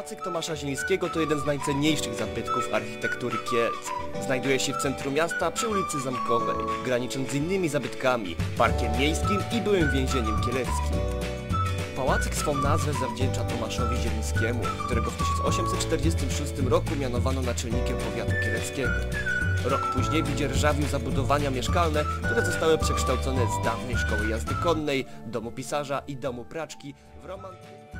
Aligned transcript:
Pałacyk 0.00 0.24
Tomasza 0.24 0.56
Zielińskiego 0.56 1.10
to 1.10 1.20
jeden 1.20 1.40
z 1.40 1.46
najcenniejszych 1.46 2.14
zabytków 2.14 2.74
architektury 2.74 3.38
Kielc. 3.50 3.86
Znajduje 4.24 4.60
się 4.60 4.72
w 4.72 4.76
centrum 4.76 5.14
miasta 5.14 5.50
przy 5.50 5.68
ulicy 5.68 6.00
Zamkowej, 6.00 6.56
granicząc 6.84 7.30
z 7.30 7.34
innymi 7.34 7.68
zabytkami, 7.68 8.36
parkiem 8.58 8.98
miejskim 8.98 9.38
i 9.52 9.60
byłym 9.60 9.90
więzieniem 9.90 10.40
kieleckim. 10.40 10.96
Pałacyk 11.96 12.34
swą 12.34 12.54
nazwę 12.54 12.92
zawdzięcza 12.92 13.44
Tomaszowi 13.44 13.96
Zielińskiemu, 13.96 14.62
którego 14.86 15.10
w 15.10 15.16
1846 15.16 16.52
roku 16.68 16.96
mianowano 16.96 17.42
naczelnikiem 17.42 17.96
powiatu 17.96 18.32
kieleckiego. 18.32 18.92
Rok 19.64 19.92
później 19.94 20.22
wydzierżawił 20.22 20.86
zabudowania 20.86 21.50
mieszkalne, 21.50 22.04
które 22.24 22.46
zostały 22.46 22.78
przekształcone 22.78 23.46
z 23.46 23.64
dawnej 23.64 23.96
szkoły 23.96 24.28
jazdy 24.28 24.54
konnej, 24.54 25.06
domu 25.26 25.52
pisarza 25.52 26.02
i 26.06 26.16
domu 26.16 26.44
praczki 26.44 26.94
w 27.22 27.24
romantyczny 27.24 27.99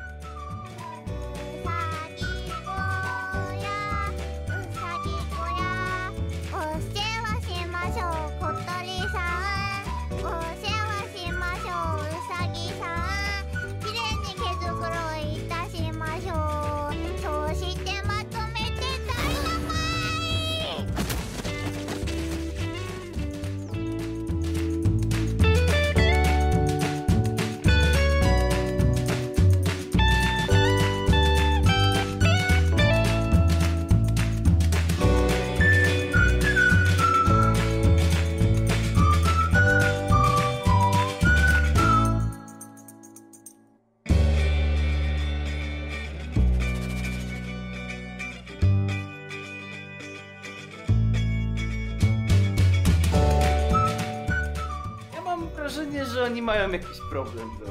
oni 56.41 56.45
mają 56.45 56.71
jakiś 56.71 56.97
problem 57.09 57.49
do 57.59 57.65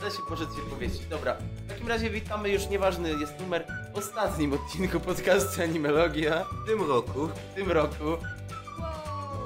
Da 0.00 0.10
się 0.10 0.22
może 0.30 0.46
coś 0.46 0.64
powiedzieć. 0.70 1.06
Dobra, 1.06 1.36
w 1.66 1.68
takim 1.68 1.88
razie 1.88 2.10
witamy 2.10 2.48
już, 2.48 2.68
nieważny 2.68 3.10
jest 3.10 3.40
numer, 3.40 3.66
w 3.94 3.98
ostatnim 3.98 4.52
odcinku 4.52 5.00
podcastu 5.00 5.62
Animologia 5.62 6.44
W 6.44 6.66
tym 6.66 6.88
roku 6.88 7.28
w 7.28 7.54
tym 7.54 7.72
roku. 7.72 8.16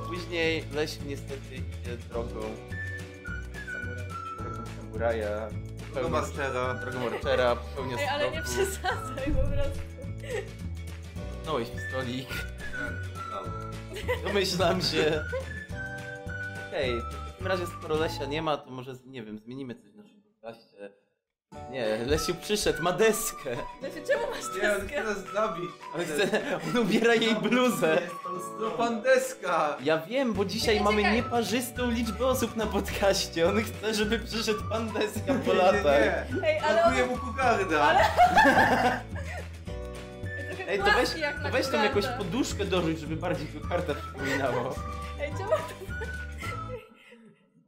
Później 0.08 0.64
Lesiu 0.74 1.00
niestety 1.06 1.54
idzie 1.54 1.96
drogą 2.08 2.30
drogą 4.40 4.64
samuraja, 4.76 5.48
drogą 6.74 7.06
Orchera, 7.06 7.56
pełnią 7.56 7.98
Ej, 7.98 8.08
ale 8.08 8.30
nie 8.30 8.42
przesadzaj 8.42 9.26
po 9.26 9.48
prostu. 9.48 9.80
Pchnąłeś 11.40 11.68
w 11.68 11.90
stolik. 11.90 12.28
Domyślam 14.24 14.82
się. 14.82 15.24
Okej, 16.70 17.00
w 17.00 17.30
takim 17.32 17.46
razie 17.46 17.66
skoro 17.66 17.94
Lesia 17.96 18.24
nie 18.24 18.42
ma, 18.42 18.56
to 18.56 18.70
może, 18.70 18.92
nie 19.06 19.22
wiem, 19.22 19.38
zmienimy 19.38 19.74
coś 19.74 19.90
w 19.90 19.96
naszym 19.96 20.22
podcaście. 20.22 20.90
Nie, 21.70 21.96
Lesiu 22.06 22.34
przyszedł, 22.34 22.82
ma 22.82 22.92
deskę. 22.92 23.56
Znaczy, 23.80 23.94
czemu 24.08 24.22
masz 24.30 24.62
Nie, 24.62 24.72
on 24.72 24.80
deskę? 24.80 24.88
chce 24.88 25.04
nas 25.04 25.32
zabić. 25.34 25.70
On, 25.94 26.00
chce, 26.04 26.40
on 26.70 26.76
ubiera 26.82 27.14
jej 27.14 27.34
bluzę. 27.34 27.98
To 28.60 28.70
pan 28.70 29.02
Deska. 29.02 29.76
Ja 29.82 29.98
wiem, 29.98 30.32
bo 30.32 30.44
dzisiaj 30.44 30.74
Nie, 30.78 30.82
mamy 30.84 30.96
czekaj. 30.96 31.14
nieparzystą 31.16 31.90
liczbę 31.90 32.26
osób 32.26 32.56
na 32.56 32.66
podcaście. 32.66 33.48
On 33.48 33.62
chce, 33.64 33.94
żeby 33.94 34.18
przyszedł 34.18 34.60
pan 34.70 34.88
deska 34.92 35.34
po 35.46 35.52
Nie, 35.52 35.58
latach. 35.58 35.84
nie, 35.84 36.48
Ej, 36.48 36.54
nie. 36.54 36.62
ale 36.64 36.82
Pakuje 36.82 37.02
on 37.04 37.10
mu 37.10 37.16
kukarda. 37.16 37.96
trochę 37.96 39.00
Ej, 40.68 40.78
to 40.78 40.84
płaci 40.84 40.96
weź, 41.00 41.16
jak 41.20 41.42
to 41.42 41.48
weź 41.50 41.66
tam 41.66 41.84
jakąś 41.84 42.06
poduszkę 42.18 42.64
dorzuć, 42.64 42.98
żeby 43.00 43.16
bardziej 43.16 43.48
go 43.48 43.68
karta 43.68 43.94
przypominało. 43.94 44.74
Ej, 45.20 45.30
czemu 45.38 45.50
to... 45.50 45.56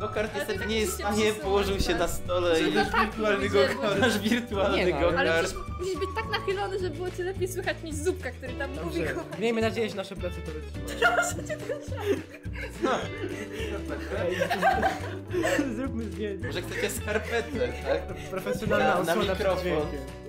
Ale 0.00 0.28
to 0.28 0.38
niestety 0.38 0.58
tak 0.58 0.68
nie 0.68 0.76
jest 0.80 0.92
w 0.92 0.94
stanie, 0.94 1.32
położył 1.32 1.80
się 1.80 1.94
na 1.94 2.08
stole 2.08 2.60
i 2.60 2.72
tak 2.72 3.00
wirtualny 3.00 3.48
gokart. 3.48 3.98
Nasz 4.00 4.18
wirtualny 4.18 4.76
Nie 4.78 4.86
no, 4.90 4.96
ale- 4.96 5.06
Ale 5.18 5.30
gokart. 5.30 5.46
przecież 5.46 5.78
musisz 5.78 5.94
być 5.98 6.08
tak 6.16 6.30
nachylony, 6.40 6.78
żeby 6.78 6.96
było 6.96 7.10
cię 7.10 7.24
lepiej 7.24 7.48
słychać 7.48 7.76
niż 7.84 7.94
Zupka, 7.94 8.30
który 8.30 8.52
tam 8.52 8.70
mówi 8.70 8.84
Dobrze, 8.84 9.14
kochani. 9.14 9.42
miejmy 9.42 9.60
nadzieję, 9.60 9.88
że 9.90 9.96
nasze 9.96 10.16
plecy 10.16 10.36
to 10.40 10.50
wytrzymają. 10.52 12.20
Zróbmy 15.76 16.04
zdjęcie. 16.04 16.46
Może 16.46 16.62
chcecie 16.62 16.90
skarpetę, 16.90 17.68
tak? 17.84 18.02
Profesjonalna 18.30 18.94
Na- 19.02 19.14
na 19.14 19.22
mikrofon. 19.22 19.86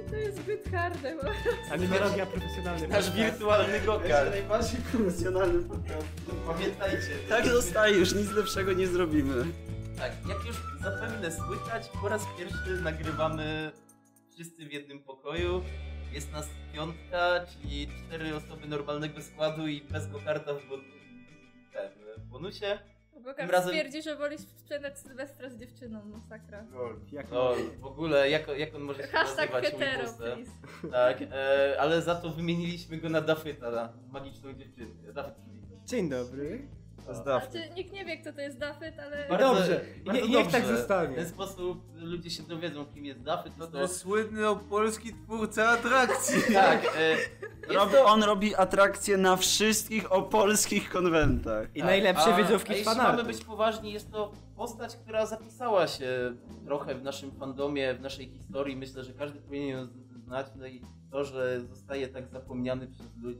To 0.10 0.16
jest 0.16 0.38
zbyt 0.38 0.72
harde, 0.72 1.16
bo... 1.16 1.30
Animologia 1.74 2.26
profesjonalny. 2.26 2.88
Nasz 2.88 3.12
wirtualny 3.12 3.80
gokart. 3.80 4.30
najbardziej 4.30 4.80
profesjonalny 4.92 5.64
podcast. 5.64 6.08
Pamiętajcie. 6.48 7.10
Tak 7.30 7.48
zostaje, 7.48 7.98
już 7.98 8.14
nic 8.16 8.32
lepszego 8.32 8.74
nie 8.74 8.88
zrobimy. 8.88 9.46
Tak, 9.98 10.12
jak 10.30 10.46
już 10.46 10.56
zapewne 10.84 11.32
słychać, 11.32 11.90
po 12.02 12.10
raz 12.10 12.22
pierwszy 12.38 12.82
nagrywamy 12.84 13.72
wszyscy 14.34 14.66
w 14.66 14.72
jednym 14.74 15.04
pokoju. 15.04 15.64
Jest 16.14 16.32
nas 16.32 16.48
piątka, 16.74 17.46
czyli 17.52 17.88
cztery 17.88 18.36
osoby 18.36 18.68
normalnego 18.68 19.22
składu 19.22 19.68
i 19.68 19.82
bez 19.82 20.08
gokarta 20.12 20.54
w, 20.54 20.70
bon- 20.70 20.84
ten, 21.74 21.92
w 22.18 22.26
bonusie. 22.30 22.80
Tym 23.34 23.50
razem- 23.50 23.70
stwierdzi, 23.76 24.02
że 24.02 24.16
woli 24.16 24.38
sprzedać 24.38 25.00
Sylwestra 25.00 25.50
z 25.50 25.58
dziewczyną, 25.58 26.06
masakra. 26.06 26.66
Jak 27.12 27.32
No, 27.32 27.54
w 27.80 27.86
ogóle, 27.86 28.30
jak, 28.30 28.48
jak 28.58 28.76
on 28.76 28.82
może 28.82 29.02
się 29.02 29.08
Hashtag 29.08 29.54
nazywać? 29.54 29.74
hetero, 29.80 30.14
please. 30.14 30.52
Tak, 30.92 31.18
e, 31.22 31.76
ale 31.80 32.02
za 32.02 32.16
to 32.16 32.30
wymieniliśmy 32.30 32.98
go 32.98 33.10
na 33.10 33.22
Dafyta, 33.22 33.72
na 33.72 33.94
magiczną 34.12 34.54
dziewczynkę. 34.54 35.14
Dafyt, 35.14 35.34
Dzień 35.86 36.10
dobry. 36.10 36.68
Znaczy, 37.14 37.70
nikt 37.76 37.94
nie 37.94 38.06
wie, 38.06 38.18
kto 38.18 38.34
to 38.34 38.42
jest 38.42 38.58
Dafyt, 38.58 39.00
ale... 39.00 39.28
Bardzo- 39.30 39.56
dobrze. 39.56 39.82
I 40.02 40.04
bardzo 40.06 40.22
nie- 40.22 40.28
niech 40.30 40.48
tak 40.52 40.62
dobrze. 40.62 40.74
W 40.76 40.78
zostanie. 40.78 41.16
ten 41.16 41.30
sposób 41.30 41.84
ludzie 41.96 42.30
się 42.30 42.44
dowiedzą, 42.44 42.86
kim 42.86 43.06
jest 43.06 43.22
Dafyt. 43.22 43.54
No 43.58 43.68
To, 43.68 43.72
to 43.80 43.88
słynny 43.88 44.48
opolski 44.50 45.14
twórca 45.14 45.70
atrakcji. 45.70 46.42
tak, 46.54 46.86
e, 46.98 47.74
Rob, 47.74 47.92
to... 47.92 48.06
on 48.06 48.24
robi 48.24 48.56
atrakcje 48.56 49.18
na 49.18 49.36
wszystkich 49.36 50.12
opolskich 50.12 50.90
konwentach. 50.90 51.68
I 51.76 51.80
Tak, 51.80 51.88
najlepsze 51.90 52.34
a- 52.34 52.38
wiedzówki 52.38 52.72
a 52.72 52.74
z 52.76 52.78
jeśli 52.78 52.86
fanartu. 52.94 53.12
mamy 53.18 53.24
być 53.34 53.46
poważni, 53.46 53.92
jest 53.94 54.12
to 54.12 54.32
postać, 54.56 54.96
która 54.96 55.26
zapisała 55.26 55.88
się 55.88 56.34
trochę 56.66 56.96
w 56.96 57.04
naszym 57.04 57.32
fandomie, 57.32 57.94
w 57.94 58.02
naszej 58.02 58.28
historii. 58.30 58.76
Myślę, 58.76 59.04
że 59.04 59.14
każdy 59.14 59.40
powinien 59.40 59.70
ją 59.70 59.88
znać. 60.26 60.48
No 60.56 60.68
i 60.68 60.82
to, 61.12 61.24
że 61.24 61.62
zostaje 61.62 62.08
tak 62.08 62.28
zapomniany 62.28 62.88
przez 62.88 63.08
ludzi 63.22 63.40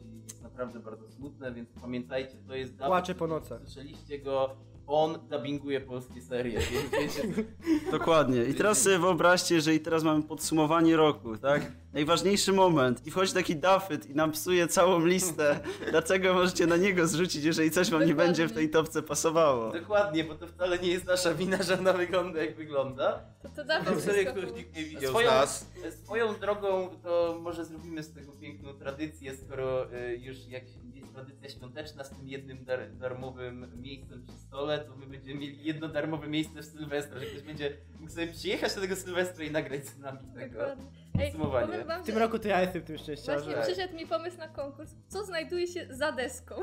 naprawdę 0.56 0.80
bardzo 0.80 1.10
smutne, 1.10 1.54
więc 1.54 1.70
pamiętajcie, 1.82 2.38
to 2.48 2.56
jest 2.56 2.76
Dawid. 2.76 2.90
Płacze 2.90 3.16
po 3.16 3.28
nocach. 3.28 3.62
Słyszeliście 3.64 4.20
go, 4.20 4.56
on 4.88 5.20
dubbinguje 5.30 5.82
polskie 5.82 6.22
serie, 6.22 6.60
więc 6.60 6.92
wiecie, 6.92 7.44
Dokładnie. 7.98 8.44
I 8.44 8.54
teraz 8.54 8.82
sobie 8.82 9.00
wyobraźcie, 9.00 9.62
że 9.62 9.76
i 9.76 9.80
teraz 9.80 10.04
mamy 10.04 10.24
podsumowanie 10.24 10.96
roku, 10.96 11.38
tak? 11.38 11.72
Najważniejszy 11.96 12.54
moment. 12.54 13.08
I 13.08 13.12
wchodzi 13.12 13.34
taki 13.34 13.56
Dafyt 13.56 14.10
i 14.10 14.16
nam 14.16 14.32
psuje 14.32 14.68
całą 14.68 15.06
listę. 15.06 15.60
Dlaczego 15.90 16.34
możecie 16.34 16.68
na 16.68 16.78
niego 16.78 17.08
zrzucić, 17.08 17.44
jeżeli 17.44 17.72
coś 17.72 17.90
wam 17.90 18.06
nie 18.06 18.16
będzie 18.16 18.48
w 18.48 18.52
tej 18.52 18.70
topce 18.70 19.02
pasowało? 19.02 19.72
dokładnie, 19.72 20.24
bo 20.24 20.36
to 20.36 20.48
wcale 20.48 20.80
nie 20.80 20.88
jest 20.88 21.06
nasza 21.06 21.34
wina, 21.34 21.64
że 21.64 21.80
ona 21.80 21.94
wygląda 21.94 22.42
jak 22.44 22.56
wygląda. 22.56 23.24
To, 23.42 23.50
to 23.50 23.66
Dafyt 23.66 24.30
których 24.32 24.56
nikt 24.56 24.76
nie 24.76 24.84
widział 24.84 25.12
Swoją- 25.12 25.28
z 25.28 25.32
nas. 25.32 25.68
Swoją 26.04 26.34
drogą 26.34 26.90
to 27.04 27.40
może 27.42 27.66
zrobimy 27.66 28.04
z 28.04 28.14
tego 28.14 28.32
piękną 28.32 28.74
tradycję, 28.74 29.38
skoro 29.38 29.94
y, 29.94 30.18
już 30.18 30.48
jak 30.48 30.64
jest 30.64 30.86
tradycja 31.16 31.50
świąteczna 31.50 32.04
z 32.04 32.10
tym 32.10 32.28
jednym 32.28 32.66
dar 32.66 32.94
darmowym 32.94 33.82
miejscem 33.82 34.26
przy 34.28 34.38
stole, 34.38 34.80
to 34.80 34.96
my 34.96 35.08
będziemy 35.08 35.40
mieli 35.40 35.64
jedno 35.64 35.88
darmowe 35.88 36.28
miejsce 36.28 36.62
w 36.62 36.66
Sylwestra, 36.66 37.20
że 37.20 37.26
ktoś 37.26 37.42
będzie 37.42 37.78
mógł 38.00 38.12
sobie 38.12 38.28
przyjechać 38.28 38.76
do 38.76 38.82
tego 38.82 38.96
Sylwestra 38.96 39.44
i 39.44 39.52
nagrać 39.52 39.88
z 39.88 39.98
nami 39.98 40.20
tego. 40.36 40.60
Dokładnie. 40.60 40.86
Ej, 41.20 41.32
Podsumowanie. 41.32 41.85
Wam, 41.86 42.04
W 42.04 42.06
tym 42.06 42.14
że 42.16 42.20
roku 42.22 42.40
to 42.40 42.48
ja 42.48 42.62
jestem 42.62 42.82
tym 42.84 42.98
Właśnie 42.98 43.16
szczęściarzem. 43.16 43.62
przyszedł 43.64 43.96
mi 43.96 44.08
pomysł 44.08 44.38
na 44.38 44.48
konkurs. 44.48 44.92
Co 45.08 45.26
znajduje 45.26 45.68
się 45.68 45.88
za 45.90 46.12
deską? 46.12 46.56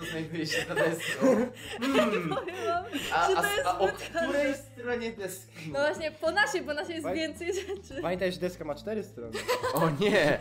Co 0.00 0.04
znajduje 0.10 0.46
się 0.46 0.64
za 0.68 0.74
deską? 0.74 1.26
Hmm. 1.80 2.28
Powiem 2.28 2.56
wam, 2.66 2.84
A, 3.14 3.28
że 3.30 3.36
a, 3.38 3.42
to 3.42 3.48
jest 3.56 3.66
a 3.66 3.78
o 3.78 3.88
której 3.88 4.54
stronie 4.54 5.12
deski? 5.12 5.52
No 5.72 5.78
właśnie, 5.80 6.10
po 6.12 6.30
naszej, 6.30 6.62
bo 6.62 6.74
naszej 6.74 6.94
jest 6.94 7.06
Faj- 7.06 7.14
więcej 7.14 7.52
rzeczy. 7.54 8.02
Pamiętaj, 8.02 8.32
że 8.32 8.40
deska 8.40 8.64
ma 8.64 8.74
cztery 8.74 9.02
strony. 9.04 9.38
O 9.74 9.90
nie! 9.90 10.40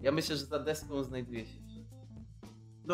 Ja 0.00 0.12
myślę, 0.12 0.36
że 0.36 0.44
za 0.46 0.58
deską 0.58 1.02
znajduje 1.02 1.46
się. 1.46 1.58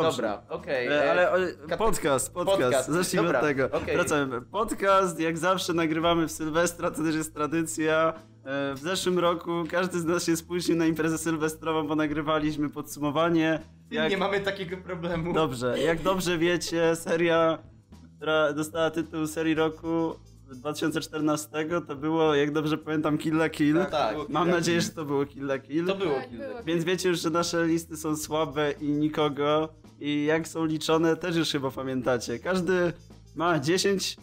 Dobrze. 0.02 0.22
Dobra, 0.22 0.42
okej. 0.48 0.86
E, 0.86 1.04
e, 1.04 1.10
Ale 1.10 1.32
o, 1.32 1.36
kate- 1.68 1.76
podcast, 1.78 2.32
podcast, 2.34 2.60
podcast. 2.62 2.88
zacznijmy 2.88 3.26
Dobra, 3.28 3.40
od 3.40 3.46
tego. 3.46 3.64
okej. 3.72 3.96
Wracamy. 3.96 4.40
Podcast, 4.42 5.20
jak 5.20 5.38
zawsze 5.38 5.72
nagrywamy 5.72 6.28
w 6.28 6.32
Sylwestra, 6.32 6.90
to 6.90 7.02
też 7.02 7.14
jest 7.14 7.34
tradycja. 7.34 8.12
E, 8.44 8.74
W 8.74 8.78
zeszłym 8.78 9.18
roku 9.18 9.50
każdy 9.70 9.98
z 10.00 10.04
nas 10.04 10.24
się 10.24 10.36
spóźnił 10.36 10.76
na 10.76 10.86
imprezę 10.86 11.18
sylwestrową, 11.18 11.86
bo 11.88 11.94
nagrywaliśmy 11.96 12.70
podsumowanie. 12.70 13.58
Jak... 13.90 14.10
Nie 14.10 14.16
mamy 14.16 14.40
takiego 14.40 14.76
problemu. 14.76 15.32
Dobrze, 15.32 15.78
jak 15.80 16.02
dobrze 16.02 16.38
wiecie, 16.38 16.96
seria, 16.96 17.58
która 18.16 18.52
dostała 18.52 18.90
tytuł 18.90 19.26
serii 19.26 19.54
roku 19.54 20.14
2014, 20.50 21.48
to 21.88 21.96
było, 21.96 22.34
jak 22.34 22.50
dobrze 22.52 22.78
pamiętam, 22.78 23.18
Kill 23.18 23.34
la 23.34 23.48
Kill. 23.48 23.78
Tak, 23.90 24.14
było 24.14 24.26
Mam 24.28 24.50
nadzieję, 24.50 24.78
dni. 24.78 24.86
że 24.88 24.92
to 24.94 25.04
było 25.04 25.26
Kill 25.26 25.44
la 25.44 25.58
Kill. 25.58 25.86
to 25.86 25.94
było 25.94 26.14
Tak, 26.14 26.28
kilka. 26.30 26.46
było. 26.48 26.62
Więc 26.62 26.84
wiecie 26.84 27.08
już, 27.08 27.20
że 27.20 27.30
nasze 27.30 27.66
listy 27.66 27.96
są 27.96 28.16
słabe 28.16 28.72
i 28.80 28.88
nikogo. 28.88 29.68
I 30.00 30.24
jak 30.24 30.48
są 30.48 30.64
liczone, 30.64 31.16
też 31.16 31.36
już 31.36 31.52
chyba 31.52 31.70
pamiętacie. 31.70 32.38
Każdy 32.38 32.92
ma 33.34 33.60
10 33.60 34.16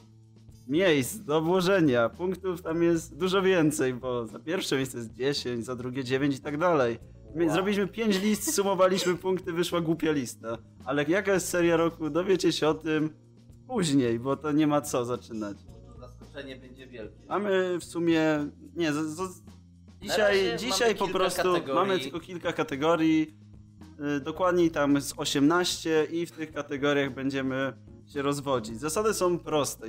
miejsc 0.68 1.18
do 1.18 1.42
włożenia. 1.42 2.10
Punktów 2.10 2.62
tam 2.62 2.84
jest 2.84 3.18
dużo 3.18 3.42
więcej, 3.42 3.94
bo 3.94 4.28
za 4.28 4.40
pierwsze 4.40 4.76
miejsce 4.76 4.98
jest 4.98 5.14
10, 5.14 5.66
za 5.66 5.76
drugie 5.76 6.04
9 6.04 6.36
i 6.36 6.40
tak 6.40 6.58
dalej. 6.58 7.00
Wow. 7.36 7.50
Zrobiliśmy 7.50 7.88
5 7.88 8.22
list, 8.22 8.56
sumowaliśmy 8.56 9.16
punkty, 9.16 9.54
wyszła 9.54 9.82
głupia 9.82 10.12
lista. 10.12 10.58
Ale 10.86 11.04
jaka 11.04 11.34
jest 11.34 11.50
seria 11.50 11.78
roku, 11.78 12.10
dowiecie 12.10 12.52
się 12.52 12.68
o 12.68 12.74
tym 12.74 13.10
później, 13.68 14.20
bo 14.20 14.36
to 14.38 14.52
nie 14.52 14.68
ma 14.68 14.82
co 14.82 15.06
zaczynać. 15.06 15.58
To 15.88 16.00
zaskoczenie 16.00 16.56
będzie 16.56 16.88
wielkie. 16.88 17.28
Mamy 17.30 17.78
w 17.80 17.84
sumie. 17.84 18.24
Nie, 18.76 18.94
z, 18.94 18.98
z, 18.98 19.44
dzisiaj, 20.02 20.58
dzisiaj 20.58 20.96
po 20.96 21.08
prostu 21.08 21.44
kategorii. 21.44 21.74
mamy 21.74 22.00
tylko 22.00 22.20
kilka 22.20 22.54
kategorii. 22.54 23.43
Y, 24.18 24.20
Dokładniej 24.20 24.72
tam 24.72 25.02
z 25.02 25.14
18 25.18 26.08
i 26.12 26.26
w 26.26 26.32
tych 26.32 26.54
kategoriach 26.54 27.14
będziemy 27.14 27.74
się 28.06 28.22
rozwodzić. 28.22 28.80
Zasady 28.80 29.14
są 29.14 29.40
proste. 29.40 29.88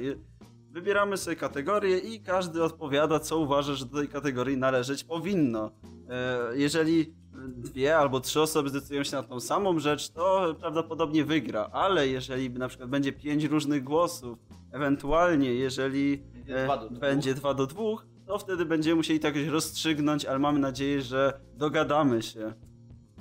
Wybieramy 0.70 1.16
sobie 1.16 1.36
kategorię 1.36 1.98
i 1.98 2.20
każdy 2.20 2.62
odpowiada, 2.64 3.20
co 3.20 3.38
uważa, 3.38 3.74
że 3.74 3.86
do 3.86 3.96
tej 3.98 4.08
kategorii 4.08 4.56
należeć 4.56 5.04
powinno. 5.04 5.70
E, 6.08 6.38
Jeżeli 6.58 7.14
dwie 7.56 7.96
albo 7.96 8.20
trzy 8.20 8.40
osoby 8.40 8.68
zdecydują 8.68 9.04
się 9.04 9.16
na 9.16 9.22
tą 9.22 9.40
samą 9.40 9.78
rzecz, 9.78 10.08
to 10.10 10.54
prawdopodobnie 10.60 11.24
wygra, 11.24 11.68
ale 11.72 12.08
jeżeli 12.08 12.50
na 12.50 12.68
przykład 12.68 12.90
będzie 12.90 13.12
pięć 13.12 13.44
różnych 13.44 13.84
głosów, 13.84 14.38
ewentualnie 14.72 15.54
jeżeli 15.54 16.18
Będzie 16.18 16.56
e, 16.56 16.64
dwa 16.64 16.76
do 16.78 16.86
dwóch. 16.88 17.00
będzie 17.00 17.34
dwa 17.34 17.54
do 17.54 17.66
dwóch, 17.66 18.06
to 18.26 18.38
wtedy 18.38 18.64
będziemy 18.64 18.96
musieli 18.96 19.20
to 19.20 19.26
jakoś 19.26 19.46
rozstrzygnąć, 19.46 20.24
ale 20.24 20.38
mamy 20.38 20.58
nadzieję, 20.58 21.02
że 21.02 21.40
dogadamy 21.54 22.22
się. 22.22 22.52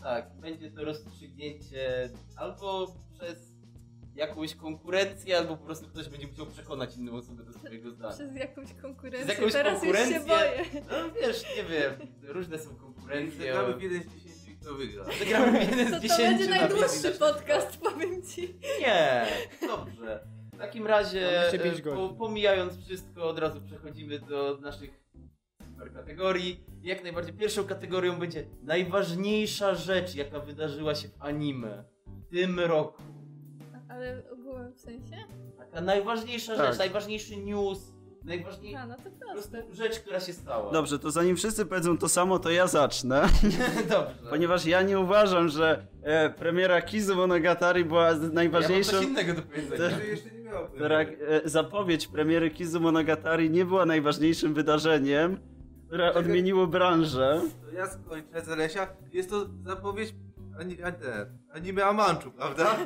Tak, 0.04 0.32
będzie 0.40 0.72
to 0.72 0.86
rozstrzygnięcie 0.86 2.10
albo 2.36 2.96
przez 3.14 3.54
jakąś 4.16 4.56
konkurencję, 4.56 5.38
albo 5.38 5.58
po 5.58 5.66
prostu 5.66 5.88
ktoś 5.88 6.10
będzie 6.10 6.28
musiał 6.28 6.46
przekonać 6.46 6.98
inną 6.98 7.14
osobę 7.14 7.44
do 7.44 7.54
swojego 7.54 7.92
zdania. 7.92 8.14
Przez 8.14 8.36
jakąś 8.36 8.74
konkurencję. 8.74 9.26
Przez 9.26 9.38
jakąś 9.38 9.54
Teraz 9.54 9.84
już 9.84 9.94
konkurencję? 9.94 10.20
się 10.20 10.26
boję. 10.26 10.84
No 10.92 11.12
wiesz, 11.22 11.44
nie 11.58 11.64
wiem, 11.64 11.94
różne 12.24 12.60
są 12.60 12.76
konkurencje. 12.76 13.54
Zagramy 13.54 13.74
w 13.74 13.82
jeden 13.82 14.04
z 14.04 14.06
dziesięciu 14.06 14.62
kto 14.62 14.74
wygra. 14.74 15.06
Zagramy 15.20 15.66
w 15.66 15.70
jeden 15.70 15.92
To 15.92 16.00
z 16.00 16.02
to 16.02 16.08
dziesięciu 16.08 16.38
będzie 16.38 16.50
na 16.50 16.58
najdłuższy 16.58 17.12
podcast, 17.12 17.78
powiem 17.78 18.24
ci. 18.24 18.60
Nie, 18.80 19.26
dobrze. 19.68 20.28
W 20.54 20.58
takim 20.58 20.88
razie, 20.88 21.50
pięć 21.64 21.80
e, 21.80 21.84
po, 21.84 22.10
pomijając 22.10 22.86
wszystko, 22.86 23.24
od 23.24 23.40
razu 23.40 23.62
przechodzimy 23.62 24.20
do 24.20 24.58
naszych 24.62 25.04
super 25.68 25.94
kategorii. 25.94 26.73
Jak 26.84 27.04
najbardziej 27.04 27.34
pierwszą 27.34 27.64
kategorią 27.64 28.20
będzie 28.20 28.44
najważniejsza 28.64 29.76
rzecz, 29.76 30.16
jaka 30.16 30.40
wydarzyła 30.40 30.96
się 30.96 31.08
w 31.08 31.22
anime 31.22 31.84
w 32.08 32.36
tym 32.36 32.60
roku. 32.60 33.04
Ale 33.90 34.24
ogółem 34.32 34.74
w 34.74 34.80
sensie? 34.80 35.16
Taka 35.58 35.82
najważniejsza 35.82 36.56
Tak. 36.58 36.68
rzecz, 36.70 36.80
najważniejszy 36.80 37.38
news, 37.38 37.80
najważniejsza 38.24 38.80
A, 38.80 38.86
no 38.88 38.96
to 38.96 39.02
po 39.04 39.10
prostu 39.34 39.52
proste. 39.52 39.64
rzecz, 39.76 40.00
która 40.00 40.20
się 40.20 40.34
stała. 40.34 40.72
Dobrze, 40.72 41.00
to 41.00 41.12
zanim 41.12 41.36
wszyscy 41.36 41.66
powiedzą 41.66 41.98
to 41.98 42.10
samo, 42.10 42.40
to 42.40 42.50
ja 42.52 42.68
zacznę. 42.68 43.22
Dobrze. 43.90 44.30
Ponieważ 44.30 44.66
ja 44.66 44.82
nie 44.82 45.00
uważam, 45.00 45.50
że 45.50 45.88
e, 46.04 46.30
premiera 46.30 46.82
Kizu 46.82 47.16
Monogatari 47.16 47.86
była 47.86 48.14
z- 48.16 48.20
ja 48.22 48.26
mam 48.26 48.34
najważniejszą. 48.36 48.92
coś 48.92 49.06
innego 49.06 49.34
do 49.34 49.42
powiedzenia. 49.42 49.78
Te- 49.90 49.96
To 49.98 50.04
jeszcze 50.04 50.32
nie 50.32 50.40
miało 50.40 50.68
e, 51.28 51.42
zapowiedź 51.50 52.08
premiery 52.08 52.52
Kizu 52.52 52.80
Monogatari 52.82 53.50
nie 53.50 53.66
była 53.66 53.86
najważniejszym 53.86 54.54
wydarzeniem, 54.54 55.40
które 55.94 56.14
odmieniło 56.14 56.68
branżę. 56.68 57.42
To 57.66 57.72
ja 57.72 57.88
skończę 57.88 58.42
Zalesia. 58.42 58.88
Jest 59.12 59.30
to 59.30 59.46
zapowiedź 59.66 60.16
ani, 60.60 60.84
ani, 60.84 60.96
anime 61.54 61.86
Amanchu, 61.86 62.32
prawda? 62.32 62.78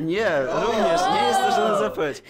Nie, 0.00 0.42
również 0.42 1.00
nie 1.14 1.26
jest 1.28 1.40
to 1.40 1.50
żadna 1.50 1.78
zapowiedź. 1.78 2.22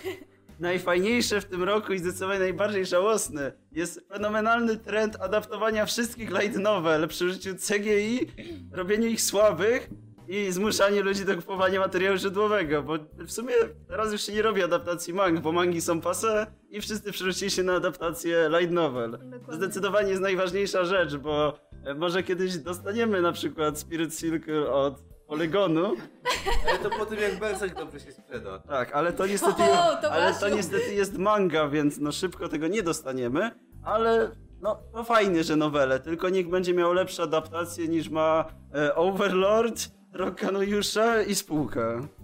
Najfajniejsze 0.59 1.41
w 1.41 1.45
tym 1.45 1.63
roku 1.63 1.93
i 1.93 1.99
zdecydowanie 1.99 2.39
najbardziej 2.39 2.87
żałosne 2.87 3.53
jest 3.73 4.09
fenomenalny 4.09 4.77
trend 4.77 5.17
adaptowania 5.21 5.87
wszystkich 5.87 6.31
light 6.31 6.59
novel 6.59 7.09
przy 7.09 7.27
użyciu 7.27 7.51
CGI, 7.55 8.27
robieniu 8.73 9.07
ich 9.07 9.23
słabych 9.23 9.91
i 10.31 10.53
zmuszanie 10.53 11.03
ludzi 11.03 11.25
do 11.25 11.37
kupowania 11.37 11.81
materiału 11.81 12.17
źródłowego, 12.17 12.83
bo 12.83 12.95
w 13.19 13.33
sumie 13.33 13.53
teraz 13.89 14.13
już 14.13 14.23
się 14.23 14.33
nie 14.33 14.43
robi 14.43 14.63
adaptacji 14.63 15.15
mang, 15.15 15.41
bo 15.41 15.53
mangi 15.53 15.81
są 15.81 16.01
passe 16.01 16.47
i 16.69 16.81
wszyscy 16.81 17.13
przerzucili 17.13 17.51
się 17.51 17.63
na 17.63 17.75
adaptację 17.75 18.51
light 18.59 18.71
novel. 18.75 19.11
Dokładnie. 19.11 19.55
Zdecydowanie 19.55 20.11
jest 20.11 20.23
najważniejsza 20.23 20.85
rzecz, 20.85 21.17
bo 21.17 21.59
e, 21.85 21.95
może 21.95 22.23
kiedyś 22.23 22.57
dostaniemy 22.59 23.23
na 23.23 23.33
przykład 23.33 23.79
Spirit 23.79 24.17
Circle 24.19 24.73
od 24.73 25.03
Polygonu, 25.27 25.97
Ale 26.69 26.79
to 26.79 26.91
po 26.91 27.07
tym 27.07 27.19
jak 27.21 27.39
Berserk 27.39 27.77
dobrze 27.79 28.01
się 28.01 28.13
sprzeda. 28.13 28.59
tak, 28.59 28.93
ale 28.93 29.13
to 29.13 29.27
niestety, 29.27 29.63
O, 29.63 29.97
to 30.03 30.13
ale 30.13 30.35
to 30.35 30.49
niestety 30.49 30.95
jest 30.95 31.19
manga, 31.19 31.69
więc 31.69 31.99
no 31.99 32.13
szybko 32.13 32.49
tego 32.49 32.67
nie 32.69 32.83
dostaniemy, 32.83 33.51
ale 33.85 34.31
no 34.61 34.83
to 34.93 35.05
fajnie, 35.05 35.45
że 35.45 35.57
nowele, 35.57 36.01
tylko 36.01 36.29
niech 36.29 36.49
będzie 36.49 36.75
miał 36.75 36.93
lepsze 36.93 37.23
adaptacje 37.23 37.89
niż 37.89 38.09
ma 38.09 38.45
e, 38.75 38.95
Overlord, 38.95 40.00
Rokanojusza 40.13 41.23
i 41.23 41.35
spółka. 41.35 41.81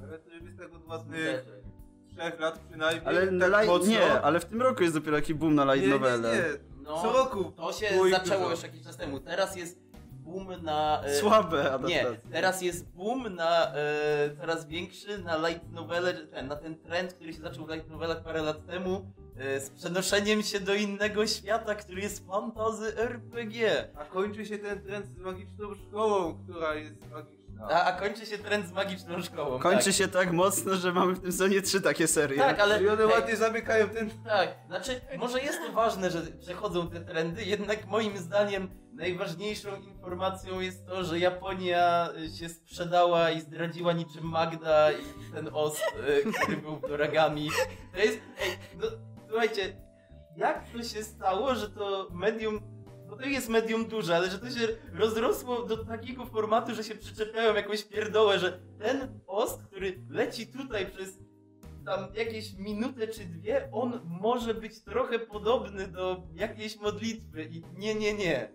Ale 0.09 0.19
to 0.19 0.31
jest 0.31 0.59
tak 0.59 0.75
od 0.75 0.87
ładnych 0.89 1.45
trzech 2.09 2.41
lat 2.41 2.59
przynajmniej. 2.59 3.07
Ale 3.07 3.27
tak 3.27 3.51
light, 3.51 3.67
mocno. 3.67 3.91
nie, 3.91 4.21
ale 4.23 4.41
w 4.41 4.45
tym 4.45 4.63
roku 4.63 4.83
jest 4.83 4.95
dopiero 4.95 5.17
taki 5.17 5.35
boom 5.35 5.55
na 5.55 5.65
light 5.75 5.83
nie, 5.89 5.95
nowele. 5.95 6.29
Nie, 6.37 6.37
nie. 6.43 6.83
No, 6.83 7.03
Co 7.03 7.13
roku 7.13 7.45
To 7.45 7.73
się 7.73 7.89
zaczęło 8.11 8.39
dużo. 8.41 8.51
już 8.51 8.63
jakiś 8.63 8.83
czas 8.83 8.97
temu. 8.97 9.21
Teraz 9.21 9.57
jest 9.57 9.81
boom 10.11 10.63
na... 10.63 11.03
e, 11.05 11.15
Słabe 11.15 11.57
Nie, 11.63 11.71
adaptacje. 11.71 12.17
teraz 12.33 12.63
jest 12.63 12.89
boom 12.89 13.35
na 13.35 13.75
e, 13.75 14.37
coraz 14.41 14.67
większy 14.69 15.19
na 15.19 15.49
light 15.49 15.71
novele, 15.73 16.15
ten, 16.15 16.49
na 16.49 16.57
ten 16.57 16.77
trend, 16.79 17.13
który 17.15 17.33
się 17.33 17.41
zaczął 17.41 17.67
w 17.67 17.71
light 17.71 17.91
novelach 17.91 18.23
parę 18.23 18.43
lat 18.43 18.67
temu, 18.67 19.13
e, 19.39 19.61
z 19.61 19.71
przenoszeniem 19.71 20.43
się 20.43 20.61
do 20.61 20.75
innego 20.75 21.27
świata, 21.27 21.75
który 21.75 22.01
jest 22.01 22.27
fantazy 22.27 22.97
RPG. 22.99 23.89
A 23.97 24.05
kończy 24.05 24.47
się 24.47 24.59
ten 24.59 24.83
trend 24.83 25.07
z 25.07 25.19
magiczną 25.19 25.75
szkołą, 25.75 26.39
która 26.45 26.75
jest 26.75 27.01
magiczna. 27.11 27.36
A, 27.63 27.85
a 27.85 27.93
kończy 27.93 28.27
się 28.27 28.39
trend 28.39 28.67
z 28.67 28.73
magiczną 28.73 29.23
szkołą. 29.23 29.59
Kończy 29.59 29.85
tak. 29.85 29.95
się 29.95 30.09
tak 30.09 30.33
mocno, 30.33 30.75
że 30.75 30.93
mamy 30.93 31.15
w 31.15 31.21
tym 31.21 31.33
sezonie 31.33 31.63
trzy 31.63 31.81
takie 31.81 32.07
serie. 32.07 32.39
Tak, 32.39 32.61
ale... 32.61 32.83
I 32.83 32.89
one 32.89 33.03
ej, 33.03 33.09
ładnie 33.09 33.37
zamykają 33.37 33.89
ten... 33.89 34.11
Tak, 34.25 34.49
znaczy 34.67 35.01
może 35.19 35.41
jest 35.41 35.59
to 35.67 35.73
ważne, 35.73 36.11
że 36.11 36.23
przechodzą 36.23 36.91
te 36.91 37.01
trendy, 37.01 37.45
jednak 37.45 37.87
moim 37.87 38.19
zdaniem 38.19 38.69
najważniejszą 38.93 39.77
informacją 39.77 40.61
jest 40.61 40.87
to, 40.87 41.05
że 41.05 41.19
Japonia 41.19 42.09
się 42.39 42.49
sprzedała 42.49 43.31
i 43.31 43.41
zdradziła 43.41 43.93
niczym 43.93 44.25
Magda 44.25 44.93
i 44.93 45.33
ten 45.35 45.51
ost, 45.53 45.83
y, 46.09 46.33
który 46.33 46.57
był 46.57 46.81
Doragami. 46.89 47.51
To 47.93 47.99
jest, 47.99 48.19
ej, 48.41 48.59
no 48.77 48.87
słuchajcie, 49.29 49.77
jak 50.37 50.71
to 50.73 50.83
się 50.83 51.03
stało, 51.03 51.55
że 51.55 51.71
to 51.71 52.09
medium, 52.11 52.76
bo 53.09 53.17
to 53.17 53.25
jest 53.25 53.49
medium 53.49 53.89
duże, 53.89 54.17
ale 54.17 54.31
że 54.31 54.39
to 54.39 54.51
się 54.51 54.69
rozrosło 54.95 55.63
do 55.63 55.85
takiego 55.85 56.27
formatu, 56.27 56.75
że 56.75 56.85
się 56.85 56.95
przyczepiają 56.95 57.55
jakąś 57.55 57.85
pierdołę, 57.85 58.39
że 58.39 58.61
ten 58.79 59.21
ost, 59.27 59.63
który 59.63 59.99
leci 60.11 60.47
tutaj 60.47 60.87
przez 60.87 61.19
tam 61.85 62.09
jakieś 62.15 62.55
minutę 62.55 63.09
czy 63.09 63.25
dwie, 63.25 63.69
on 63.73 64.01
może 64.05 64.55
być 64.55 64.81
trochę 64.81 65.19
podobny 65.19 65.89
do 65.89 66.23
jakiejś 66.35 66.77
modlitwy 66.77 67.45
i 67.45 67.63
nie, 67.75 67.95
nie, 67.95 68.15
nie. 68.15 68.53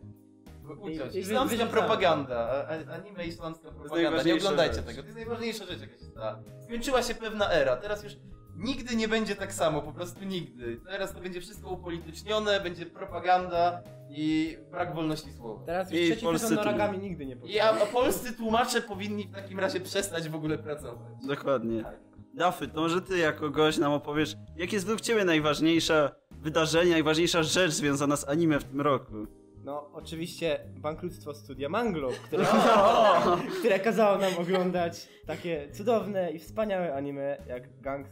Uciąć. 0.80 1.16
Islamska 1.16 1.66
propaganda, 1.66 2.68
a- 2.70 2.92
anime 2.94 3.26
islamska 3.26 3.72
propaganda, 3.72 4.24
nie 4.24 4.36
oglądajcie 4.36 4.76
rzecz. 4.76 4.86
tego, 4.86 5.02
to 5.02 5.08
jest 5.08 5.18
najważniejsza 5.18 5.66
rzecz 5.66 5.82
jaka 5.82 5.98
się 5.98 6.06
stała. 6.06 6.44
Skończyła 6.64 7.04
się 7.04 7.16
pewna 7.16 7.52
era, 7.52 7.78
teraz 7.78 8.04
już 8.04 8.14
nigdy 8.62 8.96
nie 8.96 9.08
będzie 9.08 9.36
tak 9.36 9.54
samo, 9.54 9.82
po 9.82 9.92
prostu 9.92 10.26
nigdy. 10.26 10.82
Teraz 10.90 11.14
to 11.14 11.22
będzie 11.22 11.42
wszystko 11.42 11.70
upolitycznione, 11.70 12.60
będzie 12.60 12.86
propaganda 12.86 13.82
i 14.10 14.58
brak 14.72 14.96
wolności 14.96 15.34
słowa. 15.34 15.66
Teraz 15.66 15.92
już 15.92 16.02
I 16.02 16.06
trzeci 16.06 16.26
polscy 16.26 16.48
sezon 16.48 16.64
tłum. 16.64 16.78
Noragami 16.78 16.98
nigdy 17.00 17.26
nie 17.26 17.36
powstał. 17.36 17.56
I 17.56 17.60
a, 17.60 17.84
a 17.84 17.86
polscy 17.86 18.34
tłumacze 18.34 18.82
powinni 18.82 19.24
w 19.28 19.32
takim 19.32 19.60
razie 19.60 19.80
przestać 19.80 20.30
w 20.30 20.36
ogóle 20.36 20.58
pracować. 20.58 21.26
Dokładnie. 21.28 21.84
Tak. 21.84 22.00
Dafy, 22.34 22.68
to 22.68 22.82
może 22.82 23.02
ty 23.02 23.18
jako 23.18 23.50
gość 23.50 23.78
nam 23.78 23.92
opowiesz, 23.92 24.36
jakie 24.56 24.76
jest 24.76 24.86
według 24.86 25.02
ciebie 25.02 25.26
najważniejsze 25.26 26.12
wydarzenie, 26.32 26.92
najważniejsza 26.92 27.44
rzecz 27.44 27.72
związana 27.72 28.18
z 28.18 28.30
anime 28.30 28.60
w 28.60 28.64
tym 28.64 28.82
roku? 28.82 29.28
No, 29.64 29.90
oczywiście 29.94 30.60
bankructwo 30.78 31.34
studia 31.34 31.70
Manglo, 31.70 32.10
które 32.24 32.46
kazało, 32.46 33.38
które 33.60 33.80
kazało 33.80 34.18
nam 34.18 34.38
oglądać 34.38 35.08
takie 35.28 35.72
cudowne 35.72 36.32
i 36.32 36.40
wspaniałe 36.40 36.96
anime 36.96 37.38
jak 37.48 37.82
Gang... 37.82 38.08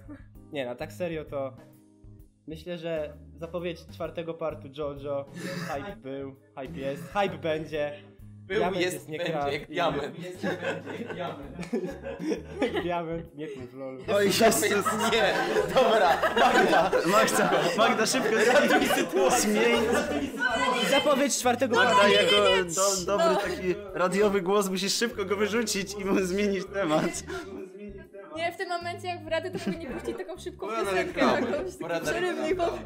Nie, 0.52 0.66
no 0.66 0.76
tak 0.76 0.94
serio 0.94 1.26
to... 1.26 1.54
Myślę, 2.48 2.78
że 2.78 3.14
zapowiedź 3.38 3.80
czwartego 3.94 4.34
partu 4.34 4.68
JoJo, 4.78 5.26
hype 5.68 5.96
był, 6.10 6.36
hype 6.60 6.80
jest, 6.80 7.04
hype 7.04 7.38
będzie. 7.38 7.94
Był, 8.48 8.58
Diament 8.58 8.82
jest, 8.82 8.94
jest 8.94 9.10
nie 9.10 9.18
będzie, 9.18 9.34
krat 9.34 9.54
jak 9.54 9.62
i- 9.62 9.66
diament. 9.74 10.20
Jest, 10.24 10.42
będzie, 10.46 11.04
jak 11.04 11.14
diament. 11.14 11.58
Diament, 12.84 13.36
nie 13.36 13.48
tym 13.48 13.68
w 13.68 13.74
lolu. 13.74 14.00
Oj, 14.14 14.26
Jezus. 14.26 14.62
Nie, 15.12 15.34
dobra, 15.74 16.22
Magda. 16.40 16.92
Magda, 17.08 17.52
Magda 17.78 18.06
szybko 18.06 19.32
zmień. 19.32 19.82
Zapowiedź 20.92 21.38
czwartego 21.38 21.76
Magda 21.76 21.96
partu. 21.96 22.12
jako 22.12 22.36
do, 22.76 23.06
dobry 23.18 23.36
taki 23.52 23.76
radiowy 23.94 24.42
głos, 24.42 24.70
musisz 24.70 24.94
szybko 24.94 25.26
go 25.26 25.36
wyrzucić 25.36 25.94
i 25.94 26.06
mu 26.06 26.20
zmienić 26.20 26.66
temat. 26.74 27.24
Nie, 28.40 28.52
w 28.52 28.58
tym 28.58 28.70
momencie 28.70 29.08
jak 29.08 29.24
w 29.24 29.28
rady 29.28 29.52
to 29.52 29.60
powinni 29.60 29.88
puścić 29.88 30.18
taką 30.18 30.38
szybką 30.38 30.68
piosenkę, 30.68 31.22
na 31.90 32.00
przerywnik, 32.00 32.56
bo... 32.56 32.66
tak. 32.78 32.80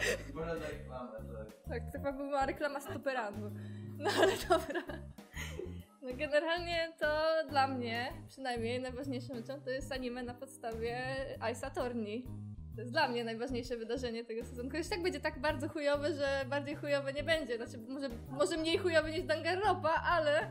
Tak, 1.70 1.84
to 1.92 1.98
chyba 1.98 2.12
była 2.12 2.46
reklama 2.46 2.80
stoperanu. 2.80 3.52
No 3.98 4.10
ale 4.22 4.32
dobra. 4.50 4.82
No 6.02 6.10
generalnie 6.14 6.94
to 7.00 7.08
dla 7.50 7.68
mnie, 7.68 8.14
przynajmniej 8.28 8.82
najważniejszą 8.82 9.36
rzeczą, 9.36 9.62
to 9.62 9.70
jest 9.70 9.92
anime 9.92 10.24
na 10.24 10.34
podstawie 10.34 11.02
Ice 11.52 11.68
Attorney. 11.68 12.24
To 12.76 12.82
jest 12.82 12.92
dla 12.92 13.08
mnie 13.08 13.24
najważniejsze 13.24 13.78
wydarzenie 13.78 14.26
tego 14.26 14.44
sezonu. 14.44 14.70
Chociaż 14.70 14.88
tak 14.88 15.04
będzie 15.04 15.20
tak 15.20 15.40
bardzo 15.40 15.70
chujowe, 15.70 16.14
że 16.14 16.46
bardziej 16.50 16.76
chujowe 16.76 17.14
nie 17.14 17.24
będzie. 17.24 17.58
Znaczy, 17.58 17.78
może, 17.78 18.10
może 18.30 18.58
mniej 18.58 18.78
chujowy 18.78 19.12
niż 19.12 19.24
Danganronpa, 19.24 19.90
ale 19.90 20.50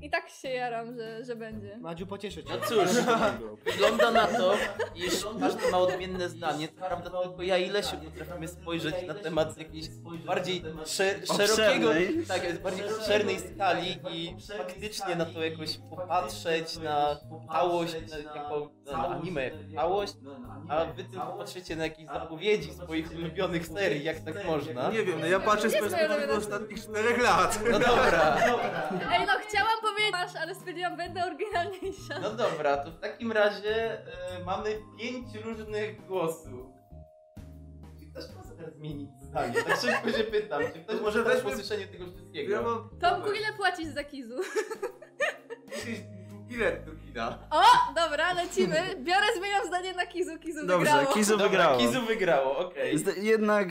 i 0.00 0.10
tak 0.10 0.28
się 0.28 0.48
jaram, 0.48 0.94
że, 0.94 1.24
że 1.24 1.36
będzie. 1.36 1.76
Madziu, 1.76 2.06
pocieszę 2.06 2.44
cię. 2.44 2.50
No 2.50 2.66
cóż, 2.66 2.88
wygląda 3.72 4.10
na 4.10 4.26
to, 4.26 4.54
iż 4.94 5.26
każdy 5.40 5.70
ma 5.70 5.78
odmienne 5.78 6.28
zdanie. 6.28 6.68
Prawda 6.68 7.10
tylko 7.22 7.42
ja 7.42 7.56
i 7.56 7.70
Lesiu 7.70 7.96
potrafimy 7.96 8.48
spojrzeć 8.48 8.94
na 9.06 9.14
temat 9.14 9.58
jakiejś 9.58 9.88
bardziej 10.26 10.62
sze 10.84 11.14
szerokiego, 11.26 11.90
tak, 12.28 12.62
bardziej 12.62 12.84
obszernej 12.86 13.36
skali 13.40 13.98
i 14.10 14.36
faktycznie 14.58 15.16
na 15.16 15.24
to 15.24 15.44
jakoś 15.44 15.78
popatrzeć, 15.90 16.76
na 16.76 17.16
całość, 17.52 17.94
na, 18.10 18.18
jako, 18.18 18.70
na 18.92 19.08
anime 19.08 19.44
jako 19.44 19.74
całość, 19.74 20.14
a 20.68 20.84
wy 20.84 21.04
tylko 21.04 21.26
patrzycie 21.26 21.76
na 21.76 21.84
jakieś 21.84 22.06
zapowiedzi 22.06 22.74
swoich 22.74 23.12
ulubionych 23.12 23.66
serii, 23.66 24.04
jak 24.04 24.20
tak 24.20 24.44
można. 24.46 24.90
Nie 24.90 25.02
wiem, 25.02 25.20
no 25.20 25.26
ja 25.26 25.40
patrzę 25.40 25.70
z 25.70 25.78
perspektywy 25.78 26.32
ostatnich 26.32 26.82
czterech 26.82 27.22
lat. 27.22 27.60
No 27.70 27.78
dobra, 27.78 28.36
Ej, 29.12 29.26
no 29.26 29.32
chciałam 29.48 29.78
powiedzieć, 29.94 30.36
ale 30.40 30.54
stwierdziłam, 30.54 30.96
będę 30.96 31.24
oryginalniejsza. 31.26 32.18
no 32.22 32.30
dobra, 32.30 32.76
to 32.76 32.90
w 32.90 33.00
takim 33.00 33.32
razie 33.32 33.92
e, 33.92 34.44
mamy 34.46 34.78
pięć 34.98 35.34
różnych 35.44 36.06
głosów. 36.06 36.66
Czy 38.00 38.06
ktoś 38.06 38.24
może 38.36 38.56
teraz 38.56 38.74
zmienić 38.74 39.10
zdanie? 39.22 39.62
Tak 39.62 39.80
szybko 39.80 40.18
się 40.18 40.24
pytam, 40.24 40.62
czy 40.72 40.80
ktoś 40.80 41.00
może 41.00 41.24
też 41.24 41.42
po 41.42 41.48
weźmy- 41.48 41.86
tego 41.86 42.04
Ja 42.04 42.10
wszystkiego? 42.12 42.62
mam... 42.62 42.90
Tomku, 43.00 43.32
ile 43.32 43.52
płacisz 43.56 43.88
za 43.88 44.04
Kizu? 44.04 44.34
Jakieś 45.76 46.00
bilet 46.46 46.84
do 46.84 46.92
kina. 46.92 47.38
O, 47.50 47.62
dobra, 47.94 48.32
lecimy. 48.32 48.82
Biorę, 48.98 49.26
zmieniam 49.38 49.66
zdanie 49.66 49.92
na 49.92 50.06
Kizu. 50.06 50.38
Kizu 50.38 50.66
Dobrze, 50.66 50.90
wygrało. 50.92 51.14
Kizu 51.14 51.30
Dobra, 51.36 51.48
wygrało. 51.48 51.78
Kizu 51.78 52.02
wygrało, 52.06 52.58
okej. 52.58 52.96
Jednak 53.22 53.68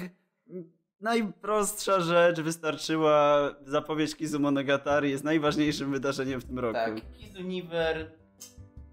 najprostsza 1.01 1.99
rzecz 1.99 2.41
wystarczyła. 2.41 3.49
Zapowiedź 3.61 4.15
Kizu 4.15 4.39
Monogatari 4.39 5.11
jest 5.11 5.23
najważniejszym 5.23 5.91
wydarzeniem 5.91 6.41
w 6.41 6.45
tym 6.45 6.59
roku. 6.59 6.73
Tak, 6.73 7.11
Kizu 7.17 7.41
Niver 7.41 8.11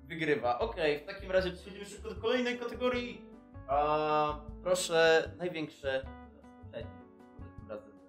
wygrywa. 0.04 0.58
Okej, 0.58 1.00
w 1.00 1.06
takim 1.06 1.30
razie 1.30 1.50
przechodzimy 1.50 1.84
szybko 1.84 2.08
do 2.08 2.20
kolejnej 2.20 2.58
kategorii. 2.58 3.22
A, 3.68 4.40
proszę, 4.62 5.30
największe 5.38 6.04
zaskoczenie. 7.68 8.04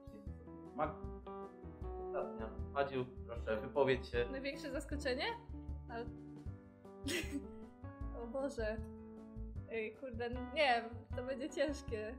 Ostatnia. 2.06 2.50
Madziu, 2.74 3.06
proszę, 3.28 3.62
wypowiedz 3.62 4.12
się. 4.12 4.25
Największe 4.32 4.72
zaskoczenie? 4.72 5.25
Ale... 5.90 6.06
o 8.24 8.28
Boże. 8.28 8.78
Ej, 9.70 9.96
kurde, 9.96 10.30
nie, 10.54 10.90
to 11.16 11.24
będzie 11.24 11.50
ciężkie. 11.50 12.16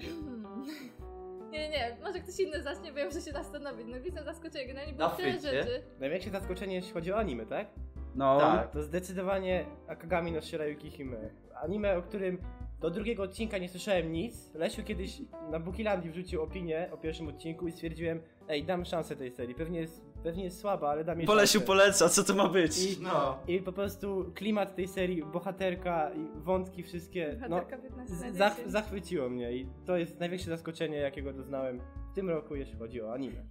Hmm. 0.00 0.64
Nie, 1.52 1.68
nie, 1.68 1.96
może 2.02 2.20
ktoś 2.20 2.40
inny 2.40 2.62
zacznie, 2.62 2.92
bo 2.92 2.98
ja 2.98 3.06
muszę 3.06 3.20
się 3.20 3.32
zastanowić. 3.32 3.86
No 3.86 4.00
widzę 4.00 4.24
zaskoczenie, 4.24 4.66
generalnie 4.66 4.92
było 4.92 5.08
tyle 5.08 5.40
rzeczy. 5.40 5.82
Największe 6.00 6.30
zaskoczenie, 6.30 6.74
jeśli 6.74 6.92
chodzi 6.92 7.12
o 7.12 7.16
anime, 7.16 7.46
tak? 7.46 7.66
No, 8.14 8.38
Tak. 8.40 8.70
To 8.70 8.82
zdecydowanie 8.82 9.64
Akagami 9.88 10.32
no 10.32 10.42
Shirayuki 10.42 10.90
Hime. 10.90 11.30
Anime, 11.62 11.96
o 11.96 12.02
którym 12.02 12.38
do 12.80 12.90
drugiego 12.90 13.22
odcinka 13.22 13.58
nie 13.58 13.68
słyszałem 13.68 14.12
nic. 14.12 14.54
Lesiu 14.54 14.82
kiedyś 14.82 15.22
na 15.50 15.60
Bukilandii 15.60 16.10
wrzucił 16.10 16.42
opinię 16.42 16.88
o 16.92 16.96
pierwszym 16.96 17.28
odcinku 17.28 17.68
i 17.68 17.72
stwierdziłem, 17.72 18.22
ej, 18.48 18.64
dam 18.64 18.84
szansę 18.84 19.16
tej 19.16 19.30
serii. 19.30 19.54
Pewnie 19.54 19.80
jest, 19.80 20.02
pewnie 20.24 20.44
jest 20.44 20.60
słaba, 20.60 20.88
ale 20.90 21.04
dam 21.04 21.18
jej 21.18 21.26
Polesiu 21.26 21.52
szansę. 21.52 21.66
poleca, 21.66 22.08
co 22.08 22.24
to 22.24 22.34
ma 22.34 22.48
być? 22.48 22.82
I, 22.82 23.02
No. 23.02 23.38
I 23.48 23.58
po 23.60 23.72
prostu 23.72 24.32
klimat 24.34 24.76
tej 24.76 24.88
serii, 24.88 25.22
bohaterka 25.24 26.10
i 26.14 26.28
wątki 26.44 26.82
wszystkie, 26.82 27.36
no, 27.40 27.48
Bohaterka 27.48 27.76
15 27.82 28.14
na 28.14 28.32
z- 28.32 28.36
zach 28.36 28.52
10. 28.56 28.72
zachwyciło 28.72 29.28
mnie 29.28 29.52
i 29.52 29.68
to 29.86 29.96
jest 29.96 30.20
największe 30.20 30.50
zaskoczenie, 30.50 30.96
jakiego 30.96 31.32
doznałem 31.32 31.80
w 32.12 32.14
tym 32.14 32.30
roku, 32.30 32.54
jeśli 32.56 32.78
chodzi 32.78 33.02
o 33.02 33.12
anime. 33.12 33.42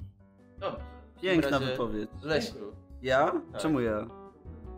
Dobrze. 0.59 0.77
Piękna 1.21 1.49
razie 1.59 1.65
wypowiedź. 1.65 2.09
Lesiu. 2.23 2.55
Ja? 3.01 3.31
Tak. 3.51 3.61
Czemu 3.61 3.79
ja? 3.79 4.07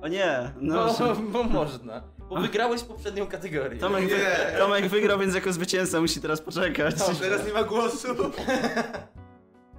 O 0.01 0.07
nie, 0.07 0.51
no. 0.61 0.85
No, 0.99 1.15
bo 1.33 1.43
można. 1.43 2.03
Bo 2.29 2.35
wygrałeś 2.41 2.83
poprzednią 2.83 3.27
kategorię. 3.27 3.79
Tomek, 3.79 4.09
wy... 4.09 4.15
Tomek 4.59 4.87
wygrał, 4.87 5.19
więc 5.19 5.35
jako 5.35 5.53
zwycięzca 5.53 6.01
musi 6.01 6.21
teraz 6.21 6.41
poczekać. 6.41 6.95
Teraz 7.21 7.47
nie 7.47 7.53
ma 7.53 7.63
głosu. 7.63 8.07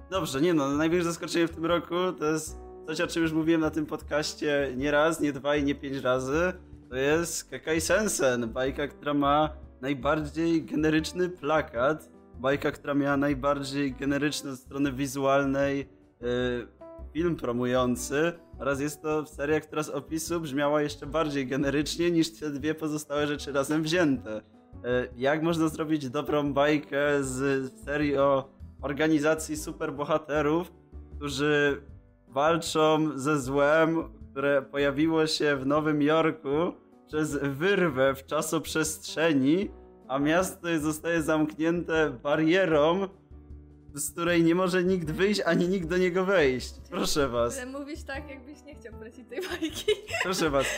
Dobrze, 0.09 0.41
nie 0.41 0.53
no, 0.53 0.67
największe 0.67 1.09
zaskoczenie 1.09 1.47
w 1.47 1.55
tym 1.55 1.65
roku 1.65 1.95
to 2.19 2.25
jest 2.25 2.57
coś, 2.87 3.01
o 3.01 3.07
czym 3.07 3.23
już 3.23 3.31
mówiłem 3.31 3.61
na 3.61 3.69
tym 3.69 3.85
podcaście 3.85 4.73
nie 4.77 4.91
raz, 4.91 5.19
nie 5.19 5.33
dwa 5.33 5.55
i 5.55 5.63
nie 5.63 5.75
pięć 5.75 5.97
razy. 5.97 6.53
To 6.89 6.95
jest 6.95 7.49
Kekai 7.49 7.81
Sensen, 7.81 8.49
bajka, 8.49 8.87
która 8.87 9.13
ma 9.13 9.49
najbardziej 9.81 10.65
generyczny 10.65 11.29
plakat, 11.29 12.09
bajka, 12.39 12.71
która 12.71 12.93
miała 12.93 13.17
najbardziej 13.17 13.93
generyczny 13.93 14.51
od 14.51 14.59
strony 14.59 14.91
wizualnej 14.91 15.89
yy, 16.21 16.67
film 17.13 17.35
promujący 17.35 18.33
oraz 18.59 18.79
jest 18.79 19.01
to 19.01 19.25
seria, 19.25 19.59
która 19.59 19.83
z 19.83 19.89
opisu 19.89 20.41
brzmiała 20.41 20.81
jeszcze 20.81 21.05
bardziej 21.05 21.47
generycznie 21.47 22.11
niż 22.11 22.39
te 22.39 22.49
dwie 22.49 22.75
pozostałe 22.75 23.27
rzeczy 23.27 23.51
razem 23.51 23.83
wzięte. 23.83 24.41
Yy, 24.83 25.09
jak 25.17 25.43
można 25.43 25.67
zrobić 25.67 26.09
dobrą 26.09 26.53
bajkę 26.53 27.23
z 27.23 27.73
serii 27.85 28.17
o 28.17 28.56
organizacji 28.81 29.57
superbohaterów, 29.57 30.71
którzy 31.15 31.81
walczą 32.27 33.17
ze 33.19 33.39
złem, 33.39 34.03
które 34.31 34.61
pojawiło 34.61 35.27
się 35.27 35.55
w 35.55 35.65
Nowym 35.65 36.01
Jorku 36.01 36.73
przez 37.07 37.37
wyrwę 37.41 38.15
w 38.15 38.25
czasoprzestrzeni, 38.25 39.69
a 40.07 40.19
miasto 40.19 40.67
zostaje 40.79 41.21
zamknięte 41.21 42.09
barierą, 42.23 43.07
z 43.93 44.11
której 44.11 44.43
nie 44.43 44.55
może 44.55 44.83
nikt 44.83 45.11
wyjść, 45.11 45.41
ani 45.45 45.67
nikt 45.67 45.87
do 45.87 45.97
niego 45.97 46.25
wejść. 46.25 46.73
Proszę 46.91 47.27
was, 47.27 47.57
Ale 47.57 47.65
mówisz 47.71 48.03
tak, 48.03 48.29
jakbyś 48.29 48.63
nie 48.63 48.75
chciał 48.75 48.93
polecić 48.93 49.27
tej 49.29 49.39
bajki. 49.41 49.91
proszę 50.23 50.49
was. 50.49 50.65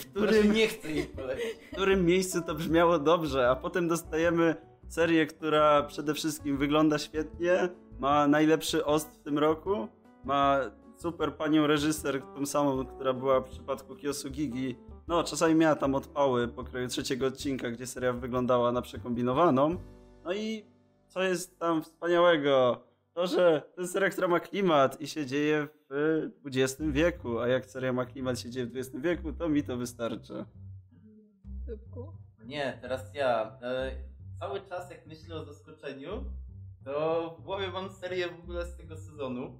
W 0.00 0.06
Którym 0.10 0.28
którym 0.28 0.52
nie 0.52 0.68
chce 0.68 0.90
jej 0.92 1.04
polecić. 1.06 1.44
w 1.68 1.72
którym 1.72 2.06
miejscu 2.06 2.42
to 2.42 2.54
brzmiało 2.54 2.98
dobrze, 2.98 3.50
a 3.50 3.56
potem 3.56 3.88
dostajemy 3.88 4.56
serię, 4.92 5.26
która 5.26 5.82
przede 5.82 6.14
wszystkim 6.14 6.56
wygląda 6.56 6.98
świetnie, 6.98 7.68
ma 7.98 8.26
najlepszy 8.26 8.84
ost 8.84 9.10
w 9.14 9.18
tym 9.18 9.38
roku, 9.38 9.88
ma 10.24 10.60
super 10.96 11.36
panią 11.36 11.66
reżyser, 11.66 12.22
tą 12.34 12.46
samą, 12.46 12.84
która 12.84 13.12
była 13.12 13.40
w 13.40 13.48
przypadku 13.48 13.96
Kiosugigi. 13.96 14.76
No, 15.08 15.24
czasami 15.24 15.54
miała 15.54 15.76
tam 15.76 15.94
odpały 15.94 16.48
po 16.48 16.64
kroju 16.64 16.88
trzeciego 16.88 17.26
odcinka, 17.26 17.70
gdzie 17.70 17.86
seria 17.86 18.12
wyglądała 18.12 18.72
na 18.72 18.82
przekombinowaną. 18.82 19.76
No 20.24 20.32
i 20.32 20.64
co 21.08 21.22
jest 21.22 21.58
tam 21.58 21.82
wspaniałego? 21.82 22.84
To, 23.14 23.26
że 23.26 23.62
to 23.74 23.80
jest 23.80 23.92
seria, 23.92 24.10
która 24.10 24.28
ma 24.28 24.40
klimat 24.40 25.00
i 25.00 25.06
się 25.06 25.26
dzieje 25.26 25.68
w 25.90 26.30
XX 26.46 26.82
wieku, 26.90 27.38
a 27.38 27.48
jak 27.48 27.66
seria 27.66 27.92
ma 27.92 28.06
klimat 28.06 28.38
i 28.38 28.42
się 28.42 28.50
dzieje 28.50 28.66
w 28.66 28.76
XX 28.76 28.96
wieku, 29.02 29.32
to 29.32 29.48
mi 29.48 29.62
to 29.62 29.76
wystarczy. 29.76 30.44
Dupku. 31.66 32.12
Nie, 32.44 32.78
teraz 32.82 33.14
ja. 33.14 33.58
Cały 34.42 34.60
czas 34.60 34.90
jak 34.90 35.06
myślę 35.06 35.36
o 35.36 35.44
zaskoczeniu, 35.44 36.24
to 36.84 37.36
w 37.38 37.42
głowie 37.42 37.70
mam 37.70 37.90
serię 37.90 38.28
w 38.28 38.40
ogóle 38.40 38.66
z 38.66 38.76
tego 38.76 38.96
sezonu, 38.96 39.58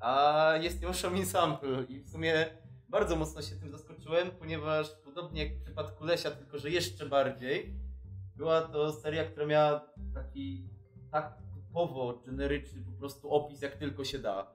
a 0.00 0.52
jest 0.60 0.82
ją 0.82 0.92
Shomin 0.92 1.26
Sample 1.26 1.84
i 1.88 2.00
w 2.00 2.10
sumie 2.10 2.46
bardzo 2.88 3.16
mocno 3.16 3.42
się 3.42 3.56
tym 3.56 3.70
zaskoczyłem, 3.70 4.30
ponieważ 4.30 4.90
podobnie 5.04 5.44
jak 5.44 5.56
w 5.56 5.62
przypadku 5.62 6.04
Lesia, 6.04 6.30
tylko 6.30 6.58
że 6.58 6.70
jeszcze 6.70 7.06
bardziej, 7.06 7.74
była 8.36 8.62
to 8.62 8.92
seria, 8.92 9.24
która 9.24 9.46
miała 9.46 9.80
taki 10.14 10.68
tak 11.12 11.38
typowo 11.54 12.22
generyczny 12.26 12.82
po 12.82 12.92
prostu 12.92 13.30
opis, 13.30 13.62
jak 13.62 13.76
tylko 13.76 14.04
się 14.04 14.18
da. 14.18 14.46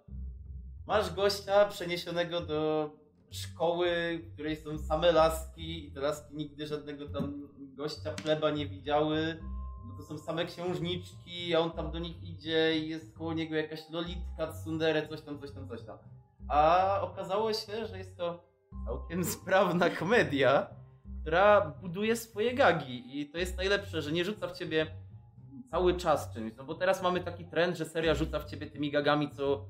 Masz 0.86 1.14
gościa 1.14 1.66
przeniesionego 1.66 2.42
do 2.42 2.92
szkoły, 3.32 4.20
w 4.24 4.34
której 4.34 4.56
są 4.56 4.78
same 4.78 5.12
laski 5.12 5.88
i 5.88 5.92
te 5.92 6.00
laski 6.00 6.36
nigdy 6.36 6.68
żadnego 6.68 7.10
tam 7.10 7.50
gościa 7.58 8.16
chleba 8.24 8.52
nie 8.52 8.68
widziały, 8.68 9.40
bo 9.88 9.98
to 9.98 10.04
są 10.04 10.18
same 10.18 10.46
księżniczki, 10.46 11.56
a 11.56 11.60
on 11.60 11.72
tam 11.72 11.92
do 11.92 12.00
nich 12.00 12.24
idzie 12.24 12.78
i 12.78 12.90
jest 12.90 13.18
koło 13.18 13.34
niego 13.34 13.56
jakaś 13.56 13.90
lolitka, 13.90 14.48
tsundere, 14.48 15.08
coś 15.08 15.22
tam, 15.22 15.40
coś 15.40 15.52
tam, 15.52 15.68
coś 15.68 15.82
tam. 15.82 15.98
A 16.48 17.00
okazało 17.02 17.54
się, 17.54 17.88
że 17.88 17.98
jest 17.98 18.18
to 18.18 18.44
całkiem 18.86 19.26
sprawna 19.36 19.90
komedia, 19.90 20.68
która 21.22 21.72
buduje 21.82 22.16
swoje 22.16 22.54
gagi 22.54 23.22
i 23.22 23.30
to 23.30 23.38
jest 23.38 23.58
najlepsze, 23.58 24.02
że 24.02 24.12
nie 24.12 24.26
rzuca 24.26 24.48
w 24.48 24.58
ciebie 24.58 24.88
cały 25.72 25.98
czas 25.98 26.34
czymś, 26.34 26.54
no 26.58 26.64
bo 26.64 26.76
teraz 26.76 27.04
mamy 27.04 27.22
taki 27.22 27.46
trend, 27.46 27.78
że 27.78 27.86
seria 27.86 28.16
rzuca 28.16 28.40
w 28.40 28.46
ciebie 28.46 28.68
tymi 28.68 28.92
gagami 28.92 29.32
co 29.32 29.66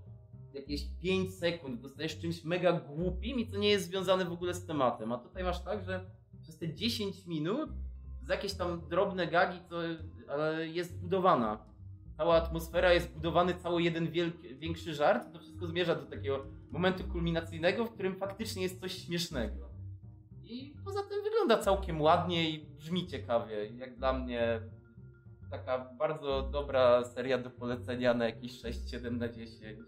jakieś 0.53 0.86
5 1.01 1.34
sekund, 1.34 1.81
dostajesz 1.81 2.19
czymś 2.19 2.43
mega 2.43 2.74
głupim 2.74 3.39
i 3.39 3.48
co 3.48 3.57
nie 3.57 3.69
jest 3.69 3.86
związane 3.86 4.25
w 4.25 4.31
ogóle 4.31 4.53
z 4.53 4.65
tematem, 4.65 5.12
a 5.12 5.17
tutaj 5.17 5.43
masz 5.43 5.63
tak, 5.63 5.84
że 5.84 6.12
przez 6.41 6.57
te 6.57 6.74
10 6.74 7.25
minut 7.25 7.69
z 8.25 8.29
jakieś 8.29 8.53
tam 8.53 8.88
drobne 8.89 9.27
gagi, 9.27 9.60
to 9.70 9.75
ale 10.27 10.67
jest 10.67 11.00
budowana. 11.00 11.65
Cała 12.17 12.36
atmosfera 12.36 12.94
jest 12.94 13.13
budowany 13.13 13.55
cały 13.55 13.84
jeden 13.84 14.12
wielki, 14.12 14.55
większy 14.55 14.94
żart, 14.94 15.34
to 15.34 15.39
wszystko 15.39 15.67
zmierza 15.67 15.96
do 15.96 16.05
takiego 16.05 16.46
momentu 16.72 17.03
kulminacyjnego, 17.03 17.86
w 17.86 17.94
którym 17.94 18.15
faktycznie 18.15 18.63
jest 18.63 18.82
coś 18.82 19.05
śmiesznego. 19.05 19.70
I 20.44 20.75
poza 20.86 21.03
tym 21.03 21.24
wygląda 21.24 21.58
całkiem 21.58 22.01
ładnie 22.01 22.50
i 22.50 22.65
brzmi 22.65 23.08
ciekawie. 23.08 23.65
Jak 23.65 23.98
dla 23.98 24.13
mnie 24.13 24.62
taka 25.51 25.94
bardzo 25.98 26.41
dobra 26.41 27.03
seria 27.03 27.38
do 27.38 27.50
polecenia 27.50 28.13
na 28.13 28.25
jakieś 28.25 28.62
6-7 28.62 29.12
na 29.12 29.29
10. 29.29 29.79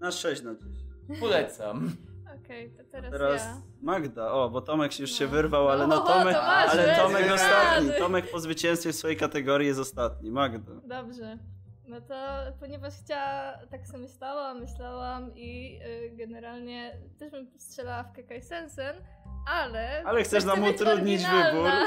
Na 0.00 0.10
6 0.10 0.42
na 0.42 0.54
10. 0.54 1.20
Polecam. 1.20 1.90
Okej, 2.36 2.70
to 2.76 2.84
teraz, 2.92 3.10
Teraz 3.12 3.42
ja. 3.42 3.62
Magda, 3.82 4.32
o, 4.32 4.50
bo 4.50 4.60
Tomek 4.60 5.00
już 5.00 5.12
się 5.12 5.24
No. 5.24 5.30
wyrwał, 5.30 5.68
ale 5.68 5.86
no 5.86 6.04
O, 6.04 6.06
Tomek, 6.06 6.34
to 6.34 6.42
ale 6.42 6.96
Tomek 6.96 7.32
ostatni. 7.32 7.90
Tomek 7.98 8.30
po 8.30 8.40
zwycięstwie 8.40 8.92
w 8.92 8.96
swojej 8.96 9.16
kategorii 9.16 9.68
jest 9.68 9.80
ostatni. 9.80 10.30
Magda. 10.30 10.72
Dobrze. 10.84 11.38
No 11.86 12.00
to 12.00 12.14
ponieważ 12.60 12.94
chciała, 12.94 13.52
tak 13.70 13.86
sobie 13.86 13.98
myślałam, 13.98 14.60
myślałam 14.60 15.36
i 15.36 15.80
y, 15.86 16.10
generalnie 16.16 16.96
też 17.18 17.30
bym 17.30 17.50
strzelała 17.58 18.02
w 18.02 18.12
Kekai 18.12 18.42
Sensen, 18.42 18.96
ale... 19.48 20.02
Ale 20.06 20.22
chcesz 20.22 20.44
nam 20.44 20.64
utrudnić 20.64 21.20
oryginalna. 21.24 21.86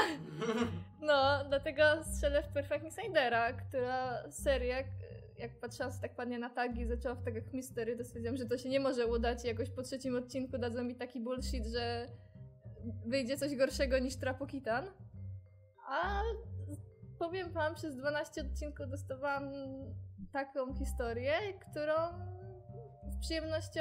No, 1.00 1.44
dlatego 1.48 1.82
strzelę 2.04 2.42
w 2.42 2.48
Perfect 2.48 2.84
Insidera, 2.84 3.52
która 3.52 4.30
seria, 4.30 4.76
jak 5.38 5.60
patrzyłam 5.60 5.92
tak 6.02 6.18
ładnie 6.18 6.38
na 6.38 6.50
tagi, 6.50 6.86
zaczęła 6.86 7.14
w 7.14 7.24
tagach 7.24 7.52
Mystery, 7.52 7.96
to 7.96 8.04
stwierdziłam, 8.04 8.36
że 8.36 8.46
to 8.46 8.58
się 8.58 8.68
nie 8.68 8.80
może 8.80 9.06
udać 9.06 9.44
i 9.44 9.48
jakoś 9.48 9.70
po 9.70 9.82
trzecim 9.82 10.16
odcinku 10.16 10.58
dadzą 10.58 10.84
mi 10.84 10.94
taki 10.94 11.20
bullshit, 11.20 11.66
że 11.66 12.06
wyjdzie 13.06 13.36
coś 13.36 13.56
gorszego 13.56 13.98
niż 13.98 14.16
Trapokitan. 14.16 14.86
A 15.88 16.22
powiem 17.18 17.52
wam, 17.52 17.74
przez 17.74 17.96
12 17.96 18.40
odcinków 18.40 18.88
dostawałam 18.90 19.52
taką 20.32 20.74
historię, 20.74 21.32
którą 21.70 21.94
z 23.08 23.18
przyjemnością 23.20 23.80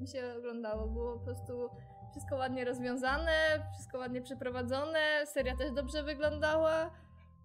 mi 0.00 0.08
się 0.08 0.34
oglądało. 0.38 0.86
Było 0.86 1.18
po 1.18 1.24
prostu 1.24 1.70
wszystko 2.10 2.36
ładnie 2.36 2.64
rozwiązane, 2.64 3.32
wszystko 3.74 3.98
ładnie 3.98 4.22
przeprowadzone, 4.22 5.26
seria 5.26 5.56
też 5.56 5.72
dobrze 5.72 6.02
wyglądała. 6.02 6.90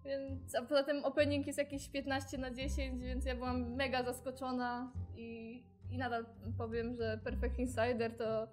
Więc, 0.08 0.54
a 0.54 0.62
poza 0.62 0.82
tym 0.82 1.04
opening 1.04 1.46
jest 1.46 1.58
jakieś 1.58 1.88
15 1.88 2.38
na 2.38 2.50
10, 2.50 3.02
więc 3.02 3.24
ja 3.24 3.34
byłam 3.34 3.74
mega 3.74 4.02
zaskoczona 4.02 4.92
i, 5.16 5.62
i 5.90 5.98
nadal 5.98 6.26
powiem, 6.58 6.96
że 6.96 7.20
Perfect 7.24 7.58
Insider 7.58 8.16
to 8.16 8.48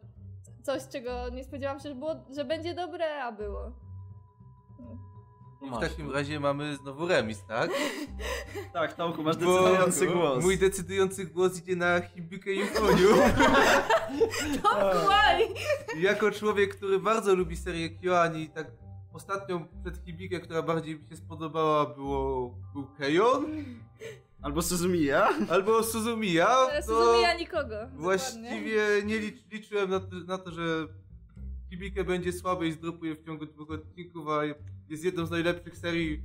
coś, 0.64 0.88
czego 0.88 1.30
nie 1.30 1.44
spodziewałam 1.44 1.80
się, 1.80 1.90
że, 1.90 1.96
było, 1.96 2.16
że 2.36 2.46
będzie 2.46 2.74
dobre, 2.74 3.24
a 3.24 3.32
było. 3.32 3.72
I 5.62 5.70
w 5.70 5.80
takim 5.80 6.12
razie 6.12 6.40
mamy 6.40 6.76
znowu 6.76 7.08
remis, 7.08 7.46
tak? 7.48 7.72
Tak, 8.74 8.94
Tomku, 8.94 9.24
masz 9.24 9.38
Bo 9.38 9.62
decydujący 9.62 10.08
głos. 10.08 10.44
Mój 10.44 10.58
decydujący 10.58 11.26
głos 11.26 11.60
idzie 11.60 11.76
na 11.76 12.02
Hibikę 12.02 12.54
Infoniu. 12.54 13.08
Why? 15.08 15.48
jako 16.08 16.32
człowiek, 16.32 16.76
który 16.76 17.00
bardzo 17.00 17.36
lubi 17.36 17.58
serię 17.58 17.90
Kyoani 17.90 18.42
i 18.42 18.50
tak 18.50 18.85
ostatnią 19.16 19.68
przed 19.82 20.06
Hibikę, 20.06 20.40
która 20.40 20.62
bardziej 20.62 21.00
mi 21.00 21.08
się 21.10 21.16
spodobała, 21.18 21.86
było, 21.86 22.50
był 22.74 22.88
Keion 22.98 23.46
Albo 24.42 24.62
Suzumiya. 24.62 25.30
albo 25.50 25.84
Suzumiya, 25.84 26.48
Ale 26.48 26.84
to 26.84 26.88
Suzumija 26.88 27.34
nikogo. 27.38 27.64
dokładnie. 27.64 27.98
właściwie 28.00 28.82
nie 29.06 29.20
licz, 29.20 29.52
liczyłem 29.52 29.90
na 29.90 30.00
to, 30.00 30.16
na 30.28 30.38
to, 30.38 30.52
że 30.52 30.88
Hibikę 31.70 32.04
będzie 32.04 32.34
słaby 32.34 32.68
i 32.68 32.72
zdropuje 32.72 33.16
w 33.16 33.26
ciągu 33.26 33.46
dwóch 33.46 33.72
odcinków, 33.72 34.28
a 34.28 34.42
jest 34.90 35.04
jedną 35.04 35.26
z 35.26 35.32
najlepszych 35.32 35.78
serii, 35.78 36.22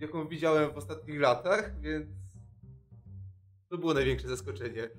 jaką 0.00 0.28
widziałem 0.28 0.70
w 0.72 0.76
ostatnich 0.76 1.20
latach, 1.20 1.80
więc 1.80 2.06
to 3.68 3.78
było 3.78 3.94
największe 3.94 4.28
zaskoczenie. 4.28 4.90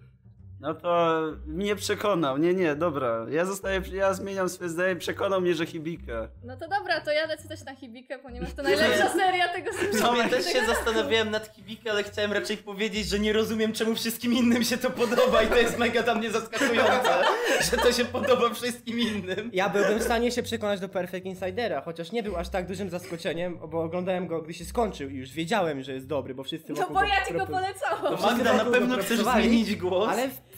No 0.60 0.74
to 0.74 1.22
mnie 1.48 1.76
przekonał. 1.76 2.38
Nie, 2.38 2.54
nie, 2.54 2.76
dobra. 2.76 3.26
Ja 3.30 3.46
zostaję, 3.46 3.82
ja 3.94 4.14
zmieniam 4.14 4.50
swoje 4.50 4.70
zdanie. 4.70 4.96
Przekonał 4.96 5.42
mnie, 5.42 5.56
że 5.56 5.66
Hibika. 5.66 6.28
No 6.44 6.58
to 6.58 6.68
dobra, 6.68 7.02
to 7.02 7.12
ja 7.12 7.26
lecę 7.26 7.48
też 7.48 7.64
na 7.66 7.76
Hibikę, 7.76 8.20
ponieważ 8.20 8.54
to 8.54 8.64
najlepsza 8.70 9.10
seria 9.10 9.48
tego 9.48 9.72
W 9.72 9.76
sezonu. 9.76 10.08
sumie 10.18 10.30
też 10.30 10.46
się 10.46 10.66
zastanawiałem 10.66 11.32
nad 11.32 11.56
Hibikę, 11.56 11.92
ale 11.92 12.04
chciałem 12.04 12.34
raczej 12.34 12.58
powiedzieć, 12.58 13.08
że 13.08 13.20
nie 13.20 13.34
rozumiem 13.34 13.74
czemu 13.74 13.96
wszystkim 13.96 14.34
innym 14.34 14.64
się 14.64 14.78
to 14.78 14.90
podoba 14.90 15.44
i 15.44 15.48
to 15.48 15.56
jest 15.58 15.78
mega 15.78 16.04
dla 16.04 16.16
mnie 16.16 16.32
zaskakujące, 16.32 17.10
że 17.72 17.78
to 17.78 17.92
się 17.92 18.06
podoba 18.06 18.50
wszystkim 18.50 19.00
innym. 19.00 19.50
Ja 19.54 19.70
byłbym 19.70 20.00
w 20.00 20.04
stanie 20.04 20.32
się 20.32 20.44
przekonać 20.44 20.80
do 20.80 20.90
Perfect 20.90 21.26
Insidera, 21.26 21.82
chociaż 21.82 22.12
nie 22.12 22.24
był 22.24 22.36
aż 22.38 22.50
tak 22.50 22.68
dużym 22.68 22.90
zaskoczeniem, 22.90 23.60
bo 23.68 23.84
oglądałem 23.84 24.28
go, 24.28 24.42
gdy 24.42 24.54
się 24.54 24.66
skończył 24.66 25.10
i 25.10 25.16
już 25.16 25.32
wiedziałem, 25.32 25.84
że 25.84 25.94
jest 25.94 26.08
dobry, 26.08 26.36
bo 26.36 26.44
wszyscy 26.44 26.74
No 26.74 26.90
bo 26.90 27.04
ja 27.04 27.26
ci 27.28 27.34
go 27.34 27.46
polecałam. 27.48 28.18
To 28.18 28.28
Magda, 28.28 28.54
na 28.54 28.66
pewno 28.66 28.98
chcesz 28.98 29.20
zmienić 29.20 29.76
głos? 29.76 30.10
Ale 30.10 30.30
w 30.30 30.55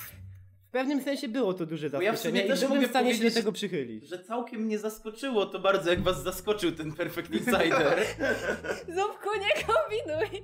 pewnym 0.78 1.02
sensie 1.02 1.28
było 1.28 1.54
to 1.54 1.66
duże 1.66 1.90
Bo 1.90 2.02
ja 2.02 2.14
w 2.14 2.16
zaskoczenie 2.16 2.42
sumie 2.42 2.54
i 2.56 2.60
też 2.60 2.70
mogę 2.70 2.88
w 2.88 2.90
stanie 2.90 3.16
się 3.16 3.24
do 3.24 3.32
tego 3.32 3.52
przychylić. 3.52 4.08
Że 4.08 4.20
całkiem 4.20 4.62
mnie 4.62 4.80
zaskoczyło 4.80 5.46
to 5.46 5.60
bardzo, 5.60 5.90
jak 5.90 6.02
was 6.02 6.24
zaskoczył 6.24 6.72
ten 6.72 6.94
Perfect 6.94 7.32
Insider. 7.32 8.00
Zupku, 8.98 9.30
nie 9.40 9.64
kombinuj. 9.64 10.44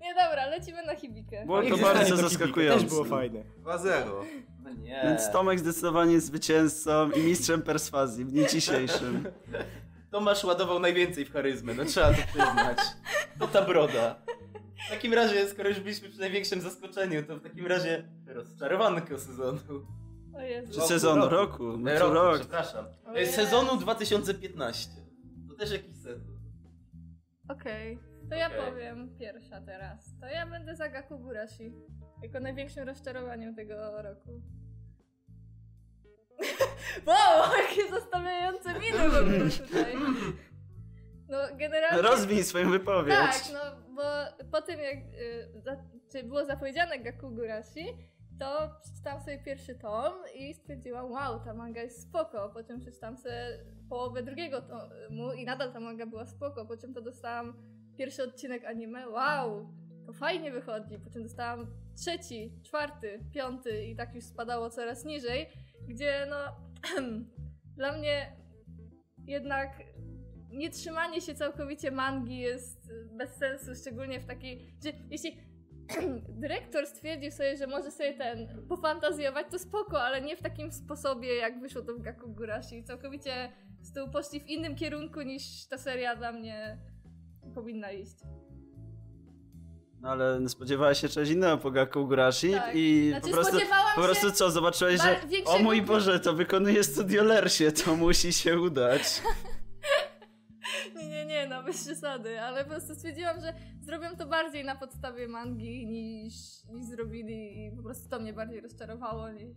Nie 0.00 0.14
dobra, 0.14 0.46
lecimy 0.46 0.82
na 0.86 0.94
Hibikę. 0.94 1.46
Było 1.46 1.62
to 1.62 1.76
bardzo 1.76 2.16
zaskakujące. 2.16 2.80
Też 2.80 2.90
było 2.90 3.04
fajne. 3.04 3.42
2-0. 3.64 3.88
No 4.62 4.72
nie. 4.72 5.00
Więc 5.04 5.30
Tomek 5.32 5.58
zdecydowanie 5.58 6.12
jest 6.12 6.26
zwycięzcą 6.26 7.10
i 7.10 7.20
mistrzem 7.20 7.62
perswazji 7.62 8.24
w 8.24 8.30
dniu 8.30 8.46
dzisiejszym. 8.52 9.24
Tomasz 10.10 10.44
ładował 10.44 10.78
najwięcej 10.80 11.24
w 11.24 11.32
charyzmę, 11.32 11.74
no 11.74 11.84
trzeba 11.84 12.08
to 12.08 12.22
przyznać. 12.26 12.78
To 13.38 13.48
ta 13.48 13.62
broda. 13.62 14.16
W 14.86 14.90
takim 14.90 15.14
razie, 15.14 15.48
skoro 15.48 15.68
już 15.68 15.80
byliśmy 15.80 16.08
przy 16.08 16.20
największym 16.20 16.60
zaskoczeniu, 16.60 17.22
to 17.22 17.36
w 17.36 17.42
takim 17.42 17.66
razie 17.66 18.08
rozczarowanko 18.26 19.18
sezonu. 19.18 19.58
O 20.34 20.40
Jezu. 20.40 20.72
Czy 20.72 20.80
sezonu 20.80 21.28
roku? 21.28 21.76
No 21.78 21.90
E, 21.90 21.98
to 21.98 22.04
roku, 22.04 22.14
rok. 22.14 22.38
przepraszam. 22.40 22.86
O 23.06 23.14
E, 23.14 23.20
Jezu. 23.20 23.32
Sezonu 23.32 23.76
2015. 23.76 24.90
To 25.48 25.54
też 25.54 25.70
jakiś 25.72 25.96
sezon. 25.96 26.36
Okej, 27.48 27.98
to 28.30 28.34
ja 28.36 28.50
powiem 28.50 29.16
pierwsza 29.18 29.60
teraz. 29.60 30.04
To 30.20 30.26
ja 30.26 30.46
będę 30.46 30.76
za 30.76 30.88
Gakugurashi. 30.88 31.72
Jako 32.22 32.40
największym 32.40 32.84
rozczarowaniem 32.88 33.54
tego 33.54 34.02
roku. 34.02 34.42
wow, 37.06 37.52
jakie 37.58 37.90
zastanawiające 37.90 38.74
miny 38.74 39.08
w 39.08 39.14
ogóle 39.14 39.50
tutaj. 39.50 39.94
No 41.28 41.38
generalnie... 41.56 42.02
Rozwij 42.02 42.44
swoją 42.44 42.70
wypowiedź. 42.70 43.14
Tak, 43.14 43.34
no 43.52 43.60
bo 43.94 44.02
po 44.52 44.62
tym 44.62 44.80
jak 44.80 44.96
y, 44.96 45.60
za, 45.60 45.76
czy 46.12 46.22
było 46.22 46.44
zapowiedziane 46.44 46.98
Gakugurashi, 46.98 47.86
to 48.38 48.70
przeczytałam 48.82 49.20
sobie 49.20 49.38
pierwszy 49.38 49.74
tom 49.74 50.12
i 50.34 50.54
stwierdziłam, 50.54 51.10
wow, 51.10 51.40
ta 51.44 51.54
manga 51.54 51.82
jest 51.82 52.02
spoko. 52.02 52.50
Po 52.54 52.64
czym 52.64 52.80
przeczytałam 52.80 53.16
sobie 53.16 53.64
połowę 53.88 54.22
drugiego 54.22 54.62
tomu 54.62 55.32
i 55.32 55.44
nadal 55.44 55.72
ta 55.72 55.80
manga 55.80 56.06
była 56.06 56.26
spoko. 56.26 56.66
Po 56.66 56.76
czym 56.76 56.94
to 56.94 57.02
dostałam 57.02 57.54
pierwszy 57.98 58.22
odcinek 58.22 58.64
anime, 58.64 59.08
wow, 59.08 59.68
to 60.06 60.12
fajnie 60.12 60.50
wychodzi. 60.50 60.98
Po 60.98 61.10
czym 61.10 61.22
dostałam 61.22 61.66
trzeci, 61.96 62.52
czwarty, 62.62 63.20
piąty 63.34 63.84
i 63.84 63.96
tak 63.96 64.14
już 64.14 64.24
spadało 64.24 64.70
coraz 64.70 65.04
niżej, 65.04 65.48
gdzie 65.88 66.26
no 66.30 66.36
dla 67.78 67.92
mnie 67.92 68.36
jednak 69.26 69.82
nie 70.56 70.70
trzymanie 70.70 71.20
się 71.20 71.34
całkowicie 71.34 71.90
mangi 71.90 72.38
jest 72.38 72.92
bez 73.12 73.30
sensu, 73.30 73.74
szczególnie 73.80 74.20
w 74.20 74.26
takiej. 74.26 74.74
Że 74.84 74.92
jeśli 75.10 75.36
dyrektor 76.42 76.86
stwierdził 76.86 77.30
sobie, 77.30 77.56
że 77.56 77.66
może 77.66 77.90
sobie 77.90 78.14
ten 78.14 78.66
pofantazjować, 78.68 79.46
to 79.50 79.58
spoko, 79.58 80.02
ale 80.02 80.22
nie 80.22 80.36
w 80.36 80.42
takim 80.42 80.72
sposobie, 80.72 81.34
jak 81.34 81.60
wyszło 81.60 81.82
to 81.82 81.94
w 81.94 82.02
Gakugurashi. 82.02 82.84
Całkowicie 82.84 83.52
z 83.82 83.92
tyłu 83.92 84.08
poszli 84.10 84.40
w 84.40 84.46
innym 84.46 84.74
kierunku 84.76 85.22
niż 85.22 85.66
ta 85.66 85.78
seria 85.78 86.16
dla 86.16 86.32
mnie 86.32 86.78
powinna 87.54 87.92
iść. 87.92 88.16
No 90.00 90.08
ale 90.08 90.48
spodziewałeś 90.48 91.00
się 91.00 91.08
czegoś 91.08 91.30
innego 91.30 91.58
po 91.58 91.70
Gakugurashi 91.70 92.50
Tak. 92.52 92.74
i 92.74 93.08
Znaczy, 93.10 93.26
po 93.26 93.32
prostu, 93.32 93.58
po 93.96 94.02
prostu 94.02 94.30
co, 94.30 94.50
zobaczyłeś, 94.50 94.98
ba- 94.98 95.04
że 95.04 95.20
o 95.44 95.58
mój 95.58 95.82
Boże, 95.82 96.20
to 96.20 96.32
wykonuje 96.32 96.84
Studio 96.84 97.22
Lersie, 97.24 97.72
to 97.72 97.96
musi 97.96 98.32
się 98.32 98.60
udać. 98.60 99.02
bez 101.66 101.84
przesady, 101.84 102.40
ale 102.40 102.64
po 102.64 102.70
prostu 102.70 102.94
stwierdziłam, 102.94 103.40
że 103.40 103.54
zrobią 103.80 104.16
to 104.18 104.26
bardziej 104.26 104.64
na 104.64 104.76
podstawie 104.76 105.28
mangi 105.28 105.86
niż, 105.86 106.34
niż 106.68 106.86
zrobili 106.86 107.64
i 107.66 107.76
po 107.76 107.82
prostu 107.82 108.08
to 108.08 108.20
mnie 108.20 108.32
bardziej 108.32 108.60
rozczarowało 108.60 109.30
niż... 109.30 109.48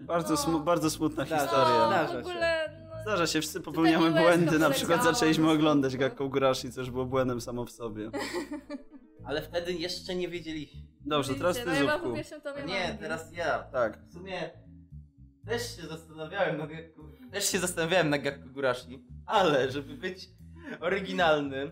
Bardzo, 0.00 0.30
No. 0.30 0.36
smu- 0.36 0.64
bardzo 0.64 0.90
smutna 0.90 1.24
Zdarza 1.24 1.42
No, 1.44 1.48
historia. 1.48 1.86
Zdarza 1.86 2.06
w 2.06 2.10
się. 2.12 2.18
ogóle... 2.18 2.78
No, 2.90 3.02
Zdarza 3.02 3.26
się, 3.26 3.40
wszyscy 3.40 3.60
popełniamy 3.60 4.10
błędy, 4.10 4.58
na 4.58 4.70
przykład 4.70 5.04
zaczęliśmy 5.04 5.50
oglądać 5.50 5.92
spoko. 5.92 6.08
Gakugurashi, 6.08 6.72
co 6.72 6.80
już 6.80 6.90
było 6.90 7.04
błędem 7.06 7.40
samo 7.40 7.64
w 7.64 7.70
sobie. 7.70 8.10
Ale 9.24 9.42
wtedy 9.42 9.72
jeszcze 9.72 10.14
nie 10.14 10.28
wiedzieliśmy. 10.28 10.80
Dobrze, 11.00 11.34
teraz 11.34 11.56
ty, 11.56 11.64
no 11.86 11.98
po 11.98 12.08
Zupku. 12.08 12.66
Nie, 12.66 12.98
teraz 13.00 13.32
ja. 13.32 13.58
Tak. 13.58 13.98
W 14.08 14.12
sumie 14.12 14.50
też 15.46 15.76
się 15.76 15.82
zastanawiałem 15.82 16.58
nad 16.58 16.70
Gakku- 16.70 17.30
też 17.32 17.48
się 17.50 17.58
zastanawiałem 17.58 18.10
Gakugurashi, 18.22 19.06
ale 19.26 19.70
żeby 19.70 19.94
być 19.94 20.28
oryginalnym, 20.80 21.70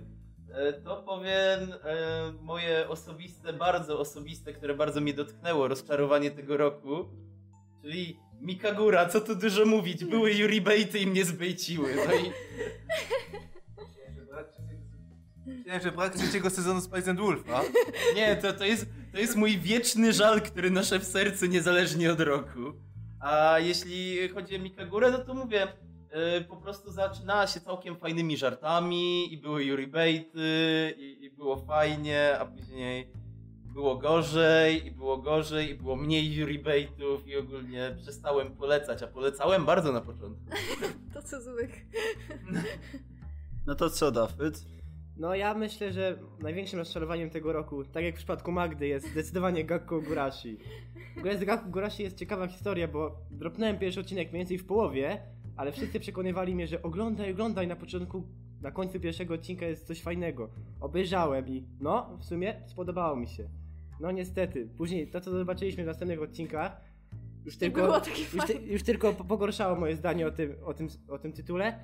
e, 0.52 0.72
to 0.72 1.02
powiem 1.02 1.72
e, 1.84 2.32
moje 2.40 2.88
osobiste, 2.88 3.52
bardzo 3.52 3.98
osobiste, 3.98 4.52
które 4.52 4.74
bardzo 4.74 5.00
mnie 5.00 5.14
dotknęło, 5.14 5.68
rozczarowanie 5.68 6.30
tego 6.30 6.56
roku, 6.56 7.08
czyli 7.82 8.20
Mikagura, 8.40 9.06
co 9.06 9.20
tu 9.20 9.34
dużo 9.34 9.66
mówić, 9.66 10.04
były 10.04 10.32
Yuri 10.32 10.60
Bejty 10.60 10.98
i 10.98 11.06
mnie 11.06 11.24
zbejciły, 11.24 11.96
no 11.96 12.14
i 12.14 12.32
Myślałem, 15.66 15.82
że 15.82 15.92
brak 15.92 16.14
trzeciego 16.14 16.50
sezonu 16.50 16.80
Spice 16.80 17.10
and 17.10 17.20
Wolf, 17.20 17.44
a? 17.50 17.62
Nie, 18.14 18.36
to, 18.36 18.52
to, 18.52 18.64
jest, 18.64 18.86
to 19.12 19.18
jest 19.18 19.36
mój 19.36 19.58
wieczny 19.58 20.12
żal, 20.12 20.40
który 20.40 20.70
noszę 20.70 20.98
w 20.98 21.04
sercu 21.04 21.46
niezależnie 21.46 22.12
od 22.12 22.20
roku. 22.20 22.60
A 23.20 23.58
jeśli 23.58 24.28
chodzi 24.28 24.56
o 24.56 24.58
Mikagurę, 24.58 25.10
no 25.10 25.18
to 25.18 25.34
mówię, 25.34 25.68
po 26.48 26.56
prostu 26.56 26.90
zaczynała 26.90 27.46
się 27.46 27.60
całkiem 27.60 27.96
fajnymi 27.96 28.36
żartami 28.36 29.32
i 29.34 29.38
były 29.38 29.64
Yuri 29.64 29.86
Bejty 29.86 30.94
i, 30.98 31.24
i 31.24 31.30
było 31.30 31.56
fajnie, 31.56 32.38
a 32.38 32.46
później 32.46 33.10
było 33.76 33.96
gorzej 33.96 34.86
i 34.86 34.90
było 34.90 35.18
gorzej 35.18 35.70
i 35.70 35.74
było 35.74 35.96
mniej 35.96 36.34
Yuri 36.34 36.58
Bejtów 36.58 37.28
i 37.28 37.36
ogólnie 37.36 37.96
przestałem 38.02 38.56
polecać, 38.56 39.02
a 39.02 39.06
polecałem 39.06 39.64
bardzo 39.64 39.92
na 39.92 40.00
początku. 40.00 40.44
To 41.14 41.22
co 41.22 41.42
złych. 41.42 41.86
No 43.66 43.74
to 43.74 43.90
co, 43.90 44.10
Dafyt? 44.10 44.64
No 45.16 45.34
ja 45.34 45.54
myślę, 45.54 45.92
że 45.92 46.18
największym 46.40 46.78
rozczarowaniem 46.78 47.30
tego 47.30 47.52
roku, 47.52 47.84
tak 47.84 48.04
jak 48.04 48.14
w 48.14 48.18
przypadku 48.18 48.52
Magdy, 48.52 48.86
jest 48.86 49.10
zdecydowanie 49.10 49.64
Gakko 49.64 50.00
Gurashi. 50.00 50.58
W 51.14 51.18
ogóle 51.18 51.38
z 51.38 51.44
Gakko 51.44 51.70
Gurashi 51.70 52.02
jest 52.02 52.16
ciekawa 52.16 52.46
historia, 52.46 52.88
bo 52.88 53.16
dropnąłem 53.30 53.78
pierwszy 53.78 54.00
odcinek 54.00 54.28
mniej 54.28 54.40
więcej 54.40 54.58
w 54.58 54.66
połowie, 54.66 55.20
ale 55.56 55.72
wszyscy 55.72 56.00
przekonywali 56.00 56.54
mnie, 56.54 56.66
że 56.66 56.82
oglądaj, 56.82 57.32
oglądaj, 57.32 57.66
na 57.66 57.76
początku, 57.76 58.22
na 58.62 58.70
końcu 58.70 59.00
pierwszego 59.00 59.34
odcinka 59.34 59.66
jest 59.66 59.86
coś 59.86 60.02
fajnego. 60.02 60.50
Obejrzałem 60.80 61.48
i 61.48 61.64
no, 61.80 62.16
w 62.18 62.24
sumie 62.24 62.62
spodobało 62.66 63.16
mi 63.16 63.28
się. 63.28 63.48
No 64.00 64.10
niestety, 64.10 64.68
później 64.76 65.10
to 65.10 65.20
co 65.20 65.30
zobaczyliśmy 65.30 65.82
w 65.84 65.86
następnych 65.86 66.22
odcinkach, 66.22 66.80
już 67.44 67.56
tylko, 67.56 68.02
już, 68.34 68.46
ty, 68.46 68.52
już 68.66 68.82
tylko 68.82 69.12
po- 69.12 69.24
pogorszało 69.24 69.76
moje 69.76 69.96
zdanie 69.96 70.26
o 70.26 70.30
tym, 70.30 70.54
o 70.64 70.74
tym, 70.74 70.88
o 71.08 71.18
tym 71.18 71.32
tytule. 71.32 71.78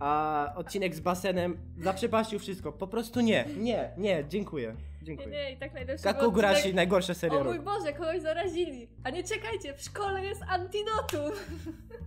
A 0.00 0.52
odcinek 0.56 0.94
z 0.94 1.00
basenem 1.00 1.56
zaprzepaścił 1.78 2.38
wszystko. 2.38 2.72
Po 2.72 2.86
prostu 2.86 3.20
nie, 3.20 3.44
nie, 3.58 3.90
nie, 3.98 4.24
dziękuję. 4.28 4.76
Nie, 5.00 5.06
Dziękuję. 5.06 5.28
nie, 5.28 5.52
i 5.52 5.56
tak 5.56 5.74
najlepszy 5.74 6.04
Gaku 6.04 6.20
był 6.20 6.32
Gurashi, 6.32 6.68
odcinek- 6.68 6.74
najgorsza 6.74 7.14
seria 7.14 7.40
O 7.40 7.44
mój. 7.44 7.60
Boże, 7.60 7.92
kogoś 7.92 8.20
zarazili. 8.22 8.88
A 9.04 9.10
nie 9.10 9.24
czekajcie, 9.24 9.74
w 9.74 9.82
szkole 9.82 10.24
jest 10.24 10.42
antidotum. 10.48 11.30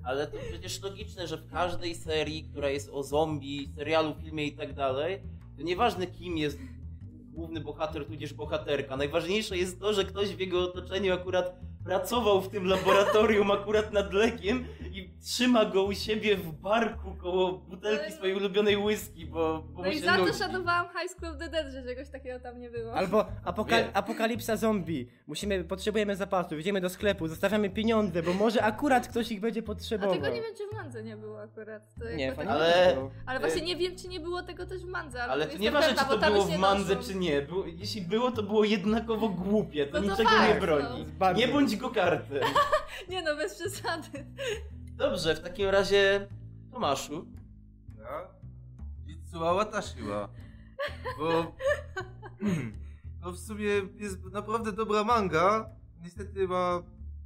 Ale 0.03 0.27
to 0.27 0.37
przecież 0.49 0.81
logiczne, 0.81 1.27
że 1.27 1.37
w 1.37 1.51
każdej 1.51 1.95
serii, 1.95 2.43
która 2.43 2.69
jest 2.69 2.89
o 2.89 3.03
zombie, 3.03 3.69
serialu, 3.75 4.15
filmie 4.23 4.45
i 4.45 4.51
tak 4.51 4.73
dalej, 4.73 5.21
to 5.57 5.63
nieważne 5.63 6.07
kim 6.07 6.37
jest 6.37 6.57
główny 7.33 7.59
bohater 7.61 8.05
tudzież 8.05 8.33
bohaterka. 8.33 8.97
Najważniejsze 8.97 9.57
jest 9.57 9.79
to, 9.79 9.93
że 9.93 10.03
ktoś 10.05 10.29
w 10.35 10.39
jego 10.39 10.63
otoczeniu 10.63 11.13
akurat 11.13 11.55
pracował 11.85 12.41
w 12.41 12.49
tym 12.49 12.65
laboratorium 12.65 13.51
akurat 13.51 13.93
nad 13.93 14.13
lekiem 14.13 14.65
i 14.93 15.09
trzyma 15.25 15.65
go 15.65 15.83
u 15.83 15.93
siebie 15.93 16.37
w 16.37 16.51
barku 16.51 17.15
koło 17.21 17.51
butelki 17.53 18.11
swojej 18.11 18.35
ulubionej 18.35 18.77
whisky, 18.77 19.25
bo, 19.25 19.63
bo 19.69 19.81
No 19.81 19.87
mu 19.89 19.95
i 19.95 19.99
za 19.99 20.13
to 20.15 20.25
nudzi. 20.25 20.37
szanowałam 20.39 20.85
High 21.01 21.11
School 21.11 21.31
of 21.31 21.37
the 21.39 21.49
Dead, 21.49 21.67
że 21.71 21.83
czegoś 21.83 22.09
takiego 22.09 22.39
tam 22.39 22.59
nie 22.59 22.69
było. 22.69 22.93
Albo 22.93 23.25
apoka 23.45 23.77
Wiem. 23.77 23.87
apokalipsa 23.93 24.57
zombie. 24.57 25.07
Musimy, 25.27 25.63
potrzebujemy 25.63 26.15
zapasów, 26.15 26.59
idziemy 26.59 26.81
do 26.81 26.89
sklepu, 26.89 27.27
zostawiamy 27.27 27.69
pieniądze, 27.69 28.23
bo 28.23 28.33
może 28.33 28.63
akurat 28.63 29.07
ktoś 29.07 29.31
ich 29.31 29.39
będzie 29.39 29.59
A 29.59 29.63
potrzebował. 29.63 30.15
tego 30.15 30.27
nie 30.27 30.41
wiem, 30.41 30.53
czy 30.57 30.67
w 30.67 30.73
mandze 30.73 31.03
nie 31.03 31.17
było 31.17 31.41
akurat. 31.41 31.81
To 31.99 32.05
Nie, 32.09 32.09
fajnie 32.35 32.51
tak- 32.51 32.61
Ale- 32.61 32.93
było. 32.95 33.11
Ale 33.25 33.39
właśnie 33.39 33.61
nie 33.61 33.75
wiem, 33.75 33.95
czy 33.95 34.07
nie 34.07 34.19
było 34.19 34.43
tego 34.43 34.65
też 34.65 34.81
w 34.81 34.87
mandze. 34.89 35.23
Ale, 35.23 35.31
Ale 35.33 35.47
to 35.47 35.57
nieważne, 35.57 35.93
pewna, 35.93 36.03
czy 36.15 36.19
to 36.21 36.31
było 36.31 36.43
w 36.45 36.49
nie 36.49 36.57
mandze, 36.57 36.95
czy 36.95 37.15
nie. 37.15 37.41
Było, 37.41 37.63
jeśli 37.65 38.01
było, 38.01 38.31
to 38.31 38.43
było 38.43 38.63
jednakowo 38.63 39.29
głupie. 39.29 39.85
To 39.87 40.01
No 40.01 40.05
to 40.05 40.11
niczego 40.11 40.29
fakt, 40.29 40.53
nie 40.55 40.61
broni. 40.61 41.05
no. 41.19 41.33
Nie 41.33 41.47
bądź 41.47 41.72
go. 41.77 41.91
Nie 43.09 43.21
no, 43.21 43.35
bez 43.35 43.55
przesady. 43.55 44.25
Dobrze, 44.91 45.35
w 45.35 45.39
takim 45.39 45.69
razie 45.69 46.27
Tomaszu. 46.71 47.27
Ja? 47.99 48.27
Jitsuwa 49.07 49.53
Watashiwa. 49.53 50.29
Bo... 51.17 51.29
To 53.23 53.31
w 53.31 53.39
sumie 53.39 53.69
jest 53.95 54.23
naprawdę 54.31 54.71
dobra 54.71 55.03
manga. 55.03 55.69
Niestety 56.01 56.47
ma 56.47 56.83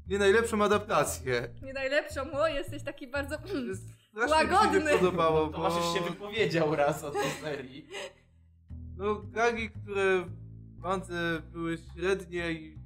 nie 0.07 0.19
najlepszą 0.19 0.63
adaptację. 0.63 1.49
Nie 1.61 1.73
najlepszą, 1.73 2.31
o, 2.31 2.47
jesteś 2.47 2.83
taki 2.83 3.07
bardzo... 3.07 3.35
Jest 3.67 3.83
Strasznie 4.09 4.43
mi 4.43 4.49
się 4.49 4.55
Łagodny. 4.55 4.91
nie 4.91 4.97
podobało, 4.97 5.47
bo... 5.47 5.53
Tomasz 5.53 5.75
już 5.75 5.93
się 5.93 6.09
wypowiedział 6.09 6.75
raz 6.75 7.03
o 7.03 7.11
tej 7.11 7.31
serii. 7.41 7.87
No, 8.97 9.15
gagi, 9.15 9.69
które 9.69 10.25
w 10.25 10.79
mance 10.79 11.41
były 11.51 11.77
średnie 11.77 12.51
i 12.51 12.76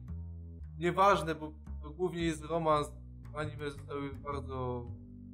nieważne, 0.81 1.35
bo 1.35 1.51
głównie 1.95 2.23
jest 2.23 2.43
romans, 2.43 2.87
w 3.33 3.37
anime 3.37 3.71
zostały 3.71 4.13
bardzo 4.13 4.85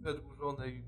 przedłużone 0.02 0.70
i 0.70 0.84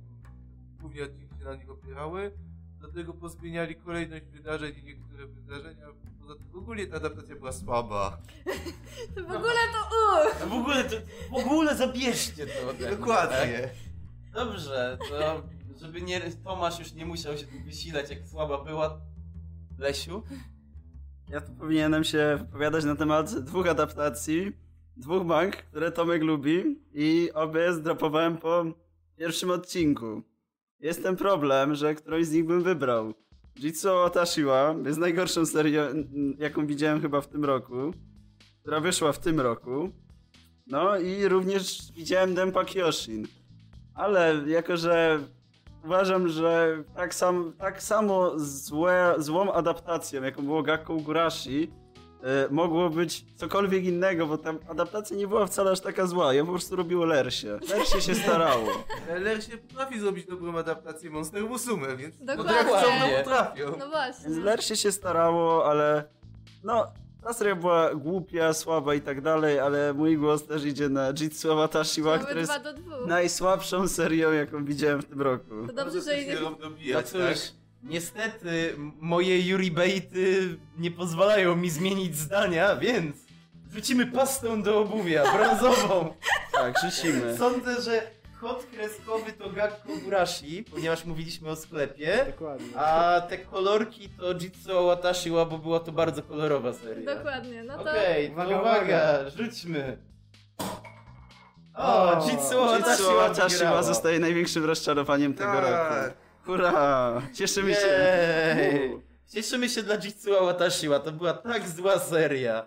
głównie 0.80 1.04
odcinki 1.04 1.40
się 1.40 1.46
na 1.46 1.56
nich 1.56 1.70
opierały. 1.70 2.32
Dlatego 2.80 3.14
pozmieniali 3.14 3.76
kolejność 3.76 4.26
wydarzeń 4.26 4.76
i 4.78 4.84
niektóre 4.84 5.28
wydarzenia. 5.28 5.88
Poza 6.22 6.36
tym 6.36 6.60
ogólnie 6.60 6.88
ta 6.88 6.98
adaptacja 6.98 7.36
była 7.36 7.52
słaba. 7.52 8.18
W 9.16 9.32
ogóle 9.32 9.60
to... 9.74 9.90
No 10.40 10.46
w 10.46 10.54
ogóle, 10.54 10.84
to, 10.84 10.96
w 11.32 11.34
ogóle 11.34 11.76
zabierzcie 11.76 12.46
to 12.46 12.74
tak? 12.74 12.98
Dokładnie. 13.00 13.70
Dobrze, 14.34 14.98
to 15.10 15.44
żeby 15.80 16.02
nie, 16.02 16.22
Tomasz 16.44 16.80
już 16.80 16.94
nie 16.94 17.06
musiał 17.06 17.38
się 17.38 17.46
wysilać, 17.66 18.10
jak 18.10 18.28
słaba 18.28 18.64
była. 18.64 19.02
Lesiu? 19.78 20.24
Ja 21.30 21.42
tu 21.42 21.52
powinienem 21.54 22.04
się 22.04 22.38
wypowiadać 22.40 22.86
na 22.86 22.96
temat 22.96 23.40
dwóch 23.40 23.68
adaptacji, 23.68 24.52
dwóch 24.98 25.26
mang, 25.26 25.56
które 25.56 25.92
Tomek 25.92 26.24
lubi 26.24 26.80
i 26.94 27.30
obie 27.34 27.74
zdropowałem 27.74 28.38
po 28.38 28.66
pierwszym 29.18 29.52
odcinku. 29.52 30.22
Jest 30.80 31.04
ten 31.04 31.16
problem, 31.16 31.76
że 31.76 31.96
którąś 31.96 32.26
z 32.26 32.32
nich 32.32 32.46
bym 32.46 32.64
wybrał. 32.64 33.14
Jitsu 33.60 33.90
Otashiwa 33.90 34.76
jest 34.86 35.00
najgorszą 35.00 35.46
serią, 35.46 35.82
jaką 36.38 36.68
widziałem 36.68 37.02
chyba 37.02 37.22
w 37.22 37.28
tym 37.28 37.46
roku, 37.46 37.94
która 38.62 38.80
wyszła 38.80 39.12
w 39.12 39.20
tym 39.20 39.40
roku. 39.40 39.90
No 40.68 40.98
i 40.98 41.28
również 41.28 41.92
widziałem 41.96 42.36
Dempa 42.36 42.66
Kyoshin. 42.66 43.28
Ale 43.94 44.44
jako, 44.48 44.78
że 44.78 45.20
uważam, 45.86 46.28
że 46.28 46.84
tak, 46.96 47.16
sam, 47.16 47.54
tak 47.58 47.84
samo 47.84 48.40
złe, 48.40 49.16
złą 49.18 49.52
adaptacją, 49.54 50.24
jaką 50.24 50.46
było 50.46 50.64
Gakko 50.64 50.94
Ugurashi, 50.94 51.72
y, 52.48 52.54
mogło 52.54 52.90
być 52.90 53.26
cokolwiek 53.36 53.84
innego, 53.84 54.28
bo 54.28 54.38
tam 54.38 54.60
adaptacja 54.70 55.18
nie 55.18 55.28
była 55.28 55.46
wcale 55.48 55.72
aż 55.72 55.80
taka 55.80 56.08
zła, 56.08 56.34
ja 56.34 56.46
po 56.46 56.52
prostu 56.52 56.76
robiło 56.76 57.06
Lersie. 57.06 57.60
Lersie 57.70 58.02
się 58.02 58.16
starało. 58.16 58.68
LR 59.10 59.44
się 59.44 59.58
potrafi 59.58 60.00
zrobić 60.00 60.26
dobrą 60.26 60.58
adaptację 60.58 61.10
Monster 61.10 61.44
Musume, 61.44 61.96
więc 61.96 62.18
Dokładnie. 62.18 62.54
no 62.72 62.78
chcą, 62.78 62.88
to 63.00 63.18
potrafią. 63.18 63.66
No 63.80 63.88
właśnie. 63.90 64.30
Więc 64.30 64.38
Lersie 64.38 64.76
się 64.76 64.92
starało, 64.92 65.66
ale 65.66 66.04
no, 66.64 66.86
ta 67.24 67.34
seria 67.34 67.56
była 67.56 67.96
głupia, 67.96 68.54
słaba 68.54 68.96
i 68.96 69.02
tak 69.02 69.22
dalej, 69.22 69.60
ale 69.60 69.94
mój 69.94 70.18
głos 70.18 70.46
też 70.46 70.66
idzie 70.66 70.90
na 70.90 71.14
Jitsu 71.14 71.56
Watashiwa, 71.56 72.12
Mamy 72.12 72.24
która 72.24 72.40
jest 72.40 72.54
najsłabszą 73.08 73.88
serią, 73.88 74.32
jaką 74.32 74.66
widziałem 74.66 75.02
w 75.02 75.06
tym 75.06 75.22
roku. 75.22 75.68
To 75.68 75.74
dobrze, 75.74 76.02
że 76.02 76.22
idzie... 76.22 76.38
No 76.62 76.70
bijać, 76.70 77.10
cóż, 77.10 77.20
tak? 77.20 77.38
niestety 77.84 78.76
moje 79.00 79.48
Yuri 79.48 79.72
Bejty 79.72 80.58
nie 80.78 80.92
pozwalają 80.92 81.56
mi 81.56 81.70
zmienić 81.70 82.18
zdania, 82.18 82.76
więc 82.76 83.16
wrzucimy 83.70 84.06
pastę 84.06 84.64
do 84.64 84.80
obuwia, 84.80 85.24
brązową. 85.34 86.14
Tak, 86.52 86.76
rzucimy. 86.80 87.38
Sądzę, 87.38 87.82
że 87.82 88.19
kod 88.42 88.66
kreskowy 88.66 89.34
to 89.34 89.50
Gakko 89.50 89.90
Burashi, 90.04 90.64
ponieważ 90.72 91.06
mówiliśmy 91.06 91.50
o 91.50 91.56
sklepie, 91.56 92.26
Dokładnie. 92.32 92.78
a 92.78 93.22
te 93.30 93.38
kolorki 93.38 94.10
to 94.10 94.34
Jitsu 94.34 94.86
Watashiwa, 94.86 95.46
bo 95.46 95.58
była 95.58 95.80
to 95.80 95.92
bardzo 95.92 96.24
kolorowa 96.24 96.74
seria. 96.74 97.16
Dokładnie, 97.16 97.64
no 97.64 97.78
to... 97.84 97.92
Okej, 97.92 98.32
Uwaga, 98.32 98.50
to 98.56 98.62
uwaga, 98.62 98.82
uwaga. 98.84 99.30
rzućmy. 99.30 99.98
O, 101.76 102.12
O, 102.12 102.16
Jitsu 102.26 102.32
Jitsu 102.38 102.66
Watashiwa 102.66 103.14
Watashiwa 103.14 103.84
zostaje 103.84 104.20
największym 104.20 104.66
rozczarowaniem 104.66 105.34
tego 105.34 105.52
Tak. 105.52 105.64
roku. 105.64 106.16
Hurra! 106.46 107.22
Cieszymy 107.34 107.74
się. 107.76 107.88
Jej. 108.58 109.02
Cieszymy 109.34 109.70
się 109.70 109.84
dla 109.84 109.96
Jitsu 109.96 110.30
Watashiwa, 110.46 111.00
to 111.00 111.12
była 111.12 111.34
tak 111.34 111.68
zła 111.70 112.00
seria. 112.00 112.66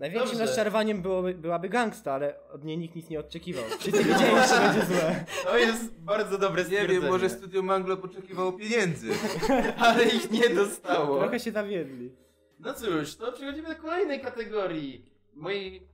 Największym 0.00 0.30
Dobrze. 0.30 0.46
rozczarowaniem 0.46 1.02
byłoby, 1.02 1.34
byłaby 1.34 1.68
gangsta, 1.68 2.12
ale 2.12 2.34
od 2.52 2.64
niej 2.64 2.78
nikt 2.78 2.96
nic 2.96 3.08
nie 3.08 3.20
oczekiwał. 3.20 3.64
Wszyscy 3.78 4.04
wiedzieli, 4.04 4.36
że 4.48 4.60
będzie 4.60 4.86
złe. 4.86 5.24
To 5.44 5.58
jest 5.58 6.00
bardzo 6.00 6.38
dobre 6.38 6.64
Nie 6.64 6.86
wiem, 6.86 7.08
może 7.08 7.30
Studio 7.30 7.62
Manglo 7.62 7.96
poczekiwało 7.96 8.52
pieniędzy. 8.52 9.08
Ale 9.78 10.04
ich 10.04 10.30
nie 10.30 10.48
dostało. 10.48 11.18
Trochę 11.18 11.40
się 11.40 11.52
zawiedli. 11.52 12.12
No 12.58 12.74
cóż, 12.74 13.16
to 13.16 13.32
przechodzimy 13.32 13.68
do 13.68 13.76
kolejnej 13.76 14.20
kategorii. 14.20 15.10
Mojej, 15.34 15.88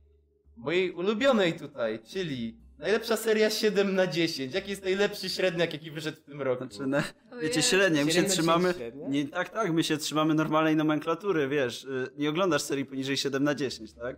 mojej 0.57 0.91
ulubionej 0.91 1.53
tutaj, 1.53 1.99
czyli 2.03 2.57
najlepsza 2.77 3.17
seria 3.17 3.49
7 3.49 3.95
na 3.95 4.07
10. 4.07 4.53
Jaki 4.53 4.69
jest 4.69 4.83
najlepszy 4.83 5.29
średniak, 5.29 5.73
jaki 5.73 5.91
wyszedł 5.91 6.17
w 6.17 6.23
tym 6.23 6.41
roku? 6.41 6.65
Znaczy, 6.65 6.87
na. 6.87 7.03
Wiecie, 7.41 7.61
średnio, 7.61 8.05
my 8.05 8.11
się 8.11 8.13
7 8.13 8.23
na 8.23 8.29
10 8.29 8.33
trzymamy... 8.33 8.73
Nie, 9.09 9.27
tak, 9.27 9.49
tak, 9.49 9.73
my 9.73 9.83
się 9.83 9.97
trzymamy 9.97 10.33
normalnej 10.33 10.75
nomenklatury, 10.75 11.47
wiesz. 11.47 11.83
y, 11.83 12.07
Nie 12.17 12.29
oglądasz 12.29 12.61
serii 12.61 12.85
poniżej 12.85 13.17
7 13.17 13.43
na 13.43 13.55
10, 13.55 13.93
tak? 13.93 14.15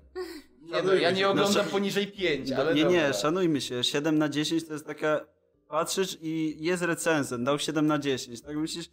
Nie, 0.61 0.83
no, 0.83 0.93
ja 0.93 1.11
nie 1.11 1.29
oglądam 1.29 1.53
Znaczy- 1.53 1.69
poniżej 1.69 2.07
5, 2.07 2.51
ale 2.51 2.75
nie, 2.75 2.83
nie, 2.83 3.01
dobra. 3.01 3.13
szanujmy 3.13 3.61
się. 3.61 3.83
7 3.83 4.17
na 4.17 4.29
10 4.29 4.67
to 4.67 4.73
jest 4.73 4.85
taka... 4.85 5.25
Patrzysz 5.67 6.17
i 6.21 6.57
jest 6.59 6.83
recenzent, 6.83 7.43
dał 7.43 7.59
7 7.59 7.87
na 7.87 7.99
10, 7.99 8.41
tak 8.41 8.55
myślisz... 8.57 8.89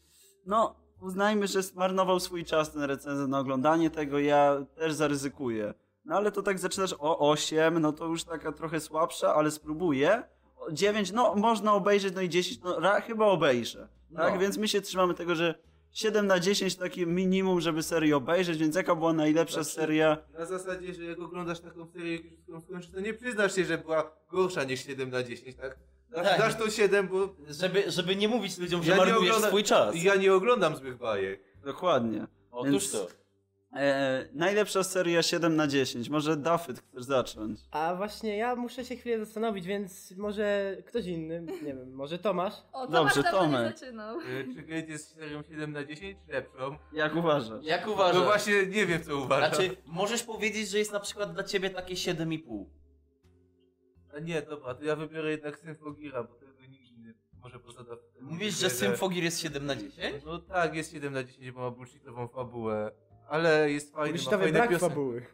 No, 0.47 0.77
uznajmy, 1.01 1.47
że 1.47 1.63
zmarnował 1.63 2.21
swój 2.21 2.45
czas 2.45 2.73
ten 2.73 2.83
recenzent 2.83 3.31
na 3.31 3.39
oglądanie 3.39 3.91
tego, 3.91 4.19
ja 4.19 4.67
też 4.75 4.93
zaryzykuję. 4.93 5.75
No 6.05 6.17
ale 6.17 6.33
to 6.33 6.43
tak 6.43 6.59
zaczynasz 6.59 6.95
o 6.99 7.31
8, 7.31 7.79
no 7.79 7.93
to 7.93 8.07
już 8.07 8.25
taka 8.25 8.53
trochę 8.53 8.81
słabsza, 8.81 9.35
ale 9.35 9.51
spróbuję. 9.51 10.23
O 10.57 10.73
9, 10.73 11.13
no 11.13 11.35
można 11.35 11.73
obejrzeć, 11.75 12.15
no 12.15 12.21
i 12.21 12.29
10, 12.29 12.61
no 12.65 12.81
ra, 12.81 13.01
chyba 13.01 13.27
obejrzę. 13.27 13.89
Tak, 14.17 14.35
No. 14.35 14.41
więc 14.41 14.57
my 14.59 14.69
się 14.69 14.81
trzymamy 14.81 15.15
tego, 15.15 15.35
że 15.35 15.55
7 15.93 16.27
na 16.27 16.41
10 16.41 16.77
takie 16.77 17.07
minimum, 17.07 17.61
żeby 17.61 17.83
serię 17.83 18.17
obejrzeć, 18.17 18.59
więc 18.59 18.77
jaka 18.77 18.95
była 18.95 19.13
najlepsza 19.13 19.63
Znaczy- 19.63 19.71
seria? 19.81 20.17
Na 20.39 20.47
zasadzie, 20.47 20.95
że 20.95 21.05
jak 21.05 21.19
oglądasz 21.21 21.61
taką 21.61 21.87
serię, 21.87 22.13
jak 22.17 22.25
już 22.25 22.49
ją 22.49 22.61
skończysz, 22.61 22.91
to 22.91 23.01
nie 23.01 23.15
przyznasz 23.15 23.55
się, 23.55 23.65
że 23.65 23.79
była 23.79 24.13
gorsza 24.31 24.65
niż 24.65 24.85
7 24.87 25.11
na 25.11 25.23
10, 25.23 25.57
tak? 25.57 25.79
Dasz, 26.11 26.27
Tak. 26.27 26.39
dasz 26.39 26.55
to 26.55 26.71
7, 26.71 27.09
bo 27.09 27.35
Żeby, 27.49 27.91
żeby 27.91 28.17
nie 28.17 28.29
mówić 28.29 28.59
ludziom, 28.59 28.83
że 28.83 28.91
Ja 28.91 28.97
marnujesz 28.97 29.23
oglądam- 29.31 29.51
swój 29.51 29.65
czas. 29.65 30.03
ja 30.03 30.15
nie 30.17 30.35
oglądam 30.35 30.77
złych 30.77 30.97
bajek. 30.99 31.41
Dokładnie. 31.65 32.27
Otóż 32.51 32.71
Więc- 32.73 32.93
to. 32.93 33.07
E, 33.73 34.29
najlepsza 34.35 34.85
seria 34.85 35.23
7 35.23 35.57
na 35.57 35.67
10. 35.67 36.09
Może 36.09 36.37
Dafyt 36.37 36.81
chcesz 36.81 37.05
zacząć? 37.05 37.61
A 37.71 37.95
właśnie 37.95 38.37
ja 38.37 38.57
muszę 38.57 38.85
się 38.85 38.97
chwilę 38.97 39.25
zastanowić, 39.25 39.67
więc 39.67 40.11
może 40.17 40.77
ktoś 40.87 41.07
inny, 41.07 41.43
nie 41.63 41.75
wiem, 41.75 41.93
może 41.95 42.19
Tomasz? 42.19 42.55
O, 42.73 42.87
Dobrze, 42.87 43.15
Tomasz 43.23 43.33
nie 43.33 43.39
Tomek. 43.57 43.79
zaczynał. 43.79 44.21
Y, 44.21 44.47
Czy 44.55 44.63
Gate 44.63 44.87
jest 44.93 45.15
serią 45.15 45.43
7 45.43 45.73
na 45.73 45.85
10, 45.85 46.19
czy 46.27 46.33
lepszą? 46.33 46.77
Jak 46.93 47.17
uważasz? 47.17 47.65
Jak 47.65 47.87
No 47.87 47.93
uważasz? 47.93 48.25
właśnie 48.25 48.67
nie 48.67 48.87
wiem, 48.87 49.03
co 49.05 49.17
uważam. 49.17 49.55
Znaczy, 49.55 49.77
możesz 49.87 50.23
powiedzieć, 50.23 50.69
że 50.69 50.79
jest 50.79 50.93
na 50.93 51.01
przykład 51.01 51.33
dla 51.35 51.45
ciebie 51.45 51.71
takie 51.71 51.95
7,5. 51.95 52.65
A 54.17 54.19
nie, 54.19 54.43
dobra, 54.43 54.75
to 54.75 54.85
ja 54.85 54.97
wybiorę 54.97 55.31
jednak 55.31 55.59
Symfogira, 55.59 56.23
bo 56.25 56.35
tego 56.35 56.53
nikt 56.69 56.91
inny 56.91 57.15
może 57.43 57.59
poza 57.61 57.85
Dafytem 57.85 58.25
Mówisz, 58.25 58.55
że. 58.59 58.71
Symfogir 58.71 59.25
jest 59.25 59.41
7 59.41 59.67
na 59.67 59.77
10? 59.77 60.25
No 60.27 60.39
tak, 60.39 60.75
jest 60.75 60.93
7 60.93 61.13
na 61.13 61.25
10, 61.25 61.51
bo 61.51 61.61
ma 61.61 61.71
bullshitową 61.71 62.29
fabułę. 62.29 62.91
Ale 63.29 63.71
jest 63.71 63.93
fajny, 63.93 64.19
ma 64.25 64.31
fajne 64.39 64.53
brak 64.53 64.79
fabuły. 64.79 65.27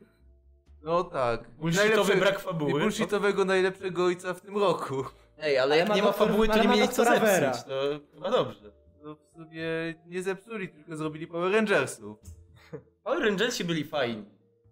No 0.82 1.04
tak. 1.04 1.50
Bullshitowy 1.50 2.16
brak 2.16 2.38
I 2.38 2.42
fabuły. 2.42 2.80
bullshitowego 2.80 3.44
najlepszego 3.44 4.04
ojca 4.04 4.34
w 4.34 4.40
tym 4.40 4.58
roku. 4.58 5.04
Ej, 5.38 5.58
ale 5.58 5.62
Ale 5.62 5.76
jak 5.78 5.88
ma 5.88 5.94
nie 5.94 6.02
ma 6.02 6.08
doktor- 6.08 6.28
fabuły, 6.28 6.48
to 6.48 6.58
nie 6.58 6.68
ma 6.68 6.74
mieli 6.74 6.88
co 6.88 7.04
doktora 7.04 7.20
Vera. 7.20 7.52
zepsuć. 7.54 7.68
To 7.68 8.00
chyba 8.14 8.30
dobrze. 8.30 8.72
No 9.04 9.14
w 9.14 9.32
sumie 9.34 9.64
nie 10.06 10.22
zepsuli, 10.22 10.68
tylko 10.68 10.96
zrobili 10.96 11.26
Power 11.26 11.52
Rangersów. 11.52 12.18
Power 13.04 13.22
Rangersi 13.24 13.64
byli 13.64 13.84
fajni. 13.84 14.24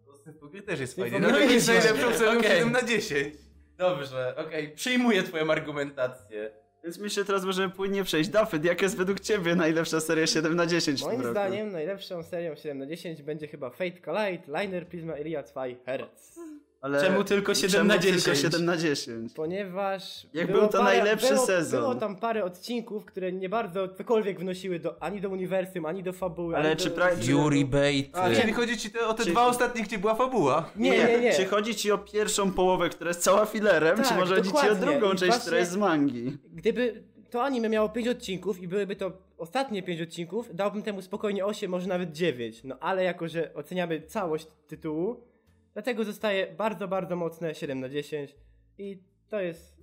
No 0.06 0.16
Symfogir 0.16 0.64
też 0.64 0.80
jest 0.80 0.96
fajny, 0.96 1.20
No 1.20 1.38
i 1.38 1.52
jest 1.52 1.68
najlepszą 1.68 2.12
serią 2.14 2.38
Okej. 2.38 2.50
7 2.59 2.72
na 2.72 2.83
10. 2.83 3.35
Dobrze, 3.76 4.35
okej, 4.46 4.70
przyjmuję 4.74 5.22
twoją 5.22 5.50
argumentację. 5.52 6.50
Więc 6.84 6.98
myślę, 6.98 7.24
teraz 7.24 7.44
możemy 7.44 7.72
płynnie 7.72 8.04
przejść. 8.04 8.30
Dafyt, 8.30 8.64
jaka 8.64 8.82
jest 8.82 8.96
według 8.96 9.20
ciebie 9.20 9.54
najlepsza 9.54 10.00
seria 10.00 10.26
7 10.26 10.56
na 10.56 10.66
10 10.66 11.00
w 11.00 11.04
Moim 11.04 11.24
zdaniem 11.24 11.72
najlepszą 11.72 12.22
serią 12.22 12.54
7 12.54 12.78
na 12.78 12.86
10 12.86 13.22
będzie 13.22 13.48
chyba 13.48 13.70
Fate 13.70 14.00
Collide, 14.00 14.60
Liner 14.60 14.86
Prisma 14.86 15.18
Iria 15.18 15.42
2 15.42 15.64
Hertz. 15.86 16.38
Ale 16.80 17.00
Czemu 17.00 17.24
tylko 17.24 17.54
7 17.54 17.70
czemu 17.70 17.84
na 17.88 17.98
10? 17.98 18.24
tylko 18.24 18.38
7 18.38 18.64
na 18.64 18.76
10? 18.76 19.32
Ponieważ. 19.34 20.26
Jak 20.34 20.46
było 20.46 20.58
był 20.60 20.68
to 20.68 20.82
najlepszy 20.82 21.34
było, 21.34 21.46
sezon. 21.46 21.80
Było 21.80 21.94
tam 21.94 22.16
parę 22.16 22.44
odcinków, 22.44 23.04
które 23.04 23.32
nie 23.32 23.48
bardzo 23.48 23.88
cokolwiek 23.88 24.40
wnosiły 24.40 24.78
do, 24.78 25.02
ani 25.02 25.20
do 25.20 25.28
uniwersum, 25.28 25.86
ani 25.86 26.02
do 26.02 26.12
fabuły. 26.12 26.56
Ale 26.56 26.76
czy 26.76 26.90
do... 26.90 26.96
pra- 26.96 27.28
Yuri 27.30 27.64
Bait. 27.64 28.16
A, 28.16 28.30
czyli 28.30 28.52
chodzi 28.52 28.78
ci 28.78 28.90
te, 28.90 29.06
o 29.06 29.14
te 29.14 29.24
Czy- 29.24 29.30
dwa 29.30 29.46
ostatnie, 29.46 29.82
gdzie 29.82 29.98
była 29.98 30.14
fabuła? 30.14 30.70
Nie, 30.76 30.90
nie, 30.90 31.18
nie. 31.20 31.32
Czy 31.32 31.44
chodzi 31.44 31.74
ci 31.74 31.92
o 31.92 31.98
pierwszą 31.98 32.52
połowę, 32.52 32.88
która 32.88 33.08
jest 33.10 33.22
cała 33.22 33.46
filerem, 33.46 33.96
Tak, 33.96 34.08
czy 34.08 34.14
może 34.14 34.34
chodzi 34.36 34.50
ci 34.52 34.68
o 34.68 34.74
drugą 34.74 35.12
I 35.12 35.16
część, 35.16 35.38
która 35.38 35.58
jest 35.58 35.70
z 35.72 35.76
mangi? 35.76 36.38
Gdyby 36.52 37.02
to 37.30 37.42
anime 37.42 37.68
miało 37.68 37.88
5 37.88 38.08
odcinków 38.08 38.62
i 38.62 38.68
byłyby 38.68 38.96
to 38.96 39.12
ostatnie 39.38 39.82
5 39.82 40.00
odcinków, 40.00 40.56
dałbym 40.56 40.82
temu 40.82 41.02
spokojnie 41.02 41.44
8, 41.46 41.70
może 41.70 41.88
nawet 41.88 42.12
9. 42.12 42.64
No 42.64 42.76
ale 42.80 43.04
jako, 43.04 43.28
że 43.28 43.54
oceniamy 43.54 44.02
całość 44.02 44.46
tytułu, 44.66 45.29
dlatego 45.72 46.04
zostaje 46.04 46.52
bardzo, 46.52 46.88
bardzo 46.88 47.16
mocne 47.16 47.54
7 47.54 47.80
na 47.80 47.88
10 47.88 48.35
i 48.78 49.02
to 49.28 49.40
jest 49.40 49.80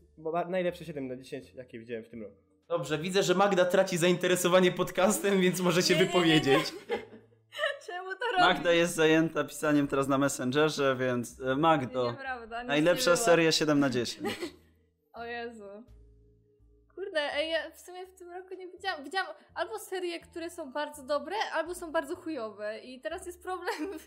najlepsze 0.48 0.86
7 0.86 1.08
na 1.08 1.16
10, 1.16 1.54
jakie 1.54 1.80
widziałem 1.80 2.04
w 2.04 2.10
tym 2.10 2.24
roku. 2.24 2.36
Dobrze, 2.68 2.98
widzę, 2.98 3.24
że 3.24 3.36
Magda 3.36 3.66
traci 3.66 3.98
zainteresowanie 3.98 4.72
podcastem, 4.72 5.42
więc 5.42 5.60
może 5.60 5.82
się 5.82 5.94
Nie, 5.94 6.00
nie, 6.00 6.06
nie, 6.06 6.12
wypowiedzieć. 6.12 6.74
Czemu 7.88 8.10
to 8.10 8.26
robisz? 8.32 8.48
Magda 8.48 8.72
jest 8.72 8.96
zajęta 8.96 9.44
pisaniem 9.44 9.88
teraz 9.88 10.08
na 10.08 10.18
Messengerze, 10.18 10.96
więc 10.96 11.40
e, 11.40 11.56
Magdo, 11.56 12.12
Nieprawda, 12.12 12.64
najlepsza 12.64 13.12
nie 13.12 13.18
seria 13.18 13.52
7 13.52 13.80
na 13.80 13.90
10. 13.90 14.28
O 15.14 15.26
Jezu. 15.26 15.84
Kurde, 16.96 17.34
ej, 17.34 17.52
ja 17.52 17.72
w 17.72 17.80
sumie 17.80 18.06
w 18.06 18.14
tym 18.14 18.32
roku 18.32 18.56
nie 18.58 18.68
widziałam. 18.68 19.04
Widziałam 19.04 19.36
albo 19.56 19.80
serie, 19.80 20.20
które 20.20 20.50
są 20.50 20.72
bardzo 20.72 21.04
dobre, 21.04 21.36
albo 21.54 21.76
są 21.76 21.92
bardzo 21.92 22.16
chujowe. 22.16 22.80
I 22.80 23.02
teraz 23.02 23.26
jest 23.26 23.44
problem. 23.44 24.00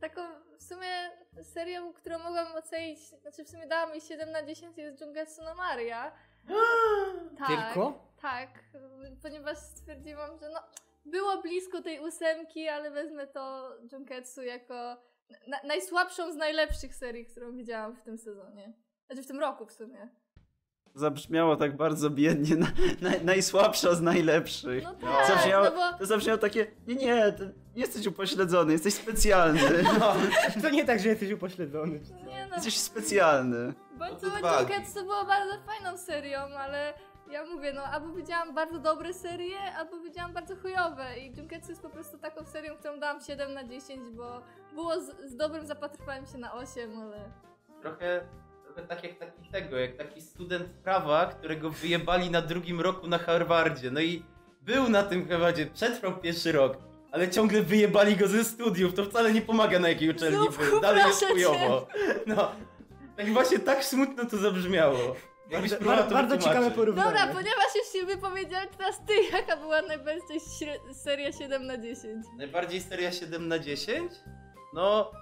Taką 0.00 0.20
w 0.58 0.62
sumie 0.62 1.10
serią, 1.42 1.92
którą 1.92 2.18
mogłam 2.18 2.56
ocenić, 2.56 2.98
znaczy 2.98 3.44
w 3.44 3.48
sumie 3.48 3.66
dała 3.66 3.94
mi 3.94 4.00
7 4.00 4.30
na 4.30 4.42
10 4.42 4.78
jest 4.78 5.00
Jungetsu 5.00 5.42
no 5.42 5.54
Maria. 5.54 6.12
tak, 7.38 7.48
Tylko? 7.48 8.10
Tak, 8.22 8.48
ponieważ 9.22 9.58
stwierdziłam, 9.58 10.38
że 10.38 10.48
no 10.48 10.60
było 11.04 11.42
blisko 11.42 11.82
tej 11.82 12.00
ósemki, 12.00 12.68
ale 12.68 12.90
wezmę 12.90 13.26
to 13.26 13.72
Junketsu 13.92 14.42
jako 14.42 14.74
na, 15.46 15.60
najsłabszą 15.64 16.32
z 16.32 16.36
najlepszych 16.36 16.94
serii, 16.94 17.26
którą 17.26 17.56
widziałam 17.56 17.96
w 17.96 18.02
tym 18.02 18.18
sezonie. 18.18 18.72
Znaczy 19.06 19.22
w 19.22 19.26
tym 19.26 19.40
roku 19.40 19.66
w 19.66 19.72
sumie. 19.72 20.08
Zabrzmiało 20.94 21.56
tak 21.56 21.76
bardzo 21.76 22.10
biednie, 22.10 22.56
na, 22.56 22.66
na, 23.00 23.10
najsłabsza 23.24 23.94
z 23.94 24.00
najlepszych. 24.00 24.84
No 24.84 24.94
tak, 24.94 25.26
zabrzmiało, 25.26 25.64
no 25.64 25.70
bo- 25.70 25.98
To 25.98 26.06
zabrzmiało 26.06 26.38
takie, 26.38 26.66
nie, 26.86 26.94
nie, 26.94 27.32
ty 27.32 27.54
jesteś 27.76 28.06
upośledzony, 28.06 28.72
jesteś 28.72 28.94
specjalny. 28.94 29.60
To 30.62 30.70
nie 30.70 30.84
tak, 30.84 31.00
że 31.00 31.08
jesteś 31.08 31.32
upośledzony. 31.32 32.00
Nie 32.26 32.46
no, 32.46 32.54
Jesteś 32.54 32.78
specjalny. 32.78 33.74
bądź 33.98 34.12
No 34.22 34.30
to 34.94 35.02
było 35.04 35.24
bardzo 35.24 35.54
fajną 35.66 35.98
serią, 35.98 36.38
ale 36.38 36.94
ja 37.30 37.44
mówię, 37.44 37.72
no 37.72 37.82
albo 37.82 38.12
widziałam 38.12 38.54
bardzo 38.54 38.78
dobre 38.78 39.14
serie, 39.14 39.58
albo 39.76 40.00
widziałam 40.00 40.32
bardzo 40.32 40.56
chujowe 40.56 41.18
i 41.18 41.36
Junketsu 41.36 41.70
jest 41.70 41.82
po 41.82 41.90
prostu 41.90 42.18
taką 42.18 42.44
serią, 42.44 42.76
którą 42.76 43.00
dałam 43.00 43.20
7 43.20 43.54
na 43.54 43.64
10, 43.64 44.10
bo 44.10 44.40
było 44.74 45.00
z, 45.00 45.30
z 45.30 45.36
dobrym 45.36 45.66
zapatrywaniem 45.66 46.26
się 46.26 46.38
na 46.38 46.52
8, 46.54 46.98
ale... 47.00 47.30
Trochę, 47.82 48.20
trochę 48.72 48.88
tak 48.88 49.04
jak 49.04 49.18
taki 49.18 49.48
tego, 49.52 49.78
jak 49.78 49.96
taki 49.96 50.20
student 50.20 50.68
prawa, 50.68 51.26
którego 51.26 51.70
wyjebali 51.70 52.30
na 52.30 52.42
drugim 52.42 52.80
roku 52.80 53.06
na 53.08 53.18
Harvardzie. 53.18 53.90
No 53.90 54.00
i 54.00 54.22
był 54.62 54.88
na 54.88 55.02
tym 55.02 55.28
Harvardzie, 55.28 55.66
przetrwał 55.66 56.16
pierwszy 56.16 56.52
rok, 56.52 56.78
ale 57.12 57.30
ciągle 57.30 57.62
wyjebali 57.62 58.16
go 58.16 58.28
ze 58.28 58.44
studiów. 58.44 58.94
To 58.94 59.04
wcale 59.04 59.32
nie 59.32 59.42
pomaga 59.42 59.78
na 59.78 59.88
jakiej 59.88 60.10
uczelni 60.10 60.48
był. 60.58 60.80
Dalej 60.80 61.06
jest 61.06 61.24
chujowo. 61.24 61.86
No, 62.26 62.52
tak 63.16 63.32
właśnie 63.32 63.58
tak 63.58 63.84
smutno 63.84 64.24
to 64.24 64.36
zabrzmiało. 64.36 65.16
Bardzo, 65.52 65.76
bardzo 65.80 66.02
wytłumaczyć. 66.04 66.44
ciekawe 66.44 66.70
porównanie. 66.70 67.08
Dobra, 67.10 67.26
ponieważ 67.26 67.74
już 67.76 68.00
się 68.00 68.06
wypowiedziałam, 68.06 68.68
teraz 68.78 69.00
ty, 69.06 69.14
jaka 69.32 69.56
była 69.56 69.82
najbardziej 69.82 70.40
seria 70.92 71.32
7 71.32 71.66
na 71.66 71.78
10? 71.78 72.26
Najbardziej 72.36 72.80
seria 72.80 73.12
7 73.12 73.48
na 73.48 73.58
10? 73.58 74.12
No, 74.74 75.12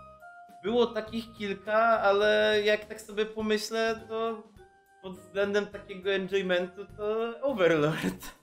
było 0.62 0.86
takich 0.86 1.32
kilka, 1.32 1.78
ale 2.00 2.60
jak 2.64 2.84
tak 2.84 3.00
sobie 3.00 3.26
pomyślę, 3.26 4.00
to 4.08 4.42
pod 5.02 5.16
względem 5.18 5.66
takiego 5.66 6.12
enjoymentu 6.12 6.86
to 6.96 7.34
Overlord. 7.42 8.24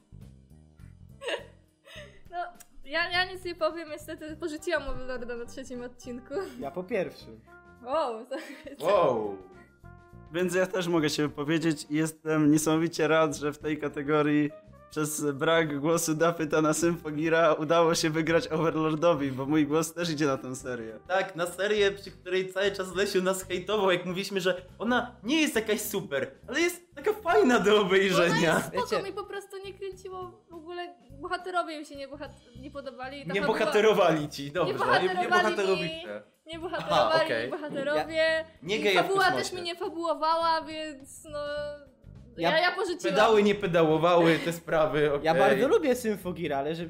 No, 2.32 2.38
ja, 2.86 3.10
ja 3.12 3.26
nic 3.34 3.46
nie 3.46 3.56
powiem, 3.56 3.90
niestety 3.90 4.36
porzuciłam 4.36 4.84
Overlorda 4.84 5.36
na 5.36 5.46
trzecim 5.46 5.84
odcinku. 5.84 6.34
Ja 6.60 6.72
po 6.72 6.84
pierwszym. 6.84 7.40
Wow, 7.84 8.26
to, 8.26 8.36
Wow. 8.86 9.38
Więc 10.34 10.56
ja 10.56 10.66
też 10.68 10.88
mogę 10.88 11.10
się 11.10 11.24
wypowiedzieć 11.24 11.88
i 11.90 11.96
jestem 11.96 12.52
niesamowicie 12.52 13.08
rad, 13.08 13.36
że 13.36 13.54
w 13.54 13.58
tej 13.58 13.78
kategorii 13.78 14.52
przez 14.96 15.22
brak 15.32 15.80
głosu 15.80 16.14
Dapyta 16.14 16.62
na 16.62 16.74
Symfogira 16.74 17.54
udało 17.54 17.96
się 17.96 18.10
wygrać 18.10 18.48
Overlordowi, 18.48 19.32
bo 19.32 19.46
mój 19.46 19.68
głos 19.68 19.94
też 19.94 20.10
idzie 20.10 20.26
na 20.26 20.38
tę 20.38 20.56
serię. 20.56 21.00
Tak, 21.08 21.36
na 21.36 21.46
serię, 21.46 21.92
przy 21.92 22.12
której 22.12 22.54
cały 22.54 22.72
czas 22.72 22.96
Lesiu 22.96 23.22
nas 23.22 23.44
hejtował, 23.44 23.92
jak 23.92 24.06
mówiliśmy, 24.06 24.42
że 24.42 24.62
ona 24.80 25.16
nie 25.24 25.42
jest 25.42 25.56
jakaś 25.56 25.82
super, 25.82 26.32
ale 26.48 26.60
jest 26.60 26.96
taka 26.96 27.14
fajna 27.14 27.60
do 27.60 27.82
obejrzenia. 27.82 28.60
spoko, 28.62 28.88
Wiecie- 28.92 29.04
mi 29.04 29.14
po 29.14 29.24
prostu 29.24 29.58
nie 29.66 29.74
kręciło 29.74 30.46
w 30.50 30.54
ogóle, 30.54 30.96
bohaterowie 31.22 31.80
mi 31.80 31.86
się 31.86 31.96
nie, 31.96 32.08
bohat- 32.08 32.60
nie 32.62 32.72
podobali. 32.72 33.26
Ta 33.28 33.34
Nie 33.34 33.42
fabuła- 33.42 33.48
bohaterowali 33.48 34.30
ci, 34.30 34.52
dobrze. 34.52 34.74
Nie 34.74 34.80
bohater- 34.80 35.16
Nie, 35.16 35.22
nie 35.22 35.28
bohaterowi 35.30 35.82
mi-. 35.82 36.04
Nie 36.48 36.60
bohaterowali, 36.60 37.26
Aha, 37.34 37.40
nie 37.44 37.48
bohaterowie. 37.50 38.46
Nie 38.64 38.78
I 38.78 38.84
geje 38.84 39.04
w 39.04 39.08
fabuła 39.08 39.32
też 39.32 39.54
mi 39.54 39.62
nie 39.62 39.76
fabułowała, 39.76 40.62
więc 40.62 41.24
no... 41.24 41.40
Ja- 42.38 42.52
Ja, 42.52 42.60
ja, 42.60 42.72
porzuciłam. 42.76 43.16
Pedały 43.16 43.44
nie 43.44 43.56
pedałowały 43.56 44.40
te 44.46 44.54
sprawy, 44.54 45.14
okej. 45.14 45.26
Ja 45.26 45.34
bardzo 45.36 45.68
lubię 45.68 45.96
Symfogira, 45.96 46.58
ale 46.58 46.76
że, 46.76 46.84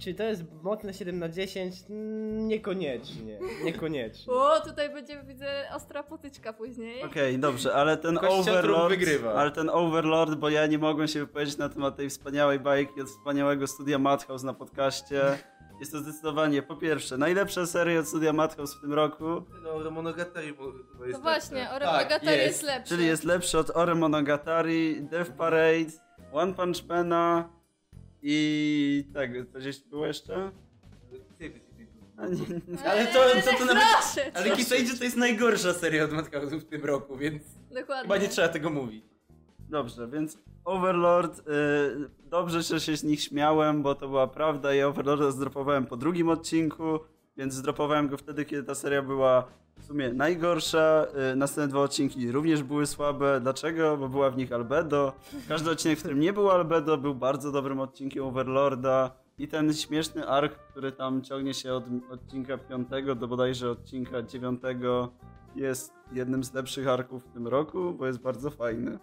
czy 0.00 0.14
to 0.14 0.22
jest 0.22 0.42
mocne 0.62 0.94
7 0.94 1.18
na 1.18 1.28
10? 1.28 1.74
Mm, 1.90 2.48
Niekoniecznie. 2.48 3.38
Niekoniecznie. 3.64 4.32
O, 4.32 4.60
tutaj 4.60 4.90
będzie, 4.94 5.22
widzę, 5.22 5.64
ostra 5.76 6.02
potyczka 6.02 6.52
później. 6.52 7.02
Okej, 7.02 7.38
dobrze, 7.38 7.74
ale 7.74 7.96
ten 7.96 8.18
Overlord, 8.18 8.88
wygrywa. 8.90 9.32
ale 9.34 9.50
ten 9.50 9.70
Overlord, 9.70 10.34
bo 10.34 10.48
ja 10.48 10.66
nie 10.66 10.78
mogłem 10.78 11.08
się 11.08 11.20
wypowiedzieć 11.20 11.56
na 11.58 11.68
temat 11.68 11.96
tej 11.96 12.10
wspaniałej 12.10 12.58
bajki 12.60 13.00
od 13.00 13.08
wspaniałego 13.08 13.66
studia 13.66 13.98
Madhouse 13.98 14.42
na 14.42 14.54
podcaście. 14.54 15.20
Jest 15.82 15.92
to 15.92 15.98
zdecydowanie, 15.98 16.62
po 16.62 16.76
pierwsze, 16.76 17.18
najlepsza 17.18 17.66
seria 17.66 18.00
od 18.00 18.08
studia 18.08 18.32
Madhouse 18.32 18.74
w 18.74 18.80
tym 18.80 18.92
roku, 18.92 19.24
No, 19.84 19.90
Monogatari 19.90 20.52
bo- 20.52 20.72
jest 21.06 21.12
No 21.12 21.20
właśnie. 21.20 21.70
Ore 21.70 21.84
Tak, 21.86 21.94
Monogatari 21.94 22.36
jest. 22.38 22.46
jest 22.46 22.62
lepszy. 22.62 22.88
czyli 22.88 23.06
jest 23.06 23.24
lepszy 23.24 23.58
od 23.58 23.70
Ore 23.76 23.94
Monogatari, 23.94 25.02
Death 25.02 25.30
Parade, 25.30 25.90
One 26.32 26.54
Punch 26.54 26.84
Mana 26.88 27.48
i 28.22 29.04
tak, 29.14 29.30
to 29.52 29.58
gdzieś 29.58 29.80
było 29.80 30.06
jeszcze? 30.06 30.50
Nie, 31.40 31.50
Ale 32.84 33.06
to, 33.06 33.18
to, 33.50 33.58
to 33.58 33.64
nawet... 33.64 33.82
Proszę 33.92 34.30
Ale. 34.34 34.50
Kisaidzie 34.56 34.98
to 34.98 35.04
jest 35.04 35.16
najgorsza 35.16 35.72
seria 35.74 36.04
od 36.04 36.10
Madhouse'u 36.10 36.58
w 36.60 36.64
tym 36.64 36.84
roku, 36.84 37.16
więc 37.16 37.42
Dokładnie. 37.70 38.02
chyba 38.02 38.16
nie 38.16 38.28
trzeba 38.28 38.48
tego 38.48 38.70
mówić. 38.70 39.04
Dobrze, 39.68 40.08
więc 40.08 40.38
Overlord, 40.64 41.38
y, 41.38 41.42
dobrze, 42.30 42.62
że 42.62 42.80
się 42.80 42.96
z 42.96 43.04
nich 43.04 43.20
śmiałem, 43.20 43.82
bo 43.82 43.94
to 43.94 44.08
była 44.08 44.26
prawda 44.26 44.74
i 44.74 44.82
Overlorda 44.82 45.30
zdropowałem 45.30 45.86
po 45.86 45.96
drugim 45.96 46.28
odcinku, 46.28 46.98
więc 47.36 47.54
zdropowałem 47.54 48.08
go 48.08 48.16
wtedy, 48.16 48.44
kiedy 48.44 48.62
ta 48.62 48.74
seria 48.74 49.02
była 49.02 49.44
w 49.78 49.84
sumie 49.84 50.12
najgorsza. 50.12 51.06
Y, 51.32 51.36
następne 51.36 51.68
dwa 51.68 51.80
odcinki 51.80 52.32
również 52.32 52.62
były 52.62 52.86
słabe. 52.86 53.40
Dlaczego? 53.40 53.96
Bo 53.96 54.08
była 54.08 54.30
w 54.30 54.36
nich 54.36 54.52
Albedo. 54.52 55.12
Każdy 55.48 55.70
odcinek, 55.70 55.98
w 55.98 56.02
którym 56.02 56.20
nie 56.20 56.32
było 56.32 56.54
Albedo, 56.54 56.98
był 56.98 57.14
bardzo 57.14 57.52
dobrym 57.52 57.80
odcinkiem 57.80 58.24
Overlorda. 58.24 59.10
I 59.38 59.48
ten 59.48 59.74
śmieszny 59.74 60.28
ark, 60.28 60.58
który 60.70 60.92
tam 60.92 61.22
ciągnie 61.22 61.54
się 61.54 61.72
od 61.74 61.84
odcinka 62.10 62.58
5 62.58 62.88
do 63.16 63.28
bodajże 63.28 63.70
odcinka 63.70 64.22
9, 64.22 64.60
jest 65.54 65.92
jednym 66.12 66.44
z 66.44 66.54
lepszych 66.54 66.88
arków 66.88 67.24
w 67.24 67.28
tym 67.28 67.48
roku, 67.48 67.94
bo 67.94 68.06
jest 68.06 68.18
bardzo 68.18 68.50
fajny. 68.50 68.98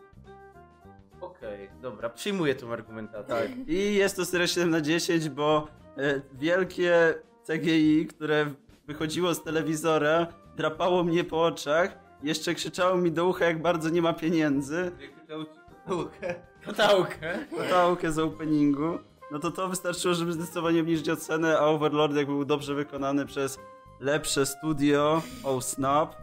Okej, 1.39 1.69
dobra, 1.82 2.10
przyjmuję 2.10 2.56
tą 2.56 2.73
argumentację. 2.73 3.36
Tak. 3.36 3.49
I 3.67 3.95
jest 3.95 4.15
to 4.15 4.25
seria 4.25 4.47
7 4.47 4.69
na 4.69 4.82
10, 4.82 5.30
bo 5.30 5.67
e, 5.97 6.21
wielkie 6.34 7.13
CGI, 7.47 8.06
które 8.10 8.45
wychodziło 8.88 9.34
z 9.34 9.43
telewizora, 9.43 10.28
drapało 10.56 11.04
mnie 11.04 11.23
po 11.23 11.43
oczach, 11.43 11.97
jeszcze 12.23 12.54
krzyczało 12.54 12.97
mi 12.97 13.12
do 13.12 13.25
ucha, 13.25 13.45
jak 13.45 13.62
bardzo 13.62 13.89
nie 13.89 14.02
ma 14.02 14.13
pieniędzy, 14.13 14.91
Jak 15.02 15.15
krzyczał 15.15 15.43
ci 15.43 15.49
kotałkę. 15.86 16.36
Kotałkę. 16.65 17.39
kotałkę 17.58 18.12
z 18.12 18.19
openingu, 18.19 18.99
no 19.32 19.39
to 19.39 19.52
to 19.52 19.69
wystarczyło, 19.69 20.13
żeby 20.13 20.34
zdecydowanie 20.34 20.82
obniżyć 20.82 21.10
ocenę, 21.10 21.58
a 21.60 21.65
Overlord 21.65 22.15
jak 22.15 22.25
był 22.25 22.45
dobrze 22.45 22.75
wykonany 22.75 23.25
przez 23.25 23.60
lepsze 23.99 24.45
studio, 24.45 25.21
oh 25.43 25.62
snap, 25.62 26.15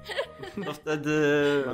to 0.64 0.72
wtedy 0.72 1.12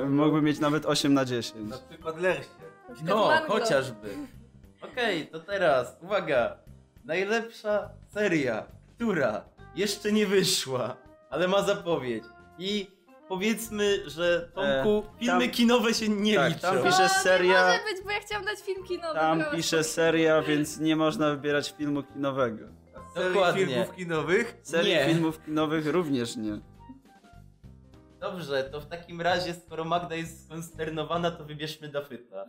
mógłbym 0.09 0.45
mieć 0.45 0.59
nawet 0.59 0.85
8 0.85 1.13
na 1.13 1.25
10. 1.25 1.69
Na 1.69 1.77
przykład 1.77 2.21
Lersie. 2.21 2.62
Na 2.93 2.97
przykład 2.97 3.17
No, 3.19 3.27
Mango. 3.27 3.53
chociażby. 3.53 4.17
Okej, 4.81 5.27
to 5.27 5.39
teraz, 5.39 5.97
uwaga. 6.01 6.57
Najlepsza 7.05 7.89
seria, 8.13 8.65
która 8.95 9.45
jeszcze 9.75 10.11
nie 10.11 10.27
wyszła, 10.27 10.97
ale 11.29 11.47
ma 11.47 11.61
zapowiedź. 11.61 12.23
I 12.59 12.87
powiedzmy, 13.29 14.09
że 14.09 14.49
Tomku, 14.53 15.07
E, 15.15 15.19
filmy 15.19 15.41
tam- 15.45 15.51
kinowe 15.51 15.93
się 15.93 16.09
nie 16.09 16.35
tak, 16.35 16.49
liczą. 16.49 16.61
tam 16.61 16.77
O, 16.77 16.83
pisze 16.83 17.03
nie 17.03 17.09
seria- 17.09 17.63
może 17.67 17.79
być, 17.93 18.03
bo 18.03 18.11
ja 18.11 18.19
chciałam 18.19 18.45
dać 18.45 18.59
film 18.59 18.83
kinowy. 18.83 19.19
Tam 19.19 19.43
pisze 19.55 19.83
seria, 19.83 20.41
więc 20.41 20.79
nie 20.79 20.95
można 20.95 21.29
wybierać 21.31 21.73
filmu 21.77 22.03
kinowego. 22.03 22.65
A 22.95 23.13
serii 23.13 23.33
Dokładnie. 23.33 23.65
filmów 23.65 23.95
kinowych. 23.95 24.57
Serii 24.63 24.91
Nie. 24.93 25.05
filmów 25.05 25.45
kinowych 25.45 25.87
również 25.87 26.35
nie. 26.35 26.59
Dobrze, 28.19 28.63
to 28.63 28.81
w 28.81 28.85
takim 28.85 29.21
razie, 29.21 29.53
skoro 29.53 29.85
Magda 29.85 30.15
jest 30.15 30.45
skonsternowana, 30.45 31.31
to 31.31 31.45
wybierzmy 31.45 31.87
Dafyta. 31.89 32.45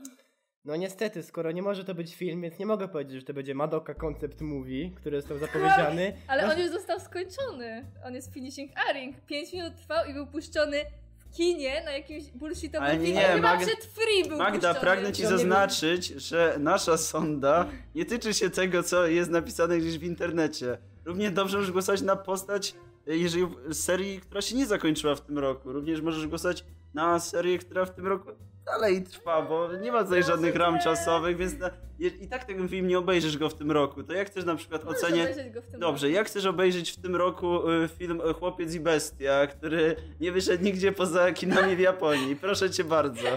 No 0.64 0.76
niestety, 0.76 1.22
skoro 1.22 1.52
nie 1.52 1.62
może 1.62 1.84
to 1.84 1.94
być 1.94 2.14
film, 2.14 2.42
więc 2.42 2.58
nie 2.58 2.66
mogę 2.66 2.88
powiedzieć, 2.88 3.20
że 3.20 3.22
to 3.26 3.34
będzie 3.34 3.54
Madoka 3.54 3.94
Concept 3.94 4.40
Movie, 4.40 4.90
który 4.96 5.20
został 5.20 5.38
zapowiedziany. 5.38 6.12
Ale 6.28 6.46
No, 6.46 6.52
on 6.52 6.58
już 6.60 6.70
został 6.70 7.00
skończony. 7.00 7.84
On 8.06 8.14
jest 8.14 8.32
finishing 8.32 8.72
airing. 8.88 9.20
5 9.20 9.52
minut 9.52 9.76
trwał 9.76 10.06
i 10.06 10.14
był 10.14 10.26
puszczony 10.26 10.76
w 11.18 11.36
kinie 11.36 11.82
na 11.84 11.92
jakimś 11.92 12.24
bullshitowym 12.24 12.82
Ale 12.84 12.96
nie, 12.98 13.06
filmie. 13.06 13.20
nie, 13.20 13.26
Chyba 13.28 13.56
Mag- 13.56 13.66
przed 13.66 13.84
free 13.84 14.28
był 14.28 14.38
Magda, 14.38 14.54
puszczony. 14.68 14.80
pragnę 14.80 15.12
ci 15.12 15.26
zaznaczyć, 15.26 16.06
że 16.06 16.56
nasza 16.58 16.96
sonda 16.98 17.66
nie 17.94 18.04
tyczy 18.04 18.34
się 18.34 18.50
tego, 18.50 18.82
co 18.82 19.06
jest 19.06 19.30
napisane 19.30 19.78
gdzieś 19.78 19.98
w 19.98 20.02
internecie. 20.02 20.78
Równie 21.04 21.30
dobrze 21.30 21.56
możesz 21.56 21.72
głosować 21.72 22.02
na 22.02 22.16
postać, 22.16 22.74
jeżeli 23.06 23.46
serii, 23.72 24.20
która 24.20 24.40
się 24.40 24.56
nie 24.56 24.66
zakończyła 24.66 25.14
w 25.14 25.20
tym 25.20 25.38
roku. 25.38 25.72
Również 25.72 26.00
możesz 26.00 26.26
głosować 26.26 26.64
na 26.94 27.20
serię, 27.20 27.58
która 27.58 27.84
w 27.84 27.94
tym 27.94 28.06
roku 28.06 28.30
dalej 28.66 29.04
trwa, 29.04 29.42
bo 29.42 29.72
nie 29.76 29.92
ma 29.92 30.04
tutaj 30.04 30.22
żadnych 30.22 30.56
ram 30.56 30.78
czasowych, 30.78 31.36
więc 31.36 31.58
na, 31.58 31.70
i 31.98 32.28
tak 32.28 32.44
ten 32.44 32.68
film 32.68 32.88
nie 32.88 32.98
obejrzysz 32.98 33.38
go 33.38 33.48
w 33.48 33.54
tym 33.54 33.70
roku. 33.70 34.02
To 34.02 34.12
jak 34.12 34.26
chcesz 34.26 34.44
na 34.44 34.56
przykład 34.56 34.84
oceniać... 34.84 35.36
Dobrze, 35.78 36.10
jak 36.10 36.26
chcesz 36.26 36.46
obejrzeć 36.46 36.90
w 36.90 37.02
tym 37.02 37.16
roku 37.16 37.70
y, 37.70 37.88
film 37.88 38.20
Chłopiec 38.38 38.74
i 38.74 38.80
Bestia, 38.80 39.46
który 39.46 39.96
nie 40.20 40.32
wyszedł 40.32 40.64
nigdzie 40.64 40.92
poza 40.92 41.32
kinami 41.32 41.76
w 41.76 41.80
Japonii? 41.80 42.36
Proszę 42.36 42.70
cię 42.70 42.84
bardzo. 42.84 43.28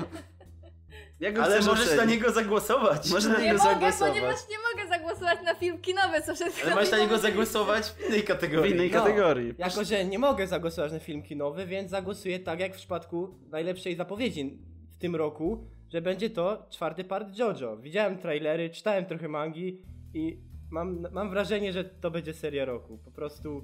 Jak 1.20 1.36
go 1.36 1.44
Ale 1.44 1.56
chcesz 1.56 1.66
możesz 1.66 1.98
na 1.98 2.06
niego 2.06 2.32
zagłosować. 2.32 3.12
Można 3.12 3.34
na 3.34 3.40
Nie 3.40 3.46
niego 3.46 3.58
mogę, 3.58 3.70
zagłosować. 3.74 4.10
ponieważ 4.14 4.36
nie 4.50 4.56
mogę 4.58 4.90
zagłosować 4.98 5.38
na 5.46 5.56
film 5.56 5.78
kinowy, 5.82 6.22
co 6.26 6.34
przed 6.34 6.54
Ale 6.66 6.76
możesz 6.76 6.92
na 6.92 6.98
niego 6.98 7.18
zagłosować 7.18 7.84
w 7.90 8.08
innej 8.08 8.22
W 8.22 8.26
kategorii. 8.26 8.74
innej 8.74 8.92
No. 8.92 9.00
kategorii. 9.04 9.54
Jako, 9.58 9.84
że 9.84 10.06
nie 10.06 10.20
mogę 10.20 10.48
zagłosować 10.48 10.92
na 10.92 11.00
film 11.00 11.24
kinowy, 11.24 11.66
więc 11.66 11.92
zagłosuję 11.92 12.40
tak 12.40 12.60
jak 12.60 12.74
w 12.74 12.78
przypadku 12.78 13.36
najlepszej 13.52 13.96
zapowiedzi 13.96 14.58
w 14.96 14.98
tym 14.98 15.16
roku, 15.16 15.68
że 15.94 16.02
będzie 16.02 16.30
to 16.30 16.68
czwarty 16.70 17.04
part 17.04 17.38
JoJo. 17.40 17.78
Widziałem 17.78 18.18
trailery, 18.18 18.70
czytałem 18.70 19.06
trochę 19.06 19.28
mangi 19.28 19.82
i 20.14 20.38
mam, 20.72 21.08
mam 21.12 21.30
wrażenie, 21.30 21.74
że 21.74 21.84
to 21.84 22.12
będzie 22.12 22.34
seria 22.34 22.66
roku. 22.66 22.98
Po 23.06 23.12
prostu 23.12 23.62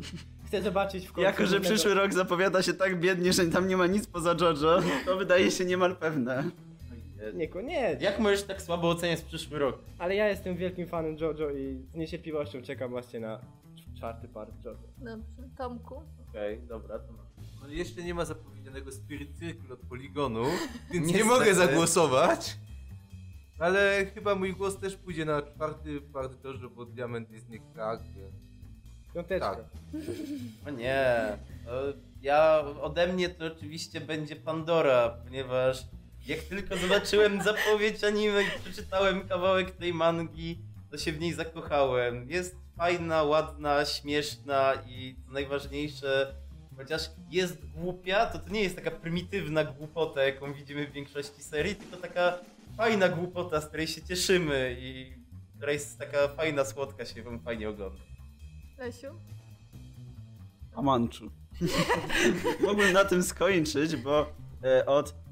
chcę 0.48 0.62
zobaczyć 0.62 1.08
w 1.08 1.14
końcu... 1.14 1.22
Jako, 1.22 1.46
że 1.46 1.60
przyszły 1.60 1.94
rok 1.94 2.14
zapowiada 2.14 2.62
się 2.62 2.74
tak 2.74 3.00
biednie, 3.00 3.34
że 3.34 3.46
tam 3.46 3.68
nie 3.68 3.78
ma 3.78 3.88
nic 3.88 4.08
poza 4.08 4.36
JoJo, 4.42 4.82
to 5.06 5.18
wydaje 5.18 5.52
się 5.52 5.66
niemal 5.66 5.96
pewne. 5.96 6.44
Niekoniecznie. 7.34 7.98
Jak 8.06 8.20
możesz 8.20 8.44
tak 8.44 8.62
słabo 8.62 8.90
oceniać 8.90 9.22
przyszły 9.22 9.60
rok? 9.60 9.80
Ale 10.00 10.16
ja 10.16 10.28
jestem 10.30 10.56
wielkim 10.56 10.88
fanem 10.88 11.18
JoJo 11.18 11.50
i 11.52 11.86
z 11.92 11.96
niecierpliwością 11.96 12.62
czekam 12.62 12.92
właśnie 12.92 13.20
na 13.20 13.38
cz- 13.38 13.98
czwarty 13.98 14.28
part 14.28 14.66
JoJo. 14.66 14.78
Dobrze, 14.98 15.50
Tomku. 15.58 16.02
Okej, 16.30 16.62
dobra, 16.68 17.00
to 17.00 17.14
No, 17.62 17.68
jeszcze 17.70 18.04
nie 18.04 18.14
ma 18.14 18.26
zapowiedzianego 18.26 18.92
Spirit 18.92 19.40
Circle 19.40 19.74
od 19.74 19.80
Poligonu, 19.80 20.44
więc 20.94 21.14
nie 21.14 21.24
mogę 21.24 21.54
zagłosować. 21.54 22.58
Ale 23.60 24.06
chyba 24.14 24.36
mój 24.36 24.54
głos 24.54 24.80
też 24.80 24.96
pójdzie 24.96 25.26
na 25.26 25.42
czwarty 25.42 26.02
part 26.02 26.44
Jojo, 26.44 26.70
bo 26.70 26.86
Diament 26.86 27.32
jest 27.32 27.50
nie 27.50 27.60
tak, 27.76 28.00
więc... 28.16 28.36
Piąteczka. 29.14 29.56
Tak. 29.56 29.66
O 30.68 30.70
nie. 30.70 31.38
Ja 32.22 32.64
ode 32.82 33.14
mnie 33.14 33.30
to 33.30 33.46
oczywiście 33.46 34.02
będzie 34.02 34.36
Pandora, 34.36 35.10
ponieważ 35.24 35.86
jak 36.28 36.40
tylko 36.40 36.78
zobaczyłem 36.78 37.42
zapowiedź 37.42 38.04
anime 38.04 38.44
i 38.44 38.48
przeczytałem 38.64 39.28
kawałek 39.28 39.72
tej 39.72 39.94
mangi, 39.94 40.60
to 40.92 40.98
się 40.98 41.12
w 41.12 41.20
niej 41.20 41.34
zakochałem. 41.34 42.30
Jest 42.30 42.56
fajna, 42.78 43.24
ładna, 43.24 43.86
śmieszna 43.86 44.74
i 44.88 45.16
co 45.26 45.34
najważniejsze, 45.34 46.36
chociaż 46.78 47.02
jest 47.32 47.66
głupia, 47.66 48.26
to 48.26 48.40
to 48.40 48.50
nie 48.50 48.64
jest 48.64 48.76
taka 48.76 48.92
prymitywna 48.92 49.64
głupota, 49.64 50.24
jaką 50.24 50.54
widzimy 50.54 50.88
w 50.88 50.92
większości 50.92 51.44
serii, 51.44 51.76
tylko 51.76 51.98
taka 51.98 52.40
fajna 52.78 53.10
głupota, 53.10 53.62
z 53.62 53.68
której 53.68 53.88
się 53.88 54.02
cieszymy 54.02 54.78
i 54.80 55.14
która 55.56 55.72
jest 55.72 56.00
taka 56.00 56.28
fajna, 56.28 56.66
słodka, 56.66 57.06
się 57.06 57.24
wam 57.24 57.40
fajnie 57.40 57.70
ogląda. 57.70 58.04
Lesiu? 58.78 59.08
Amanczu. 60.76 61.32
Mógłbym 62.62 62.94
na 63.00 63.06
tym 63.06 63.24
skończyć, 63.24 63.96
bo 63.96 64.34
e, 64.64 64.86
od 64.86 65.23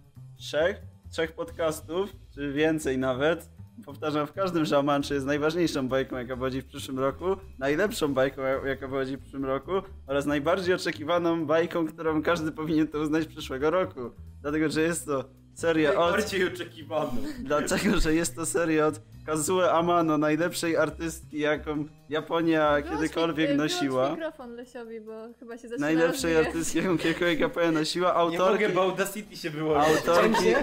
trzech, 0.41 0.81
trzech 1.11 1.31
podcastów, 1.31 2.15
czy 2.33 2.53
więcej 2.53 2.97
nawet, 2.97 3.49
powtarzam 3.85 4.27
w 4.27 4.33
każdym, 4.33 4.65
że 4.65 4.77
Amanczy 4.77 5.13
jest 5.13 5.25
najważniejszą 5.25 5.87
bajką, 5.87 6.17
jaka 6.17 6.35
wychodzi 6.35 6.61
w 6.61 6.65
przyszłym 6.65 6.99
roku, 6.99 7.25
najlepszą 7.59 8.13
bajką, 8.13 8.41
jaka 8.65 8.87
wychodzi 8.87 9.17
w 9.17 9.19
przyszłym 9.19 9.45
roku 9.45 9.71
oraz 10.07 10.25
najbardziej 10.25 10.75
oczekiwaną 10.75 11.45
bajką, 11.45 11.87
którą 11.87 12.23
każdy 12.23 12.51
powinien 12.51 12.87
to 12.87 12.99
uznać 12.99 13.25
przyszłego 13.25 13.69
roku. 13.69 13.99
Dlatego, 14.41 14.69
że 14.69 14.81
jest 14.81 15.05
to 15.05 15.25
seria 15.61 15.89
od... 15.89 16.11
Najbardziej 16.11 16.47
oczekiwaną. 16.47 17.17
Dlatego, 17.39 17.99
że 17.99 18.13
jest 18.13 18.35
to 18.35 18.45
seria 18.45 18.87
od 18.87 19.01
Kazue 19.25 19.71
Amano, 19.71 20.17
najlepszej 20.17 20.77
artystki, 20.77 21.39
jaką 21.39 21.85
Japonia 22.09 22.71
Wyłącz 22.71 22.89
kiedykolwiek 22.89 23.49
wyłącz 23.49 23.73
nosiła. 23.73 24.09
mikrofon 24.09 24.55
Lesiowi, 24.55 25.01
bo 25.01 25.11
chyba 25.39 25.57
się 25.57 25.67
zaczyna 25.67 25.87
Najlepszej 25.87 26.37
artystki, 26.37 26.77
jaką 26.77 26.97
kiedykolwiek 26.97 27.39
Japonia 27.39 27.71
nosiła. 27.71 28.07
Nie 28.07 28.15
Autorki, 28.15 28.63
mogę, 28.63 28.75
bo 28.75 28.81
Audacity 28.81 29.37
się 29.37 29.51
autorki, 29.75 30.53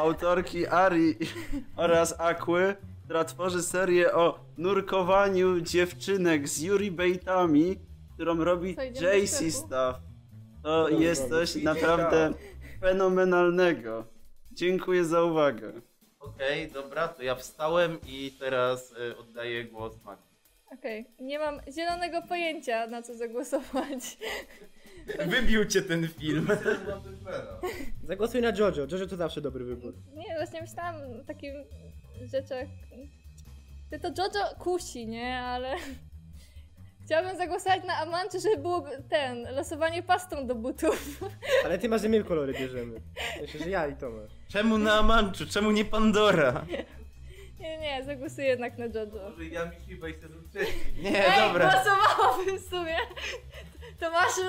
autorki 0.00 0.66
Ari 0.66 1.16
oraz 1.76 2.20
Aquy, 2.20 2.76
która 3.04 3.24
tworzy 3.24 3.62
serię 3.62 4.12
o 4.14 4.38
nurkowaniu 4.58 5.60
dziewczynek 5.60 6.48
z 6.48 6.62
Yuri 6.62 6.90
Baitami, 6.90 7.78
którą 8.14 8.44
robi 8.44 8.76
JC? 9.00 9.52
Staff. 9.52 10.00
To 10.62 10.88
jest 10.88 11.28
coś 11.28 11.54
naprawdę 11.54 12.32
fenomenalnego. 12.80 14.04
Dziękuję 14.52 15.04
za 15.04 15.22
uwagę. 15.22 15.72
Okej, 16.20 16.70
dobra, 16.70 17.08
to 17.08 17.22
ja 17.22 17.34
wstałem 17.34 17.98
i 18.06 18.32
teraz 18.40 18.92
y, 18.92 19.18
oddaję 19.18 19.64
głos 19.64 20.02
Magdzie. 20.04 20.32
Okej, 20.72 21.06
nie 21.20 21.38
mam 21.38 21.60
zielonego 21.72 22.22
pojęcia 22.22 22.86
na 22.86 23.02
co 23.02 23.14
zagłosować. 23.14 24.18
Wybił 25.26 25.64
cię 25.64 25.82
ten 25.82 26.08
film. 26.08 26.48
Zagłosuj 28.08 28.40
na 28.40 28.52
Jojo. 28.58 28.86
Jojo 28.90 29.06
to 29.06 29.16
zawsze 29.16 29.40
dobry 29.40 29.64
wybór. 29.64 29.94
Nie, 30.14 30.36
właśnie 30.36 30.60
myślałam 30.60 30.96
o 31.20 31.24
takich 31.24 31.52
rzeczach. 32.24 32.68
Ty 33.90 33.98
to 33.98 34.08
Jojo 34.08 34.54
kusi, 34.58 35.06
nie? 35.06 35.38
Ale 35.38 35.76
chciałabym 37.04 37.36
zagłosować 37.36 37.84
na 37.84 37.96
Amanczy, 37.96 38.40
żeby 38.40 38.56
było 38.58 38.84
ten, 39.08 39.42
losowanie 39.54 40.02
pastą 40.02 40.46
do 40.46 40.54
butów. 40.54 41.20
Ale 41.64 41.78
ty 41.78 41.88
masz, 41.88 42.02
że 42.02 42.08
my 42.08 42.24
kolory 42.24 42.52
bierzemy. 42.52 43.00
Myślę, 43.40 43.60
że 43.60 43.70
ja 43.70 43.86
i 43.86 43.96
Tomasz. 43.96 44.30
Czemu 44.48 44.78
na 44.78 44.94
Amanchu? 44.94 45.44
Czemu 45.50 45.70
nie 45.70 45.84
Pandora? 45.84 46.64
Nie, 47.60 47.78
nie, 47.78 48.04
zagłosuję 48.04 48.46
jednak 48.46 48.78
na 48.78 48.84
Jojo. 48.84 49.30
Może 49.30 49.44
ja 49.44 49.64
mi 49.64 49.76
chyba 49.88 50.08
i 50.08 50.14
sezon 50.14 50.42
wcześniej. 50.50 50.94
Nie, 51.02 51.26
Ej, 51.36 51.48
dobra. 51.48 51.70
głosowałabym 51.72 52.58
w 52.58 52.68
sumie. 52.70 52.96
Tomaszu, 54.00 54.40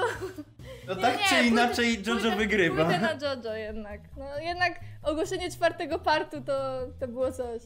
To 0.87 0.95
Nie, 0.95 1.01
tak 1.01 1.17
nie, 1.17 1.23
czy 1.23 1.35
pójdę- 1.35 1.47
inaczej 1.47 2.03
Jojo 2.07 2.19
pójdę, 2.21 2.37
wygrywa. 2.37 2.85
Pójdę 2.85 2.99
na 2.99 3.13
Jojo 3.13 3.55
jednak. 3.55 4.01
No 4.17 4.39
jednak 4.39 4.79
ogłoszenie 5.03 5.51
czwartego 5.51 5.99
partu 5.99 6.41
to, 6.41 6.53
to 6.99 7.07
było 7.07 7.31
coś. 7.31 7.61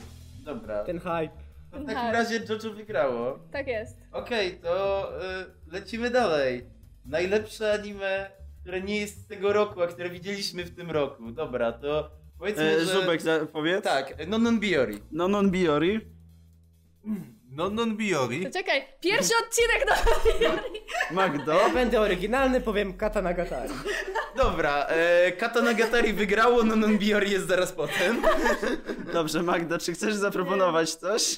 Dobra. 0.45 0.83
Ten 0.83 0.99
hype. 0.99 1.46
W 1.71 1.85
takim 1.85 2.11
razie 2.11 2.41
Jojo 2.49 2.73
wygrało. 2.75 3.39
Tak 3.51 3.67
jest. 3.67 3.97
Okej, 4.11 4.59
to 4.63 5.09
y, 5.67 5.71
lecimy 5.71 6.09
dalej. 6.09 6.65
Najlepsze 7.05 7.73
anime, 7.73 8.29
które 8.61 8.81
nie 8.81 8.99
jest 8.99 9.21
z 9.21 9.27
tego 9.27 9.53
roku, 9.53 9.81
a 9.81 9.87
które 9.87 10.09
widzieliśmy 10.09 10.63
w 10.65 10.75
tym 10.75 10.91
roku. 10.91 11.31
Dobra, 11.31 11.71
to 11.71 12.11
powiedzmy, 12.39 12.63
E, 12.63 12.79
że... 12.79 12.85
Zubek, 13.01 13.21
za- 13.21 13.45
powiedz. 13.45 13.83
Tak, 13.83 14.27
Nonon 14.27 14.59
Biori. 14.59 14.99
No 15.11 15.27
non 15.27 15.51
Biori. 15.51 15.99
Non 17.51 17.75
non 17.75 17.97
biori. 17.97 18.43
To 18.45 18.51
czekaj, 18.51 18.85
pierwszy 19.01 19.33
odcinek 19.45 19.85
do 19.87 19.93
Magdo. 21.15 21.53
Ja 21.53 21.69
będę 21.69 22.01
oryginalny, 22.01 22.61
powiem 22.61 22.93
Kata 22.97 23.21
Nagatari. 23.21 23.73
Dobra, 24.35 24.85
e, 24.85 25.31
Kata 25.31 25.61
Nagatari 25.61 26.13
wygrało, 26.13 26.63
Nonon 26.63 26.97
Biori 26.97 27.31
jest 27.31 27.47
zaraz 27.47 27.71
potem. 27.71 28.21
Dobrze, 29.13 29.43
Magda, 29.43 29.77
czy 29.77 29.93
chcesz 29.93 30.13
zaproponować 30.15 30.95
coś? 30.95 31.37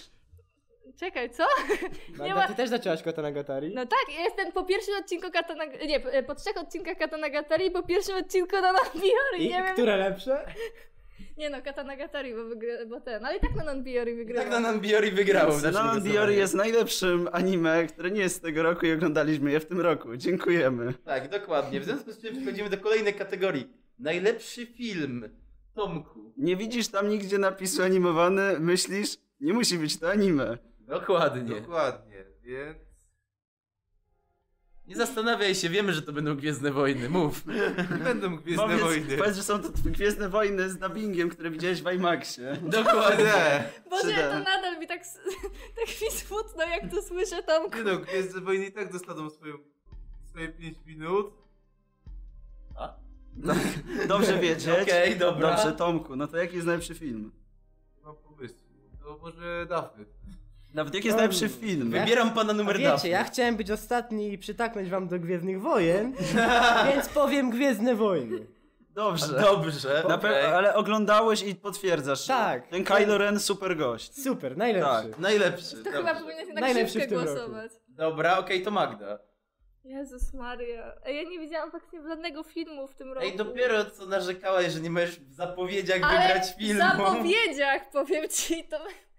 Czekaj, 0.99 1.29
co? 1.29 1.43
Magda, 2.17 2.35
ma- 2.35 2.47
ty 2.47 2.55
też 2.55 2.69
zaczęłaś 2.69 3.03
Kata 3.03 3.21
Nagatari? 3.21 3.71
No 3.75 3.85
tak, 3.85 4.15
ja 4.17 4.23
jestem 4.23 4.51
po 4.51 4.63
pierwszym 4.65 4.93
odcinku 4.99 5.31
Katana... 5.31 5.65
Nie, 5.65 5.99
po- 5.99 6.35
trzech 6.35 6.57
odcinkach 6.57 6.97
Katanagatari 6.97 7.65
i 7.65 7.71
po 7.71 7.83
pierwszym 7.83 8.15
odcinku 8.15 8.55
Non-Biori, 8.61 9.45
I 9.45 9.49
nie 9.49 9.63
wiem... 9.63 9.73
które 9.73 9.97
lepsze? 9.97 10.45
Nie 11.37 11.49
no, 11.49 11.61
Katanagatari, 11.61 12.33
bo, 12.35 12.45
wygry... 12.45 12.85
bo 12.85 13.01
ten, 13.01 13.25
ale 13.25 13.37
i 13.37 13.39
tak 13.39 13.65
Non-Biori 13.65 14.15
wygrywa. 14.15 14.41
Tak 14.41 14.51
Nonon 14.51 14.79
Biori 14.79 15.11
wygrało. 15.11 15.51
w 15.51 15.55
naszym 15.55 15.73
Non 15.73 15.83
głosowaniu. 15.83 16.13
Biori 16.13 16.35
jest 16.35 16.53
najlepszym 16.53 17.29
anime, 17.31 17.87
które 17.87 18.11
nie 18.11 18.21
jest 18.21 18.35
z 18.35 18.41
tego 18.41 18.63
roku 18.63 18.85
i 18.85 18.91
oglądaliśmy 18.91 19.51
je 19.51 19.59
w 19.59 19.65
tym 19.65 19.81
roku. 19.81 20.17
Dziękujemy. 20.17 20.93
Tak, 21.05 21.29
dokładnie. 21.29 21.79
W 21.79 21.83
związku 21.85 22.11
z 22.11 22.21
czym 22.21 22.35
przechodzimy 22.35 22.69
do 22.69 22.77
kolejnej 22.77 23.13
kategorii. 23.13 23.67
Najlepszy 23.99 24.65
film. 24.65 25.29
Tomku. 25.75 26.33
Nie 26.37 26.55
widzisz 26.55 26.87
tam 26.87 27.09
nigdzie 27.09 27.37
napisu 27.37 27.83
animowany, 27.83 28.59
myślisz, 28.59 29.17
nie 29.41 29.53
musi 29.53 29.77
być 29.77 29.99
to 29.99 30.11
anime. 30.11 30.57
Dokładnie. 30.89 31.61
Dokładnie, 31.61 32.25
więc... 32.41 32.77
Nie 34.87 34.95
zastanawiaj 34.95 35.55
się, 35.55 35.69
wiemy, 35.69 35.93
że 35.93 36.01
to 36.01 36.13
będą 36.13 36.35
Gwiezdne 36.35 36.71
Wojny. 36.71 37.09
Mów. 37.09 37.45
Nie 37.91 38.03
będą 38.13 38.37
Gwiezdne 38.37 38.63
Powiedz, 38.63 38.81
Wojny. 38.81 39.17
powiedz, 39.17 39.35
że 39.35 39.43
są 39.43 39.61
to 39.61 39.69
Gwiezdne 39.85 40.29
Wojny 40.29 40.69
z 40.69 40.77
dubbingiem, 40.77 41.29
które 41.29 41.51
widziałeś 41.51 41.81
w 41.81 41.91
IMAXie. 41.93 42.57
Dokładnie. 42.61 43.63
Boże, 43.89 44.07
3D. 44.07 44.31
to 44.31 44.39
nadal 44.39 44.79
mi 44.79 44.87
tak, 44.87 45.01
tak 45.77 46.01
mi 46.01 46.11
smutno, 46.11 46.63
jak 46.63 46.91
to 46.91 47.01
słyszę, 47.01 47.43
Tomku. 47.43 47.77
Nie 47.77 47.83
no, 47.83 47.97
Gwiezdne 47.97 48.41
Wojny 48.41 48.65
i 48.65 48.71
tak 48.71 48.91
dostaną 48.91 49.29
swoją, 49.29 49.57
swoje 50.29 50.49
5 50.49 50.77
minut. 50.85 51.33
Dobrze 54.07 54.39
wiedzieć. 54.39 54.67
Okej, 54.83 55.17
dobra. 55.17 55.55
Dobrze, 55.55 55.71
Tomku, 55.71 56.15
no 56.15 56.27
to 56.27 56.37
jaki 56.37 56.55
jest 56.55 56.67
najlepszy 56.67 56.95
film? 56.95 57.31
Mam 58.03 58.15
pomysłu. 58.15 58.69
To 59.03 59.17
może 59.21 59.65
Dawny. 59.69 60.05
Nawet 60.73 60.93
jaki 60.93 61.07
jest 61.07 61.17
najlepszy 61.17 61.49
film? 61.49 61.91
Wybieram 61.91 62.31
pana 62.33 62.53
numer 62.53 62.77
wiecie, 62.77 62.89
Daphne. 62.89 63.09
ja 63.09 63.23
chciałem 63.23 63.55
być 63.55 63.71
ostatni 63.71 64.33
i 64.33 64.37
przytaknąć 64.37 64.89
wam 64.89 65.07
do 65.07 65.19
Gwiezdnych 65.19 65.61
Wojen, 65.61 66.13
więc 66.93 67.09
powiem 67.09 67.49
Gwiezdne 67.49 67.95
Wojny. 67.95 68.47
Dobrze. 68.89 69.27
Dobrze, 69.41 70.03
pe- 70.07 70.45
ale 70.55 70.75
oglądałeś 70.75 71.43
i 71.43 71.55
potwierdzasz. 71.55 72.25
Tak. 72.27 72.67
Ten 72.67 72.83
Kylo 72.83 73.17
Ren 73.17 73.39
super 73.39 73.77
gość. 73.77 74.23
Super, 74.23 74.57
najlepszy. 74.57 75.09
Tak. 75.09 75.19
Najlepszy. 75.19 75.77
To 75.77 75.83
dobrze. 75.83 75.97
chyba 75.97 76.15
powinien 76.15 76.47
się 76.47 76.53
na 76.53 76.61
Najlepszy 76.61 76.99
tym 76.99 77.11
roku. 77.19 77.25
głosować. 77.25 77.71
Dobra, 77.87 78.37
okej, 78.37 78.61
to 78.63 78.71
Magda. 78.71 79.19
Jezus 79.83 80.33
Maria. 80.33 80.93
Ej, 81.05 81.15
ja 81.23 81.29
nie 81.29 81.39
widziałam 81.39 81.71
faktycznie 81.71 82.01
żadnego 82.01 82.43
filmu 82.43 82.87
w 82.87 82.95
tym 82.95 83.13
roku. 83.13 83.25
Ej, 83.27 83.35
dopiero 83.37 83.85
co 83.85 84.05
narzekałaś, 84.05 84.71
że 84.73 84.79
nie 84.79 84.89
możesz 84.89 85.19
w 85.19 85.33
zapowiedziach 85.33 85.99
Ale 86.03 86.27
wygrać 86.27 86.55
filmu. 86.57 86.81
w 86.81 86.97
zapowiedziach, 86.97 87.89
powiem 87.91 88.29
ci, 88.29 88.63
to... 88.63 88.77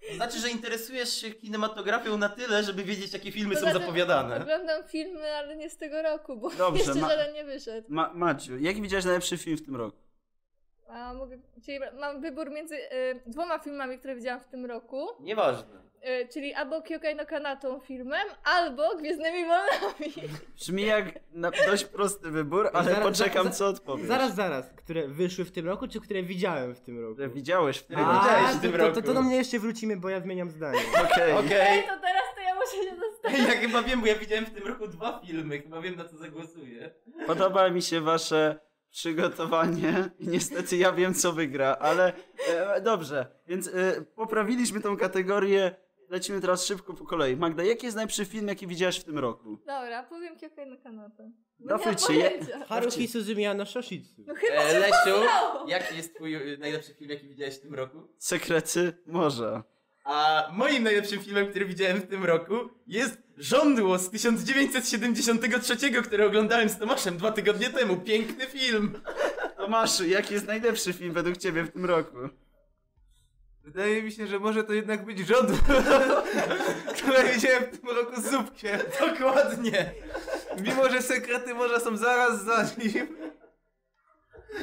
To 0.09 0.15
znaczy, 0.15 0.39
że 0.39 0.51
interesujesz 0.51 1.13
się 1.21 1.31
kinematografią 1.31 2.19
na 2.19 2.29
tyle, 2.29 2.63
żeby 2.63 2.85
wiedzieć, 2.85 3.13
jakie 3.13 3.33
filmy 3.33 3.55
Poza 3.55 3.67
są 3.67 3.73
tym 3.73 3.81
zapowiadane. 3.81 4.43
Oglądam 4.43 4.85
filmy, 4.89 5.33
ale 5.35 5.57
nie 5.57 5.71
z 5.71 5.77
tego 5.77 6.03
roku, 6.03 6.37
bo 6.37 6.51
Dobrze, 6.51 6.85
jeszcze 6.85 7.01
ma- 7.01 7.09
żaden 7.09 7.35
nie 7.35 7.45
wyszedł. 7.45 7.87
Ma- 7.91 8.13
Maciu, 8.15 8.59
jaki 8.59 8.83
widziałeś 8.83 9.05
najlepszy 9.05 9.39
film 9.39 9.57
w 9.57 9.65
tym 9.65 9.77
roku? 9.77 9.97
A 10.89 11.15
mogę, 11.15 11.39
czyli 11.65 11.79
mam 12.01 12.21
wybór 12.21 12.51
między 12.51 12.75
y, 12.77 13.21
dwoma 13.27 13.59
filmami, 13.59 13.99
które 13.99 14.15
widziałam 14.15 14.41
w 14.41 14.47
tym 14.49 14.67
roku, 14.67 15.09
Nieważne. 15.21 15.81
Y, 16.09 16.29
czyli 16.33 16.55
albo 16.55 16.83
Kyokai 16.83 17.15
no 17.17 17.27
Kanatą 17.27 17.81
filmem, 17.81 18.27
albo 18.45 18.97
Gwiezdnymi 18.97 19.45
Wolnami. 19.45 20.29
Brzmi 20.59 20.83
jak 20.87 21.05
na 21.33 21.51
dość 21.51 21.85
prosty 21.85 22.31
wybór, 22.31 22.71
ale 22.73 22.91
Zaraz- 22.91 23.03
poczekam 23.03 23.45
za- 23.45 23.51
co 23.51 23.67
odpowiesz. 23.67 24.09
Zaraz, 24.09 24.35
zaraz. 24.35 24.71
Które 24.71 25.09
wyszły 25.09 25.45
w 25.45 25.51
tym 25.53 25.67
roku, 25.67 25.89
czy 25.89 26.01
które 26.01 26.23
widziałem 26.23 26.75
w 26.75 26.81
tym 26.81 27.01
roku? 27.01 27.21
Że 27.21 27.29
widziałeś 27.29 27.79
w 27.79 27.87
tym 27.87 27.99
A, 27.99 28.01
roku. 28.13 28.25
widziałeś 28.25 28.51
w 28.51 28.55
to, 28.55 28.61
tym 28.63 28.73
to, 28.73 28.79
to, 28.79 28.87
roku. 28.89 29.03
to 29.03 29.15
do 29.15 29.23
mnie 29.23 29.37
jeszcze 29.37 29.59
wrócimy, 29.59 29.97
bo 29.97 30.09
ja 30.09 30.21
zmieniam 30.21 30.51
zdanie. 30.51 30.79
Okej. 31.05 31.33
Okej. 31.47 31.61
Ej, 31.61 31.83
to 31.83 32.01
teraz 32.01 32.23
to 32.35 32.41
ja 32.41 32.55
muszę 32.55 32.91
się 32.91 32.97
zastanowić. 33.01 33.55
Ja 33.55 33.61
chyba 33.61 33.83
wiem, 33.83 34.01
bo 34.01 34.07
ja 34.07 34.15
widziałem 34.15 34.47
w 34.47 34.51
tym 34.51 34.67
roku 34.67 34.87
dwa 34.89 35.21
filmy, 35.27 35.61
chyba 35.61 35.81
wiem 35.81 35.97
na 35.97 36.05
co 36.05 36.17
zagłosuję. 36.17 36.91
Podoba 37.27 37.71
mi 37.71 37.83
się 37.83 38.01
wasze 38.01 38.61
przygotowanie 38.91 40.11
i 40.19 40.29
niestety 40.29 40.77
ja 40.77 40.93
wiem 40.93 41.15
co 41.15 41.33
wygra, 41.33 41.77
ale 41.81 42.13
e, 42.49 42.81
dobrze, 42.81 43.27
więc 43.47 43.69
e, 43.69 44.03
poprawiliśmy 44.15 44.81
tą 44.81 44.97
kategorię. 44.97 45.75
Lecimy 46.11 46.41
teraz 46.41 46.67
szybko 46.67 46.95
po 46.95 47.05
kolei. 47.05 47.37
Magda, 47.37 47.65
jaki 47.65 47.87
jest 47.87 47.97
najlepszy 47.97 48.25
film, 48.25 48.49
jaki 48.49 48.67
widziałaś 48.67 49.01
w 49.01 49.05
tym 49.05 49.19
roku? 49.19 49.59
Dobra, 49.67 50.03
powiem 50.03 50.37
Kyokai 50.39 50.67
no 51.61 51.79
mam 51.85 51.97
czy 51.97 52.15
je- 52.15 52.31
pojęcia. 52.31 52.65
Haruhi 52.67 53.09
Suzumiya 53.09 53.55
no 53.55 53.67
Shoshitsu. 53.67 54.23
No 54.27 54.35
chyba 54.35 54.55
E, 54.55 54.79
Lesiu, 54.79 55.21
jaki 55.67 55.97
jest 55.97 56.15
twój 56.15 56.59
najlepszy 56.59 56.95
film, 56.95 57.11
jaki 57.11 57.29
widziałeś 57.29 57.55
w 57.55 57.61
tym 57.61 57.75
roku? 57.75 57.99
Sekrety 58.19 58.93
morza. 59.07 59.65
A 60.05 60.49
moim 60.53 60.83
najlepszym 60.83 61.21
filmem, 61.21 61.51
który 61.51 61.65
widziałem 61.67 62.01
w 62.01 62.07
tym 62.07 62.25
roku 62.25 62.55
jest 62.87 63.19
Żądło 63.37 63.99
z 63.99 64.11
1973, 64.11 65.77
który 66.03 66.27
oglądałem 66.27 66.69
z 66.69 66.79
Tomaszem 66.79 67.17
dwa 67.17 67.33
tygodnie 67.33 67.71
temu. 67.71 67.97
Piękny 67.97 68.47
film. 68.47 69.01
Tomaszu, 69.57 70.07
jaki 70.07 70.35
jest 70.35 70.47
najlepszy 70.47 70.93
film 70.93 71.13
według 71.13 71.37
ciebie 71.37 71.63
w 71.63 71.71
tym 71.73 71.85
roku? 71.85 72.17
Wydaje 73.73 74.03
mi 74.03 74.13
się, 74.13 74.27
że 74.27 74.39
może 74.39 74.65
to 74.65 74.73
jednak 74.73 75.05
być 75.05 75.19
rząd, 75.19 75.51
które 76.99 77.25
widziałem 77.35 77.65
w 77.65 77.79
tym 77.79 77.91
roku 77.97 78.21
z 78.21 78.31
Zupkiem. 78.31 78.81
Dokładnie. 79.01 79.93
Mimo, 80.61 80.89
że 80.91 81.03
sekrety 81.03 81.55
morza 81.55 81.81
są 81.81 81.97
zaraz 81.97 82.45
za 82.45 82.63
nim. 82.85 83.17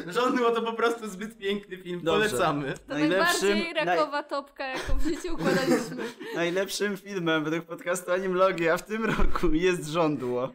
Żądło 0.08 0.52
to 0.52 0.62
po 0.62 0.74
prostu 0.74 1.08
zbyt 1.10 1.38
piękny 1.38 1.78
film, 1.78 2.02
Dobrze. 2.04 2.30
polecamy. 2.30 2.74
To 2.74 2.94
Najlepszym- 2.94 3.50
najbardziej 3.50 3.74
rakowa 3.74 4.24
topka, 4.24 4.66
jaką 4.68 4.98
w 4.98 5.04
życiu 5.04 5.34
układaliśmy. 5.34 6.04
Najlepszym 6.36 6.98
filmem 6.98 7.44
według 7.44 7.66
podcastu 7.66 8.12
Animlogia 8.12 8.78
w 8.78 8.84
tym 8.86 9.06
roku 9.06 9.54
jest 9.54 9.88
Żądło. 9.88 10.52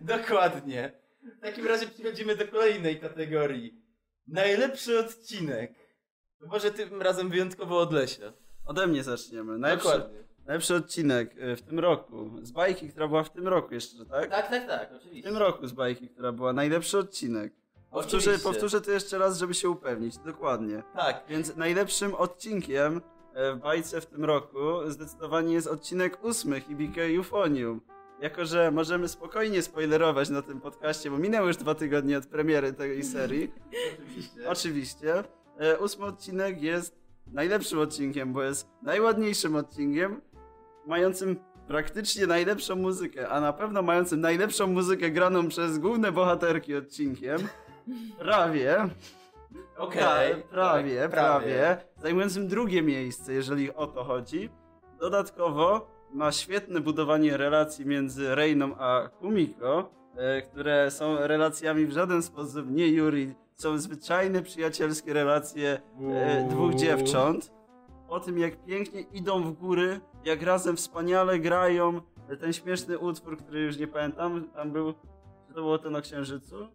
Dokładnie. 0.00 0.92
W 1.38 1.40
takim 1.40 1.66
razie 1.66 1.86
przechodzimy 1.86 2.36
do 2.36 2.48
kolejnej 2.48 3.00
kategorii. 3.00 3.82
Najlepszy 4.26 4.98
odcinek. 4.98 5.72
Może 6.46 6.70
tym 6.70 7.02
razem 7.02 7.28
wyjątkowo 7.30 7.78
od 7.78 7.92
Lesia. 7.92 8.32
Ode 8.66 8.86
mnie 8.86 9.02
zaczniemy. 9.02 9.58
Najlepszy, 9.58 9.88
Dokładnie. 9.88 10.18
najlepszy 10.46 10.74
odcinek 10.74 11.36
y, 11.38 11.56
w 11.56 11.62
tym 11.62 11.78
roku. 11.78 12.30
Z 12.42 12.50
bajki, 12.50 12.88
która 12.88 13.08
była 13.08 13.22
w 13.22 13.30
tym 13.30 13.48
roku 13.48 13.74
jeszcze, 13.74 14.04
tak? 14.06 14.30
Tak, 14.30 14.50
tak, 14.50 14.66
tak, 14.66 14.92
W 14.92 14.96
oczywiście. 14.96 15.28
tym 15.28 15.36
roku 15.38 15.66
z 15.66 15.72
bajki, 15.72 16.08
która 16.08 16.32
była 16.32 16.52
najlepszy 16.52 16.98
odcinek. 16.98 17.52
Powtórzę, 17.90 18.16
Oczywiście. 18.16 18.44
powtórzę 18.44 18.80
to 18.80 18.90
jeszcze 18.90 19.18
raz, 19.18 19.38
żeby 19.38 19.54
się 19.54 19.70
upewnić. 19.70 20.18
Dokładnie. 20.18 20.82
Tak. 20.96 21.24
Więc 21.28 21.56
najlepszym 21.56 22.14
odcinkiem 22.14 23.00
e, 23.34 23.52
w 23.52 23.58
bajce 23.58 24.00
w 24.00 24.06
tym 24.06 24.24
roku 24.24 24.58
zdecydowanie 24.86 25.54
jest 25.54 25.66
odcinek 25.66 26.24
ósmy 26.24 26.60
Hibike 26.60 27.02
Euphonium. 27.16 27.80
Jako, 28.20 28.44
że 28.44 28.70
możemy 28.70 29.08
spokojnie 29.08 29.62
spoilerować 29.62 30.30
na 30.30 30.42
tym 30.42 30.60
podcaście, 30.60 31.10
bo 31.10 31.18
minęły 31.18 31.46
już 31.48 31.56
dwa 31.56 31.74
tygodnie 31.74 32.18
od 32.18 32.26
premiery 32.26 32.72
tej 32.72 33.04
serii. 33.04 33.52
Oczywiście. 33.98 34.48
Oczywiście. 34.50 35.24
E, 35.60 35.78
ósmy 35.78 36.04
odcinek 36.04 36.62
jest 36.62 37.02
najlepszym 37.26 37.78
odcinkiem, 37.78 38.32
bo 38.32 38.42
jest 38.42 38.68
najładniejszym 38.82 39.56
odcinkiem, 39.56 40.20
mającym 40.86 41.36
praktycznie 41.68 42.26
najlepszą 42.26 42.76
muzykę, 42.76 43.28
a 43.28 43.40
na 43.40 43.52
pewno 43.52 43.82
mającym 43.82 44.20
najlepszą 44.20 44.66
muzykę 44.66 45.10
graną 45.10 45.48
przez 45.48 45.78
główne 45.78 46.12
bohaterki 46.12 46.76
odcinkiem. 46.76 47.38
Prawie. 48.18 48.88
Okej. 49.76 50.34
Tak, 50.34 50.44
prawie, 50.44 51.00
tak, 51.00 51.10
prawie. 51.10 51.76
Zajmującym 51.96 52.48
drugie 52.48 52.82
miejsce, 52.82 53.32
jeżeli 53.32 53.74
o 53.74 53.86
to 53.86 54.04
chodzi. 54.04 54.50
Dodatkowo 55.00 55.90
ma 56.12 56.32
świetne 56.32 56.80
budowanie 56.80 57.36
relacji 57.36 57.86
między 57.86 58.34
Reiną 58.34 58.76
a 58.78 59.08
Kumiko, 59.08 59.90
e, 60.16 60.42
które 60.42 60.90
są 60.90 61.16
relacjami 61.26 61.86
w 61.86 61.92
żaden 61.92 62.22
sposób 62.22 62.70
nie 62.70 62.88
Yuri. 62.88 63.34
Są 63.62 63.78
zwyczajne, 63.78 64.42
przyjacielskie 64.42 65.12
relacje 65.12 65.80
e, 66.14 66.48
dwóch 66.50 66.74
dziewcząt. 66.74 67.52
O 68.08 68.20
tym, 68.20 68.38
jak 68.38 68.64
pięknie 68.64 69.00
idą 69.00 69.42
w 69.42 69.52
góry, 69.52 70.00
jak 70.24 70.42
razem 70.42 70.76
wspaniale 70.76 71.38
grają. 71.38 72.00
Ten 72.40 72.52
śmieszny 72.52 72.98
utwór, 72.98 73.38
który 73.38 73.60
już 73.60 73.78
nie 73.78 73.86
pamiętam, 73.86 74.50
tam 74.54 74.70
był... 74.72 74.92
Czy 75.48 75.54
to 75.54 75.60
było 75.60 75.78
ten 75.78 75.96
o 75.96 76.00
Księżycu? 76.00 76.68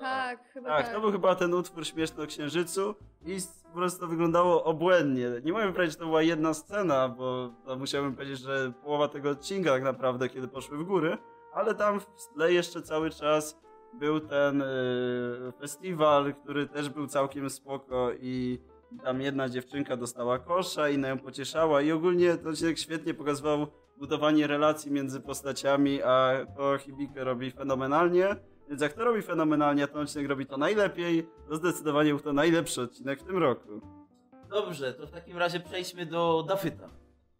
Tak, 0.00 0.52
chyba 0.52 0.68
Tak, 0.68 0.86
tak. 0.86 0.94
to 0.94 1.00
był 1.00 1.12
chyba 1.12 1.34
ten 1.34 1.54
utwór 1.54 1.86
śmieszny 1.86 2.22
o 2.22 2.26
księżycu 2.26 2.94
i 3.26 3.38
po 3.64 3.78
prostu 3.78 4.00
to 4.00 4.06
wyglądało 4.06 4.64
obłędnie. 4.64 5.28
Nie 5.44 5.52
mogę 5.52 5.72
powiedzieć, 5.72 5.92
że 5.92 5.98
to 5.98 6.06
była 6.06 6.22
jedna 6.22 6.54
scena, 6.54 7.08
bo 7.08 7.50
to 7.64 7.76
musiałbym 7.76 8.14
powiedzieć, 8.14 8.38
że 8.38 8.72
połowa 8.84 9.08
tego 9.08 9.30
odcinka 9.30 9.70
tak 9.70 9.82
naprawdę, 9.82 10.28
kiedy 10.28 10.48
poszły 10.48 10.78
w 10.78 10.84
góry, 10.84 11.18
ale 11.54 11.74
tam 11.74 12.00
w 12.00 12.06
tle 12.34 12.52
jeszcze 12.52 12.82
cały 12.82 13.10
czas 13.10 13.67
był 13.94 14.20
ten 14.20 14.62
y, 14.62 15.52
festiwal, 15.60 16.34
który 16.34 16.66
też 16.66 16.88
był 16.88 17.06
całkiem 17.06 17.50
spoko 17.50 18.10
i 18.20 18.58
tam 19.04 19.20
jedna 19.20 19.48
dziewczynka 19.48 19.96
dostała 19.96 20.38
kosza, 20.38 20.88
inna 20.88 21.08
ją 21.08 21.18
pocieszała 21.18 21.82
i 21.82 21.92
ogólnie 21.92 22.36
ten 22.36 22.48
odcinek 22.48 22.78
świetnie 22.78 23.14
pokazywał 23.14 23.66
budowanie 23.96 24.46
relacji 24.46 24.92
między 24.92 25.20
postaciami, 25.20 26.02
a 26.02 26.46
to 26.56 26.78
Hibike 26.78 27.24
robi 27.24 27.50
fenomenalnie. 27.50 28.36
Więc 28.68 28.82
jak 28.82 28.92
to 28.92 29.04
robi 29.04 29.22
fenomenalnie, 29.22 29.84
a 29.84 29.86
ten 29.86 30.02
odcinek 30.02 30.28
robi 30.28 30.46
to 30.46 30.56
najlepiej, 30.56 31.28
to 31.48 31.56
zdecydowanie 31.56 32.10
był 32.10 32.20
to 32.20 32.32
najlepszy 32.32 32.82
odcinek 32.82 33.20
w 33.20 33.24
tym 33.24 33.38
roku. 33.38 33.80
Dobrze, 34.50 34.94
to 34.94 35.06
w 35.06 35.10
takim 35.10 35.38
razie 35.38 35.60
przejdźmy 35.60 36.06
do 36.06 36.44
Dafyta. 36.48 36.88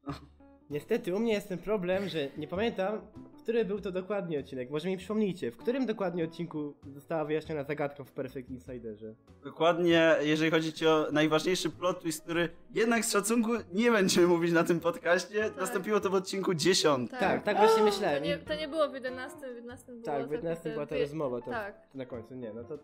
Niestety 0.70 1.14
u 1.14 1.18
mnie 1.18 1.32
jest 1.32 1.48
ten 1.48 1.58
problem, 1.58 2.08
że 2.08 2.28
nie 2.38 2.48
pamiętam, 2.48 3.00
który 3.42 3.64
był 3.64 3.80
to 3.80 3.92
dokładnie 3.92 4.38
odcinek. 4.40 4.70
Może 4.70 4.88
mi 4.88 4.96
przypomnijcie, 4.96 5.50
w 5.50 5.56
którym 5.56 5.86
dokładnie 5.86 6.24
odcinku 6.24 6.74
została 6.94 7.24
wyjaśniona 7.24 7.64
zagadka 7.64 8.04
w 8.04 8.12
Perfect 8.12 8.50
Insiderze? 8.50 9.14
Dokładnie, 9.44 10.16
jeżeli 10.22 10.50
chodzi 10.50 10.72
ci 10.72 10.86
o 10.86 11.06
najważniejszy 11.12 11.70
plot 11.70 12.00
twist, 12.00 12.24
który 12.24 12.48
jednak 12.74 13.04
z 13.04 13.12
szacunku 13.12 13.50
nie 13.72 13.90
będziemy 13.90 14.26
mówić 14.26 14.52
na 14.52 14.64
tym 14.64 14.80
podcaście, 14.80 15.50
nastąpiło 15.58 16.00
to 16.00 16.10
w 16.10 16.14
odcinku 16.14 16.54
10. 16.54 17.10
Tak, 17.10 17.42
tak 17.44 17.56
właśnie 17.56 17.78
To 17.78 17.84
myślałem. 17.84 18.22
nie, 18.24 18.38
to 18.38 18.54
nie 18.54 18.68
było 18.68 18.88
w 18.88 18.94
11, 18.94 19.38
w 19.52 19.56
11 19.56 19.92
było 19.92 20.04
Tak, 20.04 20.28
w 20.28 20.32
11 20.32 20.64
te- 20.64 20.70
była 20.72 20.86
ta 20.86 20.96
rozmowa, 20.98 21.40
to 21.40 21.50
Tak. 21.50 21.80
na 21.94 22.06
końcu 22.06 22.34
nie. 22.34 22.52
No 22.52 22.64
to 22.64 22.78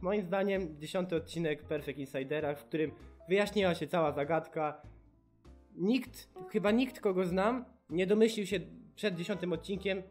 moim 0.00 0.22
zdaniem 0.22 0.78
dziesiąty 0.80 1.16
odcinek 1.16 1.62
Perfect 1.62 1.98
Insidera, 1.98 2.54
w 2.54 2.64
którym 2.64 2.90
wyjaśniła 3.28 3.74
się 3.74 3.86
cała 3.86 4.12
zagadka. 4.12 4.80
Nikt, 5.76 6.28
chyba 6.50 6.70
nikt 6.70 7.00
kogo 7.00 7.26
znam, 7.26 7.64
nie 7.90 8.06
domyślił 8.06 8.46
się 8.46 8.60
przed 8.94 9.16
dziesiątym 9.16 9.52
odcinkiem 9.52 10.02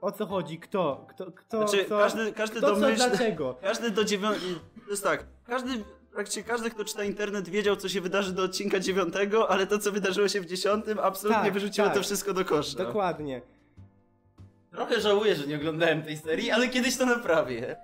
o 0.00 0.12
co 0.12 0.26
chodzi, 0.26 0.58
kto, 0.58 1.06
kto, 1.08 1.32
kto, 1.32 1.68
Znaczy, 1.68 1.84
co, 1.88 1.98
każdy, 1.98 2.32
każdy 2.32 2.56
kto 2.56 2.66
co, 2.74 2.80
domyśl... 2.80 2.96
dlaczego. 2.96 3.54
Każdy 3.62 3.90
do 3.90 4.04
dziewiątego... 4.04 4.44
To 4.84 4.90
jest 4.90 5.04
tak, 5.04 5.26
każdy... 5.46 5.70
Praktycznie 6.12 6.42
każdy, 6.42 6.70
kto 6.70 6.84
czyta 6.84 7.04
internet, 7.04 7.48
wiedział, 7.48 7.76
co 7.76 7.88
się 7.88 8.00
wydarzy 8.00 8.32
do 8.32 8.42
odcinka 8.42 8.80
dziewiątego, 8.80 9.50
ale 9.50 9.66
to, 9.66 9.78
co 9.78 9.92
wydarzyło 9.92 10.28
się 10.28 10.40
w 10.40 10.46
dziesiątym, 10.46 10.98
absolutnie 10.98 11.42
Tak, 11.42 11.52
wyrzuciło 11.52 11.86
tak. 11.86 11.96
to 11.96 12.02
wszystko 12.02 12.34
do 12.34 12.44
kosza. 12.44 12.78
Dokładnie. 12.78 13.42
Trochę 14.70 15.00
żałuję, 15.00 15.34
że 15.34 15.46
nie 15.46 15.56
oglądałem 15.56 16.02
tej 16.02 16.16
serii, 16.16 16.50
ale 16.50 16.68
kiedyś 16.68 16.96
to 16.96 17.06
naprawię. 17.06 17.76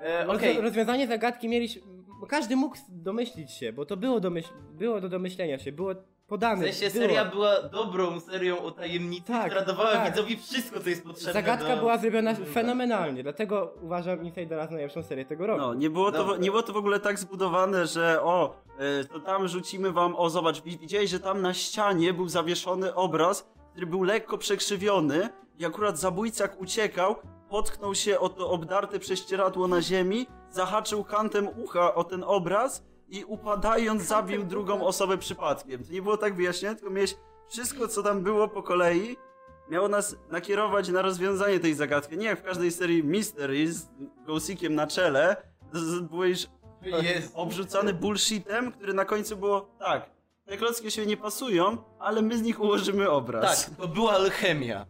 E, 0.00 0.28
Okej, 0.28 0.60
Rozwiązanie 0.60 1.06
zagadki 1.06 1.48
mieliśmy. 1.48 1.82
bo 2.20 2.26
Każdy 2.26 2.56
mógł 2.56 2.76
domyślić 2.88 3.50
się, 3.50 3.72
bo 3.72 3.86
to 3.86 3.96
było, 3.96 4.20
domyśl... 4.20 4.48
było 4.72 5.00
do 5.00 5.08
domyślenia 5.08 5.58
się, 5.58 5.72
było 5.72 5.94
w 6.32 6.34
podane. 6.34 6.72
sensie 6.72 6.90
było. 6.90 7.06
seria 7.06 7.24
była 7.24 7.62
dobrą 7.62 8.20
serią 8.20 8.58
o 8.62 8.70
tajemnicy, 8.70 9.26
Tak, 9.26 9.46
która 9.46 9.64
dawała 9.64 9.92
tak. 9.92 10.10
widzowi 10.10 10.36
wszystko, 10.36 10.80
co 10.80 10.88
jest 10.88 11.04
potrzebne 11.04 11.32
Zagadka 11.32 11.68
do... 11.68 11.76
była 11.76 11.98
zrobiona 11.98 12.34
Tak. 12.34 12.48
fenomenalnie, 12.48 13.22
dlatego 13.22 13.74
uważam 13.82 14.22
Insidera 14.24 14.66
za 14.66 14.72
najlepszą 14.72 15.02
serię 15.02 15.24
tego 15.24 15.46
roku. 15.46 15.60
No, 15.60 15.74
nie 15.74 15.90
było, 15.90 16.12
to, 16.12 16.36
nie 16.36 16.50
było 16.50 16.62
to 16.62 16.72
w 16.72 16.76
ogóle 16.76 17.00
tak 17.00 17.18
zbudowane, 17.18 17.86
że 17.86 18.22
o, 18.22 18.54
y, 19.02 19.04
to 19.08 19.20
tam 19.20 19.48
rzucimy 19.48 19.92
wam, 19.92 20.16
o 20.16 20.30
zobacz, 20.30 20.62
wi- 20.62 20.78
widziałeś, 20.78 21.10
że 21.10 21.20
tam 21.20 21.42
na 21.42 21.54
ścianie 21.54 22.12
był 22.12 22.28
zawieszony 22.28 22.94
obraz, 22.94 23.48
który 23.70 23.86
był 23.86 24.02
lekko 24.02 24.38
przekrzywiony 24.38 25.28
i 25.58 25.64
akurat 25.66 25.98
zabójca 25.98 26.44
jak 26.44 26.60
uciekał, 26.60 27.16
potknął 27.48 27.94
się 27.94 28.18
o 28.20 28.28
to 28.28 28.50
obdarte 28.50 28.98
prześcieradło 28.98 29.68
na 29.68 29.82
ziemi, 29.82 30.26
zahaczył 30.50 31.04
kantem 31.04 31.48
ucha 31.64 31.94
o 31.94 32.04
ten 32.04 32.24
obraz 32.26 32.84
i 33.12 33.24
upadając 33.24 34.02
zabił 34.02 34.44
drugą 34.44 34.86
osobę 34.86 35.18
przypadkiem. 35.18 35.84
To 35.84 35.92
nie 35.92 36.02
było 36.02 36.16
tak 36.16 36.34
wyjaśnione, 36.34 36.76
tylko 36.76 36.90
miałeś 36.90 37.16
wszystko, 37.48 37.88
co 37.88 38.02
tam 38.02 38.22
było 38.22 38.48
po 38.48 38.62
kolei, 38.62 39.16
miało 39.70 39.88
nas 39.88 40.16
nakierować 40.30 40.88
na 40.88 41.02
rozwiązanie 41.02 41.60
tej 41.60 41.74
zagadki. 41.74 42.16
Nie 42.16 42.26
jak 42.26 42.40
w 42.40 42.42
każdej 42.42 42.70
serii 42.70 43.04
Mystery 43.04 43.72
z 43.72 43.88
Ghosikiem 44.26 44.74
na 44.74 44.86
czele, 44.86 45.36
byłeś 46.10 46.46
Jest. 46.82 47.32
obrzucany 47.34 47.94
bullshitem, 47.94 48.72
który 48.72 48.94
na 48.94 49.04
końcu 49.04 49.36
było 49.36 49.60
tak, 49.78 50.10
te 50.44 50.56
klocki 50.56 50.90
się 50.90 51.06
nie 51.06 51.16
pasują, 51.16 51.76
ale 51.98 52.22
my 52.22 52.38
z 52.38 52.42
nich 52.42 52.60
ułożymy 52.60 53.10
obraz. 53.10 53.66
Tak, 53.66 53.76
to 53.76 53.88
była 53.88 54.12
alchemia. 54.12 54.86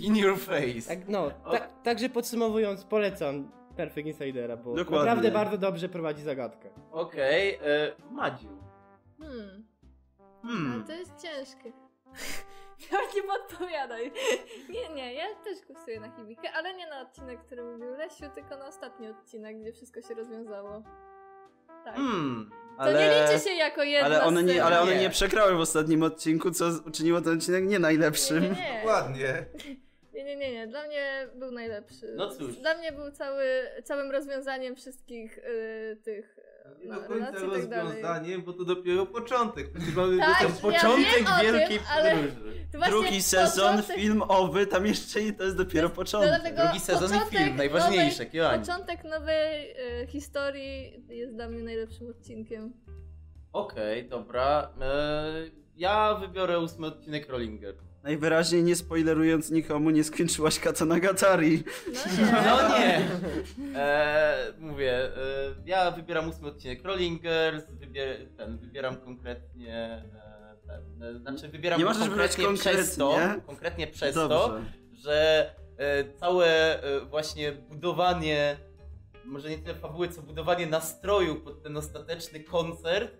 In 0.00 0.16
your 0.16 0.38
face. 0.38 0.88
Tak, 0.88 1.08
no, 1.08 1.30
tak, 1.50 1.82
także 1.82 2.08
podsumowując, 2.08 2.84
polecam 2.84 3.50
Perfect 3.76 4.06
Insidera, 4.06 4.56
bo 4.56 4.74
Dokładnie. 4.74 4.98
naprawdę 5.06 5.30
bardzo 5.30 5.58
dobrze 5.58 5.88
prowadzi 5.88 6.22
zagadkę. 6.22 6.68
Okej, 6.92 7.54
e, 7.54 7.92
Madziu. 8.10 8.48
Hmm. 9.20 9.66
Ale 10.44 10.52
Hmm. 10.52 10.84
to 10.84 10.92
jest 10.92 11.12
ciężkie. 11.22 11.72
Nawet 12.92 13.14
nie 13.14 13.22
podpowiadaj. 13.22 14.12
Nie, 14.68 14.88
nie, 14.94 15.14
ja 15.14 15.24
też 15.44 15.58
głosuję 15.66 16.00
na 16.00 16.16
Hibikę, 16.16 16.52
ale 16.52 16.74
nie 16.74 16.86
na 16.86 17.00
odcinek, 17.00 17.40
który 17.46 17.64
mówił 17.64 17.90
Lesiu, 17.94 18.24
tylko 18.34 18.56
na 18.56 18.66
ostatni 18.66 19.08
odcinek, 19.08 19.60
gdzie 19.60 19.72
wszystko 19.72 20.02
się 20.02 20.14
rozwiązało. 20.14 20.82
Tak. 21.84 21.94
Hmm. 21.96 22.50
To 22.78 22.92
nie 22.92 23.10
liczy 23.22 23.44
się 23.44 23.50
jako 23.54 23.82
jedna 23.82 24.06
ale 24.06 24.22
one, 24.22 24.42
nie, 24.42 24.64
ale 24.64 24.80
one 24.80 24.94
Nie. 24.94 25.00
nie 25.00 25.10
przegrały 25.10 25.54
w 25.56 25.60
ostatnim 25.60 26.02
odcinku, 26.02 26.50
co 26.50 26.64
uczyniło 26.86 27.20
ten 27.20 27.36
odcinek 27.38 27.62
nie 27.64 27.68
Nie, 27.70 27.78
najlepszym. 27.78 28.42
nie, 28.42 28.48
nie. 28.50 28.80
Dokładnie. 28.84 29.46
Nie, 30.16 30.24
nie, 30.24 30.36
nie, 30.36 30.52
nie. 30.52 30.66
Dla 30.66 30.86
mnie 30.86 31.28
był 31.34 31.50
najlepszy. 31.50 32.14
No 32.16 32.30
cóż. 32.30 32.56
Dla 32.56 32.74
mnie 32.78 32.92
był 32.92 33.10
cały, 33.10 33.44
całym 33.84 34.10
rozwiązaniem 34.10 34.76
wszystkich 34.76 35.38
y, 35.38 35.98
tych 36.04 36.36
Nie 36.78 36.88
no, 36.88 37.00
do 37.00 37.08
końca 37.08 37.32
dalej. 37.32 37.48
rozwiązaniem, 37.50 38.42
bo 38.42 38.52
to 38.52 38.64
dopiero 38.64 39.06
początek. 39.06 39.66
Mamy 39.96 40.18
Tak, 40.18 40.40
ja 40.42 40.48
Początek 40.48 41.14
wiem 41.16 41.26
o 41.26 41.40
tym, 41.42 41.52
wielkiej 41.54 41.80
ale- 41.92 42.10
podróży. 42.16 42.66
Drugi 42.88 43.22
sezon 43.22 43.76
początek- 43.76 43.96
filmowy, 43.96 44.66
tam 44.66 44.86
jeszcze 44.86 45.22
nie, 45.22 45.32
to 45.32 45.44
jest 45.44 45.56
dopiero 45.56 45.90
początek. 45.90 46.30
dlatego 46.30 46.62
Drugi 46.62 46.80
sezon 46.80 47.10
i 47.10 47.12
początek 47.12 47.38
film, 47.38 47.56
najważniejsze, 47.56 48.24
Nowej, 48.34 48.58
początek 48.60 49.04
nowej 49.04 49.70
y, 50.02 50.06
historii 50.06 51.04
jest 51.08 51.34
dla 51.34 51.48
mnie 51.48 51.62
najlepszym 51.62 52.10
odcinkiem. 52.10 52.72
Okej, 53.52 54.08
dobra. 54.08 54.70
E, 54.80 55.32
ja 55.76 56.14
wybiorę 56.14 56.58
ósmy 56.60 56.86
odcinek 56.86 57.28
Rollinger. 57.28 57.74
Najwyraźniej 58.06 58.62
nie 58.62 58.76
spoilerując 58.76 59.50
nikomu, 59.50 59.90
nie 59.90 60.04
skończyłaś 60.04 60.58
Katanagatari. 60.58 61.64
No 61.86 62.12
nie. 62.18 62.32
No 62.32 62.78
nie! 62.78 63.00
E, 63.78 64.52
mówię, 64.58 64.92
e, 64.92 65.10
ja 65.66 65.90
wybieram 65.90 66.28
ósmy 66.28 66.48
odcinek 66.48 66.84
Rollingers, 66.84 67.64
wybier, 67.70 68.28
ten, 68.36 68.58
wybieram 68.58 68.96
konkretnie... 68.96 69.74
E, 69.74 70.56
ten, 70.66 71.02
e, 71.02 71.18
znaczy 71.18 71.48
wybieram 71.48 71.78
Nie 71.78 71.84
możesz 71.84 72.08
wybrać 72.08 72.36
konkretnie 72.36 72.72
przez 72.72 72.96
to, 72.96 73.10
konkretnie. 73.10 73.42
konkretnie 73.46 73.86
przez 73.86 74.14
to, 74.14 74.60
że 74.92 75.50
e, 75.78 76.04
całe 76.12 76.82
e, 76.82 77.00
właśnie 77.00 77.52
budowanie, 77.52 78.56
może 79.24 79.50
nie 79.50 79.58
tyle 79.58 79.74
fabuły, 79.74 80.08
co 80.08 80.22
budowanie 80.22 80.66
nastroju 80.66 81.40
pod 81.40 81.62
ten 81.62 81.76
ostateczny 81.76 82.40
koncert, 82.40 83.12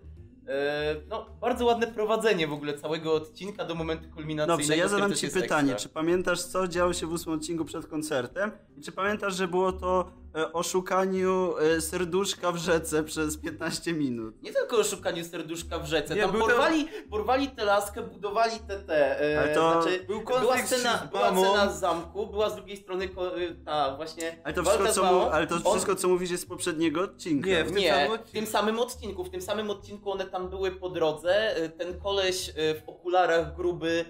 no 1.09 1.25
bardzo 1.41 1.65
ładne 1.65 1.87
prowadzenie 1.87 2.47
w 2.47 2.53
ogóle 2.53 2.73
całego 2.73 3.13
odcinka 3.13 3.65
do 3.65 3.75
momentu 3.75 4.09
kulminacyjnego. 4.15 4.57
Dobrze, 4.57 4.77
ja 4.77 4.87
zadam 4.87 5.13
ci 5.13 5.27
pytanie. 5.29 5.71
ekstra. 5.73 5.89
Czy 5.89 5.93
pamiętasz, 5.93 6.41
co 6.43 6.67
działo 6.67 6.93
się 6.93 7.07
w 7.07 7.11
ósmym 7.11 7.35
odcinku 7.35 7.65
przed 7.65 7.87
koncertem? 7.87 8.51
I 8.77 8.81
czy 8.81 8.91
pamiętasz, 8.91 9.35
że 9.35 9.47
było 9.47 9.71
to 9.71 10.11
e, 10.35 10.53
o 10.53 10.63
szukaniu 10.63 11.53
e, 11.57 11.81
serduszka 11.81 12.51
w 12.51 12.57
rzece 12.57 13.03
przez 13.03 13.37
15 13.37 13.93
minut? 13.93 14.43
Nie 14.43 14.53
tylko 14.53 14.77
o 14.77 14.83
szukaniu 14.83 15.23
serduszka 15.25 15.79
w 15.79 15.85
rzece. 15.85 16.15
Nie, 16.15 16.21
tam 16.21 16.31
porwali, 16.31 16.87
porwali 17.09 17.47
tę 17.47 17.65
laskę, 17.65 18.01
budowali 18.01 18.59
te 18.67 18.79
te. 18.79 19.21
E, 19.33 19.39
Ale 19.41 19.55
to- 19.55 19.81
znaczy, 19.81 20.03
Był 20.07 20.21
była 20.23 20.57
scena, 20.57 20.97
z 21.07 21.09
była 21.11 21.31
scena 21.37 21.71
z 21.71 21.79
zamku, 21.79 22.27
była 22.27 22.49
z 22.49 22.55
drugiej 22.55 22.77
strony 22.77 23.07
ko, 23.07 23.31
ta 23.65 23.95
właśnie. 23.95 24.41
Ale 24.43 24.53
to 24.53 24.63
wszystko, 24.63 24.91
co, 24.93 25.13
mu, 25.13 25.21
ale 25.21 25.47
to 25.47 25.55
On- 25.55 25.61
wszystko, 25.71 25.95
co 25.95 26.07
mówisz, 26.07 26.31
jest 26.31 26.43
z 26.43 26.45
poprzedniego 26.45 27.01
odcinka. 27.01 27.49
Nie, 27.49 27.63
w 27.63 27.67
tym 27.67 27.77
Nie, 27.77 27.89
samym 27.93 28.07
w 28.09 28.11
odcinku. 28.13 28.33
tym 28.33 28.45
samym 28.47 28.79
odcinku. 28.79 29.23
W 29.23 29.29
tym 29.29 29.41
samym 29.41 29.69
odcinku 29.69 30.11
one 30.11 30.25
tam 30.25 30.36
były 30.39 30.71
po 30.71 30.89
drodze. 30.89 31.57
Y, 31.65 31.69
Ten 31.69 31.99
koleś 31.99 32.49
y, 32.49 32.53
w 32.53 32.89
okularach 32.89 33.55
gruby 33.55 34.05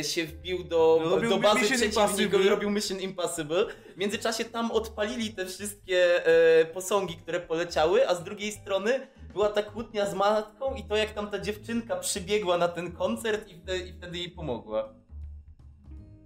y, 0.00 0.04
się 0.04 0.24
wbił 0.26 0.64
do, 0.64 1.00
Robił 1.04 1.30
do 1.30 1.38
bazy 1.38 1.60
Mission 1.60 1.90
przeciwnika 1.90 2.36
i 2.38 2.48
robił 2.48 2.70
Mission 2.70 3.00
Impossible. 3.00 3.66
W 3.94 3.96
międzyczasie 3.96 4.44
tam 4.44 4.70
odpalili 4.70 5.34
te 5.34 5.46
wszystkie 5.46 6.26
e, 6.26 6.64
posągi, 6.64 7.16
które 7.16 7.40
poleciały, 7.40 8.08
a 8.08 8.14
z 8.14 8.24
drugiej 8.24 8.52
strony 8.52 9.06
była 9.32 9.48
ta 9.48 9.62
kłótnia 9.62 10.06
z 10.06 10.14
matką 10.14 10.74
i 10.74 10.84
to 10.84 10.96
jak 10.96 11.10
tam 11.10 11.30
ta 11.30 11.38
dziewczynka 11.38 11.96
przybiegła 11.96 12.58
na 12.58 12.68
ten 12.68 12.92
koncert 12.92 13.48
i 13.48 13.54
wtedy, 13.54 13.78
i 13.78 13.92
wtedy 13.92 14.18
jej 14.18 14.30
pomogła. 14.30 14.94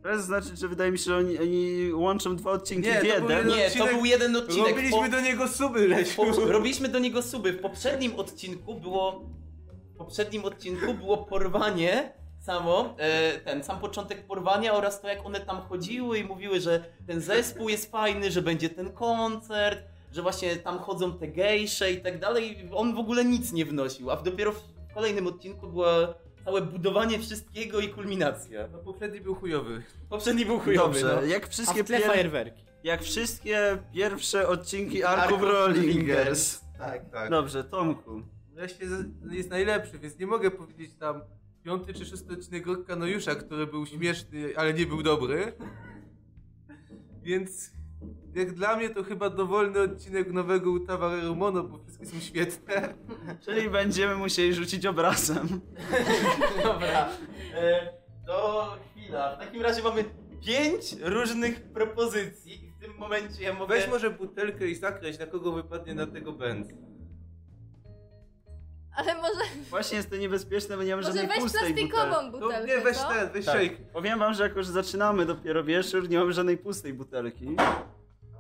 To 0.03 0.19
znaczy, 0.23 0.49
że 0.57 0.69
wydaje 0.69 0.93
mi 0.93 0.99
się, 0.99 1.05
że 1.05 1.17
oni, 1.17 1.39
oni 1.39 1.93
łączą 1.93 2.37
dwa 2.37 2.51
odcinki 2.51 2.89
Nie, 2.89 2.95
w 2.95 3.15
to 3.15 3.21
był 3.21 3.31
jeden. 3.31 3.49
Nie, 3.49 3.71
to 3.71 3.85
odcinek- 3.85 3.95
był 3.95 4.05
jeden 4.05 4.37
odcinek. 4.37 4.69
Robiliśmy 4.69 5.09
do 5.09 5.21
niego 5.21 5.49
suby, 5.49 5.89
Lesiu. 5.89 6.17
Po, 6.17 6.47
robiliśmy 6.47 6.89
do 6.89 6.99
niego 6.99 7.23
suby. 7.23 7.53
W 7.53 7.61
poprzednim 7.61 8.15
odcinku 8.15 8.75
było. 8.75 9.25
W 9.95 9.97
poprzednim 9.97 10.45
odcinku 10.45 10.95
było 10.95 11.17
porwanie 11.19 12.13
samo, 12.41 12.95
e, 12.99 13.39
ten 13.39 13.65
sam 13.65 13.79
początek 13.81 14.27
porwania 14.27 14.73
oraz 14.75 15.01
to 15.01 15.09
jak 15.09 15.27
one 15.27 15.41
tam 15.41 15.61
chodziły 15.61 16.19
i 16.19 16.25
mówiły, 16.25 16.61
że 16.61 16.85
ten 17.07 17.21
zespół 17.21 17.69
jest 17.69 17.91
fajny, 17.91 18.31
że 18.31 18.43
będzie 18.43 18.71
ten 18.71 18.93
koncert, 18.93 19.79
że 20.13 20.23
właśnie 20.23 20.57
tam 20.57 20.79
chodzą 20.79 21.19
te 21.19 21.29
gejsze 21.29 21.93
i 21.93 22.01
tak 22.01 22.19
dalej. 22.21 22.69
On 22.75 22.95
w 22.95 22.99
ogóle 22.99 23.25
nic 23.25 23.53
nie 23.53 23.65
wnosił, 23.65 24.11
a 24.11 24.17
w 24.17 24.23
dopiero 24.23 24.53
w 24.53 24.95
kolejnym 24.95 25.27
odcinku 25.27 25.67
było 25.67 25.87
całe 26.45 26.63
budowanie 26.63 27.19
wszystkiego 27.19 27.81
i 27.81 27.89
kulminacja. 27.89 28.69
No 28.73 28.79
poprzedni 28.79 29.21
był 29.21 29.35
chujowy. 29.35 29.83
Poprzedni 30.11 30.47
był 30.47 30.59
chujowy, 30.59 31.01
Dobrze, 31.01 31.17
no. 31.21 31.23
jak 31.27 31.45
A 31.45 31.49
wszystkie, 31.49 31.85
w 31.85 31.87
tle 31.87 31.99
pier... 31.99 32.07
fajerwerki. 32.07 32.65
jak 32.85 33.03
wszystkie 33.03 33.79
pierwsze 33.93 34.49
odcinki 34.49 35.05
Arków 35.05 35.25
Arków 35.25 35.43
Rollingers. 35.43 36.61
Tak. 36.79 37.11
Tak. 37.11 37.31
Dobrze, 37.31 37.65
Tomku. 37.65 38.23
Wreszcie 38.55 38.89
z- 38.89 39.33
jest 39.33 39.51
najlepszy, 39.51 39.99
więc 39.99 40.19
nie 40.19 40.27
mogę 40.27 40.51
powiedzieć 40.51 40.95
tam 40.95 41.21
piąty 41.65 41.95
czy 41.95 42.07
szósty 42.07 42.33
odcinek 42.35 42.67
Rokka 42.67 42.97
Nojusza, 42.97 43.35
który 43.35 43.67
był 43.67 43.87
śmieszny, 43.87 44.57
ale 44.57 44.75
nie 44.75 44.87
był 44.87 45.03
dobry. 45.03 45.53
Więc 47.23 47.71
jak 48.35 48.53
dla 48.53 48.77
mnie 48.77 48.91
to 48.91 49.03
chyba 49.05 49.31
dowolny 49.31 49.81
odcinek 49.81 50.33
nowego 50.33 50.71
Utawareru 50.71 51.37
Mono, 51.37 51.65
bo 51.65 51.79
wszystkie 51.79 52.07
są 52.07 52.21
świetne. 52.21 52.95
Czyli 53.45 53.71
będziemy 53.71 54.17
musieli 54.17 54.55
rzucić 54.55 54.87
obrazem. 54.87 55.49
Dobra, 56.65 57.09
e, 57.55 57.93
to 58.27 58.77
chwila. 58.93 59.37
W 59.37 59.39
takim 59.39 59.63
razie 59.63 59.83
mamy 59.83 60.05
pięć 60.47 60.97
różnych 61.03 61.63
propozycji 61.63 62.65
i 62.65 62.71
w 62.71 62.79
tym 62.79 62.95
momencie 62.99 63.43
ja 63.43 63.53
mogę... 63.55 63.75
Weź 63.75 63.89
może 63.89 64.11
butelkę 64.11 64.69
i 64.69 64.75
zakreś, 64.75 65.19
na 65.19 65.27
kogo 65.27 65.53
wypadnie 65.53 65.95
na 65.95 66.07
tego 66.07 66.33
Benz. 66.33 66.69
Ale 68.97 69.15
może, 69.15 69.41
Właśnie 69.71 69.97
jest 69.97 70.11
to 70.11 70.17
niebezpieczne, 70.17 70.77
bo 70.77 70.83
nie 70.83 70.91
mamy 70.97 71.03
może 71.03 71.19
żadnej 71.19 71.27
weź 71.37 71.39
pustej 71.39 71.75
plastikową 71.75 72.31
butelki. 72.31 72.33
No 72.33 72.41
butelkę, 72.41 72.67
nie, 72.67 72.81
weź 72.85 72.97
co? 72.97 73.09
ten, 73.09 73.29
weź 73.31 73.45
Tak. 73.47 73.55
shake. 73.55 73.77
Powiem 73.93 74.19
wam, 74.19 74.35
że 74.35 74.43
jako, 74.43 74.63
że 74.63 74.73
zaczynamy 74.73 75.27
dopiero 75.27 75.65
wieczór, 75.65 76.09
nie 76.09 76.19
mamy 76.19 76.33
żadnej 76.33 76.59
pustej 76.59 76.95
butelki. 76.95 77.57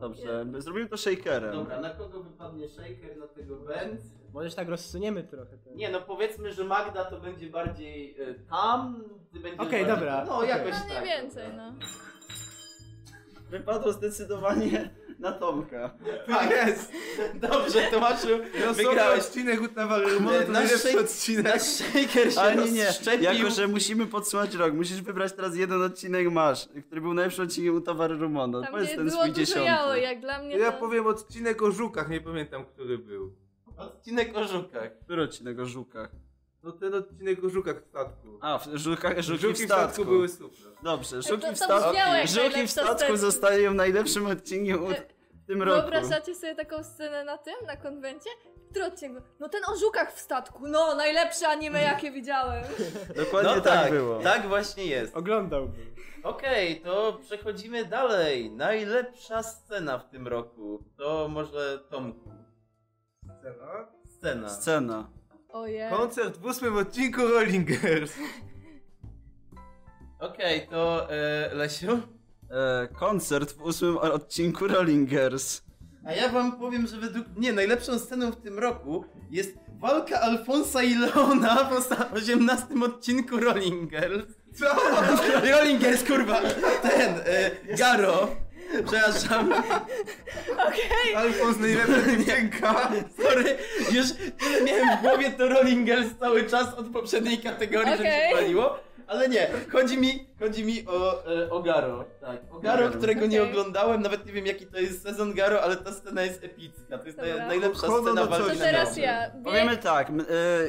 Dobrze, 0.00 0.44
zrobimy 0.58 0.88
to 0.88 0.96
shakerem. 0.96 1.52
Dobra, 1.52 1.80
na 1.80 1.90
kogo 1.90 2.22
wypadnie 2.22 2.68
shaker, 2.68 3.16
na 3.18 3.26
tego 3.26 3.56
Benz? 3.56 4.00
Możesz 4.32 4.54
tak 4.54 4.68
rozsuniemy 4.68 5.22
trochę. 5.24 5.58
Ten... 5.58 5.76
Nie 5.76 5.90
no, 5.90 6.00
powiedzmy, 6.00 6.52
że 6.52 6.64
Magda 6.64 7.04
to 7.04 7.20
będzie 7.20 7.50
bardziej 7.50 8.16
e, 8.20 8.34
tam, 8.34 9.04
ty 9.32 9.40
będziesz 9.40 9.60
Okej, 9.66 9.70
bardziej... 9.86 9.86
dobra, 9.86 10.24
No, 10.24 10.36
okej. 10.36 10.48
jakoś 10.48 10.72
No 10.88 10.94
tak. 10.94 11.04
więcej, 11.04 11.48
no. 11.56 11.72
Wypadło 13.50 13.92
zdecydowanie 13.92 14.90
na 15.24 15.32
Tomka. 15.32 15.90
Tak 16.26 16.50
jest. 16.50 16.92
Dobrze, 17.34 17.82
Tomaszu, 17.90 18.28
wygrałeś. 18.74 19.20
odcinek 19.20 19.62
Utawareru 19.62 20.20
Mono 20.20 20.32
to 20.40 20.52
Nasz 20.52 20.52
najlepszy 20.52 20.88
shake- 20.88 21.00
odcinek. 21.00 21.44
Nasz 21.44 21.62
shaker 21.62 22.32
się 22.34 22.40
Ale 22.40 22.64
nie, 22.64 22.70
nie. 22.72 22.86
rozszczepił. 22.86 23.22
Jako, 23.22 23.50
że 23.50 23.68
musimy 23.68 24.06
podsumować 24.06 24.54
rok, 24.54 24.74
musisz 24.74 25.02
wybrać 25.02 25.32
teraz 25.32 25.56
jeden 25.56 25.82
odcinek 25.82 26.30
masz, 26.30 26.68
który 26.86 27.00
był 27.00 27.14
najlepszym 27.14 27.44
odcinkiem 27.44 27.74
u 27.76 27.80
Towaru 27.80 28.18
Rumono. 28.18 28.60
Tam 28.62 28.70
Powiedz 28.72 28.86
gdzie 28.86 28.96
ten 28.96 29.06
było 29.08 29.18
swój 29.20 29.28
dużo 29.30 29.40
dziesiąty. 29.40 29.64
jało, 29.64 29.94
jak 29.94 30.20
dla 30.20 30.42
mnie 30.42 30.56
Ja 30.56 30.72
to... 30.72 30.78
powiem 30.78 31.06
odcinek 31.06 31.62
o 31.62 31.70
żukach, 31.72 32.08
nie 32.08 32.20
pamiętam, 32.20 32.64
który 32.64 32.98
był. 32.98 33.34
Odcinek 33.76 34.36
o 34.36 34.44
żukach. 34.44 34.98
Który 35.04 35.22
odcinek 35.22 35.58
o 35.60 35.66
żukach? 35.66 36.10
No 36.62 36.72
ten 36.72 36.94
odcinek 36.94 37.44
o 37.44 37.48
żukach 37.48 37.82
w 37.82 37.86
statku. 37.88 38.38
A, 38.40 38.58
w 38.58 38.66
żukach, 38.76 39.20
żuki, 39.22 39.40
Żuki 39.42 39.62
w 39.62 39.64
statku. 39.66 40.04
były 40.04 40.28
super. 40.28 40.58
Dobrze, 40.82 41.22
żuki 41.22 41.40
to 41.42 41.52
w 41.52 41.56
statku. 41.56 41.90
brzmiało 41.90 42.14
jak 42.14 42.28
Żuki 42.28 42.40
w 42.40 42.52
najlepsza 42.52 42.82
statku 42.82 43.16
zostają 43.16 43.74
najlepszym 43.74 44.26
odcinkiem 44.26 44.82
u, 44.84 44.86
w 44.88 44.94
tym 45.46 45.62
roku. 45.62 45.80
Wyobrażacie 45.80 46.34
sobie 46.34 46.54
taką 46.54 46.84
scenę 46.84 47.24
na 47.24 47.38
tym, 47.38 47.54
na 47.66 47.76
konwencie? 47.76 48.30
Który 48.70 48.84
odcinek? 48.84 49.24
No 49.40 49.48
ten 49.48 49.62
o 49.72 49.76
żukach 49.76 50.14
w 50.14 50.20
statku, 50.20 50.68
no 50.68 50.94
najlepsze 50.94 51.48
anime 51.48 51.82
jakie 51.82 52.10
widziałem. 52.10 52.64
Dokładnie 53.24 53.54
no 53.56 53.60
tak, 53.60 53.82
tak, 53.82 53.90
było. 53.92 54.20
tak 54.20 54.48
właśnie 54.48 54.86
jest. 54.86 55.16
Oglądałbym. 55.16 55.94
Okej, 56.22 56.80
to 56.80 57.18
przechodzimy 57.22 57.84
dalej. 57.84 58.50
Najlepsza 58.50 59.42
scena 59.42 59.98
w 59.98 60.10
tym 60.10 60.28
roku. 60.28 60.84
To 60.96 61.28
może 61.28 61.78
Tomku. 61.90 62.30
Scena. 63.24 63.88
Scena. 64.08 64.48
Scena. 64.48 65.10
Ojej. 65.48 65.90
Koncert 65.90 66.36
w 66.36 66.44
ósmym 66.44 66.76
odcinku 66.76 67.20
Rollingers. 67.26 68.12
Okej, 70.18 70.68
to 70.68 71.10
e, 71.10 71.54
Lesiu. 71.54 72.00
E, 72.54 72.88
koncert 72.88 73.52
w 73.52 73.62
ósmym 73.62 73.98
odcinku 73.98 74.68
Rollingers. 74.68 75.62
A 76.06 76.12
ja 76.12 76.28
wam 76.28 76.58
powiem, 76.58 76.86
że 76.86 76.96
według 76.96 77.26
mnie 77.36 77.52
najlepszą 77.52 77.98
sceną 77.98 78.30
w 78.30 78.36
tym 78.36 78.58
roku 78.58 79.04
jest 79.30 79.54
walka 79.80 80.20
Alfonsa 80.20 80.82
i 80.82 80.94
Leona 80.94 81.54
w 81.64 81.72
osta- 81.72 82.12
18 82.14 82.66
odcinku 82.84 83.36
Rolling 83.40 83.90
Girls. 83.90 84.26
Co? 84.58 84.66
Rolling 85.52 85.80
Girls, 85.80 86.04
kurwa! 86.04 86.40
Ten, 86.82 87.14
e, 87.26 87.50
Garo. 87.76 88.28
Przepraszam, 88.86 89.52
Alfons 91.16 91.58
najlepsza 91.60 92.10
dziewczynka. 92.10 92.92
sorry, 93.22 93.56
już 93.92 94.06
tyle 94.38 94.62
miałem 94.64 94.98
w 94.98 95.00
głowie 95.02 95.30
to 95.30 95.48
Rolling 95.48 95.84
Girls 95.86 96.06
cały 96.20 96.44
czas 96.44 96.74
od 96.74 96.86
poprzedniej 96.86 97.38
kategorii, 97.38 97.90
że 97.96 98.02
mi 98.02 98.08
Okej. 98.08 98.30
się 98.30 98.36
paliło. 98.36 98.78
Ale 99.06 99.28
nie, 99.28 99.50
chodzi 99.72 99.98
mi, 99.98 100.26
chodzi 100.40 100.64
mi 100.64 100.86
o, 100.86 101.26
e, 101.26 101.50
o 101.50 101.62
Garo. 101.62 102.04
Tak, 102.20 102.40
o 102.50 102.58
Garo, 102.60 102.84
Garo. 102.84 102.98
którego 102.98 103.26
nie 103.26 103.42
Okej. 103.42 103.52
oglądałem, 103.52 104.02
nawet 104.02 104.26
nie 104.26 104.32
wiem 104.32 104.46
jaki 104.46 104.66
to 104.66 104.78
jest 104.78 105.02
sezon 105.02 105.34
Garo, 105.34 105.62
ale 105.62 105.76
ta 105.76 105.92
scena 105.92 106.22
jest 106.22 106.44
epicka. 106.44 106.98
To 106.98 107.04
jest 107.06 107.18
Dobra. 107.18 107.36
naj, 107.36 107.46
najlepsza 107.48 107.86
Hono 107.86 108.02
scena 108.02 108.20
no 108.24 108.26
walki. 108.26 108.48
To 108.50 108.54
na 108.54 108.64
teraz 108.64 108.96
ja. 108.96 109.30
Bieg, 109.30 109.44
Powiemy 109.44 109.76
tak, 109.76 110.08
m- 110.10 110.20
e, 110.20 110.24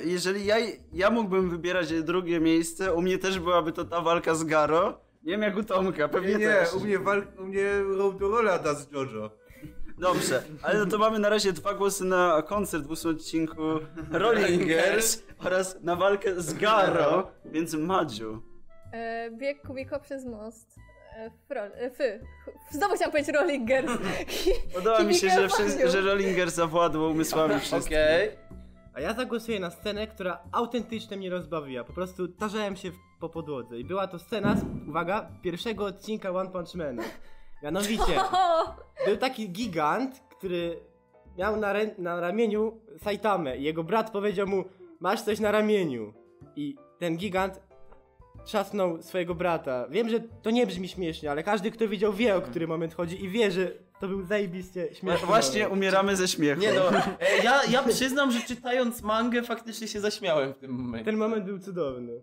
jeżeli 0.05 0.45
ja, 0.45 0.55
ja 0.93 1.09
mógłbym 1.09 1.49
wybierać 1.49 1.93
drugie 2.03 2.39
miejsce, 2.39 2.93
u 2.93 3.01
mnie 3.01 3.17
też 3.17 3.39
byłaby 3.39 3.71
to 3.71 3.85
ta 3.85 4.01
walka 4.01 4.35
z 4.35 4.43
Garo. 4.43 4.99
Nie 5.23 5.31
wiem 5.31 5.41
jak 5.41 5.57
u 5.57 5.63
Tomka, 5.63 6.07
pewnie 6.07 6.29
Nie, 6.31 6.37
nie, 6.37 6.45
też. 6.47 6.73
u 6.73 6.79
mnie, 6.79 6.99
walk, 6.99 7.25
u 7.39 7.43
mnie 7.45 7.65
Road 7.97 8.19
to 8.19 8.27
Rolla 8.27 8.59
da 8.59 8.73
z 8.73 8.91
Jojo. 8.91 9.29
Dobrze, 9.97 10.43
ale 10.63 10.79
no 10.79 10.85
to 10.85 10.97
mamy 10.97 11.19
na 11.19 11.29
razie 11.29 11.53
dwa 11.53 11.73
głosy 11.73 12.05
na 12.05 12.41
koncert 12.47 12.83
w 12.85 12.91
ósmym 12.91 13.15
odcinku 13.15 13.61
Rollingers 14.11 15.23
oraz 15.39 15.81
na 15.81 15.95
walkę 15.95 16.41
z 16.41 16.53
Garo, 16.53 17.31
więc 17.45 17.73
Madziu. 17.73 18.41
e, 18.93 19.31
bieg 19.31 19.61
Kubiko 19.67 19.99
przez 19.99 20.25
most. 20.25 20.75
E, 21.17 21.31
frol, 21.47 21.71
e, 21.75 21.91
fy. 21.91 22.19
Znowu 22.71 22.95
chciałam 22.95 23.11
powiedzieć 23.11 23.35
Rolling 23.35 23.67
Girls. 23.67 23.91
Podoba 24.75 25.03
mi 25.03 25.15
się, 25.15 25.29
że, 25.29 25.49
wszyscy, 25.49 25.89
że 25.89 26.01
Rollingers 26.01 26.53
zawładło 26.55 27.09
umysłami 27.09 27.59
wszystkich. 27.59 27.97
Okej. 27.97 28.29
A 28.93 29.01
ja 29.01 29.13
zagłosuję 29.13 29.59
na 29.59 29.69
scenę, 29.71 30.07
która 30.07 30.39
autentycznie 30.51 31.17
mnie 31.17 31.29
rozbawiła. 31.29 31.83
Po 31.83 31.93
prostu 31.93 32.27
tarzałem 32.27 32.75
się 32.75 32.91
w- 32.91 32.95
po 33.19 33.29
podłodze. 33.29 33.79
I 33.79 33.85
była 33.85 34.07
to 34.07 34.19
scena, 34.19 34.55
z- 34.55 34.87
uwaga, 34.89 35.29
pierwszego 35.41 35.85
odcinka 35.85 36.31
One 36.31 36.49
Punch 36.51 36.75
Mana. 36.75 37.03
Mianowicie, 37.63 38.19
był 39.05 39.17
taki 39.17 39.49
gigant, 39.49 40.23
który 40.29 40.79
miał 41.37 41.57
na, 41.57 41.73
na 41.97 42.19
ramieniu 42.19 42.79
Saitamę 42.97 43.57
i 43.57 43.63
jego 43.63 43.83
brat 43.83 44.11
powiedział 44.11 44.47
mu 44.47 44.63
masz 44.99 45.21
coś 45.21 45.39
na 45.39 45.51
ramieniu. 45.51 46.13
I 46.55 46.75
ten 46.99 47.17
gigant 47.17 47.61
trzasnął 48.45 49.01
swojego 49.01 49.35
brata. 49.35 49.87
Wiem, 49.89 50.09
że 50.09 50.19
to 50.19 50.51
nie 50.51 50.67
brzmi 50.67 50.87
śmiesznie, 50.87 51.31
ale 51.31 51.43
każdy, 51.43 51.71
kto 51.71 51.87
widział, 51.87 52.13
wie 52.13 52.35
o 52.35 52.41
który 52.41 52.67
moment 52.67 52.93
chodzi 52.93 53.23
i 53.23 53.29
wie, 53.29 53.51
że 53.51 53.71
to 53.99 54.07
był 54.07 54.25
zajebiście 54.25 54.95
śmieszny 54.95 55.27
Właśnie 55.27 55.63
moment. 55.63 55.77
umieramy 55.77 56.15
ze 56.15 56.27
śmiechu. 56.27 56.61
Nie 56.61 56.73
no, 56.73 56.89
e, 57.19 57.43
ja, 57.43 57.63
ja 57.63 57.83
przyznam, 57.83 58.31
że 58.31 58.39
czytając 58.39 59.01
mangę 59.01 59.43
faktycznie 59.43 59.87
się 59.87 59.99
zaśmiałem 59.99 60.53
w 60.53 60.57
tym 60.57 60.71
momencie. 60.71 61.05
Ten 61.05 61.17
moment 61.17 61.45
był 61.45 61.59
cudowny. 61.59 62.21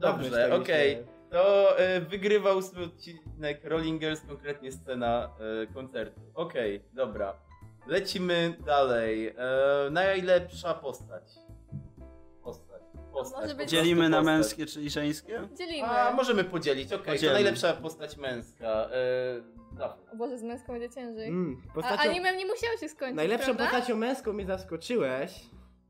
Dobrze, 0.00 0.48
nie 0.48 0.54
okej. 0.54 0.90
śmiałem. 0.90 1.17
To 1.30 1.78
e, 1.78 2.00
wygrywał 2.00 2.62
swój 2.62 2.84
odcinek 2.84 3.64
Rolling 3.64 4.00
Girls, 4.00 4.20
konkretnie 4.28 4.72
scena 4.72 5.30
e, 5.62 5.66
koncertu. 5.66 6.20
Okej, 6.34 6.84
dobra. 6.92 7.34
Lecimy 7.86 8.56
dalej. 8.66 9.28
E, 9.28 9.34
najlepsza 9.90 10.74
postać. 10.74 11.22
Postać. 12.42 12.82
postać. 13.12 13.40
Może 13.42 13.54
być- 13.54 13.70
Dzielimy 13.70 14.08
na 14.08 14.16
postać. 14.18 14.34
męskie 14.34 14.66
czy 14.66 14.90
żeńskie? 14.90 15.48
Dzielimy. 15.58 15.88
A, 15.88 16.12
możemy 16.12 16.44
podzielić, 16.44 16.92
okej. 16.92 17.04
To 17.06 17.12
Podzielmy. 17.12 17.34
najlepsza 17.34 17.72
postać 17.72 18.16
męska. 18.16 18.66
E, 18.66 19.58
Dafne. 19.72 20.12
O 20.12 20.16
Boże, 20.16 20.38
z 20.38 20.42
męską 20.42 20.72
będzie 20.72 20.90
ciężej. 20.90 21.28
Mm, 21.28 21.62
A 21.70 21.74
postacią, 21.74 22.10
animem 22.10 22.36
nie 22.36 22.46
musiało 22.46 22.76
się 22.76 22.88
skończyć, 22.88 23.16
najlepszą 23.16 23.44
prawda? 23.46 23.64
postacią 23.64 23.96
męską 23.96 24.32
mnie 24.32 24.46
zaskoczyłeś, 24.46 25.40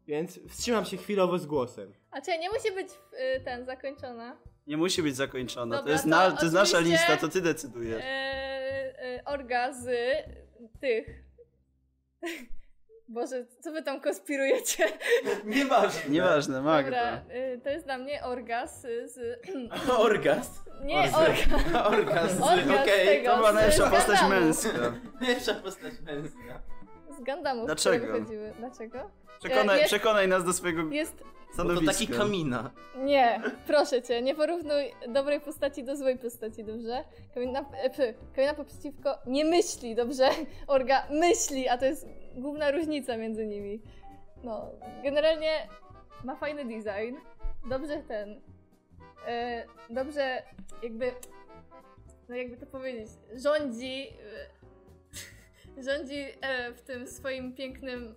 więc 0.06 0.40
wstrzymam 0.48 0.84
się 0.84 0.96
chwilowo 0.96 1.38
z 1.38 1.46
głosem. 1.46 1.92
A 2.10 2.20
czy 2.20 2.38
nie 2.38 2.50
musi 2.50 2.72
być 2.72 2.88
y, 3.36 3.40
ten 3.44 3.64
zakończona? 3.64 4.36
Nie 4.68 4.76
musi 4.76 5.02
być 5.02 5.16
zakończona. 5.16 5.76
to 5.76 5.80
Dobra, 5.82 5.92
jest, 5.92 6.04
to 6.04 6.10
na, 6.10 6.30
to 6.30 6.42
jest 6.42 6.54
nasza 6.54 6.80
lista, 6.80 7.16
to 7.16 7.28
ty 7.28 7.40
decydujesz. 7.40 8.02
E, 8.04 9.02
e, 9.02 9.24
orga 9.24 9.72
z 9.72 9.86
tych. 10.80 11.06
Boże, 13.08 13.46
co 13.60 13.72
wy 13.72 13.82
tam 13.82 14.00
konspirujecie? 14.00 14.84
Nieważne. 15.44 16.10
Nieważne, 16.10 16.62
Magda. 16.62 17.16
Dobra, 17.16 17.36
y, 17.36 17.60
to 17.64 17.70
jest 17.70 17.84
dla 17.84 17.98
mnie 17.98 18.24
orgaz 18.24 18.82
z... 18.82 19.40
Orgazm. 19.98 20.52
Nie, 20.82 20.98
Orze. 20.98 21.18
orga. 21.18 21.84
Orgazm. 21.84 22.42
Orgazm 22.42 22.72
Okej, 22.82 23.06
tego. 23.06 23.30
To 23.30 23.36
była 23.36 23.52
najlepsza 23.58 23.90
postać 23.90 24.18
męska. 24.30 24.92
najlepsza 25.20 25.54
postać 25.54 25.92
męska. 26.00 26.62
Z 27.18 27.24
Gundamów, 27.24 27.66
Dlaczego? 27.66 27.96
które 27.96 28.12
wychodziły. 28.20 28.52
Dlaczego? 28.58 29.10
Przekonaj, 29.38 29.76
Jest- 29.78 29.88
przekonaj 29.88 30.28
nas 30.28 30.44
do 30.44 30.52
swojego 30.52 30.82
Jest... 30.90 31.24
Bo 31.56 31.64
to 31.64 31.70
stanowiska. 31.70 31.92
taki 31.92 32.06
kamina. 32.08 32.70
Nie, 32.96 33.42
proszę 33.66 34.02
cię, 34.02 34.22
nie 34.22 34.34
porównuj 34.34 34.92
dobrej 35.08 35.40
postaci 35.40 35.84
do 35.84 35.96
złej 35.96 36.18
postaci, 36.18 36.64
dobrze? 36.64 37.04
Kamina, 37.34 37.64
e, 37.82 37.90
p, 37.90 38.14
Kamina 38.36 38.54
poprzeciwko 38.54 39.18
nie 39.26 39.44
myśli, 39.44 39.94
dobrze? 39.94 40.28
Orga 40.66 41.06
myśli, 41.10 41.68
a 41.68 41.78
to 41.78 41.84
jest 41.84 42.06
główna 42.34 42.70
różnica 42.70 43.16
między 43.16 43.46
nimi. 43.46 43.82
No, 44.44 44.70
generalnie 45.02 45.68
ma 46.24 46.36
fajny 46.36 46.64
design, 46.64 47.16
dobrze 47.68 48.02
ten, 48.08 48.40
e, 49.26 49.64
dobrze 49.90 50.42
jakby, 50.82 51.12
no 52.28 52.36
jakby 52.36 52.56
to 52.56 52.66
powiedzieć, 52.66 53.08
rządzi, 53.34 54.08
e, 54.08 54.57
rządzi 55.84 56.26
e, 56.40 56.72
w 56.72 56.82
tym 56.82 57.06
swoim 57.06 57.54
pięknym... 57.54 58.14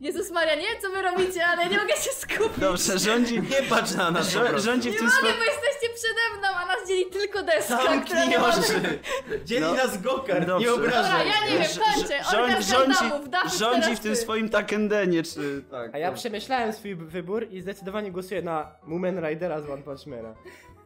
Jezus 0.00 0.30
Maria, 0.30 0.54
nie 0.54 0.62
wiem 0.62 0.80
co 0.82 0.90
wy 0.90 1.02
robicie, 1.02 1.46
ale 1.46 1.66
nie 1.68 1.78
mogę 1.78 1.96
się 1.96 2.10
skupić. 2.10 2.58
Dobrze, 2.58 2.98
rządzi, 2.98 3.42
Nie 3.42 3.62
patrz 3.70 3.94
na 3.94 4.10
nas 4.10 4.28
rzo- 4.34 4.58
rządzi 4.58 4.90
w 4.90 4.92
Nie 4.92 4.98
tym 4.98 5.06
mogę, 5.06 5.18
swoim... 5.18 5.34
bo 5.38 5.44
jesteście 5.44 5.88
przede 5.94 6.38
mną, 6.38 6.48
a 6.56 6.66
nas 6.66 6.88
dzieli 6.88 7.06
tylko 7.06 7.42
deska, 7.42 7.76
która 7.78 7.90
Zamknij 7.94 8.28
nie 8.28 8.40
oczy! 8.40 8.98
Dzieli 9.44 9.60
No. 9.60 9.74
nas 9.74 10.02
Dobrze. 10.02 10.60
nie 10.60 10.72
obrażaj. 10.72 11.02
Dobra, 11.02 11.24
ja 11.24 11.46
nie 11.52 11.58
wiem, 11.58 11.62
Rz- 11.62 11.94
kończę. 11.94 12.18
rz- 12.20 12.36
Orgaz 12.42 12.72
Gundamów, 12.72 13.30
Dawid, 13.30 13.52
rządzi 13.54 13.80
teraz 13.82 13.98
w 13.98 14.02
tym 14.02 14.12
ty. 14.12 14.16
swoim 14.16 14.48
Takendenie, 14.48 15.22
czy... 15.22 15.62
Tak, 15.70 15.94
A 15.94 15.98
ja 15.98 16.06
dobrze. 16.06 16.20
przemyślałem 16.20 16.72
swój 16.72 16.94
wybór 16.96 17.46
i 17.50 17.60
zdecydowanie 17.60 18.12
głosuję 18.12 18.42
na 18.42 18.74
Moomin 18.82 19.26
Ridera 19.28 19.60
z 19.60 19.70
One 19.70 19.82
Punch 19.82 20.06
Mana. 20.06 20.34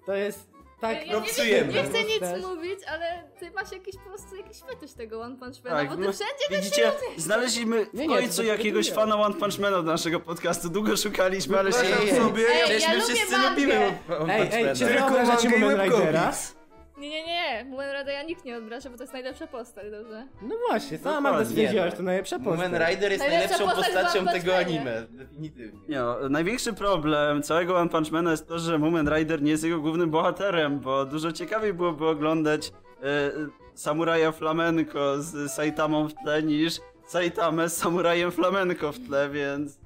To 0.07 0.15
jest 0.15 0.56
tak... 0.81 1.07
Ja 1.07 1.21
nie, 1.21 1.63
nie, 1.63 1.75
nie 1.75 1.83
chcę 1.83 2.05
nic 2.05 2.21
Postać. 2.21 2.43
mówić, 2.43 2.79
ale 2.89 3.23
ty 3.41 3.51
masz 3.51 3.73
jakiś 3.73 3.95
po 3.95 4.09
prostu 4.09 4.37
jakiś 4.37 4.57
fetysz 4.61 4.93
tego 4.93 5.21
One 5.21 5.37
Punch 5.37 5.65
Mana, 5.65 5.77
Tak, 5.77 5.89
bo 5.89 5.97
ty 5.97 6.01
no, 6.03 6.13
wszędzie 6.13 6.63
Widzicie, 6.63 6.93
znaleźliśmy 7.17 7.87
w 7.87 7.95
Nie, 7.95 8.07
nie, 8.07 8.17
końcu 8.17 8.37
to 8.37 8.43
jakiegoś 8.43 8.91
fana 8.91 9.17
One 9.17 9.35
Punch 9.35 9.59
Mana 9.59 9.77
do 9.77 9.83
naszego 9.83 10.21
podcastu. 10.21 10.69
Długo 10.69 10.97
szukaliśmy, 10.97 11.59
ale 11.59 11.73
się... 11.73 11.79
Ej, 11.79 12.11
ej, 12.11 12.17
sobie. 12.17 12.45
Ej, 12.49 12.81
ja 12.81 13.01
wszyscy 13.01 13.33
mangę. 13.33 13.49
lubimy 13.51 13.99
Ej, 14.29 14.49
ej, 14.53 14.77
czy 14.77 14.85
wy 14.85 14.91
Tylko 14.95 15.07
obrażacie 15.07 15.49
manga 15.49 15.57
i 15.57 15.61
Moomin 15.61 15.83
Ridera? 15.83 16.33
Nie, 16.99 17.09
nie, 17.11 17.27
nie, 17.27 17.65
Moomin 17.65 17.89
Ridera 17.99 18.23
nikt 18.23 18.45
nie 18.45 18.57
odbraża, 18.57 18.91
bo 18.91 18.97
to 18.97 19.03
jest 19.03 19.13
najlepsza 19.13 19.47
postać, 19.47 19.91
dobrze? 19.91 20.27
No 20.43 20.55
właśnie, 20.69 20.99
sama 20.99 21.15
Dokładnie. 21.15 21.31
Magda 21.31 21.45
stwierdziła, 21.51 21.85
Nie, 21.85 21.91
że 21.91 21.97
to 21.97 22.03
najlepsza 22.03 22.39
postać. 22.39 22.59
Moomin 22.71 22.79
Rider 22.87 23.13
jest 23.13 23.25
Najlepsza 23.25 23.59
najlepszą 23.59 23.77
postać 23.77 23.93
w 23.93 23.95
postacią 24.05 24.21
One 24.21 24.33
tego 24.33 24.53
Manie. 24.53 24.67
anime, 24.67 25.03
definitywnie. 25.11 25.81
Nie 25.89 25.99
no, 25.99 26.29
największy 26.29 26.73
problem 26.73 27.43
całego 27.43 27.77
One 27.79 27.91
Punch 27.91 28.11
Mana 28.13 28.31
jest 28.31 28.49
to, 28.49 28.59
że 28.59 28.79
Moomin 28.79 29.09
Rider 29.09 29.43
nie 29.43 29.51
jest 29.51 29.65
jego 29.65 29.81
głównym 29.81 30.11
bohaterem, 30.11 30.81
bo 30.81 31.05
dużo 31.07 31.33
ciekawiej 31.33 31.75
byłoby 31.75 32.07
oglądać 32.09 32.69
e, 33.03 33.31
samuraja 33.75 34.33
flamenko 34.33 35.23
z 35.23 35.53
Saitamą 35.53 36.09
w 36.09 36.15
tle 36.15 36.43
niż 36.43 36.77
Saitamę 37.07 37.69
z 37.69 37.77
samurajem 37.77 38.33
flamenko 38.33 38.93
w 38.93 38.99
tle, 39.07 39.29
więc 39.31 39.79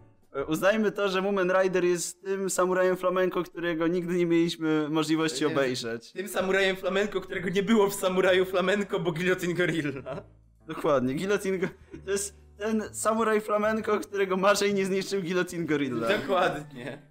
uznajmy 0.49 0.93
to, 0.93 1.09
że 1.09 1.23
Moomin 1.23 1.53
Rider 1.53 1.85
jest 1.85 2.23
tym 2.23 2.51
samurajem 2.51 2.97
flamenko, 2.97 3.43
którego 3.43 3.87
nigdy 3.87 4.15
nie 4.15 4.27
mieliśmy 4.27 4.89
możliwości 4.89 5.45
Jest. 5.45 5.57
obejrzeć. 5.57 6.13
Tym 6.13 6.29
samurajem 6.29 6.77
flamenko, 6.77 7.21
którego 7.21 7.49
nie 7.49 7.63
było 7.63 7.91
w 7.91 7.95
samuraju 7.95 8.45
flamenko, 8.45 9.01
bo 9.01 9.13
Guillotine 9.13 9.55
Gorilla. 9.55 10.23
Dokładnie, 10.67 11.15
Guillotine 11.15 11.69
to 12.05 12.11
jest 12.11 12.37
ten 12.59 12.83
samuraj 12.93 13.41
flamenko, 13.41 14.01
którego 14.01 14.37
marzeń 14.37 14.75
nie 14.75 14.87
zniszczył 14.87 15.21
Guillotine 15.21 15.65
Gorilla. 15.65 16.09
Dokładnie. 16.19 17.03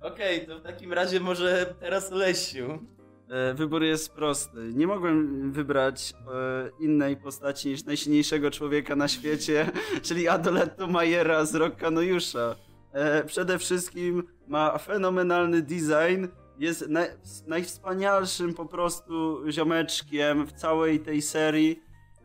Okej, 0.00 0.46
to 0.46 0.58
w 0.58 0.62
takim 0.62 0.92
razie 0.92 1.20
może 1.20 1.74
teraz 1.80 2.10
Lesiu. 2.10 2.78
E, 3.30 3.54
Wybór 3.54 3.82
jest 3.82 4.12
prosty. 4.14 4.56
Nie 4.74 4.86
mogłem 4.86 5.52
wybrać 5.52 6.12
e, 6.12 6.84
innej 6.84 7.16
postaci 7.16 7.68
niż 7.68 7.84
najsilniejszego 7.84 8.50
człowieka 8.50 8.96
na 8.96 9.08
świecie, 9.08 9.70
czyli 10.06 10.28
Adoletto 10.28 10.86
Majera 10.86 11.44
z 11.44 11.54
Rocka 11.54 11.90
Nojusza. 11.90 12.56
E, 12.92 13.24
przede 13.24 13.58
wszystkim 13.58 14.22
ma 14.46 14.78
fenomenalny 14.78 15.62
design, 15.62 16.26
jest 16.58 16.88
naj, 16.88 17.08
najwspanialszym 17.46 18.54
po 18.54 18.66
prostu 18.66 19.42
ziomeczkiem 19.50 20.46
w 20.46 20.52
całej 20.52 21.00
tej 21.00 21.22
serii. 21.22 21.82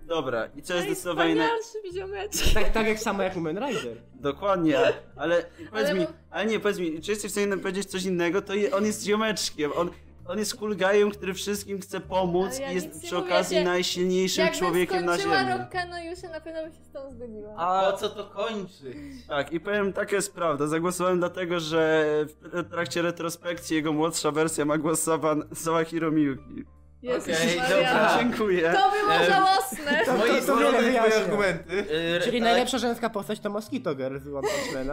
Dobra, 0.08 0.46
i 0.56 0.62
co 0.62 0.74
jest 0.74 0.86
zdecydowanie... 0.86 1.36
naj- 1.36 1.38
Najwspanialszy 1.38 1.94
ziomeczek. 2.00 2.54
Tak, 2.54 2.70
tak 2.74 2.88
jak 2.88 3.00
samo 3.00 3.24
jak 3.24 3.36
Moomin 3.36 3.58
Rider. 3.58 3.98
Dokładnie, 4.14 4.78
ale 5.16 5.46
powiedz 5.72 5.90
Ale 5.90 5.94
mi, 5.94 6.06
bo- 6.06 6.12
ale 6.30 6.46
nie, 6.46 6.60
powiedz 6.60 6.80
mi, 6.80 7.02
czy 7.02 7.12
jesteś 7.12 7.32
w 7.32 7.34
stanie 7.34 7.58
powiedzieć 7.58 7.86
coś 7.90 8.04
innego, 8.04 8.42
to 8.42 8.54
je, 8.54 8.76
on 8.76 8.86
jest 8.86 9.04
ziomeczkiem, 9.04 9.72
on, 9.76 9.90
on 10.28 10.40
jest 10.40 10.56
cool 10.56 10.78
guyem, 10.78 11.12
który 11.12 11.34
wszystkim 11.34 11.82
chce 11.82 12.00
pomóc 12.00 12.60
ja 12.60 12.72
i 12.72 12.76
jest 12.76 13.02
przy 13.04 13.18
okazji 13.18 13.64
najsilniejszym 13.64 14.46
Jakbym 14.46 14.60
człowiekiem 14.60 15.06
na 15.06 15.14
skończyła 15.14 15.40
ziemi. 15.40 15.52
Rocka 15.60 15.86
Nojusze, 15.86 16.30
na 16.30 16.42
pewno 16.42 16.62
bym 16.64 16.72
się 16.72 16.84
z 16.84 16.92
tą 16.92 17.12
zgodziła. 17.12 17.54
A 17.58 17.92
po 17.92 17.98
co 17.98 18.10
to 18.10 18.26
kończyć? 18.26 18.98
Tak, 19.28 19.52
i 19.52 19.60
powiem, 19.60 19.94
taka 19.94 20.16
jest 20.16 20.34
prawda, 20.36 20.68
zagłosowałem 20.68 21.20
dlatego, 21.20 21.60
że 21.60 22.06
w 22.42 22.70
trakcie 22.70 23.02
retrospekcji 23.02 23.76
jego 23.76 23.94
młodsza 23.94 24.32
wersja 24.32 24.66
ma 24.66 24.78
głos 24.78 25.08
Sawa- 25.08 25.56
Sawahiro 25.56 26.12
Miyuki. 26.12 26.66
Jezus 27.02 27.28
Maria. 27.28 27.70
dobra. 27.70 28.10
Dziękuję. 28.20 28.74
To 28.74 28.92
było 28.92 29.14
Em, 29.14 29.32
żałosne. 29.32 30.00
To, 30.06 30.12
to, 30.14 30.46
to 30.48 30.58
Twoje 30.58 30.82
wyjaśnia. 30.82 31.22
argumenty. 31.26 31.76
Yy, 31.76 32.20
Czyli 32.24 32.40
tak, 32.40 32.44
najlepsza 32.50 32.78
żeńska 32.78 33.10
postać 33.10 33.40
to 33.40 33.50
Mosquito 33.50 33.96
Girl 33.96 34.18
z 34.20 34.28
One 34.28 34.42
Punch 34.42 34.88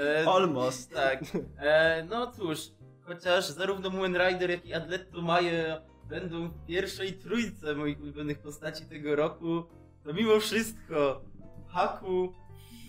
e, 0.00 0.28
Almost. 0.28 0.94
Tak. 0.94 1.18
E, 1.58 2.06
no 2.10 2.32
cóż, 2.32 2.58
chociaż 3.06 3.48
zarówno 3.48 3.90
Moomin 3.90 4.16
Rider, 4.16 4.50
jak 4.50 4.66
i 4.66 4.74
Adletto 4.74 5.22
Maje 5.22 5.80
będą 6.08 6.48
w 6.48 6.66
pierwszej 6.66 7.12
trójce 7.12 7.74
moich 7.74 8.00
ulubionych 8.00 8.38
postaci 8.38 8.86
tego 8.86 9.16
roku, 9.16 9.62
to 10.04 10.12
mimo 10.12 10.40
wszystko 10.40 11.22
Haku 11.68 12.32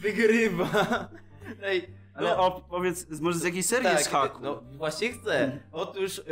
wygrywa. 0.01 0.69
Ej, 1.63 1.89
Ale 2.13 2.29
no, 2.29 2.45
o, 2.45 2.61
powiedz, 2.61 3.21
może 3.21 3.39
z 3.39 3.43
jakiej 3.43 3.63
serii 3.63 3.89
jest 3.89 4.09
Haku? 4.09 4.39
No 4.41 4.63
właśnie 4.71 5.11
chcę. 5.11 5.59
Otóż 5.71 6.17
y, 6.19 6.23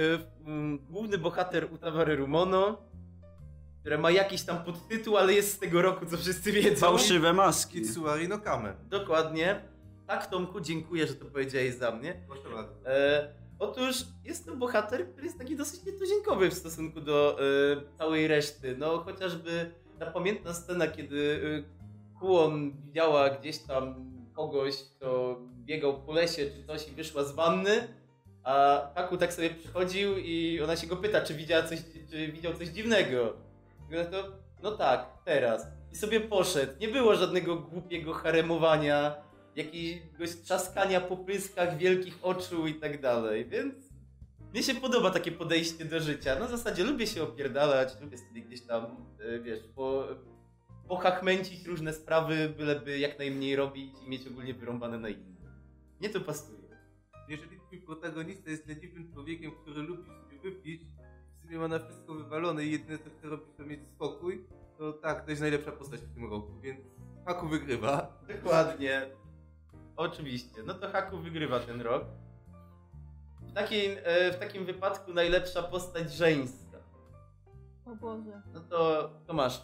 mm, 0.45 0.79
główny 0.89 1.17
bohater 1.17 1.73
Utawary 1.73 2.15
Rumono, 2.15 2.77
które 3.79 3.97
ma 3.97 4.11
jakiś 4.11 4.43
tam 4.43 4.63
podtytuł, 4.63 5.17
ale 5.17 5.33
jest 5.33 5.53
z 5.53 5.59
tego 5.59 5.81
roku, 5.81 6.05
co 6.05 6.17
wszyscy 6.17 6.51
wiedzą. 6.51 6.75
Fałszywe 6.75 7.33
maski. 7.33 7.81
Kitsuari 7.81 8.27
no 8.27 8.39
Kame. 8.39 8.73
Dokładnie. 8.89 9.61
Tak, 10.07 10.27
Tomku, 10.27 10.61
dziękuję, 10.61 11.07
że 11.07 11.13
to 11.13 11.25
powiedziałeś 11.25 11.75
za 11.75 11.91
mnie. 11.91 12.21
Proszę 12.27 12.49
bardzo. 12.49 12.73
E, 12.85 13.42
otóż 13.59 13.95
jest 14.23 14.45
to 14.45 14.55
bohater, 14.55 15.11
który 15.11 15.25
jest 15.25 15.39
taki 15.39 15.55
dosyć 15.55 15.85
nietuzinkowy 15.85 16.49
w 16.49 16.53
stosunku 16.53 17.01
do 17.01 17.37
e, 17.39 17.97
całej 17.97 18.27
reszty. 18.27 18.75
No 18.77 18.97
chociażby 18.97 19.71
ta 19.99 20.11
pamiętna 20.11 20.53
scena, 20.53 20.87
kiedy 20.87 21.41
e, 21.67 22.19
Kuon 22.19 22.71
widziała 22.85 23.29
gdzieś 23.29 23.57
tam 23.57 24.13
kogoś, 24.33 24.75
kto 24.83 25.39
biegał 25.65 26.01
po 26.01 26.13
lesie 26.13 26.45
czy 26.45 26.67
coś 26.67 26.87
i 26.87 26.91
wyszła 26.91 27.23
z 27.23 27.31
wanny, 27.31 27.87
a 28.43 28.81
Haku 28.95 29.17
tak 29.17 29.33
sobie 29.33 29.49
przychodził 29.49 30.17
i 30.17 30.61
ona 30.63 30.75
się 30.75 30.87
go 30.87 30.95
pyta, 30.95 31.21
czy 31.21 31.33
widziała 31.33 31.63
coś, 31.63 31.79
czy 32.09 32.31
widział 32.31 32.53
coś 32.53 32.67
dziwnego. 32.67 33.33
I 33.91 33.97
on 33.97 34.05
to, 34.05 34.23
no 34.63 34.71
tak, 34.71 35.07
teraz. 35.25 35.67
I 35.91 35.95
sobie 35.95 36.19
poszedł. 36.19 36.73
Nie 36.79 36.87
było 36.87 37.15
żadnego 37.15 37.55
głupiego 37.55 38.13
haremowania, 38.13 39.15
jakiegoś 39.55 40.35
trzaskania 40.35 41.01
po 41.01 41.17
pyskach, 41.17 41.77
wielkich 41.77 42.19
oczu 42.21 42.67
i 42.67 42.73
tak 42.73 43.01
dalej, 43.01 43.45
więc 43.45 43.75
mnie 44.53 44.63
się 44.63 44.75
podoba 44.75 45.11
takie 45.11 45.31
podejście 45.31 45.85
do 45.85 45.99
życia. 45.99 46.39
Na 46.39 46.47
zasadzie 46.47 46.83
lubię 46.83 47.07
się 47.07 47.23
opierdalać, 47.23 48.01
lubię 48.01 48.17
sobie 48.17 48.41
gdzieś 48.41 48.61
tam, 48.61 48.85
e, 49.19 49.39
wiesz, 49.39 49.59
po, 49.75 50.07
pochachmęcić 50.87 51.65
różne 51.65 51.93
sprawy, 51.93 52.53
byleby 52.57 52.99
jak 52.99 53.19
najmniej 53.19 53.55
robić 53.55 53.93
i 54.05 54.09
mieć 54.09 54.27
ogólnie 54.27 54.53
wyrąbane 54.53 54.99
na 54.99 55.09
inne. 55.09 55.33
Mnie 55.99 56.09
to 56.09 56.21
pasuje. 56.21 56.63
Jeżeli 57.29 57.59
twój 57.59 57.81
protagonista 57.81 58.49
jest 58.49 58.67
leniwym 58.67 59.13
człowiekiem, 59.13 59.51
który 59.51 59.81
lubi 59.81 60.03
sobie 60.03 60.39
wypić, 60.43 60.81
w 61.37 61.41
sumie 61.41 61.57
ma 61.57 61.67
na 61.67 61.79
wszystko 61.79 62.13
wywalone 62.13 62.65
i 62.65 62.71
jedyne 62.71 62.97
co 62.97 63.09
chce 63.09 63.29
robić 63.29 63.47
to 63.57 63.65
mieć 63.65 63.79
spokój, 63.95 64.47
to 64.77 64.93
tak, 64.93 65.25
to 65.25 65.29
jest 65.29 65.41
najlepsza 65.41 65.71
postać 65.71 66.01
w 66.01 66.13
tym 66.13 66.29
roku, 66.29 66.59
więc 66.61 66.79
Haku 67.25 67.47
wygrywa. 67.47 68.19
Dokładnie. 68.27 69.22
Oczywiście. 69.95 70.63
No 70.65 70.73
to 70.73 70.89
Haku 70.89 71.17
wygrywa 71.17 71.59
ten 71.59 71.81
rok. 71.81 72.03
W 73.41 73.53
takim, 73.53 73.91
e, 74.03 74.31
w 74.31 74.39
takim 74.39 74.65
wypadku 74.65 75.13
najlepsza 75.13 75.63
postać 75.63 76.13
żeńska. 76.13 76.77
O 77.85 77.95
Boże. 77.95 78.41
No 78.53 78.59
to, 78.59 79.09
to 79.27 79.33
masz. 79.33 79.61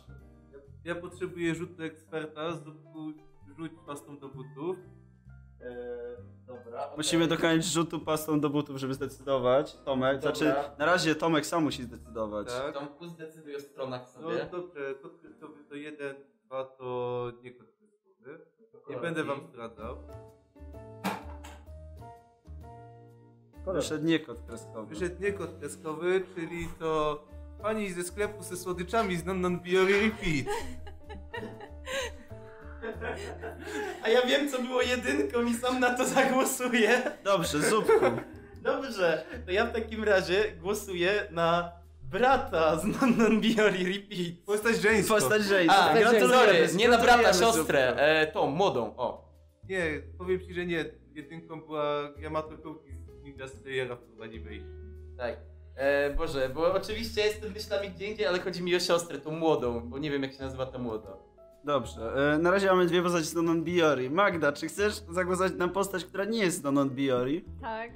Ja 0.85 0.95
potrzebuję 0.95 1.55
rzutu 1.55 1.83
eksperta, 1.83 2.51
zrób- 2.51 3.13
rzuć 3.57 3.71
pastą 3.87 4.19
do 4.19 4.29
butów. 4.29 4.77
E, 5.61 5.67
dobra. 6.47 6.85
okej. 6.85 6.97
Musimy 6.97 7.27
dokonać 7.27 7.65
rzutu 7.65 7.99
pastą 7.99 8.39
do 8.39 8.49
butów, 8.49 8.77
żeby 8.77 8.93
zdecydować. 8.93 9.77
Tomek, 9.85 10.19
Dobra. 10.19 10.35
znaczy 10.35 10.53
na 10.79 10.85
razie 10.85 11.15
Tomek 11.15 11.45
sam 11.45 11.63
musi 11.63 11.83
zdecydować. 11.83 12.47
Tak. 12.47 12.73
Tomku 12.73 13.07
zdecyduj 13.07 13.55
o 13.55 13.59
stronach 13.59 14.01
No 14.15 14.21
sobie. 14.21 14.45
dobrze, 14.51 14.95
kod 15.01 15.17
kreskowy 15.21 15.63
to 15.69 15.75
jeden, 15.75 16.15
dwa 16.45 16.63
to 16.65 17.31
nie 17.43 17.51
kod 17.53 17.67
kreskowy. 17.79 18.45
Nie 18.89 18.97
będę 18.97 19.23
wam 19.23 19.47
zdradzał. 19.47 19.97
Wyszedł 23.73 24.05
nie 24.05 24.19
kod 24.19 24.41
kreskowy. 24.47 24.95
Wyszedł 24.95 25.23
nie 25.23 25.33
kod 25.33 25.59
kreskowy, 25.59 26.23
czyli 26.35 26.67
to 26.79 27.23
pani 27.61 27.91
ze 27.93 28.03
sklepu 28.03 28.43
ze 28.43 28.57
słodyczami 28.57 29.17
z 29.17 29.25
Non 29.25 29.41
Non 29.41 29.59
Biori 29.59 29.93
Repeat. 29.93 30.55
A 34.03 34.09
ja 34.09 34.21
wiem, 34.25 34.49
co 34.49 34.61
było 34.61 34.81
jedynką 34.81 35.41
i 35.41 35.53
sam 35.53 35.79
na 35.79 35.97
to 35.97 36.05
zagłosuję. 36.05 37.01
Dobrze, 37.23 37.61
zupku. 37.61 38.05
Dobrze, 38.61 39.25
to 39.45 39.51
ja 39.51 39.65
w 39.65 39.73
takim 39.73 40.03
razie 40.03 40.51
głosuję 40.51 41.27
na 41.31 41.78
brata 42.11 42.77
z 42.79 42.83
Non 42.83 43.17
Non 43.17 43.41
Biori 43.41 43.85
Repeat. 43.93 44.45
Postać 44.45 44.81
żeńską. 44.81 45.15
Postać 45.15 45.43
żeńska. 45.43 45.77
A, 45.77 45.99
Gratulujemy, 45.99 46.33
sorry, 46.35 46.67
nie 46.75 46.87
na 46.87 46.97
brata, 46.97 47.33
siostrę, 47.33 47.95
e, 47.95 48.27
tą, 48.27 48.47
młodą, 48.47 48.93
o. 48.97 49.29
Nie, 49.69 50.01
powiem 50.17 50.39
ci, 50.39 50.53
że 50.53 50.65
nie. 50.65 50.85
Jedynką 51.13 51.61
była 51.61 52.09
Yamato 52.21 52.57
Koki 52.57 52.91
z 52.91 53.23
Ninja 53.23 53.47
Slayera 53.47 53.97
w 54.17 54.21
anime. 54.21 54.51
Tak. 55.17 55.37
E, 55.75 56.13
Boże, 56.13 56.49
bo 56.55 56.73
oczywiście 56.73 57.21
jestem 57.21 57.51
myślami 57.51 57.89
gdzie 57.89 58.05
indziej, 58.07 58.25
ale 58.25 58.39
chodzi 58.39 58.63
mi 58.63 58.75
o 58.75 58.79
siostrę, 58.79 59.17
tą 59.17 59.31
młodą, 59.31 59.89
bo 59.89 59.97
nie 59.97 60.11
wiem 60.11 60.23
jak 60.23 60.33
się 60.33 60.39
nazywa 60.43 60.65
ta 60.65 60.77
młoda. 60.77 61.17
Dobrze, 61.63 62.33
e, 62.33 62.37
na 62.37 62.51
razie 62.51 62.67
mamy 62.67 62.85
dwie 62.85 63.01
postaci 63.01 63.25
z 63.25 63.33
Nonon 63.33 63.63
Biori. 63.63 64.09
Magda, 64.09 64.51
czy 64.51 64.67
chcesz 64.67 64.93
zagłosować 65.09 65.53
na 65.57 65.67
postać, 65.67 66.05
która 66.05 66.25
nie 66.25 66.39
jest 66.39 66.63
Nonon 66.63 66.89
Biori? 66.89 67.45
Tak. 67.61 67.91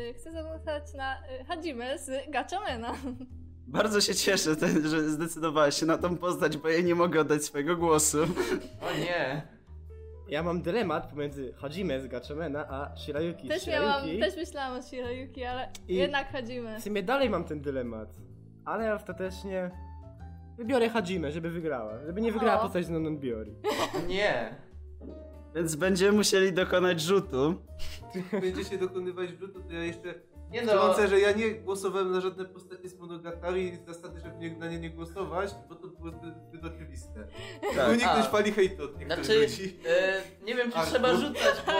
Y, 0.00 0.14
Chcę 0.14 0.32
zagłosować 0.32 0.94
na 0.94 1.16
y, 1.40 1.44
Hajime 1.44 1.98
z 1.98 2.30
Gatchamena. 2.30 2.94
Bardzo 3.66 4.00
się 4.00 4.14
cieszę, 4.14 4.54
że 4.84 5.08
zdecydowałeś 5.10 5.74
się 5.74 5.86
na 5.86 5.98
tą 5.98 6.16
postać, 6.16 6.56
bo 6.56 6.68
ja 6.68 6.80
nie 6.80 6.94
mogę 6.94 7.20
oddać 7.20 7.44
swojego 7.44 7.76
głosu. 7.76 8.18
O 8.82 8.98
nie. 8.98 9.42
Ja 10.28 10.42
mam 10.42 10.62
dylemat 10.62 11.06
pomiędzy 11.10 11.52
Hajime 11.56 12.00
z 12.00 12.06
Gatchamena 12.06 12.66
a 12.68 12.96
Shirayuki 12.96 13.46
z 13.46 13.50
Też 13.50 13.66
miałam, 13.66 14.00
Shirayuki. 14.02 14.20
też 14.20 14.36
myślałam 14.36 14.78
o 14.78 14.82
Shirayuki, 14.82 15.44
ale 15.44 15.68
I- 15.88 15.94
jednak 15.96 16.28
Hajime. 16.32 16.80
W 16.80 16.82
sumie 16.84 17.02
dalej 17.02 17.30
mam 17.30 17.44
ten 17.44 17.60
dylemat, 17.60 18.08
ale 18.64 18.94
ostatecznie 18.94 19.70
wybiorę 20.56 20.88
Hajime, 20.88 21.32
żeby 21.32 21.50
wygrała. 21.50 21.98
Żeby 22.06 22.20
nie 22.20 22.32
wygrała 22.32 22.60
O. 22.60 22.62
postać 22.62 22.84
z 22.86 22.90
Nonon 22.90 23.18
Biori. 23.18 23.54
O 23.96 24.06
nie. 24.06 24.54
Więc 25.54 25.74
będziemy 25.76 26.12
musieli 26.12 26.52
dokonać 26.52 27.00
rzutu. 27.00 27.54
Będziecie 28.40 28.78
dokonywać 28.78 29.30
rzutu, 29.30 29.60
to 29.68 29.72
ja 29.72 29.84
jeszcze 29.84 30.14
Nie 30.50 30.62
no, 30.62 30.72
Wtrącę, 30.72 31.08
że 31.08 31.20
ja 31.20 31.32
nie 31.32 31.50
głosowałem 31.50 32.12
na 32.12 32.20
żadne 32.20 32.44
postacie 32.44 32.88
z 32.88 32.98
Monogatari 32.98 33.76
z 33.76 33.86
zasady, 33.86 34.20
żeby 34.20 34.36
nie, 34.38 34.56
na 34.56 34.68
nie 34.68 34.78
nie 34.80 34.90
głosować, 34.90 35.50
bo 35.68 35.74
to 35.74 35.88
było 35.88 36.10
zbyt, 36.10 36.64
oczywiste. 36.74 37.26
Tak. 37.76 37.88
Uniknąć 37.88 38.26
A. 38.26 38.30
fali 38.30 38.52
hejtu 38.52 38.84
od 38.84 38.90
znaczy, 39.04 39.40
ludzi. 39.40 39.76
e, 39.86 40.22
nie 40.44 40.54
wiem 40.54 40.72
czy 40.72 40.78
Arku. 40.78 40.90
trzeba 40.90 41.14
rzucać, 41.14 41.54
bo 41.66 41.72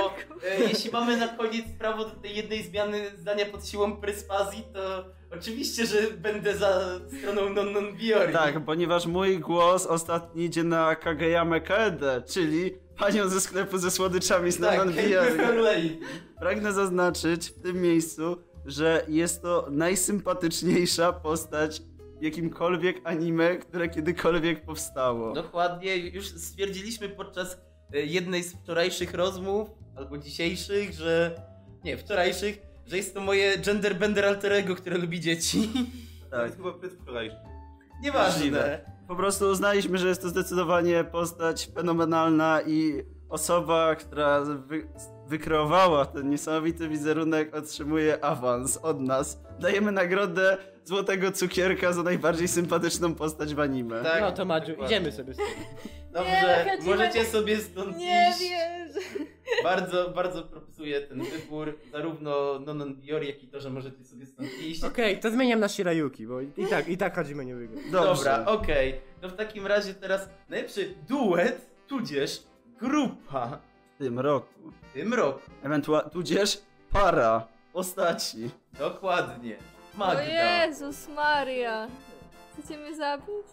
e, 0.49 0.61
jeśli 0.61 0.91
mamy 0.91 1.17
na 1.17 1.29
koniec 1.29 1.65
prawo 1.79 2.05
do 2.05 2.11
tej 2.11 2.37
jednej 2.37 2.63
zmiany 2.63 3.11
zdania 3.19 3.47
pod 3.47 3.67
siłą 3.67 3.97
perswazji, 3.97 4.65
to 4.73 5.05
oczywiście, 5.39 5.87
że 5.87 5.97
będę 6.11 6.57
za 6.57 7.01
stroną 7.19 7.49
non 7.55 7.73
non 7.73 7.97
biori. 7.97 8.33
Tak, 8.33 8.65
ponieważ 8.65 9.07
mój 9.07 9.39
głos 9.39 9.87
ostatni 9.87 10.45
idzie 10.45 10.65
na 10.65 10.97
Kageyame 10.97 11.61
Kaede, 11.61 12.23
czyli 12.27 12.75
panią 13.01 13.29
ze 13.29 13.41
sklepu 13.41 13.79
ze 13.79 13.91
słodyczami 13.91 14.53
z 14.53 14.61
tak. 14.61 14.81
Pragnę 16.39 16.73
zaznaczyć 16.73 17.47
w 17.47 17.63
tym 17.63 17.83
miejscu, 17.83 18.37
że 18.67 19.05
jest 19.09 19.43
to 19.43 19.67
najsympatyczniejsza 19.71 21.13
postać 21.13 21.83
jakimkolwiek 22.21 23.01
anime, 23.05 23.57
które 23.57 23.89
kiedykolwiek 23.89 24.65
powstało. 24.65 25.33
Dokładnie, 25.33 25.97
już 25.97 26.27
stwierdziliśmy 26.27 27.09
podczas 27.09 27.59
e, 27.93 28.01
jednej 28.01 28.43
z 28.43 28.53
wczorajszych 28.53 29.15
rozmów, 29.15 29.71
albo 29.97 30.19
dzisiejszych, 30.19 30.93
że... 30.93 31.43
Nie, 31.85 31.97
wczorajszych, 31.99 32.63
że 32.87 32.97
jest 32.97 33.15
to 33.15 33.21
moje 33.21 33.59
gender 33.59 33.97
bender 33.97 34.25
alterego, 34.25 34.77
które 34.77 34.99
lubi 34.99 35.21
dzieci. 35.21 35.71
tak. 36.31 36.53
Chyba 36.57 36.73
przedwczorajszy. 36.73 37.37
Nieważne. 38.01 38.81
Po 39.09 39.17
prostu 39.17 39.49
uznaliśmy, 39.49 39.99
że 39.99 40.09
jest 40.09 40.23
to 40.23 40.29
zdecydowanie 40.29 41.05
postać 41.05 41.71
fenomenalna 41.75 42.61
i 42.67 43.03
osoba, 43.29 43.95
która 43.97 44.41
wy, 44.41 44.89
wykreowała 45.29 46.07
ten 46.07 46.31
niesamowity 46.31 46.89
wizerunek, 46.89 47.57
otrzymuje 47.57 48.25
awans 48.25 48.77
od 48.77 49.01
nas. 49.01 49.41
Dajemy 49.61 49.93
nagrodę 49.93 50.57
Złotego 50.85 51.33
Cukierka 51.33 51.93
za 51.93 52.03
najbardziej 52.03 52.49
sympatyczną 52.49 53.15
postać 53.15 53.55
w 53.55 53.61
anime. 53.61 54.03
Tak, 54.03 54.21
no 54.21 54.33
to 54.33 54.45
Madziu, 54.45 54.73
idziemy 54.85 55.13
sobie 55.13 55.35
z 55.35 55.37
tym. 55.37 55.47
Dobrze, 56.13 56.67
Nie, 56.81 56.87
możecie 56.87 57.25
sobie 57.25 57.57
stąd 57.59 57.97
Nie 57.97 58.31
iść. 58.31 58.41
wierzę. 58.41 59.01
Bardzo, 59.63 60.11
bardzo 60.11 60.43
propsuję 60.43 61.01
ten 61.01 61.23
wybór, 61.25 61.79
zarówno 61.93 62.59
Nonon 62.59 62.95
Biori, 62.97 63.27
jak 63.29 63.43
i 63.43 63.49
to, 63.49 63.61
że 63.61 63.71
możecie 63.71 64.05
sobie 64.05 64.27
stąd 64.27 64.49
iść. 64.63 64.85
Okej, 64.85 65.21
to 65.21 65.31
zmieniam 65.31 65.61
na 65.61 65.69
Shirayuki, 65.69 66.27
bo 66.27 66.41
i 66.41 66.53
tak, 66.71 66.89
i 66.89 66.97
tak 66.97 67.15
Hajime 67.15 67.45
nie 67.45 67.55
wygra. 67.55 67.81
Dobra, 67.93 68.45
okej. 68.47 69.01
No 69.23 69.29
w 69.29 69.37
takim 69.37 69.67
razie 69.67 69.95
teraz 69.95 70.29
najlepszy 70.49 70.95
duet, 71.09 71.71
tudzież 71.87 72.43
grupa 72.81 73.59
W 73.95 73.99
tym 73.99 74.19
roku. 74.19 74.71
w 74.91 74.93
tym 74.95 75.15
roku. 75.15 75.41
Ewentualnie, 75.63 76.11
tudzież 76.11 76.59
para 76.93 77.47
postaci. 77.73 78.51
Dokładnie. 78.79 79.57
O 79.95 79.99
Magda. 79.99 80.23
Jezus 80.67 81.09
Maria. 81.09 81.89
Chcecie 82.53 82.79
mnie 82.81 82.97
zabić? 82.97 83.47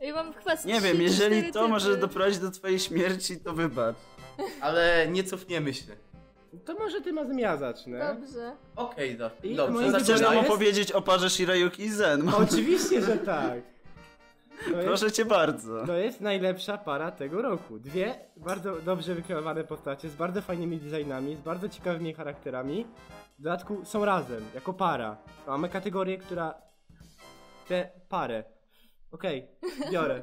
Ja 0.00 0.14
mam 0.14 0.32
chyba 0.32 0.56
z 0.56 0.64
Nie 0.64 0.74
trzy, 0.80 0.88
wiem, 0.88 1.02
jeżeli 1.02 1.36
cztery 1.36 1.52
to 1.52 1.58
typy. 1.60 1.68
może 1.72 1.96
doprowadzić 1.96 2.38
do 2.38 2.50
twojej 2.50 2.78
śmierci, 2.78 3.40
to 3.40 3.52
wybacz. 3.52 3.96
Ale 4.60 5.08
nie 5.08 5.24
cofniemy 5.24 5.74
się. 5.74 5.84
To 6.64 6.74
może 6.74 7.00
ty 7.00 7.12
razem 7.12 7.38
ja 7.38 7.56
zacznę. 7.56 8.14
Dobrze. 8.14 8.52
Okej, 8.76 9.16
do, 9.16 9.30
I 9.42 9.54
dobrze. 9.56 9.72
moim 9.80 9.94
Chcesz 9.94 10.20
nam 10.20 10.34
jest? 10.34 10.48
opowiedzieć 10.50 10.92
o 10.92 11.02
parze 11.02 11.30
Shirayuki 11.30 11.82
i 11.82 11.90
Zen? 11.90 12.28
Oczywiście, 12.48 13.02
że 13.02 13.16
tak. 13.16 13.52
To 14.64 14.70
jest, 14.70 14.86
Proszę 14.86 15.12
cię 15.12 15.24
bardzo. 15.24 15.86
to 15.86 15.96
jest 15.96 16.20
najlepsza 16.20 16.78
para 16.78 17.10
tego 17.10 17.42
roku. 17.42 17.78
Dwie 17.78 18.14
bardzo 18.36 18.76
dobrze 18.76 19.14
wykreowane 19.14 19.64
postacie, 19.64 20.08
z 20.08 20.14
bardzo 20.14 20.42
fajnymi 20.42 20.78
designami, 20.78 21.36
z 21.36 21.40
bardzo 21.40 21.68
ciekawymi 21.68 22.14
charakterami. 22.14 22.86
W 23.38 23.42
dodatku 23.42 23.84
są 23.84 24.04
razem, 24.04 24.44
jako 24.54 24.72
para. 24.72 25.16
Mamy 25.46 25.68
kategorię, 25.68 26.18
która... 26.18 26.54
Tę 27.68 27.90
parę. 28.08 28.44
Okej, 29.16 29.46
biorę. 29.92 30.22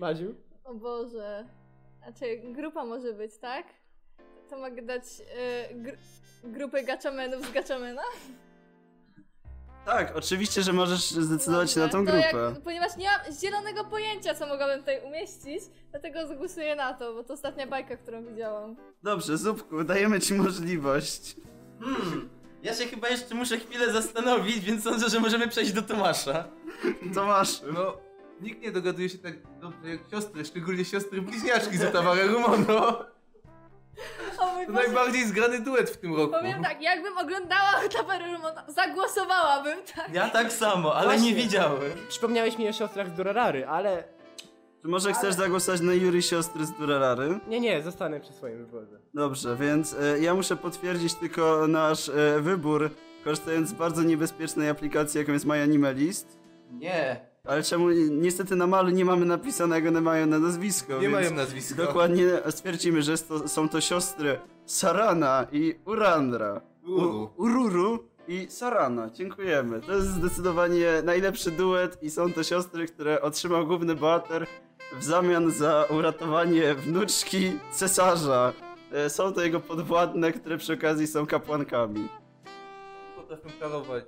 Madziu? 0.00 0.34
O 0.64 0.74
Boże. 0.74 1.44
Znaczy, 2.02 2.40
grupa 2.44 2.84
może 2.84 3.12
być, 3.12 3.38
tak? 3.38 3.66
To 4.50 4.58
mogę 4.58 4.82
dać 4.82 5.02
e, 5.36 5.74
gr- 5.74 5.96
grupę 6.44 6.82
gaczamenów 6.84 7.46
z 7.46 7.52
gaczamena? 7.52 8.02
Tak, 9.84 10.16
oczywiście, 10.16 10.62
że 10.62 10.72
możesz 10.72 11.10
zdecydować 11.10 11.70
się 11.70 11.80
na 11.80 11.88
tą 11.88 12.04
grupę. 12.04 12.52
Jak, 12.54 12.60
ponieważ 12.64 12.96
nie 12.96 13.06
mam 13.08 13.34
zielonego 13.40 13.84
pojęcia, 13.84 14.34
co 14.34 14.46
mogłabym 14.46 14.80
tutaj 14.80 15.00
umieścić, 15.06 15.62
dlatego 15.90 16.26
zagłosuję 16.26 16.76
na 16.76 16.94
to, 16.94 17.14
bo 17.14 17.24
to 17.24 17.34
ostatnia 17.34 17.66
bajka, 17.66 17.96
którą 17.96 18.24
widziałam. 18.26 18.76
Dobrze, 19.02 19.38
Zupku, 19.38 19.84
dajemy 19.84 20.20
ci 20.20 20.34
możliwość. 20.34 21.36
Hmm, 21.80 22.28
ja 22.64 22.74
się 22.74 22.84
chyba 22.86 23.08
jeszcze 23.08 23.34
muszę 23.34 23.58
chwilę 23.58 23.92
zastanowić, 23.92 24.60
więc 24.60 24.84
sądzę, 24.84 25.08
że 25.08 25.20
możemy 25.20 25.48
przejść 25.48 25.72
do 25.72 25.82
Tomasza. 25.82 26.44
Tomasz, 27.14 27.60
No, 27.72 27.96
nikt 28.40 28.62
nie 28.62 28.72
dogaduje 28.72 29.08
się 29.08 29.18
tak 29.18 29.34
dobrze 29.60 29.88
jak 29.88 30.00
siostry, 30.10 30.44
szczególnie 30.44 30.84
siostry 30.84 31.22
bliźniaczki 31.22 31.76
z 31.78 31.84
Otawara 31.84 32.22
Rumono. 32.26 33.04
O 34.38 34.54
mój 34.54 34.66
To 34.66 34.72
Boże, 34.72 34.86
najbardziej 34.86 35.26
zgrany 35.26 35.60
duet 35.60 35.90
w 35.90 35.96
tym 35.96 36.16
roku. 36.16 36.32
powiem 36.32 36.62
tak, 36.64 36.82
jakbym 36.82 37.18
oglądała 37.18 37.72
Tapery 37.96 38.32
Rumona, 38.32 38.64
zagłosowałabym, 38.68 39.78
tak. 39.96 40.14
Ja 40.14 40.28
tak 40.30 40.52
samo, 40.52 40.94
ale 40.94 41.04
Właśnie. 41.06 41.26
nie 41.30 41.34
widziałem. 41.34 41.92
Przypomniałeś 42.08 42.58
mi 42.58 42.68
o 42.68 42.72
siostrach 42.72 43.08
z 43.08 43.12
Durarary, 43.12 43.66
ale 43.66 44.04
czy 44.84 44.88
może 44.88 45.12
chcesz 45.12 45.34
zagłosować 45.34 45.80
na 45.80 45.94
Yuri 45.94 46.22
siostry 46.22 46.66
z 46.66 46.72
Durarary? 46.72 47.40
nie, 47.48 47.60
nie, 47.60 47.82
zostanę 47.82 48.20
przy 48.20 48.32
swoim 48.32 48.58
wyborze. 48.58 49.00
Dobrze, 49.14 49.56
więc 49.60 49.94
e, 49.94 50.20
ja 50.20 50.34
muszę 50.34 50.56
potwierdzić 50.56 51.14
tylko 51.14 51.68
nasz 51.68 52.08
e, 52.08 52.40
wybór, 52.40 52.90
korzystając 53.24 53.68
z 53.68 53.72
bardzo 53.72 54.02
niebezpiecznej 54.02 54.68
aplikacji, 54.68 55.18
jaką 55.18 55.32
jest 55.32 55.46
MyAnimeList. 55.46 56.38
Nie. 56.72 57.20
Ale 57.44 57.62
czemu 57.62 57.90
niestety 58.10 58.56
na 58.56 58.66
malu 58.66 58.90
nie 58.90 59.04
mamy 59.04 59.26
napisanego, 59.26 59.90
nie 59.90 60.00
mają 60.00 60.26
na 60.26 60.38
nazwisko. 60.38 61.00
Nie 61.00 61.08
mają 61.08 61.34
nazwiska. 61.34 61.82
Dokładnie 61.82 62.24
stwierdzimy, 62.50 63.02
że 63.02 63.18
to, 63.18 63.48
są 63.48 63.68
to 63.68 63.80
siostry 63.80 64.38
Sarana 64.66 65.46
i 65.52 65.74
Urandra. 65.84 66.60
Uru. 66.86 67.30
U, 67.36 67.42
Ururu 67.42 68.08
i 68.28 68.46
Sarana. 68.50 69.10
Dziękujemy. 69.10 69.80
To 69.80 69.92
jest 69.92 70.06
zdecydowanie 70.06 70.86
najlepszy 71.04 71.50
duet 71.50 72.02
i 72.02 72.10
są 72.10 72.32
to 72.32 72.42
siostry, 72.42 72.86
które 72.86 73.22
otrzymał 73.22 73.66
główny 73.66 73.94
bohater 73.94 74.46
w 74.98 75.04
zamian 75.04 75.50
za 75.50 75.84
uratowanie 75.90 76.74
wnuczki 76.74 77.52
cesarza. 77.72 78.52
E, 78.92 79.10
Są 79.10 79.32
to 79.32 79.40
jego 79.44 79.60
podwładne, 79.60 80.32
które 80.32 80.58
przy 80.58 80.72
okazji 80.72 81.06
są 81.06 81.26
kapłankami. 81.26 82.08
Potrafią 83.16 83.48
parować. 83.60 84.04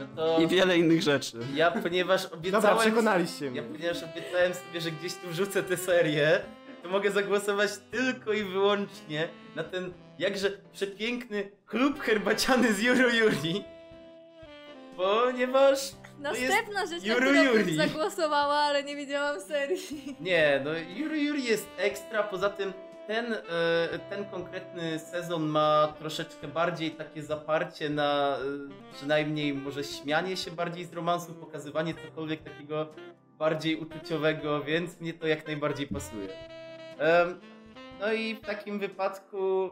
No 0.00 0.06
to 0.16 0.38
I 0.40 0.46
wiele 0.46 0.78
innych 0.78 1.02
rzeczy. 1.02 1.38
ja, 1.54 1.70
ponieważ 1.70 2.22
Dobra, 2.22 2.38
obiecałem... 2.38 2.78
przekonaliście 2.78 3.44
Ja 3.44 3.50
mnie. 3.50 3.62
ponieważ 3.62 4.02
obiecałem 4.02 4.54
sobie, 4.54 4.80
że 4.80 4.90
gdzieś 4.90 5.14
tu 5.14 5.28
wrzucę 5.28 5.62
tę 5.62 5.76
serię, 5.76 6.40
to 6.82 6.88
mogę 6.88 7.10
zagłosować 7.10 7.70
tylko 7.90 8.32
i 8.32 8.42
wyłącznie 8.42 9.28
na 9.56 9.64
ten 9.64 9.92
jakże 10.18 10.50
przepiękny 10.72 11.50
klub 11.66 12.00
herbaciany 12.00 12.72
z 12.72 12.82
Juru 12.82 13.08
Juri. 13.10 13.64
Ponieważ... 14.96 15.78
Następna 16.22 16.86
rzecz, 16.86 17.02
na 17.04 17.14
Juru 17.14 17.26
którą 17.26 17.44
bym 17.44 17.60
Juri. 17.60 17.76
zagłosowała, 17.76 18.54
ale 18.54 18.84
nie 18.84 18.96
widziałam 18.96 19.40
serii. 19.40 19.78
Nie, 20.20 20.60
no 20.64 20.70
Juru 20.96 21.14
Juri 21.14 21.44
jest 21.44 21.68
ekstra, 21.78 22.22
poza 22.22 22.50
tym 22.50 22.72
ten, 23.06 23.32
e, 23.32 23.38
ten 24.10 24.24
konkretny 24.24 24.98
sezon 24.98 25.46
ma 25.46 25.94
troszeczkę 25.98 26.48
bardziej 26.48 26.90
takie 26.90 27.22
zaparcie 27.22 27.90
na 27.90 28.36
e, 28.36 28.94
przynajmniej 28.94 29.54
może 29.54 29.84
śmianie 29.84 30.36
się 30.36 30.50
bardziej 30.50 30.84
z 30.84 30.92
romansu, 30.92 31.34
pokazywanie 31.34 31.94
cokolwiek 31.94 32.42
takiego 32.42 32.86
bardziej 33.38 33.76
uczuciowego, 33.76 34.64
więc 34.64 35.00
mnie 35.00 35.14
to 35.14 35.26
jak 35.26 35.46
najbardziej 35.46 35.86
pasuje. 35.86 36.28
No 38.02 38.12
i 38.12 38.34
w 38.34 38.40
takim 38.40 38.78
wypadku 38.78 39.66
e, 39.66 39.70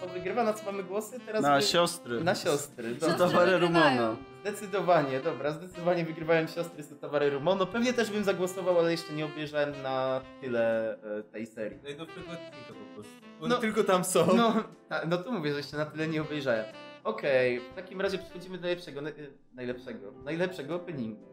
co 0.00 0.08
wygrywa, 0.08 0.44
na 0.44 0.52
co 0.52 0.64
mamy 0.64 0.82
głosy? 0.82 1.20
Teraz 1.26 1.42
Na 1.42 1.56
wy- 1.56 1.62
siostry. 1.62 2.24
Na 2.24 2.34
siostry. 2.34 2.96
To 2.96 3.06
towarę 3.06 3.58
wygrywają. 3.58 4.00
Rumona. 4.00 4.16
Zdecydowanie, 4.40 5.20
dobra, 5.20 5.50
zdecydowanie 5.50 6.04
wygrywają 6.04 6.46
siostry 6.46 6.82
z 6.82 7.00
Towary 7.00 7.30
Rumono. 7.30 7.66
Pewnie 7.66 7.92
też 7.92 8.10
bym 8.10 8.24
zagłosował, 8.24 8.78
ale 8.78 8.90
jeszcze 8.90 9.12
nie 9.12 9.24
obejrzałem 9.24 9.82
na 9.82 10.20
tyle 10.40 10.92
e, 11.18 11.22
tej 11.22 11.46
serii. 11.46 11.78
Najnowszego 11.82 12.20
odcinka 12.32 12.68
po 12.68 12.94
prostu. 12.94 13.12
No. 13.48 13.58
tylko 13.58 13.84
tam 13.84 14.04
są. 14.04 14.26
No, 14.36 14.54
ta, 14.88 15.00
no 15.06 15.18
tu 15.18 15.32
mówię, 15.32 15.50
że 15.50 15.56
jeszcze 15.56 15.76
na 15.76 15.86
tyle 15.86 16.08
nie 16.08 16.22
obejrzałem. 16.22 16.64
Okej, 17.04 17.60
w 17.60 17.74
takim 17.74 18.00
razie 18.00 18.18
przechodzimy 18.18 18.58
do 18.58 18.62
najlepszego, 18.62 19.00
na, 19.00 19.10
e, 19.10 19.12
najlepszego, 19.54 20.12
najlepszego 20.24 20.74
openingu. 20.74 21.32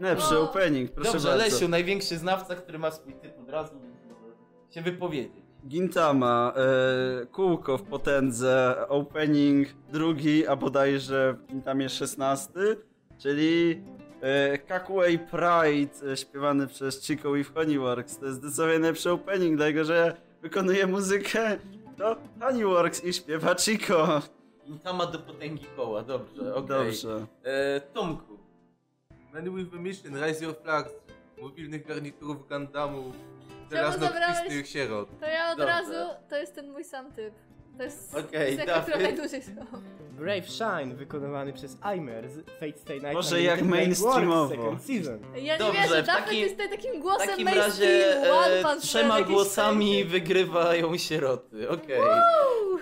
Lepszy 0.00 0.38
O. 0.38 0.42
opening, 0.42 0.90
proszę 0.90 1.12
Dobrze, 1.12 1.28
bardzo. 1.28 1.44
Lesiu, 1.44 1.68
największy 1.68 2.18
znawca, 2.18 2.54
który 2.54 2.78
ma 2.78 2.90
swój 2.90 3.12
typ 3.14 3.38
od 3.40 3.48
razu, 3.48 3.89
się 4.70 4.82
wypowiedzieć. 4.82 5.42
Gintama, 5.68 6.52
e, 7.22 7.26
kółko 7.26 7.78
w 7.78 7.82
potędze, 7.82 8.76
opening 8.88 9.68
drugi, 9.92 10.46
a 10.46 10.56
bodajże 10.56 11.34
w 11.34 11.46
Gintamie 11.46 11.88
szesnasty, 11.88 12.76
czyli 13.18 13.82
e, 14.20 14.58
Kakuei 14.58 15.18
Pride 15.18 16.12
e, 16.12 16.16
śpiewany 16.16 16.66
przez 16.66 17.06
Chico 17.06 17.36
i 17.36 17.44
Honeyworks. 17.44 18.18
To 18.18 18.26
jest 18.26 18.38
zdecydowanie 18.38 18.78
najlepszy 18.78 19.10
opening, 19.10 19.56
dlatego 19.56 19.84
że 19.84 20.16
wykonuje 20.42 20.86
muzykę 20.86 21.58
to 21.98 22.16
Honeyworks 22.40 23.04
i 23.04 23.12
śpiewa 23.12 23.54
Chico. 23.54 24.22
Intama 24.66 25.06
do 25.06 25.18
potęgi 25.18 25.66
koła, 25.76 26.02
dobrze, 26.02 26.54
okej. 26.54 26.68
Dobrze. 26.68 27.26
E, 27.44 27.80
Tomku, 27.80 28.38
Man 29.34 29.56
with 29.56 29.74
a 29.74 29.78
Mission, 29.78 30.24
Rise 30.24 30.44
Your 30.44 30.56
Flags, 30.62 30.92
mobilnych 31.42 31.86
garniturów 31.86 32.48
Gandamu, 32.48 33.12
Czemu 33.70 33.82
żelazno-krwistych 33.92 34.50
zabrałeś- 34.50 34.68
sierot. 34.72 35.08
To 35.20 35.26
ja 35.26 35.50
od 35.52 35.58
Dobrze. 35.58 35.72
razu, 35.72 35.92
to 36.28 36.36
jest 36.36 36.54
ten 36.54 36.70
mój 36.72 36.84
sam 36.84 37.12
typ. 37.12 37.34
To 37.76 37.82
jest 37.84 38.14
Okej, 38.14 38.50
piosenka, 38.52 38.80
która 38.80 38.98
najdłużej 38.98 39.42
słucham. 39.42 39.82
Brave 40.10 40.48
Shine, 40.50 40.94
wykonywany 40.94 41.52
przez 41.52 41.76
Aimer 41.80 42.28
z 42.28 42.36
Fate 42.50 42.78
Stay 42.78 42.96
Night. 42.96 43.12
Może 43.12 43.42
jak 43.42 43.62
mainstreamowo. 43.62 44.76
Ja 45.34 45.58
Dobrze, 45.58 45.72
nie 45.80 45.88
wierzę, 45.88 46.02
Dafyt 46.02 46.24
takim- 46.24 46.40
jest 46.40 46.54
tutaj 46.54 46.70
takim 46.70 46.98
w 46.98 47.02
głosem 47.02 47.28
takim 47.28 47.44
mainstreamu, 47.44 48.30
razie 48.36 48.70
e, 48.70 48.80
trzema 48.80 49.22
głosami 49.22 50.04
wygrywają 50.04 50.98
sieroty, 50.98 51.68
okej. 51.68 52.00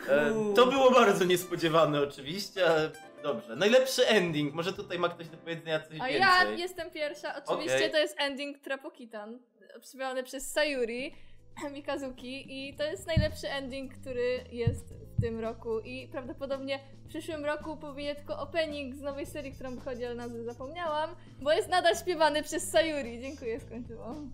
E, 0.09 0.55
To 0.57 0.67
było 0.67 0.91
bardzo 0.91 1.25
niespodziewane 1.25 2.01
oczywiście, 2.03 2.67
ale 2.67 2.91
dobrze. 3.23 3.57
Najlepszy 3.57 4.07
ending, 4.07 4.55
może 4.55 4.73
tutaj 4.73 4.99
ma 4.99 5.09
ktoś 5.09 5.29
do 5.29 5.37
powiedzenia 5.37 5.81
coś 5.81 6.01
A 6.01 6.05
więcej. 6.09 6.21
ja 6.21 6.45
jestem 6.45 6.91
pierwsza. 6.91 7.35
Oczywiście 7.47 7.77
Okej. 7.79 7.91
to 7.91 7.99
jest 7.99 8.15
ending 8.21 8.59
Trapokitan, 8.59 9.39
przypomniany 9.81 10.23
przez 10.23 10.53
Sayuri 10.53 11.15
Mikazuki 11.75 12.47
i 12.49 12.77
to 12.77 12.85
jest 12.85 13.07
najlepszy 13.07 13.49
ending, 13.49 13.95
który 13.95 14.45
jest 14.53 14.95
w 15.17 15.21
tym 15.21 15.41
roku 15.41 15.81
i 15.81 16.09
prawdopodobnie 16.09 16.81
w 17.05 17.09
przyszłym 17.09 17.45
roku 17.45 17.77
powinien 17.77 18.17
tylko 18.17 18.39
opening 18.39 18.95
z 18.95 19.01
nowej 19.01 19.27
serii, 19.27 19.53
którą 19.53 19.75
wychodzi, 19.75 20.05
ale 20.05 20.15
nazwy 20.15 20.45
zapomniałam, 20.45 21.11
bo 21.43 21.53
jest 21.53 21.69
nadal 21.69 21.97
śpiewany 21.97 22.43
przez 22.43 22.71
Sayuri. 22.71 23.21
Dziękuję, 23.21 23.61
skończyłam. 23.61 24.33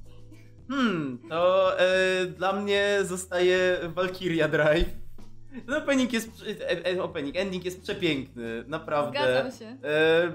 Hmm, 0.69 1.19
to 1.29 1.73
e, 1.81 2.27
dla 2.27 2.53
mnie 2.53 2.99
zostaje 3.03 3.79
Valkyria 3.95 4.49
Drive. 4.49 5.05
Ten 5.67 5.75
opening 5.75 6.13
jest, 6.13 6.31
e, 6.61 6.87
e, 6.93 7.03
opening, 7.03 7.37
ending 7.37 7.65
jest 7.65 7.83
przepiękny, 7.83 8.65
naprawdę. 8.67 9.19
Zgadzam 9.19 9.59
się. 9.59 9.89
E, 9.89 10.33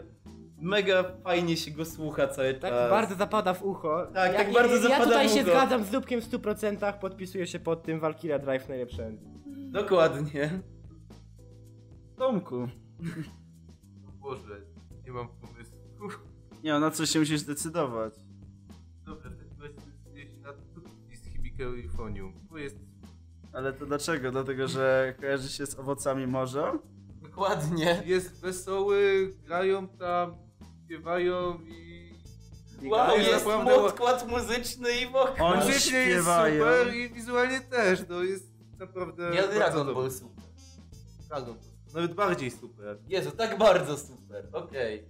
mega 0.61 1.03
fajnie 1.23 1.57
się 1.57 1.71
go 1.71 1.85
słucha 1.85 2.27
cały 2.27 2.53
Tak 2.53 2.71
czas. 2.71 2.89
bardzo 2.91 3.15
zapada 3.15 3.53
w 3.53 3.63
ucho. 3.63 4.05
Tak, 4.13 4.33
ja, 4.33 4.37
tak 4.39 4.53
bardzo 4.53 4.75
ja, 4.75 4.81
zapada 4.81 4.97
Ja 4.99 5.05
tutaj 5.05 5.29
w 5.29 5.31
się 5.31 5.41
ucho. 5.41 5.49
zgadzam 5.51 5.83
z 5.83 5.89
Dubkiem 5.89 6.21
w 6.21 6.29
100%, 6.29 6.99
podpisuję 6.99 7.47
się 7.47 7.59
pod 7.59 7.83
tym 7.83 7.99
Valkyria 7.99 8.39
Drive 8.39 8.69
najlepszy. 8.69 9.17
Dokładnie. 9.71 10.59
Tomku. 12.17 12.55
O 14.07 14.11
Boże, 14.21 14.61
nie 15.05 15.11
mam 15.11 15.27
pomysłu. 15.27 15.79
Nie, 16.63 16.79
na 16.79 16.91
co 16.91 17.05
się 17.05 17.19
musisz 17.19 17.39
zdecydować. 17.39 18.13
Dobra, 19.05 19.29
w 19.29 19.37
takim 19.37 19.61
razie 19.61 20.29
się 20.29 20.37
na 20.39 20.53
Tutsi 20.53 21.15
z 21.17 21.25
Hibike 21.25 21.63
Euphonium, 21.63 22.33
bo 22.49 22.57
jest 22.57 22.77
Ale 23.53 23.73
to 23.73 23.85
dlaczego? 23.85 24.31
Dlatego, 24.31 24.67
że 24.67 25.15
kojarzy 25.19 25.49
się 25.49 25.65
z 25.65 25.79
owocami 25.79 26.27
morza? 26.27 26.73
Dokładnie. 27.21 28.03
jest 28.05 28.41
wesoły, 28.41 29.33
grają 29.45 29.87
tam, 29.87 30.35
śpiewają 30.93 31.59
i... 31.67 32.09
Wow, 32.89 33.17
jest 33.17 33.29
jest 33.31 33.45
naprawdę- 33.45 33.75
podkład 33.75 34.27
muzyczny 34.27 34.89
i 34.91 35.05
wokół. 35.05 35.45
Oni 35.45 35.57
Muzycznie 35.65 35.97
jest 35.99 36.11
śpiewają. 36.11 36.63
super 36.63 36.95
i 36.95 37.09
wizualnie 37.09 37.61
też, 37.61 37.99
no 38.09 38.23
jest 38.23 38.43
naprawdę 38.79 39.23
Ja 39.23 39.41
bardzo 39.41 39.55
Dragon. 39.55 39.93
Ball 39.95 40.11
super. 40.11 40.43
Dragon 41.29 41.55
Ball. 41.55 41.93
Nawet 41.93 42.13
bardziej 42.13 42.51
super. 42.51 42.97
Jezu, 43.07 43.31
tak 43.31 43.57
bardzo 43.57 43.97
super. 43.97 44.47
Okej. 44.53 45.05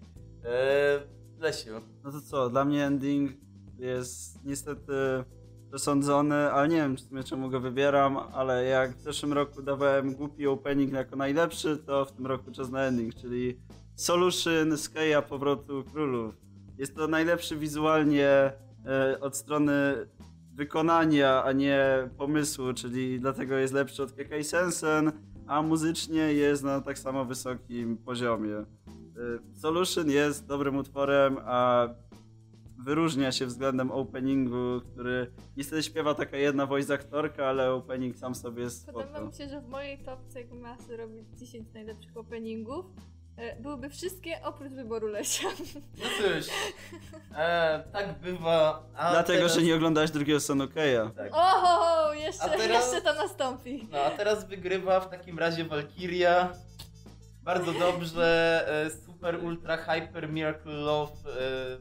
Eee, 0.45 0.99
Lesiu. 1.39 1.71
No 2.03 2.11
to 2.11 2.21
co, 2.21 2.49
dla 2.49 2.65
mnie 2.65 2.85
ending 2.85 3.31
jest 3.77 4.45
niestety 4.45 4.93
przesądzony, 5.69 6.35
ale 6.35 6.67
nie 6.67 6.75
wiem 6.77 6.95
w 6.95 6.99
sumie 7.01 7.23
czemu 7.23 7.49
go 7.49 7.59
wybieram, 7.59 8.17
ale 8.17 8.63
jak 8.65 8.97
w 8.97 9.01
zeszłym 9.01 9.33
roku 9.33 9.61
dawałem 9.61 10.13
głupi 10.15 10.47
opening 10.47 10.93
jako 10.93 11.15
najlepszy, 11.15 11.77
to 11.77 12.05
w 12.05 12.11
tym 12.11 12.27
roku 12.27 12.51
czas 12.51 12.69
na 12.69 12.81
ending, 12.83 13.15
czyli 13.15 13.59
Solution 13.99 14.71
Sky'a 14.77 15.21
Powrotu 15.21 15.83
Królów. 15.83 16.35
Jest 16.77 16.95
to 16.95 17.07
najlepszy 17.07 17.57
wizualnie 17.57 18.27
e, 18.27 19.19
od 19.21 19.37
strony 19.37 19.71
wykonania, 20.53 21.43
a 21.43 21.51
nie 21.51 22.09
pomysłu, 22.17 22.73
czyli 22.73 23.19
dlatego 23.19 23.57
jest 23.57 23.73
lepszy 23.73 24.03
od 24.03 24.11
Kekai 24.11 24.43
Sensen, 24.43 25.11
a 25.47 25.61
muzycznie 25.61 26.33
jest 26.33 26.63
na 26.63 26.81
tak 26.81 26.99
samo 26.99 27.25
wysokim 27.25 27.97
poziomie. 27.97 28.55
Y, 28.55 29.59
Solution 29.59 30.09
jest 30.09 30.47
dobrym 30.47 30.77
utworem, 30.77 31.37
a 31.45 31.87
wyróżnia 32.77 33.31
się 33.31 33.45
względem 33.45 33.91
openingu, 33.91 34.81
który 34.93 35.31
niestety 35.57 35.83
śpiewa 35.83 36.13
taka 36.13 36.37
jedna 36.37 36.65
voice 36.65 36.93
aktorka, 36.93 37.45
ale 37.45 37.73
opening 37.73 38.17
sam 38.17 38.35
sobie 38.35 38.63
jest 38.63 38.85
Podoba 38.85 39.21
mi 39.21 39.33
się, 39.33 39.49
że 39.49 39.61
w 39.61 39.67
mojej 39.67 39.97
topce, 39.97 40.39
jak 40.39 40.49
sobie 40.81 40.97
robić 40.97 41.27
10 41.37 41.73
najlepszych 41.73 42.17
openingów, 42.17 42.85
e, 42.85 43.18
byłyby 43.59 43.89
wszystkie 43.89 44.39
oprócz 44.43 44.71
wyboru 44.71 45.07
Lesia. 45.07 45.47
No 45.97 46.05
cóż, 46.17 46.47
e, 47.37 47.83
tak 47.93 48.19
bywa. 48.19 48.83
A 48.95 49.11
Dlatego, 49.11 49.39
teraz... 49.39 49.53
że 49.55 49.61
nie 49.61 49.75
oglądałeś 49.75 50.11
drugiego 50.11 50.39
Sonokeja. 50.39 51.11
Tak. 51.17 51.29
Oho, 51.33 52.13
jeszcze, 52.13 52.49
teraz- 52.49 52.93
jeszcze 52.93 53.01
to 53.01 53.13
nastąpi. 53.13 53.87
No 53.91 53.97
a 53.99 54.09
teraz 54.11 54.47
wygrywa 54.47 54.99
w 54.99 55.09
takim 55.09 55.39
razie 55.39 55.63
Valkyria. 55.65 56.53
Bardzo 57.43 57.73
dobrze. 57.73 58.65
E, 58.85 58.89
super, 59.05 59.43
ultra, 59.43 59.77
hyper, 59.77 60.29
miracle 60.29 60.73
love. 60.73 61.11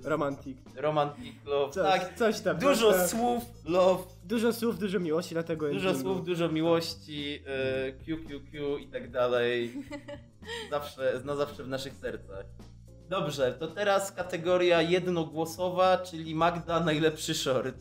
E, 0.04 0.08
Romantik. 0.08 0.58
romantic 0.76 1.34
love. 1.44 1.72
Coś, 1.72 2.00
tak. 2.00 2.14
coś 2.18 2.40
tam. 2.40 2.58
Dużo 2.58 2.90
coś 2.92 2.98
tam. 3.00 3.08
słów, 3.08 3.44
love. 3.64 4.02
Dużo 4.24 4.52
słów, 4.52 4.78
dużo 4.78 5.00
miłości, 5.00 5.34
dlatego 5.34 5.68
Dużo 5.68 5.88
endingu. 5.90 6.14
słów, 6.14 6.26
dużo 6.26 6.48
miłości, 6.48 7.42
e, 7.46 7.92
QQQ 7.92 8.78
i 8.78 8.86
tak 8.88 9.10
dalej. 9.10 9.72
Zawsze, 10.70 11.20
na 11.24 11.36
zawsze 11.36 11.64
w 11.64 11.68
naszych 11.68 11.94
sercach. 11.94 12.44
Dobrze, 13.08 13.52
to 13.52 13.68
teraz 13.68 14.12
kategoria 14.12 14.82
jednogłosowa, 14.82 15.98
czyli 15.98 16.34
Magda 16.34 16.80
najlepszy 16.80 17.34
short. 17.34 17.76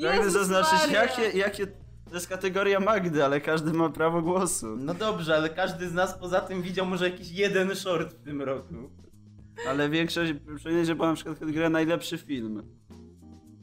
Pragnę 0.00 0.30
zaznaczyć, 0.30 0.92
jakie, 0.92 1.38
jakie... 1.38 1.66
To 2.08 2.14
jest 2.14 2.28
kategoria 2.28 2.80
Magdy, 2.80 3.24
ale 3.24 3.40
każdy 3.40 3.72
ma 3.72 3.90
prawo 3.90 4.22
głosu. 4.22 4.76
No 4.76 4.94
dobrze, 4.94 5.36
ale 5.36 5.48
każdy 5.48 5.88
z 5.88 5.94
nas 5.94 6.18
poza 6.18 6.40
tym 6.40 6.62
widział 6.62 6.86
może 6.86 7.10
jakiś 7.10 7.30
jeden 7.30 7.74
short 7.74 8.14
w 8.14 8.24
tym 8.24 8.42
roku. 8.42 8.74
Ale 9.68 9.88
większość 9.88 10.32
przynajmniej, 10.56 10.86
że 10.86 10.94
była 10.94 11.08
na 11.08 11.14
przykład 11.14 11.38
kategoria 11.38 11.70
najlepszy 11.70 12.18
film. 12.18 12.62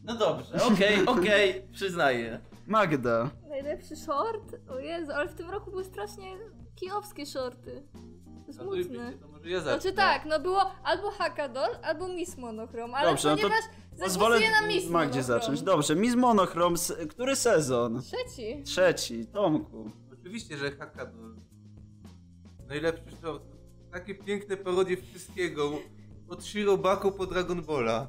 No 0.04 0.16
dobrze, 0.16 0.64
okej, 0.64 1.06
okej, 1.06 1.68
przyznaję. 1.72 2.40
Magda. 2.68 3.30
Najlepszy 3.56 3.96
short? 3.96 4.56
O 4.70 4.80
Jezu, 4.80 5.12
ale 5.12 5.28
w 5.30 5.36
tym 5.36 5.50
roku 5.50 5.72
były 5.72 5.84
strasznie 5.84 6.26
kijowskie 6.76 7.26
shorty. 7.26 7.84
Smutne. 8.52 9.14
ja 9.44 9.60
zacznę. 9.60 9.82
Znaczy 9.82 9.96
tak, 9.96 10.26
no 10.26 10.40
było 10.40 10.72
albo 10.84 11.12
Hakadol, 11.12 11.70
albo 11.84 12.08
Miss 12.08 12.38
Monochrom, 12.38 12.94
ale 12.96 13.10
Dobrze, 13.10 13.30
no 13.30 13.36
to 13.36 13.42
ponieważ 13.42 13.64
Pozwolę 14.04 14.40
zagłosuję 14.40 14.62
na 14.62 14.68
Miss 14.68 14.90
Magdzie 14.90 15.20
Monochrom. 15.22 15.40
zacząć. 15.42 15.62
Dobrze, 15.62 15.96
Miss 15.96 16.16
Monochrom, 16.16 16.76
który 17.10 17.36
sezon? 17.36 18.02
Trzeci. 18.02 18.64
Trzeci, 18.64 19.26
Tomku. 19.26 19.92
Oczywiście, 20.14 20.58
że 20.58 20.72
Hakadol. 20.72 21.36
Najlepszy 22.68 23.16
short. 23.22 23.44
Takie 23.92 24.16
piękne 24.16 24.58
parodie 24.58 24.98
wszystkiego. 24.98 25.72
Od 26.30 26.44
Shirobako 26.44 27.12
po 27.12 27.26
Dragon 27.26 27.62
Balla. 27.62 28.08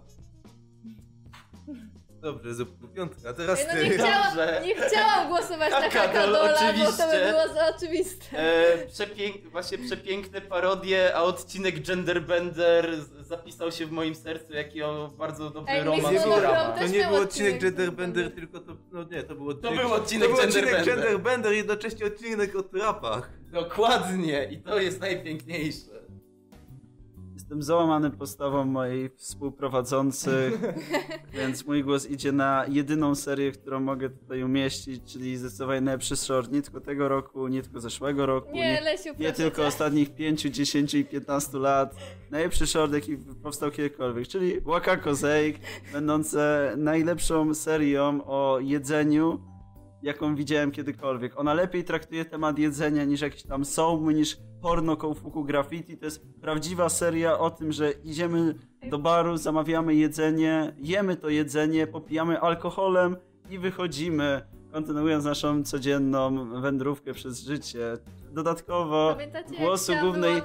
Dobrze, 2.21 2.55
zupku 2.55 2.89
piątka. 2.89 3.29
A 3.31 3.33
teraz 3.33 3.67
no 3.75 3.83
nie 3.83 3.91
ty. 3.91 3.95
chciałam, 3.99 4.37
nie 4.65 4.75
chciałam 4.75 5.29
głosować 5.29 5.71
na 5.71 5.81
Hakadol, 5.81 6.01
Hakadola, 6.01 6.49
bo 6.49 6.55
to 6.55 6.73
by 6.73 6.83
oczywiście. 6.83 7.31
było 7.31 7.55
za 7.55 7.77
oczywiste. 7.77 8.39
E, 8.39 8.87
przepięk, 8.87 9.49
właśnie 9.49 9.79
przepiękne 9.79 10.41
parodie, 10.41 11.13
a 11.15 11.23
odcinek 11.23 11.87
Genderbender 11.87 12.97
zapisał 13.21 13.73
się 13.73 13.87
w 13.87 13.91
moim 13.91 14.15
sercu 14.15 14.53
jako 14.53 15.09
bardzo 15.09 15.51
dobry 15.51 15.73
Ej, 15.73 15.85
romans 15.85 16.03
Monochrom 16.05 16.41
drama. 16.41 16.73
też 16.79 16.91
To 16.91 16.97
nie 16.97 17.05
był 17.07 17.17
odcinek 17.17 17.61
Genderbender, 17.61 18.35
tylko 18.35 18.61
to. 18.61 18.77
No 18.93 19.05
nie, 19.05 19.23
to 19.23 19.35
był 19.35 19.49
odcinek. 19.49 19.81
był 19.81 19.93
odcinek 19.93 20.29
to 20.29 20.35
był 20.35 20.45
odcinek 20.45 20.65
Genderbender. 20.71 20.97
Genderbender, 21.05 21.53
jednocześnie 21.53 22.07
odcinek 22.07 22.57
o 22.57 22.63
trapach. 22.63 23.31
Dokładnie, 23.53 24.45
i 24.51 24.57
to 24.63 24.79
jest 24.81 25.01
najpiękniejsze. 25.01 25.96
Jestem 27.47 27.63
załamany 27.63 28.11
postawą 28.11 28.65
mojej 28.65 29.11
współprowadzących, 29.17 30.61
więc 31.39 31.67
mój 31.67 31.85
głos 31.85 32.11
idzie 32.11 32.33
na 32.33 32.65
jedyną 32.69 33.15
serię, 33.15 33.53
którą 33.53 33.81
mogę 33.81 34.11
tutaj 34.11 34.43
umieścić, 34.43 35.13
czyli 35.13 35.37
zdecydowanie 35.37 35.81
najlepszy 35.81 36.17
short 36.17 36.53
nie 36.53 36.63
tylko 36.63 36.81
tego 36.81 37.09
roku, 37.09 37.49
nie 37.49 37.63
tylko 37.63 37.81
zeszłego 37.81 38.27
roku, 38.27 38.53
Nie, 38.53 38.81
Lesiu, 38.81 39.11
nie 39.19 39.33
tylko 39.33 39.67
ostatnich 39.67 40.15
5, 40.15 40.43
10 40.43 40.95
i 40.95 41.05
15 41.05 41.59
lat. 41.59 41.95
Najlepszy 42.31 42.67
short, 42.67 42.93
jaki 42.93 43.17
powstał 43.43 43.71
kiedykolwiek, 43.71 44.29
czyli 44.29 44.61
Wakako 44.61 45.15
Zeik, 45.15 45.59
będące 45.93 46.73
najlepszą 46.77 47.55
serią 47.55 48.25
o 48.25 48.59
jedzeniu, 48.61 49.41
jaką 50.07 50.35
widziałem 50.35 50.71
kiedykolwiek. 50.71 51.39
Ona 51.39 51.55
lepiej 51.55 51.85
traktuje 51.85 52.25
temat 52.25 52.59
jedzenia 52.59 53.05
niż 53.05 53.21
jakieś 53.21 53.43
tam 53.43 53.65
sołmy, 53.65 54.15
niż 54.15 54.37
porno 54.63 54.97
Koufuku 54.97 55.45
Graffiti. 55.45 55.97
To 55.97 56.05
jest 56.05 56.27
prawdziwa 56.41 56.89
seria 56.89 57.39
o 57.39 57.51
tym, 57.51 57.73
że 57.73 57.91
idziemy 57.91 58.55
do 58.91 58.99
baru, 58.99 59.37
zamawiamy 59.37 59.95
jedzenie, 59.95 60.75
jemy 60.79 61.17
to 61.17 61.29
jedzenie, 61.29 61.87
popijamy 61.87 62.41
alkoholem 62.41 63.17
i 63.51 63.59
wychodzimy, 63.59 64.43
kontynuując 64.73 65.25
naszą 65.25 65.65
codzienną 65.65 66.49
wędrówkę 66.61 67.15
przez 67.15 67.41
życie. 67.41 67.99
Dodatkowo 68.33 69.13
Pamiętacie, 69.13 69.57
głosu 69.57 69.93
głównej 70.03 70.43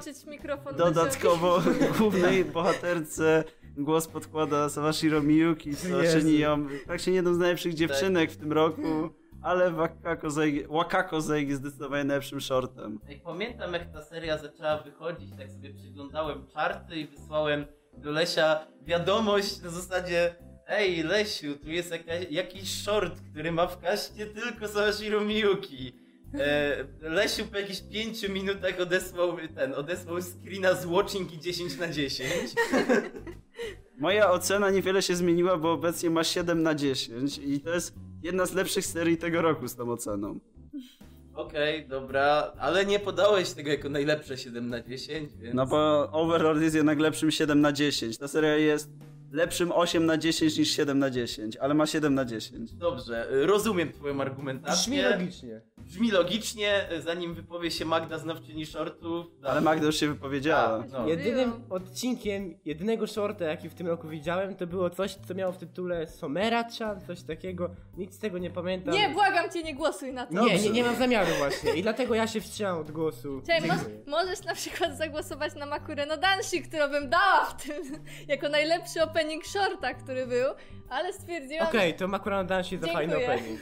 Dodatkowo 0.76 1.62
głównej 1.98 2.44
bohaterce 2.44 3.44
głos 3.76 4.08
podkłada 4.08 4.68
Sawashiro 4.68 5.22
Miyuki, 5.22 5.76
co 5.76 6.02
Jezu. 6.02 6.18
czyni 6.18 6.38
ją 6.38 6.66
praktycznie 6.86 7.12
jedną 7.12 7.34
z 7.34 7.38
najlepszych 7.38 7.74
dziewczynek 7.74 8.30
w 8.30 8.36
tym 8.36 8.52
roku, 8.52 9.10
ale 9.42 9.70
Wakako 9.70 10.30
Zeig, 10.30 10.68
Wakako 10.68 11.20
Zeig 11.20 11.48
jest 11.48 11.60
zdecydowanie 11.60 12.04
najlepszym 12.04 12.40
shortem. 12.40 12.98
Jak 13.08 13.22
pamiętam, 13.22 13.72
jak 13.72 13.92
ta 13.92 14.02
seria 14.02 14.38
zaczęła 14.38 14.78
wychodzić, 14.78 15.30
tak 15.38 15.50
sobie 15.50 15.74
przyglądałem 15.74 16.46
czarty 16.46 16.96
i 16.96 17.06
wysłałem 17.06 17.66
do 17.98 18.10
Lesia 18.10 18.66
wiadomość 18.82 19.62
na 19.62 19.70
zasadzie 19.70 20.34
Ej, 20.66 21.02
Lesiu, 21.02 21.56
tu 21.58 21.70
jest 21.70 21.90
jakaś, 21.90 22.26
jakiś 22.30 22.82
short, 22.82 23.20
który 23.30 23.52
ma 23.52 23.66
w 23.66 23.80
kaście 23.80 24.26
tylko 24.26 24.68
Sawashiro 24.68 25.20
Miyuki. 25.20 25.92
E, 26.34 26.76
Lesiu 27.00 27.44
po 27.46 27.58
jakichś 27.58 27.80
5 27.80 28.28
minutach 28.28 28.80
odesłał 28.80 29.36
ten, 29.54 29.74
odesłał 29.74 30.22
screena 30.22 30.74
z 30.74 30.86
watching 30.86 31.32
i 31.32 31.40
10 31.40 31.78
na 31.78 31.88
10. 31.88 32.30
Moja 33.98 34.30
ocena 34.30 34.70
niewiele 34.70 35.02
się 35.02 35.16
zmieniła, 35.16 35.56
bo 35.56 35.72
obecnie 35.72 36.10
ma 36.10 36.24
7 36.24 36.62
na 36.62 36.74
10 36.74 37.38
i 37.38 37.60
to 37.60 37.70
jest 37.70 37.94
jedna 38.22 38.46
z 38.46 38.54
lepszych 38.54 38.86
serii 38.86 39.16
tego 39.16 39.42
roku 39.42 39.68
z 39.68 39.76
tą 39.76 39.92
oceną. 39.92 40.38
Okej, 41.34 41.86
dobra, 41.88 42.52
ale 42.58 42.86
nie 42.86 42.98
podałeś 42.98 43.50
tego 43.50 43.70
jako 43.70 43.88
najlepsze 43.88 44.38
7 44.38 44.68
na 44.68 44.82
10, 44.82 45.32
więc... 45.40 45.54
No 45.54 45.66
bo 45.66 46.08
Overlord 46.12 46.62
jest 46.62 46.74
jednak 46.74 46.98
lepszym 46.98 47.30
7 47.30 47.60
na 47.60 47.72
10. 47.72 48.18
Ta 48.18 48.28
seria 48.28 48.56
jest 48.56 48.90
lepszym 49.32 49.72
8 49.72 50.06
na 50.06 50.18
10 50.18 50.58
niż 50.58 50.70
7 50.70 50.98
na 50.98 51.10
10, 51.10 51.56
ale 51.56 51.74
ma 51.74 51.86
7 51.86 52.14
na 52.14 52.24
10. 52.24 52.72
Dobrze, 52.74 53.26
rozumiem 53.30 53.92
twoją 53.92 54.20
argumentację. 54.20 54.76
Brzmi 54.76 55.02
logicznie. 55.02 55.60
Brzmi 55.78 56.10
logicznie, 56.10 56.88
zanim 57.00 57.34
wypowie 57.34 57.70
się 57.70 57.84
Magda 57.84 58.18
znawczyni 58.18 58.66
shortów. 58.66 59.26
Ale 59.42 59.60
Magda 59.60 59.86
już 59.86 59.96
się 59.96 60.08
wypowiedziała. 60.08 60.84
No. 60.92 61.06
Jedynym 61.08 61.52
odcinkiem, 61.70 62.58
jedynego 62.64 63.06
shorta, 63.06 63.44
jaki 63.44 63.68
w 63.68 63.74
tym 63.74 63.86
roku 63.86 64.08
widziałem, 64.08 64.56
to 64.56 64.66
było 64.66 64.90
coś, 64.90 65.14
co 65.14 65.34
miało 65.34 65.52
w 65.52 65.58
tytule 65.58 66.06
Somera-chan, 66.06 67.06
coś 67.06 67.22
takiego. 67.22 67.70
Nic 67.96 68.14
z 68.14 68.18
tego 68.18 68.38
nie 68.38 68.50
pamiętam. 68.50 68.94
Nie, 68.94 69.08
błagam 69.08 69.50
cię, 69.50 69.62
nie 69.62 69.74
głosuj 69.74 70.12
na 70.12 70.26
to. 70.26 70.46
nie, 70.46 70.58
nie, 70.58 70.70
nie 70.70 70.84
mam 70.84 70.96
zamiaru 70.96 71.30
właśnie. 71.38 71.72
I 71.74 71.82
dlatego 71.82 72.14
ja 72.14 72.26
się 72.26 72.40
wstrzymam 72.40 72.78
od 72.78 72.90
głosu. 72.90 73.42
Czekaj, 73.46 73.68
moż, 73.68 73.76
Dziękuję. 73.76 73.98
możesz 74.06 74.44
na 74.44 74.54
przykład 74.54 74.98
zagłosować 74.98 75.54
na 75.54 75.66
Makurę 75.66 76.06
no 76.06 76.16
Danshi, 76.16 76.62
którą 76.62 76.88
bym 76.88 77.10
dała 77.10 77.44
w 77.44 77.62
tym 77.62 77.82
jako 78.28 78.48
najlepszy 78.48 79.02
opening 79.22 79.46
shorta, 79.46 79.94
który 79.94 80.26
był, 80.26 80.54
ale 80.88 81.12
stwierdziłam, 81.12 81.68
Okej, 81.68 81.94
to 81.94 82.08
Makurano 82.08 82.44
Danshi 82.44 82.78
za 82.78 82.86
fajny 82.86 83.16
opening. 83.16 83.60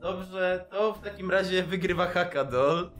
Dobrze, 0.00 0.66
to 0.70 0.92
w 0.92 1.00
takim 1.00 1.30
razie 1.30 1.62
wygrywa 1.62 2.06
Hakadol. 2.06 2.90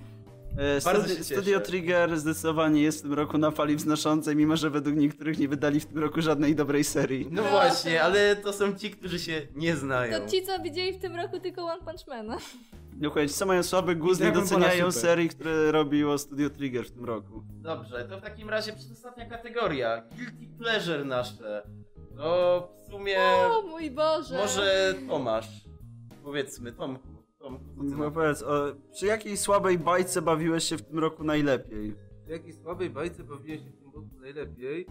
E, 0.58 0.80
Studi-. 0.80 1.24
Studio 1.24 1.60
Trigger 1.60 2.18
zdecydowanie 2.18 2.82
jest 2.82 2.98
w 2.98 3.02
tym 3.02 3.12
roku 3.12 3.38
na 3.38 3.50
fali 3.50 3.76
wznoszącej, 3.76 4.36
mimo 4.36 4.56
że 4.56 4.70
według 4.70 4.96
niektórych 4.96 5.38
nie 5.38 5.48
wydali 5.48 5.80
w 5.80 5.86
tym 5.86 5.98
roku 5.98 6.20
żadnej 6.22 6.54
dobrej 6.54 6.84
serii. 6.84 7.28
No 7.30 7.42
właśnie, 7.42 8.02
ale 8.02 8.36
to 8.36 8.52
są 8.52 8.74
ci, 8.74 8.90
którzy 8.90 9.18
się 9.18 9.46
nie 9.54 9.76
znają. 9.76 10.20
to 10.20 10.28
ci, 10.30 10.42
co 10.42 10.58
widzieli 10.62 10.98
w 10.98 11.00
tym 11.02 11.16
roku 11.16 11.40
tylko 11.40 11.62
One 11.64 11.82
Punch 11.84 12.06
Mana. 12.08 12.38
Dokładnie, 12.92 13.28
co 13.28 13.46
mają 13.46 13.62
słaby 13.62 13.96
gust, 13.96 14.20
nie 14.20 14.32
doceniają 14.32 14.92
serii, 14.92 15.28
które 15.28 15.72
robiło 15.72 16.18
Studio 16.18 16.50
Trigger 16.50 16.86
w 16.86 16.90
tym 16.92 17.04
roku. 17.04 17.42
Dobrze, 17.48 18.04
to 18.08 18.18
w 18.18 18.22
takim 18.22 18.50
razie 18.50 18.72
przedostatnia 18.72 19.26
kategoria. 19.26 20.02
Guilty 20.16 20.58
pleasure 20.58 21.04
nasze. 21.04 21.62
To 22.16 22.68
w 22.82 22.90
sumie 22.90 23.18
O 23.20 23.62
mój 23.62 23.90
Boże. 23.90 24.36
może 24.36 24.94
Tomasz. 25.08 25.48
Powiedzmy, 26.24 26.72
Tomku. 26.72 27.15
No 27.76 28.10
powiedz, 28.10 28.42
o, 28.42 28.64
przy 28.92 29.06
jakiej 29.06 29.36
słabej 29.36 29.78
bajce 29.78 30.22
bawiłeś 30.22 30.64
się 30.64 30.76
w 30.76 30.82
tym 30.82 30.98
roku 30.98 31.24
najlepiej? 31.24 31.94
W 32.26 32.28
jakiej 32.28 32.52
słabej 32.52 32.90
bajce 32.90 33.24
bawiłem 33.24 33.58
się 33.58 33.70
w 33.70 33.76
tym 33.78 33.92
roku 33.94 34.08
najlepiej? 34.20 34.86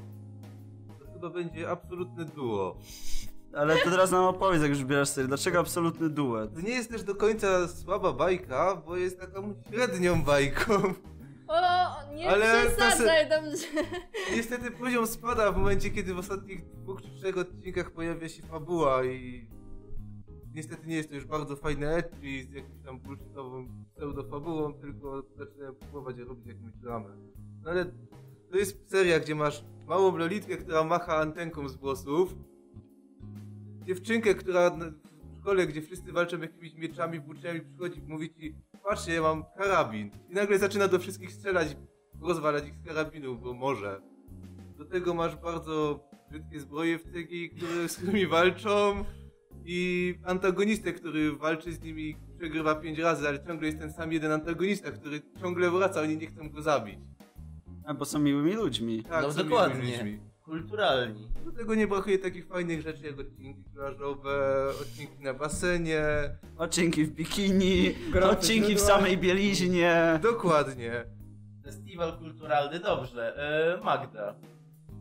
To 1.00 1.14
chyba 1.14 1.30
będzie 1.30 1.70
absolutne 1.70 2.26
duo. 2.26 2.78
Ale 3.54 3.76
to 3.78 3.90
teraz 3.90 4.12
nam 4.12 4.24
opowiedz, 4.26 4.62
jak 4.62 4.70
już 4.70 4.84
bierasz 4.86 5.10
serię. 5.10 5.28
Dlaczego 5.28 5.60
absolutny 5.60 6.10
duet? 6.10 6.54
To 6.54 6.62
nie 6.62 6.70
jest 6.76 6.90
też 6.92 7.04
do 7.04 7.16
końca 7.16 7.68
słaba 7.68 8.14
bajka, 8.14 8.76
bo 8.86 8.98
jest 8.98 9.20
taką 9.20 9.54
średnią 9.72 10.24
bajką. 10.24 10.74
O, 11.48 11.56
Nie 12.16 12.30
Ale 12.30 12.46
ta 12.46 12.62
se- 12.64 12.76
przesadzaj, 12.76 13.30
dobrze. 13.30 13.68
Niestety 14.36 14.72
poziom 14.72 15.08
spada 15.08 15.52
w 15.52 15.58
momencie, 15.58 15.90
kiedy 15.90 16.14
w 16.14 16.20
ostatnich 16.20 16.66
dwóch 16.70 17.02
czy 17.02 17.10
trzech 17.16 17.38
odcinkach 17.38 17.92
pojawia 17.92 18.30
się 18.30 18.44
fabuła 18.44 19.04
i 19.06 19.48
niestety 20.56 20.88
nie 20.88 20.96
jest 20.96 21.10
to 21.10 21.16
już 21.16 21.26
bardzo 21.26 21.56
fajne 21.56 21.96
ecchi 21.96 22.44
z 22.44 22.52
jakimś 22.52 22.84
tam 22.86 23.00
bullshitową 23.00 23.68
pseudofabułą, 23.96 24.74
tylko 24.74 25.24
zaczynają 25.38 25.74
próbować 25.74 26.18
robić 26.18 26.48
jakąś 26.48 26.74
dramę. 26.74 27.10
No 27.64 27.72
ale 27.72 27.86
to 28.52 28.58
jest 28.58 28.90
seria, 28.90 29.20
gdzie 29.20 29.36
masz 29.36 29.66
małą 29.88 30.18
lolitkę, 30.18 30.58
która 30.58 30.84
macha 30.84 31.16
antenką 31.16 31.70
z 31.70 31.76
włosów, 31.76 32.36
dziewczynkę, 33.86 34.36
która 34.36 34.70
w 34.70 35.38
szkole, 35.40 35.68
gdzie 35.68 35.82
wszyscy 35.82 36.12
walczą 36.12 36.40
jakimiś 36.40 36.76
mieczami, 36.76 37.20
włóczniami, 37.20 37.62
przychodzi 37.62 38.00
i 38.00 38.04
mówi 38.08 38.34
ci 38.34 38.56
patrzcie, 38.84 39.14
ja 39.14 39.22
mam 39.22 39.44
karabin. 39.58 40.12
I 40.30 40.34
nagle 40.34 40.60
zaczyna 40.60 40.88
do 40.88 41.00
wszystkich 41.00 41.32
strzelać, 41.32 41.78
rozwalać 42.22 42.68
ich 42.68 42.76
z 42.76 42.88
karabinu, 42.88 43.36
bo 43.36 43.54
może. 43.54 44.02
Do 44.78 44.86
tego 44.86 45.14
masz 45.14 45.36
bardzo 45.36 46.00
brzydkie 46.30 46.60
zbroje 46.60 47.00
w 47.00 47.04
CGI, 47.04 47.50
które, 47.50 47.90
z 47.90 47.98
którymi 47.98 48.28
walczą 48.28 49.06
i 49.66 50.16
antagonistę, 50.24 50.94
który 50.94 51.32
walczy 51.36 51.74
z 51.74 51.82
nimi 51.82 52.10
i 52.10 52.16
przegrywa 52.38 52.76
pięć 52.76 53.00
razy, 53.00 53.28
ale 53.28 53.46
ciągle 53.46 53.68
jest 53.68 53.80
ten 53.80 53.94
sam 53.94 54.12
jeden 54.12 54.32
antagonista, 54.32 54.92
który 54.92 55.22
ciągle 55.42 55.70
wraca, 55.72 56.02
oni 56.02 56.18
nie 56.18 56.28
chcą 56.28 56.50
go 56.50 56.62
zabić. 56.62 57.00
A, 57.86 57.94
bo 57.94 58.06
są 58.06 58.20
miłymi 58.20 58.54
ludźmi. 58.54 59.04
Tak, 59.04 59.24
No 59.24 59.32
są 59.32 59.44
dokładnie. 59.44 59.76
miłymi 59.76 59.92
ludźmi. 60.12 60.20
Kulturalni. 60.44 61.30
Do 61.46 61.52
tego 61.52 61.76
nie 61.76 61.88
brakuje 61.88 62.20
takich 62.20 62.48
fajnych 62.48 62.82
rzeczy 62.82 63.06
jak 63.06 63.20
odcinki 63.20 63.64
plażowe, 63.74 64.66
odcinki 64.82 65.24
na 65.24 65.34
basenie. 65.34 66.02
Odcinki 66.58 67.06
w 67.06 67.12
bikini, 67.12 67.96
odcinki 68.32 68.76
w 68.76 68.80
samej 68.80 69.18
bieliźnie. 69.18 70.20
Dokładnie. 70.22 71.06
Festiwal 71.64 72.18
kulturalny, 72.18 72.80
dobrze. 72.80 73.38
E, 73.80 73.84
Magda. 73.84 74.36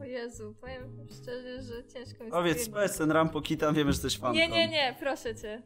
O 0.05 0.07
Jezu, 0.07 0.55
powiem 0.61 1.07
szczerze, 1.23 1.63
że 1.63 1.85
ciężko 1.85 2.25
mi 2.25 2.31
Powiedz, 2.31 2.69
powiedz 2.69 2.99
ten 2.99 3.11
Rampo 3.11 3.41
Kitan, 3.41 3.75
wiemy, 3.75 3.93
że 3.93 3.97
jesteś 3.97 4.19
fanką. 4.19 4.39
Nie, 4.39 4.49
nie, 4.49 4.69
nie, 4.69 4.97
proszę 5.01 5.35
cię. 5.35 5.63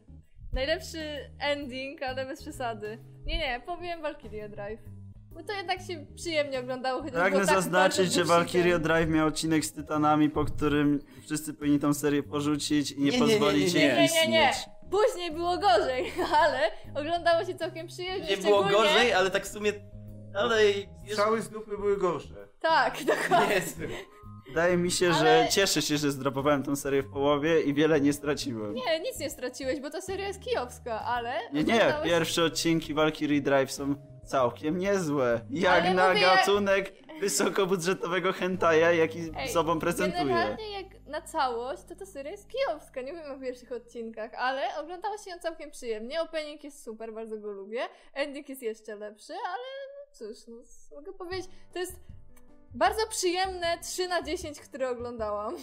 Najlepszy 0.53 1.29
ending, 1.39 2.03
ale 2.03 2.25
bez 2.25 2.41
przesady. 2.41 2.99
Nie, 3.25 3.37
nie, 3.37 3.61
powiem 3.65 4.01
Valkyrie 4.01 4.49
Drive. 4.49 4.79
Bo 5.31 5.43
to 5.43 5.53
jednak 5.53 5.81
się 5.81 6.05
przyjemnie 6.15 6.59
oglądało, 6.59 7.01
chociaż 7.01 7.19
Pragnę 7.19 7.45
tak 7.45 7.55
zaznaczyć, 7.55 8.13
że. 8.13 8.23
Valkyria 8.23 8.79
Drive 8.79 9.09
miał 9.09 9.27
odcinek 9.27 9.65
z 9.65 9.73
Tytanami, 9.73 10.29
po 10.29 10.45
którym 10.45 10.99
wszyscy 11.25 11.53
powinni 11.53 11.79
tą 11.79 11.93
serię 11.93 12.23
porzucić 12.23 12.91
i 12.91 13.01
nie, 13.01 13.11
Nie, 13.11 13.19
nie, 13.19 13.25
nie, 13.25 13.31
pozwolić 13.31 13.73
nie, 13.73 13.79
jej 13.79 13.89
Nie, 13.89 13.97
nie, 13.97 14.05
istnieć. 14.05 14.25
nie, 14.25 14.31
nie. 14.31 14.51
Później 14.91 15.31
było 15.31 15.57
gorzej, 15.57 16.11
ale 16.43 16.59
oglądało 16.95 17.45
się 17.45 17.55
całkiem 17.55 17.87
przyjemnie. 17.87 18.29
Nie 18.29 18.37
było 18.37 18.63
gorzej, 18.63 19.13
ale 19.13 19.31
tak 19.31 19.45
w 19.45 19.49
sumie 19.49 19.73
dalej... 20.33 20.89
Strzały 21.07 21.41
z 21.41 21.49
dupy 21.49 21.77
były 21.77 21.97
gorsze. 21.97 22.47
Tak, 22.59 23.03
dokładnie. 23.13 23.55
Jezu. 23.55 23.81
Wydaje 24.49 24.77
mi 24.77 24.91
się, 24.91 25.05
Ale- 25.11 25.43
że 25.43 25.47
cieszę 25.51 25.81
się, 25.81 25.97
że 25.97 26.11
zdropowałem 26.11 26.63
tą 26.63 26.75
serię 26.75 27.03
w 27.03 27.11
połowie 27.11 27.61
i 27.61 27.73
wiele 27.73 28.01
nie 28.01 28.13
straciłem. 28.13 28.73
Nie, 28.73 28.99
nic 28.99 29.19
nie 29.19 29.29
straciłeś, 29.29 29.79
bo 29.79 29.89
ta 29.89 30.01
seria 30.01 30.27
jest 30.27 30.39
kijowska, 30.41 31.01
ale... 31.01 31.39
Nie, 31.53 31.63
nie, 31.63 31.73
oglądałeś- 31.75 32.03
pierwsze 32.03 32.43
odcinki 32.43 32.93
Valkyrie 32.93 33.41
Drive 33.41 33.71
są 33.71 33.95
całkiem 34.25 34.77
niezłe. 34.77 35.41
Jak 35.49 35.83
Ale 35.83 35.93
na 35.93 36.07
mówię- 36.09 36.21
gatunek 36.21 36.93
wysokobudżetowego 37.19 38.33
hentaja, 38.33 38.91
jaki 38.91 39.19
Ej, 39.37 39.49
sobą 39.49 39.79
prezentuje. 39.79 40.23
Generalnie 40.25 40.71
jak 40.71 40.85
na 41.07 41.21
całość, 41.21 41.83
to 41.83 41.95
ta 41.95 42.05
seria 42.05 42.31
jest 42.31 42.47
kijowska, 42.49 43.01
nie 43.01 43.13
wiem 43.13 43.31
o 43.31 43.39
pierwszych 43.39 43.71
odcinkach, 43.71 44.31
ale 44.33 44.61
oglądało 44.81 45.17
się 45.17 45.29
ją 45.31 45.39
całkiem 45.39 45.71
przyjemnie, 45.71 46.21
opening 46.21 46.63
jest 46.63 46.83
super, 46.83 47.13
bardzo 47.13 47.37
go 47.37 47.51
lubię, 47.51 47.81
ending 48.13 48.49
jest 48.49 48.61
jeszcze 48.61 48.95
lepszy, 48.95 49.33
ale 49.33 49.63
no 49.95 50.11
cóż, 50.15 50.37
no, 50.47 50.55
mogę 50.95 51.13
powiedzieć, 51.13 51.45
to 51.73 51.79
jest 51.79 51.93
bardzo 52.73 53.07
przyjemne 53.09 53.77
3 53.81 54.07
na 54.07 54.21
10, 54.23 54.59
które 54.59 54.89
oglądałam. 54.89 55.55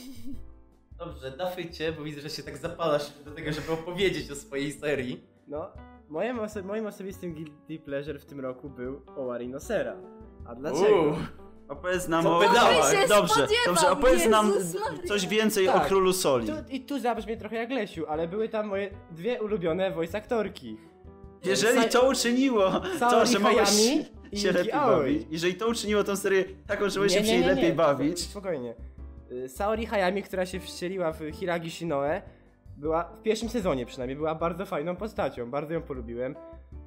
Dobrze, 0.98 1.30
dafycie, 1.30 1.92
bo 1.92 2.02
widzę, 2.02 2.20
że 2.20 2.30
się 2.30 2.42
tak 2.42 2.56
zapalasz 2.58 3.10
do 3.24 3.30
tego, 3.30 3.52
żeby 3.52 3.72
opowiedzieć 3.72 4.30
o 4.30 4.34
swojej 4.36 4.72
serii. 4.72 5.24
No, 5.48 5.68
moim, 6.08 6.38
oso- 6.38 6.64
moim 6.64 6.86
osobistym 6.86 7.34
guilty 7.34 7.78
pleasure 7.84 8.18
w 8.18 8.24
tym 8.24 8.40
roku 8.40 8.70
był 8.70 9.00
Oarinosera. 9.16 9.96
A 10.48 10.54
dlaczego? 10.54 11.02
Uuu. 11.02 11.14
Opowiedz 11.68 12.08
nam 12.08 12.24
Co 12.24 12.38
o... 12.38 12.40
Dobrze, 12.42 12.82
spodziewał, 13.04 13.48
dobrze, 13.66 13.90
opowiedz 13.90 14.26
nam 14.26 14.52
Jezus 14.54 14.80
Maria. 14.80 15.02
coś 15.08 15.26
więcej 15.26 15.68
o 15.68 15.72
Tak. 15.72 15.86
Królu 15.88 16.12
Soli. 16.12 16.46
Tu, 16.46 16.52
I 16.68 16.80
tu 16.80 16.98
zabrzmie 17.00 17.36
trochę 17.36 17.56
jak 17.56 17.70
Lesiu, 17.70 18.06
ale 18.08 18.28
były 18.28 18.48
tam 18.48 18.66
moje 18.66 18.90
dwie 19.10 19.42
ulubione 19.42 19.90
voice 19.90 20.18
aktorki. 20.18 20.76
Jeżeli 21.44 21.80
Sa- 21.80 21.88
to 21.88 22.08
uczyniło 22.08 22.70
to, 22.70 22.98
Saori 22.98 23.30
że 23.32 23.38
mogłeś 23.38 23.68
Hayami 23.68 24.04
i 24.36 24.40
się 24.40 24.52
lepiej 24.52 24.72
bawić, 24.72 25.26
jeżeli 25.30 25.54
to 25.54 25.68
uczyniło 25.68 26.04
tą 26.04 26.16
serię 26.16 26.44
taką, 26.66 26.88
że 26.88 27.00
mogłeś 27.00 27.14
się 27.14 27.20
przy 27.20 27.32
niej 27.32 27.44
lepiej 27.44 27.72
bawić, 27.72 28.20
Spokojnie. 28.20 28.74
Y, 29.32 29.48
Saori 29.48 29.86
Hayami, 29.86 30.22
która 30.22 30.46
się 30.46 30.60
wcieliła 30.60 31.12
w 31.12 31.20
Hiragi 31.32 31.70
Shinoe, 31.70 32.22
była 32.76 33.04
w 33.04 33.22
pierwszym 33.22 33.48
sezonie 33.48 33.86
przynajmniej, 33.86 34.16
była 34.16 34.34
bardzo 34.34 34.66
fajną 34.66 34.96
postacią, 34.96 35.50
bardzo 35.50 35.74
ją 35.74 35.82
polubiłem. 35.82 36.34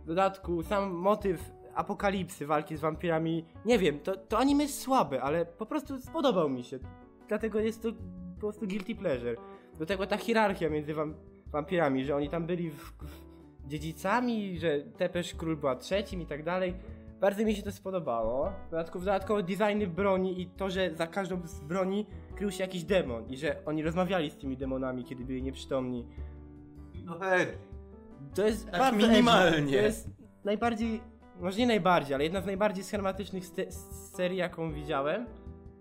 W 0.03 0.07
dodatku 0.07 0.63
sam 0.63 0.91
motyw 0.91 1.51
apokalipsy, 1.75 2.45
walki 2.47 2.77
z 2.77 2.79
wampirami, 2.79 3.45
nie 3.65 3.79
wiem, 3.79 3.99
to, 3.99 4.17
to 4.17 4.37
anime 4.37 4.63
jest 4.63 4.81
słabe, 4.81 5.21
ale 5.21 5.45
po 5.45 5.65
prostu 5.65 6.01
spodobał 6.01 6.49
mi 6.49 6.63
się. 6.63 6.79
Dlatego 7.27 7.59
jest 7.59 7.81
to 7.81 7.91
po 8.35 8.39
prostu 8.39 8.67
guilty 8.67 8.95
pleasure. 8.95 9.35
Do 9.79 9.85
tego 9.85 10.07
ta 10.07 10.17
hierarchia 10.17 10.69
między 10.69 10.93
wam, 10.93 11.13
wampirami, 11.51 12.05
że 12.05 12.15
oni 12.15 12.29
tam 12.29 12.45
byli 12.45 12.69
w, 12.69 12.93
w 13.63 13.67
dziedzicami, 13.67 14.59
że 14.59 14.79
Tepesz 14.81 15.33
Król 15.33 15.57
była 15.57 15.75
trzecim 15.75 16.21
i 16.21 16.25
tak 16.25 16.43
dalej. 16.43 16.73
Bardzo 17.19 17.43
mi 17.45 17.55
się 17.55 17.63
to 17.63 17.71
spodobało. 17.71 18.51
W 18.67 18.71
dodatku, 18.71 18.99
dodatkowo 18.99 19.43
designy 19.43 19.87
broni 19.87 20.41
i 20.41 20.47
to, 20.47 20.69
że 20.69 20.95
za 20.95 21.07
każdą 21.07 21.41
z 21.47 21.59
broni 21.59 22.05
krył 22.35 22.51
się 22.51 22.63
jakiś 22.63 22.83
demon 22.83 23.27
i 23.27 23.37
że 23.37 23.55
oni 23.65 23.83
rozmawiali 23.83 24.29
z 24.29 24.37
tymi 24.37 24.57
demonami, 24.57 25.03
kiedy 25.03 25.25
byli 25.25 25.43
nieprzytomni. 25.43 26.07
No 27.05 27.19
hej. 27.19 27.47
To 28.35 28.45
jest 28.45 28.65
Tak 28.71 28.79
bardzo 28.79 29.07
minimalnie. 29.07 29.57
edgy. 29.57 29.77
To 29.77 29.83
jest 29.83 30.09
najbardziej, 30.43 31.01
może 31.39 31.59
nie 31.59 31.67
najbardziej, 31.67 32.15
ale 32.15 32.23
jedna 32.23 32.41
z 32.41 32.45
najbardziej 32.45 32.83
schematycznych 32.83 33.43
serii, 34.15 34.37
jaką 34.37 34.73
widziałem, 34.73 35.25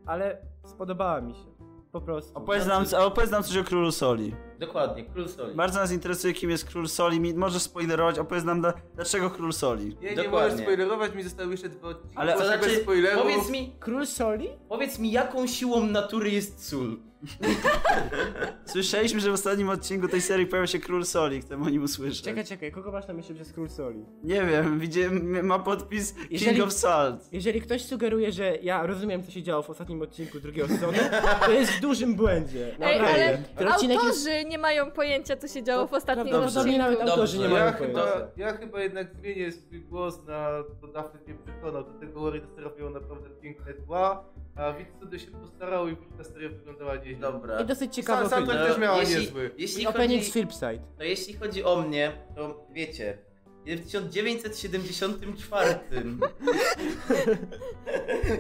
ale 0.07 0.39
spodobała 0.65 1.21
mi 1.21 1.35
się. 1.35 1.49
Po 1.93 2.01
prostu. 2.01 2.39
opowiedz 2.39 2.67
nam, 2.67 2.85
a 2.99 3.05
opowiedz 3.05 3.31
nam 3.31 3.43
coś 3.43 3.57
o 3.57 3.65
Królu 3.65 3.93
Soli. 3.93 4.35
Dokładnie, 4.59 5.05
Król 5.05 5.29
Soli. 5.29 5.55
Bardzo 5.55 5.79
nas 5.81 5.93
interesuje, 5.93 6.33
kim 6.35 6.51
jest 6.51 6.65
Król 6.65 6.89
Soli. 6.89 7.21
Mi- 7.21 7.35
Możesz 7.35 7.63
spoilerować, 7.63 8.19
opowiedz 8.19 8.45
nam, 8.45 8.61
dla- 8.61 8.75
dlaczego 8.95 9.31
Król 9.31 9.53
Soli. 9.53 9.97
Nie, 10.03 10.11
nie 10.11 10.17
Dokładnie. 10.17 10.31
możesz 10.51 10.61
spoilerować, 10.61 11.15
mi 11.15 11.23
zostały 11.23 11.51
jeszcze 11.51 11.69
dwa 11.69 11.89
odcinki. 11.89 12.17
Ale- 12.17 12.33
To 12.33 12.47
znaczy, 12.47 12.85
powiedz 13.17 13.51
mi, 13.51 13.77
Król 13.81 14.07
Soli? 14.07 14.49
powiedz 14.69 14.99
mi, 14.99 15.13
jaką 15.13 15.47
siłą 15.47 15.87
natury 15.87 16.31
jest 16.31 16.69
sól? 16.69 16.97
Słyszeliśmy, 18.65 19.21
że 19.21 19.31
w 19.31 19.35
ostatnim 19.35 19.69
odcinku 19.69 20.09
tej 20.09 20.21
serii 20.23 20.47
pojawia 20.47 20.67
się 20.67 20.79
Król 20.79 21.05
Soli, 21.05 21.41
chcemy 21.41 21.65
o 21.65 21.69
nim 21.69 21.83
usłyszeć. 21.83 22.23
Czekaj, 22.23 22.45
czekaj, 22.45 22.73
kogo 22.73 22.93
masz 22.93 23.09
na 23.09 23.15
myśli 23.15 23.35
przez 23.35 23.53
Król 23.53 23.69
Soli? 23.69 24.05
Nie 24.23 24.45
wiem, 24.47 24.79
widziałem, 24.81 25.47
ma 25.47 25.59
podpis 25.59 26.15
Jeżeli- 26.31 26.57
King 26.57 26.67
of 26.67 26.73
Salt. 26.73 27.29
Jeżeli 27.33 27.61
ktoś 27.61 27.85
sugeruje, 27.85 28.33
że 28.33 28.57
ja 28.63 28.87
rozumiem, 28.87 29.23
co 29.23 29.31
się 29.31 29.43
działo 29.43 29.63
w 29.63 29.71
ostatnim 29.71 30.03
odcinku 30.03 30.41
drugiego 30.41 30.69
sezonu, 30.69 30.99
to 31.47 31.53
jest 31.53 31.73
w 31.73 31.81
dużym 31.81 32.15
błędzie. 32.15 32.67
Ej, 32.81 32.99
Naprawdę. 32.99 33.25
ale 33.25 33.39
Ten 33.57 33.69
autorzy 33.93 34.31
jest... 34.31 34.49
nie 34.49 34.59
mają 34.59 34.91
pojęcia, 34.91 35.37
co 35.37 35.49
się 35.49 35.63
działo 35.63 35.87
w 35.87 35.93
ostatnim 35.95 36.29
Prawdopodobnie 36.29 36.61
odcinku. 36.85 36.99
nawet 37.03 37.11
autorzy 37.11 37.39
nie 37.39 37.49
mają 37.49 37.65
Ja 37.65 37.73
pojęcia. 37.73 38.01
chyba, 38.03 38.27
ja 38.37 38.57
chyba 38.57 38.81
jednak 38.83 39.15
zmienię 39.15 39.53
swój 39.53 39.81
głos 39.81 40.25
na 40.27 40.49
Dafne 40.95 41.21
mnie 41.27 41.35
przekonał. 41.45 41.85
Do 41.85 42.01
tego 42.01 42.21
Warriors 42.21 42.49
robią 42.57 42.91
naprawdę 42.91 43.31
piękne 43.43 43.75
tła, 43.75 44.25
a 44.59 44.73
widz 44.73 44.89
wtedy 44.97 45.21
się 45.21 45.31
postarał 45.31 45.89
i 45.89 45.97
ta 46.19 46.25
seria 46.25 46.49
wyglądała 46.49 46.97
nieźle. 46.97 47.19
Dobra. 47.33 47.61
I 47.61 47.65
dosyć 47.67 47.95
ciekawy 47.95 48.29
Sam, 48.29 48.47
to 48.47 48.53
też 48.53 48.79
miała 48.79 48.99
jeśli, 48.99 49.17
niezły. 49.21 49.51
jeśli 49.59 49.83
I 49.83 49.85
chodzi, 49.85 49.97
opening 49.99 50.25
z 50.25 50.33
Flipside. 50.33 50.79
no 50.99 51.05
jeśli 51.05 51.35
chodzi 51.35 51.65
o 51.65 51.83
mnie, 51.83 52.13
to 52.37 52.67
wiecie, 52.73 53.19
w 53.67 53.81
1974 53.85 55.75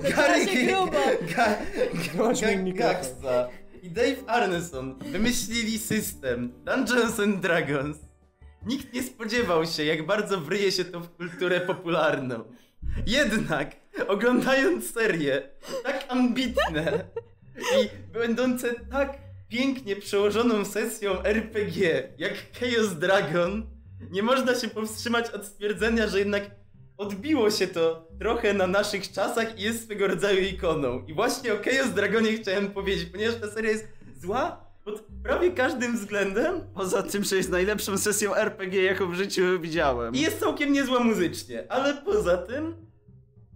Zaczyna 0.02 0.46
się 0.46 0.66
grubo. 0.66 0.98
Ga, 1.36 1.58
Wyłącz 2.12 2.42
mi 2.42 2.46
Ga, 2.48 2.56
mikrofon. 2.62 2.92
Gaxa 2.94 3.48
i 3.82 3.90
Dave 3.90 4.16
Arneson 4.26 4.98
wymyślili 4.98 5.78
system 5.78 6.52
Dungeons 6.64 7.20
and 7.20 7.40
Dragons. 7.40 7.98
Nikt 8.66 8.92
nie 8.94 9.02
spodziewał 9.02 9.66
się, 9.66 9.84
jak 9.84 10.06
bardzo 10.06 10.40
wryje 10.40 10.72
się 10.72 10.84
to 10.84 11.00
w 11.00 11.16
kulturę 11.16 11.60
popularną. 11.60 12.44
Jednak, 13.06 13.76
oglądając 14.06 14.92
serię 14.92 15.42
tak 15.84 16.04
ambitne 16.08 17.04
i 17.56 18.12
będące 18.12 18.74
tak 18.90 19.18
pięknie 19.48 19.96
przełożoną 19.96 20.64
sesją 20.64 21.22
RPG 21.22 22.08
jak 22.18 22.32
Chaos 22.60 22.94
Dragon, 22.94 23.66
nie 24.10 24.22
można 24.22 24.54
się 24.54 24.68
powstrzymać 24.68 25.30
od 25.30 25.46
stwierdzenia, 25.46 26.06
że 26.06 26.18
jednak 26.18 26.50
odbiło 26.96 27.50
się 27.50 27.66
to 27.66 28.08
trochę 28.18 28.54
na 28.54 28.66
naszych 28.66 29.12
czasach 29.12 29.58
i 29.58 29.62
jest 29.62 29.84
swego 29.84 30.06
rodzaju 30.06 30.40
ikoną. 30.40 31.04
I 31.06 31.14
właśnie 31.14 31.54
o 31.54 31.56
Chaos 31.56 31.90
Dragonie 31.94 32.32
chciałem 32.32 32.70
powiedzieć, 32.70 33.08
ponieważ 33.12 33.40
ta 33.40 33.50
seria 33.50 33.70
jest 33.70 33.88
zła 34.22 34.68
pod 34.84 35.04
prawie 35.22 35.50
każdym 35.50 35.96
względem 35.96 36.60
Poza 36.74 37.02
tym, 37.02 37.24
że 37.24 37.36
jest 37.36 37.50
najlepszą 37.50 37.98
sesją 37.98 38.34
RPG, 38.34 38.82
jaką 38.82 39.10
w 39.10 39.14
życiu 39.14 39.42
widziałem. 39.60 40.14
i 40.14 40.20
jest 40.20 40.40
całkiem 40.40 40.72
niezła 40.72 41.00
muzycznie, 41.00 41.72
ale 41.72 41.94
poza 41.94 42.36
tym 42.36 42.87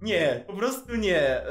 Nie, 0.03 0.45
po 0.47 0.53
prostu 0.53 0.97
nie. 0.97 1.21
E, 1.21 1.47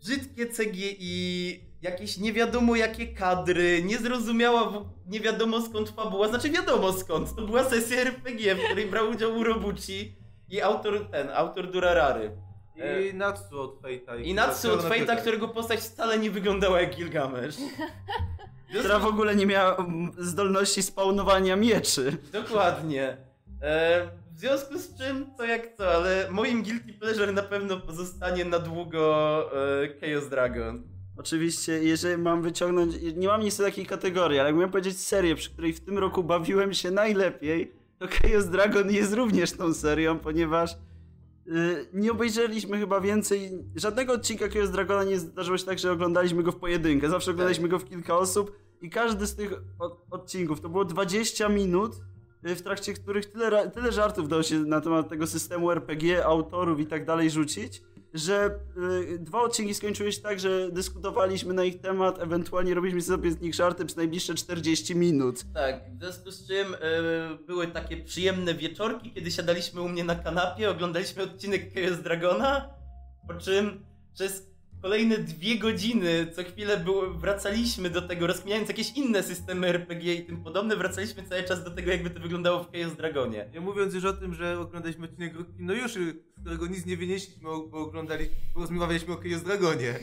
Brzydkie 0.00 0.46
CGI, 0.46 1.64
jakieś 1.82 2.18
nie 2.18 2.32
wiadomo 2.32 2.76
jakie 2.76 3.06
kadry, 3.06 3.82
niezrozumiała, 3.82 4.70
w- 4.70 4.86
nie 5.06 5.20
wiadomo 5.20 5.60
skąd 5.62 5.88
fabuła, 5.90 6.28
znaczy 6.28 6.50
wiadomo 6.50 6.92
skąd, 6.92 7.34
to 7.36 7.42
była 7.42 7.64
sesja 7.64 7.96
RPG, 8.00 8.54
w 8.54 8.64
której 8.64 8.86
brał 8.86 9.10
udział 9.10 9.38
Urobuchi 9.38 10.16
i 10.48 10.60
autor 10.60 11.10
ten, 11.10 11.28
autor 11.30 11.70
Durarary. 11.70 12.30
E, 12.80 13.06
I 13.06 13.14
Natsu 13.14 13.60
od 13.60 13.82
Fate'a. 13.82 14.20
I 14.24 14.34
Natsu 14.34 14.72
od 14.72 14.80
Fate'a, 14.82 15.16
którego 15.20 15.48
postać 15.48 15.80
wcale 15.80 16.18
nie 16.18 16.30
wyglądała 16.30 16.80
jak 16.80 16.96
Gilgamesz. 16.96 17.56
Która 18.80 18.98
w 18.98 19.06
ogóle 19.06 19.36
nie 19.36 19.46
miała 19.46 19.76
mm, 19.76 20.12
zdolności 20.18 20.82
spawnowania 20.82 21.56
mieczy. 21.56 22.16
Dokładnie. 22.32 23.16
E, 23.62 24.08
w 24.40 24.42
związku 24.42 24.78
z 24.78 24.98
czym, 24.98 25.26
co 25.36 25.44
jak 25.44 25.76
co, 25.76 25.90
ale 25.90 26.28
moim 26.30 26.62
guilty 26.62 26.92
pleasure 26.92 27.32
na 27.32 27.42
pewno 27.42 27.80
pozostanie 27.80 28.44
na 28.44 28.58
długo 28.58 29.44
e, 29.82 29.88
Chaos 30.00 30.28
Dragon. 30.28 30.82
Oczywiście, 31.16 31.72
jeżeli 31.82 32.22
mam 32.22 32.42
wyciągnąć, 32.42 32.94
nie 33.16 33.28
mam 33.28 33.40
nic 33.40 33.56
do 33.56 33.64
takiej 33.64 33.86
kategorii, 33.86 34.38
ale 34.38 34.48
jak 34.48 34.56
miałem 34.56 34.70
powiedzieć 34.70 35.00
serię, 35.00 35.34
przy 35.34 35.50
której 35.50 35.72
w 35.72 35.80
tym 35.80 35.98
roku 35.98 36.22
bawiłem 36.22 36.74
się 36.74 36.90
najlepiej, 36.90 37.72
to 37.98 38.06
Chaos 38.08 38.46
Dragon 38.46 38.90
jest 38.90 39.14
również 39.14 39.52
tą 39.52 39.74
serią, 39.74 40.18
ponieważ 40.18 40.76
yy, 41.46 41.86
nie 41.92 42.12
obejrzeliśmy 42.12 42.78
chyba 42.78 43.00
więcej, 43.00 43.50
żadnego 43.76 44.12
odcinka 44.12 44.48
Chaos 44.48 44.70
Dragona 44.70 45.04
nie 45.04 45.18
zdarzyło 45.18 45.58
się 45.58 45.64
tak, 45.64 45.78
że 45.78 45.92
oglądaliśmy 45.92 46.42
go 46.42 46.52
w 46.52 46.56
pojedynkę, 46.56 47.10
zawsze 47.10 47.30
oglądaliśmy 47.30 47.68
go 47.68 47.78
w 47.78 47.84
kilka 47.84 48.18
osób 48.18 48.56
i 48.82 48.90
każdy 48.90 49.26
z 49.26 49.34
tych 49.36 49.52
od, 49.78 50.06
odcinków 50.10 50.60
to 50.60 50.68
było 50.68 50.84
20 50.84 51.48
minut, 51.48 51.96
w 52.42 52.62
trakcie 52.62 52.92
których 52.92 53.32
tyle, 53.32 53.70
tyle 53.70 53.92
żartów 53.92 54.28
dało 54.28 54.42
się 54.42 54.58
na 54.58 54.80
temat 54.80 55.08
tego 55.08 55.26
systemu 55.26 55.70
RPG, 55.70 56.24
autorów 56.24 56.80
i 56.80 56.86
tak 56.86 57.04
dalej 57.04 57.30
rzucić, 57.30 57.82
że 58.14 58.50
y, 59.12 59.18
dwa 59.18 59.40
odcinki 59.40 59.74
skończyły 59.74 60.12
się 60.12 60.20
tak, 60.20 60.40
że 60.40 60.70
dyskutowaliśmy 60.72 61.54
na 61.54 61.64
ich 61.64 61.80
temat, 61.80 62.18
ewentualnie 62.18 62.74
robiliśmy 62.74 63.02
sobie 63.02 63.32
z 63.32 63.40
nich 63.40 63.54
żarty 63.54 63.84
przez 63.84 63.96
najbliższe 63.96 64.34
40 64.34 64.96
minut. 64.96 65.44
Tak, 65.54 65.96
w 65.96 65.98
związku 65.98 66.30
z 66.30 66.46
czym 66.46 66.74
e, 66.74 66.78
były 67.46 67.66
takie 67.66 67.96
przyjemne 67.96 68.54
wieczorki, 68.54 69.12
kiedy 69.12 69.30
siadaliśmy 69.30 69.80
u 69.80 69.88
mnie 69.88 70.04
na 70.04 70.14
kanapie, 70.14 70.70
oglądaliśmy 70.70 71.22
odcinek 71.22 71.74
Chaos 71.74 72.00
Dragona, 72.02 72.74
po 73.28 73.34
czym 73.34 73.84
przez 74.14 74.49
kolejne 74.82 75.18
dwie 75.18 75.58
godziny 75.58 76.26
co 76.32 76.44
chwilę 76.44 76.76
było, 76.76 77.10
wracaliśmy 77.10 77.90
do 77.90 78.02
tego, 78.02 78.26
rozkminiając 78.26 78.68
jakieś 78.68 78.92
inne 78.92 79.22
systemy 79.22 79.66
RPG 79.66 80.14
i 80.14 80.24
tym 80.24 80.44
podobne, 80.44 80.76
wracaliśmy 80.76 81.22
cały 81.22 81.42
czas 81.42 81.64
do 81.64 81.70
tego, 81.70 81.90
jakby 81.90 82.10
to 82.10 82.20
wyglądało 82.20 82.64
w 82.64 82.72
Chaos 82.72 82.96
Dragonie. 82.96 83.48
Nie 83.54 83.60
mówiąc 83.60 83.94
już 83.94 84.04
o 84.04 84.12
tym, 84.12 84.34
że 84.34 84.60
oglądaliśmy 84.60 85.04
odcinek 85.04 85.34
Rookie, 85.34 85.52
no 85.58 85.72
już, 85.72 85.92
z 85.92 86.40
którego 86.40 86.66
nic 86.66 86.86
nie 86.86 86.96
wynieśliśmy, 86.96 87.42
bo 87.42 87.78
oglądali, 87.78 88.28
bo 88.54 88.60
rozmawialiśmy 88.60 89.14
o 89.14 89.16
Chaos 89.16 89.42
Dragonie. 89.42 89.94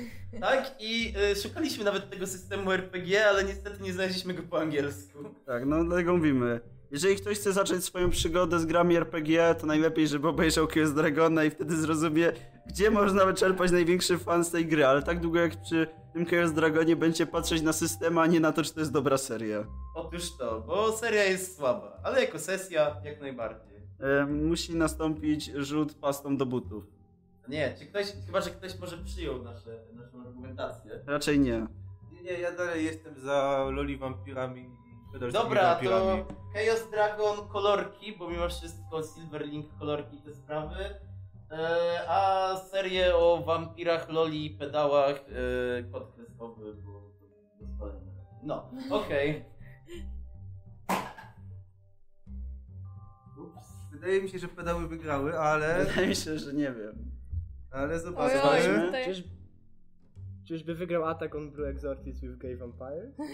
Tak, 0.42 0.76
i 0.80 1.14
e, 1.32 1.36
szukaliśmy 1.36 1.84
nawet 1.84 2.10
tego 2.10 2.28
systemu 2.28 2.72
RPG, 2.72 3.28
ale 3.28 3.44
niestety 3.44 3.84
nie 3.84 3.94
znaleźliśmy 3.94 4.34
go 4.34 4.44
po 4.44 4.60
angielsku. 4.62 5.20
Tak, 5.46 5.66
no 5.66 5.84
dlatego 5.84 6.18
mówimy. 6.18 6.60
Jeżeli 6.92 7.16
ktoś 7.16 7.38
chce 7.40 7.54
zacząć 7.54 7.84
swoją 7.84 8.10
przygodę 8.10 8.60
z 8.60 8.66
grami 8.66 8.96
RPG, 8.96 9.56
to 9.56 9.68
najlepiej, 9.68 10.08
żeby 10.08 10.28
obejrzał 10.28 10.68
Chaos 10.68 10.94
Dragona 10.94 11.44
i 11.44 11.50
wtedy 11.50 11.78
zrozumie, 11.78 12.32
gdzie 12.68 12.92
można 12.92 13.26
wyczerpać 13.26 13.72
największy 13.72 14.18
fan 14.18 14.46
z 14.46 14.52
tej 14.52 14.66
gry, 14.66 14.86
ale 14.86 15.04
tak 15.04 15.20
długo 15.20 15.40
jak 15.40 15.62
przy 15.62 15.88
tym 16.14 16.26
Chaos 16.26 16.54
Dragonie 16.54 16.96
będzie 16.96 17.26
patrzeć 17.26 17.62
na 17.62 17.74
system, 17.74 18.18
a 18.18 18.28
nie 18.28 18.40
na 18.40 18.52
to, 18.52 18.64
czy 18.64 18.74
to 18.74 18.80
jest 18.80 18.92
dobra 18.92 19.18
seria. 19.18 19.66
Otóż 19.96 20.38
to, 20.38 20.62
bo 20.62 20.92
seria 20.92 21.24
jest 21.24 21.58
słaba, 21.58 22.00
ale 22.04 22.22
jako 22.22 22.40
sesja 22.40 23.02
jak 23.04 23.22
najbardziej. 23.22 23.78
E, 24.00 24.26
musi 24.26 24.76
nastąpić 24.76 25.52
rzut 25.56 25.94
pastą 25.94 26.38
do 26.38 26.46
butów. 26.46 26.84
Nie, 27.48 27.76
czy 27.80 27.86
ktoś, 27.86 28.06
chyba 28.26 28.42
że 28.42 28.50
ktoś 28.50 28.80
może 28.80 28.98
przyjął 28.98 29.44
nasze, 29.44 29.80
naszą 29.94 30.22
argumentację. 30.22 30.92
Raczej 31.06 31.40
nie. 31.40 31.68
Nie, 32.12 32.22
nie, 32.24 32.32
ja 32.32 32.52
dalej 32.52 32.86
jestem 32.86 33.20
za 33.20 33.66
loli 33.72 33.98
wampirami 33.98 34.70
Dobra, 35.20 35.76
to 35.76 36.26
Chaos 36.54 36.92
Dragon 36.92 37.48
kolorki, 37.48 38.14
bo 38.18 38.30
mimo 38.30 38.50
wszystko 38.50 39.04
Silverlink 39.04 39.78
kolorki 39.80 40.18
te 40.18 40.36
sprawy. 40.36 40.76
E, 41.52 42.00
a 42.08 42.56
serię 42.58 43.16
o 43.16 43.44
wampirach, 43.46 44.10
loli 44.10 44.46
i 44.46 44.50
pedałach 44.50 45.16
e, 45.16 45.84
kod 45.84 46.14
kreskowy, 46.16 46.74
bo 46.74 47.12
to 47.20 47.26
do 47.60 47.68
spalenia. 47.76 48.12
No, 48.44 48.72
okej. 48.90 49.30
Ups. 53.38 53.68
Wydaje 53.92 54.22
mi 54.22 54.30
się, 54.30 54.40
że 54.40 54.48
pedały 54.48 54.88
wygrały, 54.88 55.40
ale, 55.40 55.86
Wydaje 55.86 56.08
mi 56.08 56.16
się, 56.16 56.40
że 56.40 56.54
nie 56.54 56.72
wiem. 56.72 57.12
ale 57.72 57.94
Oj, 57.94 58.00
zobaczmy. 58.00 58.42
oj, 58.44 58.62
tutaj... 58.86 59.06
Czyż, 59.06 59.24
czyżby 60.48 60.76
wygrał 60.76 61.06
Attack 61.06 61.36
on 61.36 61.52
Blue 61.52 61.70
Exorcist 61.70 62.22
with 62.22 62.38
Gay 62.38 62.58
Vampire? 62.58 63.12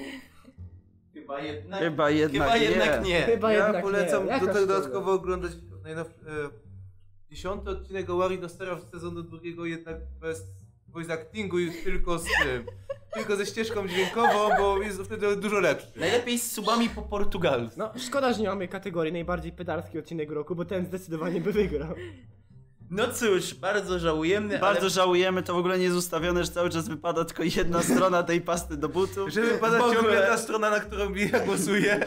Chyba 1.13 1.39
jednak, 1.39 1.79
Chyba 1.79 2.09
jednak 2.09 2.43
chyba 2.49 2.57
nie. 2.57 2.63
jednak 2.65 3.05
nie. 3.05 3.21
Chyba 3.21 3.53
Ja 3.53 3.65
jednak 3.65 3.83
polecam 3.83 4.25
nie. 4.25 4.39
do 4.39 4.47
tego 4.47 4.67
dodatkowo 4.67 5.11
oglądać 5.13 5.51
najnowszy, 5.83 6.13
e, 6.27 7.29
dziesiąty 7.29 7.69
odcinek 7.69 8.09
Owari 8.09 8.39
Dostera 8.39 8.79
z 8.79 8.91
sezonu 8.91 9.23
drugiego, 9.23 9.65
jednak 9.65 9.97
bez 10.21 10.43
voice 10.87 11.13
actingu 11.13 11.59
i 11.59 11.71
tylko 11.83 12.19
z 12.19 12.23
tym. 12.43 12.65
Tylko 13.13 13.35
ze 13.35 13.45
ścieżką 13.45 13.87
dźwiękową, 13.87 14.49
bo 14.57 14.81
jest 14.81 15.01
wtedy 15.01 15.35
dużo 15.35 15.59
lepszy. 15.59 15.87
Najlepiej 15.99 16.39
z 16.39 16.51
subami 16.51 16.89
po 16.89 17.01
portugalsku. 17.01 17.79
No, 17.79 17.91
szkoda, 17.97 18.33
że 18.33 18.41
nie 18.41 18.47
mamy 18.49 18.67
kategorii 18.67 19.13
najbardziej 19.13 19.51
pedalski 19.51 19.99
odcinek 19.99 20.31
roku, 20.31 20.55
bo 20.55 20.65
ten 20.65 20.85
zdecydowanie 20.85 21.41
by 21.41 21.51
wygrał. 21.51 21.95
No 22.95 23.07
cóż, 23.07 23.53
bardzo 23.53 23.99
żałujemy, 23.99 24.59
Bardzo 24.59 24.81
ale 24.81 24.89
żałujemy, 24.89 25.43
to 25.43 25.53
w 25.53 25.57
ogóle 25.57 25.77
nie 25.77 25.83
jest 25.83 25.97
ustawione, 25.97 26.43
że 26.43 26.51
cały 26.51 26.69
czas 26.69 26.89
wypada 26.89 27.25
tylko 27.25 27.43
jedna 27.43 27.81
strona 27.83 28.23
tej 28.23 28.41
pasty 28.41 28.77
do 28.77 28.89
butów. 28.89 29.29
Że 29.29 29.41
wypada 29.41 29.79
ogóle. 29.79 29.95
ciągle 29.95 30.21
ta 30.21 30.37
strona, 30.37 30.69
na 30.69 30.79
którą 30.79 31.13
ja 31.13 31.39
głosuję. 31.39 32.05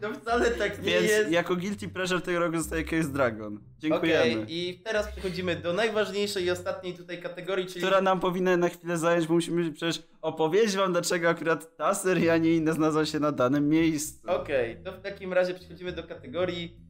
to 0.00 0.14
wcale 0.14 0.50
tak 0.50 0.78
nie 0.82 0.90
Więc 0.92 1.06
jest. 1.08 1.30
jako 1.30 1.56
guilty 1.56 1.88
pleasure 1.88 2.20
tego 2.20 2.38
roku 2.40 2.58
zostaje 2.58 2.84
Chaos 2.84 3.08
Dragon. 3.08 3.60
Dziękujemy. 3.78 4.42
Okej, 4.42 4.44
i 4.48 4.78
teraz 4.84 5.12
przechodzimy 5.12 5.56
do 5.56 5.72
najważniejszej 5.72 6.44
i 6.44 6.50
ostatniej 6.50 6.94
tutaj 6.94 7.22
kategorii, 7.22 7.66
czyli 7.66 7.80
Która 7.80 8.00
nam 8.00 8.20
powinna 8.20 8.56
na 8.56 8.68
chwilę 8.68 8.98
zająć, 8.98 9.26
bo 9.26 9.34
musimy 9.34 9.72
przecież 9.72 10.02
opowiedzieć 10.22 10.76
wam, 10.76 10.92
dlaczego 10.92 11.28
akurat 11.28 11.76
ta 11.76 11.94
seria, 11.94 12.32
a 12.34 12.36
nie 12.36 12.54
inna 12.54 12.72
znalazła 12.72 13.06
się 13.06 13.20
na 13.20 13.32
danym 13.32 13.68
miejscu. 13.68 14.30
Okej, 14.30 14.76
to 14.84 14.92
w 14.92 15.00
takim 15.00 15.32
razie 15.32 15.54
przechodzimy 15.54 15.92
do 15.92 16.02
kategorii 16.04 16.83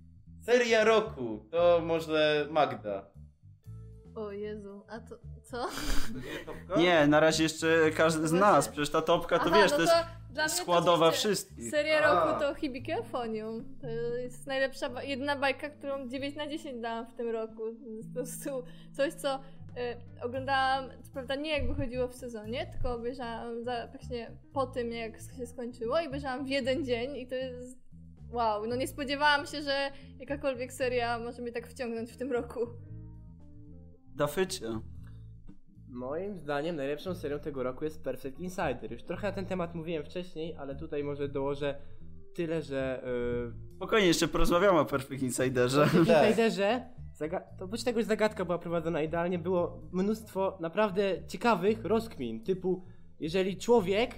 seria 0.44 0.84
roku. 0.84 1.44
To 1.50 1.80
może 1.84 2.46
Magda. 2.50 3.06
O 4.14 4.32
Jezu, 4.32 4.82
a 4.88 5.00
to 5.00 5.16
co? 5.42 5.68
Nie, 6.76 7.06
na 7.06 7.20
razie 7.20 7.42
jeszcze 7.42 7.90
każdy 7.96 8.28
z 8.28 8.32
nas, 8.32 8.68
przecież 8.68 8.90
ta 8.90 9.02
topka 9.02 9.38
to 9.38 9.44
Aha, 9.46 9.56
wiesz, 9.62 9.70
no 9.70 9.76
to 9.76 9.82
jest 9.82 9.94
dla 10.30 10.44
mnie 10.44 10.50
to 10.50 10.56
składowa 10.56 11.06
rzeczywiście 11.10 11.28
wszystkich. 11.28 11.70
Seria 11.70 11.98
A. 11.98 12.26
roku 12.26 12.40
to 12.40 12.54
Hibikeofonium. 12.54 13.64
To 13.80 13.86
jest 14.16 14.46
najlepsza, 14.46 14.88
ba- 14.90 15.02
jedyna 15.02 15.36
bajka, 15.36 15.70
którą 15.70 16.08
9 16.08 16.36
na 16.36 16.46
10 16.46 16.80
dałam 16.82 17.06
w 17.06 17.14
tym 17.14 17.30
roku. 17.30 17.62
To 17.84 17.90
jest 17.90 18.08
po 18.08 18.14
prostu 18.14 18.62
coś, 18.92 19.12
co 19.14 19.34
y, 19.36 19.40
oglądałam, 20.24 20.90
co 21.02 21.12
prawda 21.12 21.34
nie 21.34 21.50
jak 21.50 21.68
wychodziło 21.68 22.08
w 22.08 22.14
sezonie, 22.14 22.66
tylko 22.66 22.94
obejrzałam 22.94 23.64
za, 23.64 23.86
właśnie 23.86 24.30
po 24.52 24.66
tym, 24.66 24.92
jak 24.92 25.12
się 25.38 25.46
skończyło 25.46 26.00
i 26.00 26.06
obejrzałam 26.06 26.44
w 26.44 26.48
jeden 26.48 26.84
dzień 26.84 27.16
i 27.16 27.26
to 27.26 27.34
jest 27.34 27.83
wow. 28.34 28.66
No 28.66 28.76
nie 28.76 28.88
spodziewałam 28.88 29.46
się, 29.46 29.62
że 29.62 29.90
jakakolwiek 30.18 30.72
seria 30.72 31.18
może 31.18 31.42
mnie 31.42 31.52
tak 31.52 31.68
wciągnąć 31.68 32.12
w 32.12 32.16
tym 32.16 32.32
roku. 32.32 32.60
Dafycie. 34.16 34.80
Moim 35.88 36.38
zdaniem 36.38 36.76
najlepszą 36.76 37.14
serią 37.14 37.38
tego 37.38 37.62
roku 37.62 37.84
jest 37.84 38.02
Perfect 38.04 38.40
Insider. 38.40 38.92
Już 38.92 39.02
trochę 39.02 39.26
na 39.28 39.32
ten 39.32 39.46
temat 39.46 39.74
mówiłem 39.74 40.04
wcześniej, 40.04 40.54
ale 40.58 40.76
tutaj 40.76 41.04
może 41.04 41.28
dołożę 41.28 41.74
tyle, 42.34 42.62
że 42.62 43.02
yy, 43.66 43.76
Spokojnie, 43.76 44.06
jeszcze 44.06 44.28
porozmawiamy 44.28 44.78
o 44.78 44.84
Perfect 44.84 45.22
Insiderze. 45.22 45.86
W 45.86 45.94
Insiderze, 46.08 46.88
zaga- 47.20 47.42
to 47.58 47.64
oprócz 47.64 47.84
tego, 47.84 48.00
że 48.00 48.06
zagadka 48.06 48.44
była 48.44 48.58
prowadzona 48.58 49.02
idealnie, 49.02 49.38
było 49.38 49.80
mnóstwo 49.92 50.58
naprawdę 50.60 51.26
ciekawych 51.28 51.84
rozkmin, 51.84 52.44
typu 52.44 52.84
jeżeli 53.20 53.56
człowiek 53.56 54.14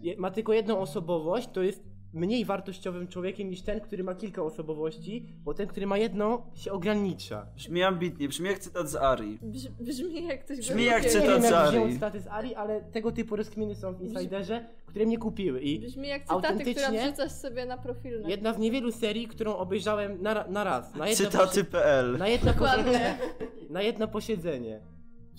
je- 0.00 0.16
ma 0.16 0.30
tylko 0.30 0.52
jedną 0.52 0.78
osobowość, 0.78 1.48
to 1.52 1.62
jest 1.62 1.84
mniej 2.16 2.44
wartościowym 2.44 3.08
człowiekiem 3.08 3.50
niż 3.50 3.62
ten, 3.62 3.80
który 3.80 4.04
ma 4.04 4.14
kilka 4.14 4.42
osobowości, 4.42 5.26
bo 5.44 5.54
ten, 5.54 5.66
który 5.66 5.86
ma 5.86 5.98
jedną, 5.98 6.42
się 6.54 6.72
ogranicza. 6.72 7.46
Brzmi 7.56 7.82
ambitnie, 7.82 8.28
brzmi 8.28 8.48
jak 8.48 8.58
cytat 8.58 8.88
z 8.88 8.96
Ari. 8.96 9.38
Brz, 9.42 9.68
brzmi 9.80 10.26
jak 10.26 10.44
coś 10.44 10.58
Brzmi 10.58 10.84
jak. 10.84 11.02
Nie 11.02 11.08
cytat 11.08 11.40
z 11.42 11.44
jak 11.44 11.54
Ari. 11.54 11.70
wziął 11.78 11.92
staty 11.96 12.20
z 12.20 12.26
Ari, 12.26 12.54
ale 12.54 12.80
tego 12.80 13.12
typu 13.12 13.36
rozkminy 13.36 13.74
są 13.74 13.92
w 13.94 14.02
Insiderze, 14.02 14.66
które 14.86 15.06
mnie 15.06 15.18
kupiły 15.18 15.60
i 15.60 15.80
Brzmi 15.80 16.08
jak 16.08 16.22
cytaty, 16.22 16.40
które 16.42 16.58
Autentycznie? 16.58 17.02
wrzucasz 17.08 17.32
sobie 17.32 17.66
na 17.66 17.78
profil. 17.78 18.20
Na... 18.20 18.28
jedna 18.28 18.52
z 18.52 18.58
niewielu 18.58 18.92
serii, 18.92 19.28
którą 19.28 19.56
obejrzałem 19.56 20.22
na, 20.22 20.46
na 20.48 20.64
raz, 20.64 20.94
na 20.94 21.08
jedno, 21.08 21.30
Cytaty.pl 21.30 22.18
na 22.18 22.28
jedno, 22.28 22.52
Dokładnie. 22.52 23.18
na 23.70 23.82
jedno 23.82 24.08
posiedzenie. 24.08 24.80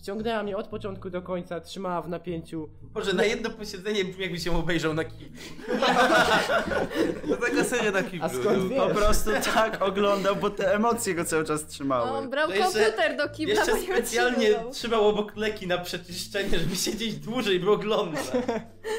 Wciągnęła 0.08 0.44
mnie 0.44 0.58
od 0.58 0.68
początku 0.68 1.10
do 1.10 1.22
końca, 1.22 1.60
trzymała 1.62 2.02
w 2.02 2.10
napięciu. 2.10 2.70
Może 2.96 3.14
na 3.14 3.24
jedno 3.24 3.50
posiedzenie 3.50 4.00
jakby 4.20 4.40
się 4.40 4.58
obejrzał 4.58 4.94
na 4.94 5.04
kiblu. 5.04 5.38
To 7.30 7.38
taka 7.38 7.64
seria 7.64 7.92
na 7.92 8.04
kiblu. 8.04 8.26
A 8.26 8.30
skąd 8.30 8.68
wiesz? 8.70 8.80
Po 8.80 8.96
prostu 8.96 9.30
tak 9.54 9.82
oglądał, 9.82 10.36
bo 10.36 10.50
te 10.50 10.74
emocje 10.76 11.16
go 11.16 11.26
cały 11.26 11.44
czas 11.46 11.62
On 11.64 11.68
trzymały. 11.68 12.28
brał 12.28 12.50
No 12.50 12.56
jeszcze- 12.56 12.84
komputer 12.84 13.18
do 13.18 13.30
kibla, 13.30 13.54
Jeszcze 13.56 13.76
specjalnie 13.78 14.38
wytrzymywał. 14.38 14.72
trzymał 14.72 15.08
obok 15.08 15.36
leki 15.36 15.68
na 15.68 15.78
przeczyszczenie, 15.78 16.60
żeby 16.60 16.76
siedzieć 16.76 17.16
dłużej, 17.18 17.60
by 17.60 17.72
oglądać. 17.72 18.24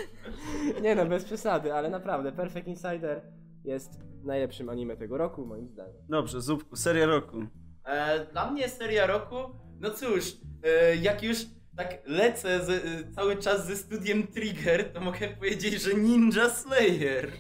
Nie 0.83 0.95
no, 0.95 1.07
bez 1.07 1.25
przesady, 1.25 1.75
ale 1.75 1.91
naprawdę, 1.91 2.33
Perfect 2.33 2.67
Insider 2.69 3.23
jest 3.65 3.91
najlepszym 4.25 4.69
anime 4.69 4.97
tego 4.97 5.19
roku, 5.19 5.47
moim 5.47 5.69
zdaniem. 5.69 6.03
Dobrze, 6.09 6.41
Zupku, 6.41 6.77
seria 6.77 7.07
roku. 7.07 7.37
E, 7.85 8.27
dla 8.33 8.51
mnie 8.51 8.69
seria 8.69 9.07
roku, 9.07 9.37
no 9.81 9.91
cóż, 9.91 10.25
e, 10.65 10.97
jak 10.97 11.23
już 11.23 11.39
tak 11.77 11.99
lecę 12.07 12.65
z, 12.67 12.71
e, 12.71 13.13
cały 13.15 13.37
czas 13.37 13.67
ze 13.67 13.77
studiem 13.77 14.27
Trigger, 14.27 14.93
to 14.93 15.01
mogę 15.01 15.29
powiedzieć, 15.29 15.83
że 15.83 15.95
Ninja 15.95 16.51
Slayer. 16.51 17.31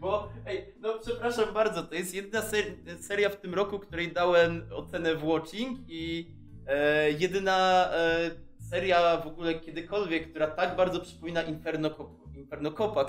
Bo, 0.00 0.32
ej, 0.46 0.74
no 0.80 0.98
przepraszam 1.02 1.54
bardzo, 1.54 1.82
to 1.82 1.94
jest 1.94 2.14
jedna 2.14 2.42
ser- 2.42 2.74
seria 3.00 3.30
w 3.30 3.36
tym 3.40 3.54
roku, 3.54 3.78
której 3.78 4.12
dałem 4.12 4.62
ocenę 4.72 5.14
w 5.14 5.24
Watching 5.24 5.78
i 5.88 6.34
e, 6.66 7.10
jedyna 7.10 7.88
e, 7.92 8.30
seria 8.70 9.16
w 9.16 9.26
ogóle 9.26 9.54
kiedykolwiek, 9.54 10.30
która 10.30 10.46
tak 10.46 10.76
bardzo 10.76 11.00
przypomina 11.00 11.42
Inferno, 11.42 11.90
Cop- 11.90 12.36
Inferno 12.36 12.72
Copa, 12.72 13.06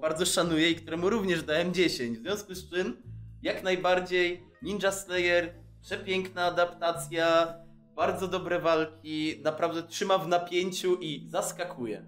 bardzo 0.00 0.26
szanuję 0.26 0.70
i 0.70 0.74
któremu 0.76 1.10
również 1.10 1.42
dałem 1.42 1.74
10. 1.74 2.18
W 2.18 2.22
związku 2.22 2.54
z 2.54 2.70
czym, 2.70 3.02
jak 3.42 3.62
najbardziej 3.62 4.42
Ninja 4.62 4.92
Slayer, 4.92 5.54
przepiękna 5.84 6.44
adaptacja, 6.44 7.54
bardzo 7.96 8.28
dobre 8.28 8.60
walki, 8.60 9.40
naprawdę 9.42 9.82
trzyma 9.82 10.18
w 10.18 10.28
napięciu 10.28 10.96
i 11.00 11.26
zaskakuje. 11.28 12.06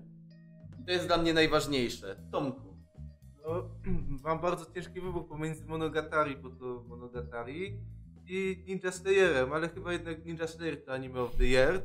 I 0.80 0.84
to 0.84 0.90
jest 0.90 1.06
dla 1.06 1.18
mnie 1.18 1.34
najważniejsze. 1.34 2.16
Tomku. 2.32 2.76
No, 3.44 3.70
mam 4.24 4.40
bardzo 4.40 4.72
ciężki 4.74 5.00
wybór 5.00 5.28
pomiędzy 5.28 5.64
Monogatari, 5.64 6.36
bo 6.36 6.50
to 6.50 6.84
Monogatari 6.88 7.78
i 8.28 8.64
Ninja 8.68 8.92
Slayerem, 8.92 9.52
ale 9.52 9.68
chyba 9.68 9.92
jednak 9.92 10.24
Ninja 10.24 10.46
Slayer 10.46 10.84
to 10.84 10.92
anime 10.92 11.20
of 11.20 11.36
the 11.36 11.44
year. 11.44 11.82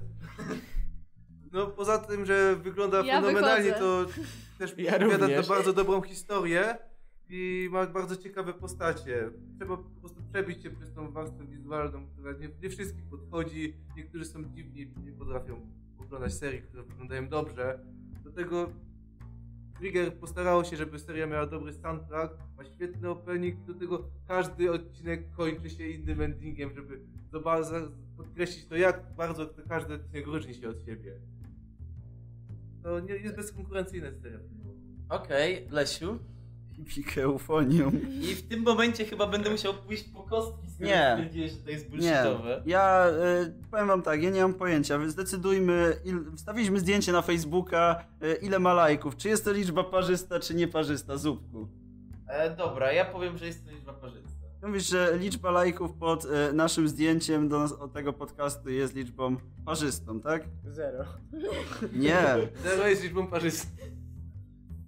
No 1.51 1.67
poza 1.67 1.97
tym, 1.97 2.25
że 2.25 2.55
wygląda 2.55 3.01
Ja 3.05 3.21
fenomenalnie, 3.21 3.71
wychodzę. 3.71 4.05
to 4.07 4.21
też 4.59 4.73
Ja 4.77 4.95
opowiada 4.95 5.41
to 5.41 5.47
bardzo 5.47 5.73
dobrą 5.73 6.01
historię 6.01 6.77
i 7.33 7.69
ma 7.71 7.87
bardzo 7.87 8.17
ciekawe 8.17 8.53
postacie. 8.53 9.31
Trzeba 9.57 9.77
po 9.77 9.89
prostu 9.99 10.21
przebić 10.33 10.63
się 10.63 10.69
przez 10.69 10.93
tą 10.93 11.11
warstwę 11.11 11.45
wizualną, 11.45 12.07
która 12.07 12.31
nie, 12.31 12.49
nie 12.63 12.69
wszystkim 12.69 13.03
podchodzi. 13.09 13.73
Niektórzy 13.97 14.25
są 14.25 14.43
dziwni, 14.43 14.93
nie 15.05 15.11
potrafią 15.11 15.69
oglądać 15.99 16.33
serii, 16.33 16.61
które 16.61 16.83
wyglądają 16.83 17.29
dobrze. 17.29 17.79
Do 18.23 18.31
tego 18.31 18.71
Trigger 19.79 20.13
postarało 20.13 20.63
się, 20.63 20.77
żeby 20.77 20.99
seria 20.99 21.27
miała 21.27 21.47
dobry 21.47 21.73
soundtrack, 21.73 22.37
ma 22.57 22.65
świetny 22.65 23.09
opening, 23.09 23.65
do 23.65 23.73
tego 23.73 24.09
każdy 24.27 24.71
odcinek 24.71 25.31
kończy 25.31 25.69
się 25.69 25.87
innym 25.87 26.21
endingiem, 26.21 26.73
żeby 26.75 27.01
podkreślić 28.17 28.65
to, 28.65 28.75
jak 28.75 29.15
bardzo 29.17 29.45
to 29.45 29.61
każdy 29.69 29.93
odcinek 29.93 30.25
różni 30.27 30.53
się 30.53 30.69
od 30.69 30.85
siebie. 30.85 31.19
To 32.83 32.99
nie, 32.99 33.13
jest 33.13 33.35
bezkonkurencyjna 33.35 34.07
seria. 34.21 34.39
Okej, 35.09 35.67
Lesiu. 35.69 36.19
Hipikę 36.87 37.23
eufonium. 37.23 37.99
I 38.21 38.35
w 38.35 38.47
tym 38.47 38.61
momencie 38.63 39.05
chyba 39.05 39.27
będę 39.27 39.49
musiał 39.49 39.73
pójść 39.73 40.03
po 40.03 40.23
kostki, 40.23 40.69
skoro 40.69 40.89
Nie. 40.89 41.11
stwierdziłeś, 41.17 41.51
że 41.51 41.57
to 41.57 41.69
jest 41.69 41.85
Nie, 41.85 41.89
bullshitowe. 41.89 42.63
ja 42.65 43.07
y, 43.09 43.53
powiem 43.71 43.87
wam 43.87 44.01
tak, 44.01 44.23
ja 44.23 44.29
nie 44.29 44.41
mam 44.41 44.53
pojęcia. 44.53 44.97
Wy 44.97 45.09
Zdecydujmy, 45.09 45.95
il, 46.05 46.19
wstawiliśmy 46.35 46.79
zdjęcie 46.79 47.11
na 47.11 47.21
Facebooka, 47.21 48.03
y, 48.23 48.33
ile 48.41 48.59
ma 48.59 48.73
lajków. 48.73 49.17
Czy 49.17 49.29
jest 49.29 49.45
to 49.45 49.51
liczba 49.51 49.83
parzysta, 49.83 50.39
czy 50.39 50.55
nieparzysta, 50.55 51.17
Zupku? 51.17 51.67
E, 52.27 52.55
dobra, 52.55 52.91
ja 52.91 53.05
powiem, 53.05 53.37
że 53.37 53.45
jest 53.45 53.65
to 53.65 53.71
liczba 53.71 53.93
parzysta. 53.93 54.29
Mówisz, 54.63 54.89
że 54.89 55.17
liczba 55.17 55.51
lajków 55.51 55.93
pod 55.93 56.25
y, 56.25 56.53
naszym 56.53 56.87
zdjęciem 56.87 57.49
do 57.49 57.59
nas, 57.59 57.71
od 57.71 57.93
tego 57.93 58.13
podcastu 58.13 58.69
jest 58.69 58.95
liczbą 58.95 59.35
parzystą, 59.65 60.21
tak? 60.21 60.43
Zero. 60.65 61.05
Nie. 61.93 62.23
Zero 62.63 62.87
jest 62.87 63.03
liczbą 63.03 63.27
parzystą. 63.27 63.67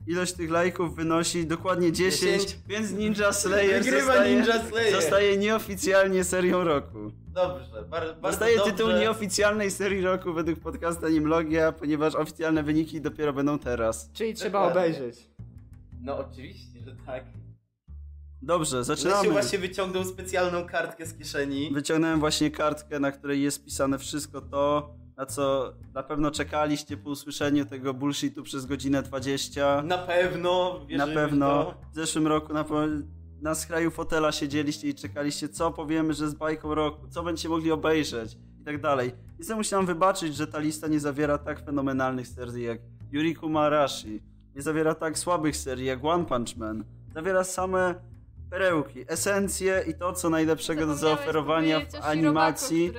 Ilość 0.07 0.34
tych 0.34 0.51
lajków 0.51 0.95
wynosi 0.95 1.47
dokładnie 1.47 1.91
10, 1.91 2.21
10. 2.41 2.57
więc 2.67 2.91
Ninja 2.91 3.34
Slayer 3.34 3.84
Wygrywa 3.84 4.05
zostaje, 4.13 4.35
Ninja 4.35 4.63
Slayer. 4.69 5.01
zostaje 5.01 5.38
nieoficjalnie 5.38 6.23
serią 6.23 6.63
roku. 6.63 7.11
Dobrze, 7.27 7.84
bar, 7.89 8.03
bardzo 8.07 8.21
Dostaje 8.21 8.57
dobrze. 8.57 8.71
tytuł 8.71 8.91
nieoficjalnej 8.91 9.71
serii 9.71 10.01
roku 10.01 10.34
według 10.34 10.59
podcastu 10.59 11.05
Animlogia, 11.05 11.71
ponieważ 11.71 12.15
oficjalne 12.15 12.63
wyniki 12.63 13.01
dopiero 13.01 13.34
będą 13.34 13.59
teraz. 13.59 14.09
Czyli 14.13 14.34
trzeba 14.34 14.67
Dokładnie. 14.67 14.81
obejrzeć. 14.91 15.30
No 16.01 16.17
oczywiście, 16.17 16.80
że 16.85 16.95
tak. 17.05 17.23
Dobrze, 18.41 18.77
Lesiu 18.77 18.88
zaczynamy. 18.88 19.30
właśnie 19.31 19.59
wyciągnął 19.59 20.03
specjalną 20.05 20.65
kartkę 20.65 21.05
z 21.05 21.13
kieszeni. 21.13 21.69
Wyciągnąłem 21.73 22.19
właśnie 22.19 22.51
kartkę, 22.51 22.99
na 22.99 23.11
której 23.11 23.41
jest 23.41 23.65
pisane 23.65 23.99
wszystko 23.99 24.41
to, 24.41 24.95
na 25.18 25.26
co 25.26 25.73
na 25.94 26.03
pewno 26.03 26.31
czekaliście 26.31 26.98
po 26.98 27.10
usłyszeniu 27.10 27.65
tego 27.65 27.94
bullshitu 27.94 28.44
przez 28.44 28.65
godzinę 28.65 29.03
20. 29.03 29.81
Na 29.81 29.98
pewno, 29.98 30.80
Na 30.98 31.06
w 31.07 31.14
pewno 31.14 31.48
to. 31.48 31.73
w 31.91 31.95
zeszłym 31.95 32.27
roku 32.27 32.53
na, 32.53 32.65
na 33.41 33.56
skraju 33.56 33.91
fotela 33.91 34.31
siedzieliście 34.31 34.88
i 34.90 34.95
czekaliście, 34.95 35.49
co 35.49 35.72
powiemy, 35.72 36.14
że 36.14 36.30
z 36.30 36.34
bajką 36.34 36.76
roku, 36.76 37.07
co 37.07 37.23
będziecie 37.23 37.49
mogli 37.49 37.72
obejrzeć 37.72 38.38
i 38.61 38.64
tak 38.65 38.81
dalej. 38.81 39.11
I 39.40 39.44
sobie 39.44 39.57
musiałem 39.57 39.85
wybaczyć, 39.85 40.35
że 40.35 40.48
ta 40.48 40.60
lista 40.60 40.88
nie 40.88 40.99
zawiera 40.99 41.38
tak 41.38 41.65
fenomenalnych 41.65 42.27
serii 42.27 42.64
jak 42.64 42.80
Yuriku 43.11 43.49
Marashi, 43.49 44.22
nie 44.56 44.61
zawiera 44.61 44.95
tak 44.95 45.18
słabych 45.19 45.57
serii 45.57 45.85
jak 45.85 46.06
One 46.06 46.26
Punch 46.26 46.57
Man, 46.57 46.84
zawiera 47.14 47.44
same 47.44 47.95
perełki, 48.53 49.05
esencje 49.07 49.84
i 49.88 49.93
to, 49.93 50.13
co 50.13 50.30
najlepszego 50.30 50.85
do 50.88 50.95
zaoferowania 50.95 51.80
w 51.80 52.05
animacji. 52.05 52.91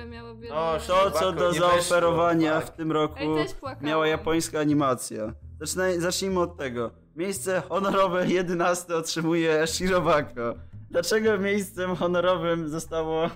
O, 0.51 0.77
To, 0.87 1.11
co 1.11 1.31
do 1.31 1.53
zaoferowania 1.53 2.59
w 2.61 2.71
tym 2.71 2.91
roku 2.91 3.35
miała 3.81 4.07
japońska 4.07 4.59
animacja. 4.59 5.33
Zaczynaj, 5.59 5.99
zacznijmy 5.99 6.39
od 6.39 6.57
tego. 6.57 6.91
Miejsce 7.15 7.61
honorowe 7.69 8.27
11 8.41 8.95
otrzymuje 8.95 9.67
Shirobako. 9.67 10.55
Dlaczego 10.91 11.37
miejscem 11.37 11.95
honorowym 11.95 12.69
zostało 12.69 13.29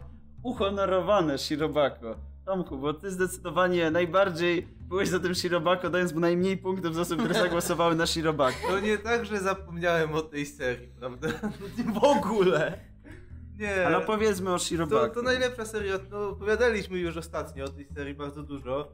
uhonorowane 0.44 1.38
Shirobako? 1.38 2.16
Tomku, 2.50 2.78
bo 2.78 2.94
ty 2.94 3.12
zdecydowanie 3.12 3.92
najbardziej 3.92 4.68
byłeś 4.82 5.10
za 5.10 5.20
tym 5.20 5.36
Shirobako, 5.36 5.90
dając 5.90 6.14
mu 6.14 6.20
najmniej 6.20 6.58
punktów 6.58 6.96
z 6.96 7.00
osób, 7.00 7.20
które 7.20 7.34
zagłosowały 7.34 7.96
na 7.96 8.06
Shirobako. 8.06 8.58
To 8.68 8.80
nie 8.80 8.98
tak, 8.98 9.26
że 9.26 9.40
zapomniałem 9.40 10.14
o 10.14 10.22
tej 10.22 10.46
serii, 10.46 10.88
prawda? 10.88 11.28
W 12.00 12.04
ogóle. 12.04 12.80
Nie. 13.58 13.88
Ale 13.88 14.02
powiedzmy 14.02 14.50
o 14.50 14.54
to, 14.54 14.60
Shirobako. 14.60 15.16
to 15.16 15.22
najlepsza 15.22 15.66
seria, 15.66 16.00
no 16.12 16.30
opowiadaliśmy 16.30 16.98
już 17.00 17.18
ostatnio 17.18 17.66
o 17.66 17.68
tej 17.70 17.88
serii 17.96 18.14
bardzo 18.14 18.44
dużo. 18.44 18.92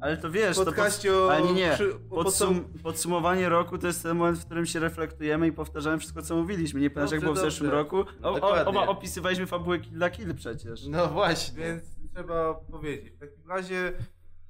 Ale 0.00 0.16
to 0.16 0.30
wiesz, 0.30 0.56
to 0.56 0.64
pod... 0.64 0.74
o- 1.16 1.32
Ale 1.32 1.52
nie, 1.52 1.78
Podsum... 2.10 2.64
Podsumowanie 2.82 3.48
roku 3.48 3.78
to 3.78 3.86
jest 3.86 4.02
ten 4.02 4.16
moment, 4.16 4.38
w 4.38 4.44
którym 4.44 4.66
się 4.66 4.80
reflektujemy 4.80 5.46
i 5.46 5.52
powtarzamy 5.52 5.98
wszystko, 5.98 6.22
co 6.22 6.36
mówiliśmy. 6.36 6.80
Nie 6.80 6.90
pamiętasz, 6.90 7.12
jak 7.12 7.20
Dobrze, 7.20 7.34
było 7.40 7.46
w 7.46 7.50
zeszłym 7.52 7.70
dobrze. 7.70 7.82
roku? 7.82 8.10
O, 8.22 8.40
o, 8.40 8.64
oba 8.66 8.86
opisywaliśmy 8.86 9.46
fabułę 9.46 9.78
Kill 9.78 9.96
la 9.98 10.10
Kill 10.10 10.34
przecież. 10.34 10.86
No 10.86 11.08
właśnie. 11.08 11.64
Więc 11.64 11.84
trzeba 12.14 12.54
powiedzieć. 12.54 13.14
W 13.14 13.18
takim 13.18 13.48
razie 13.48 13.92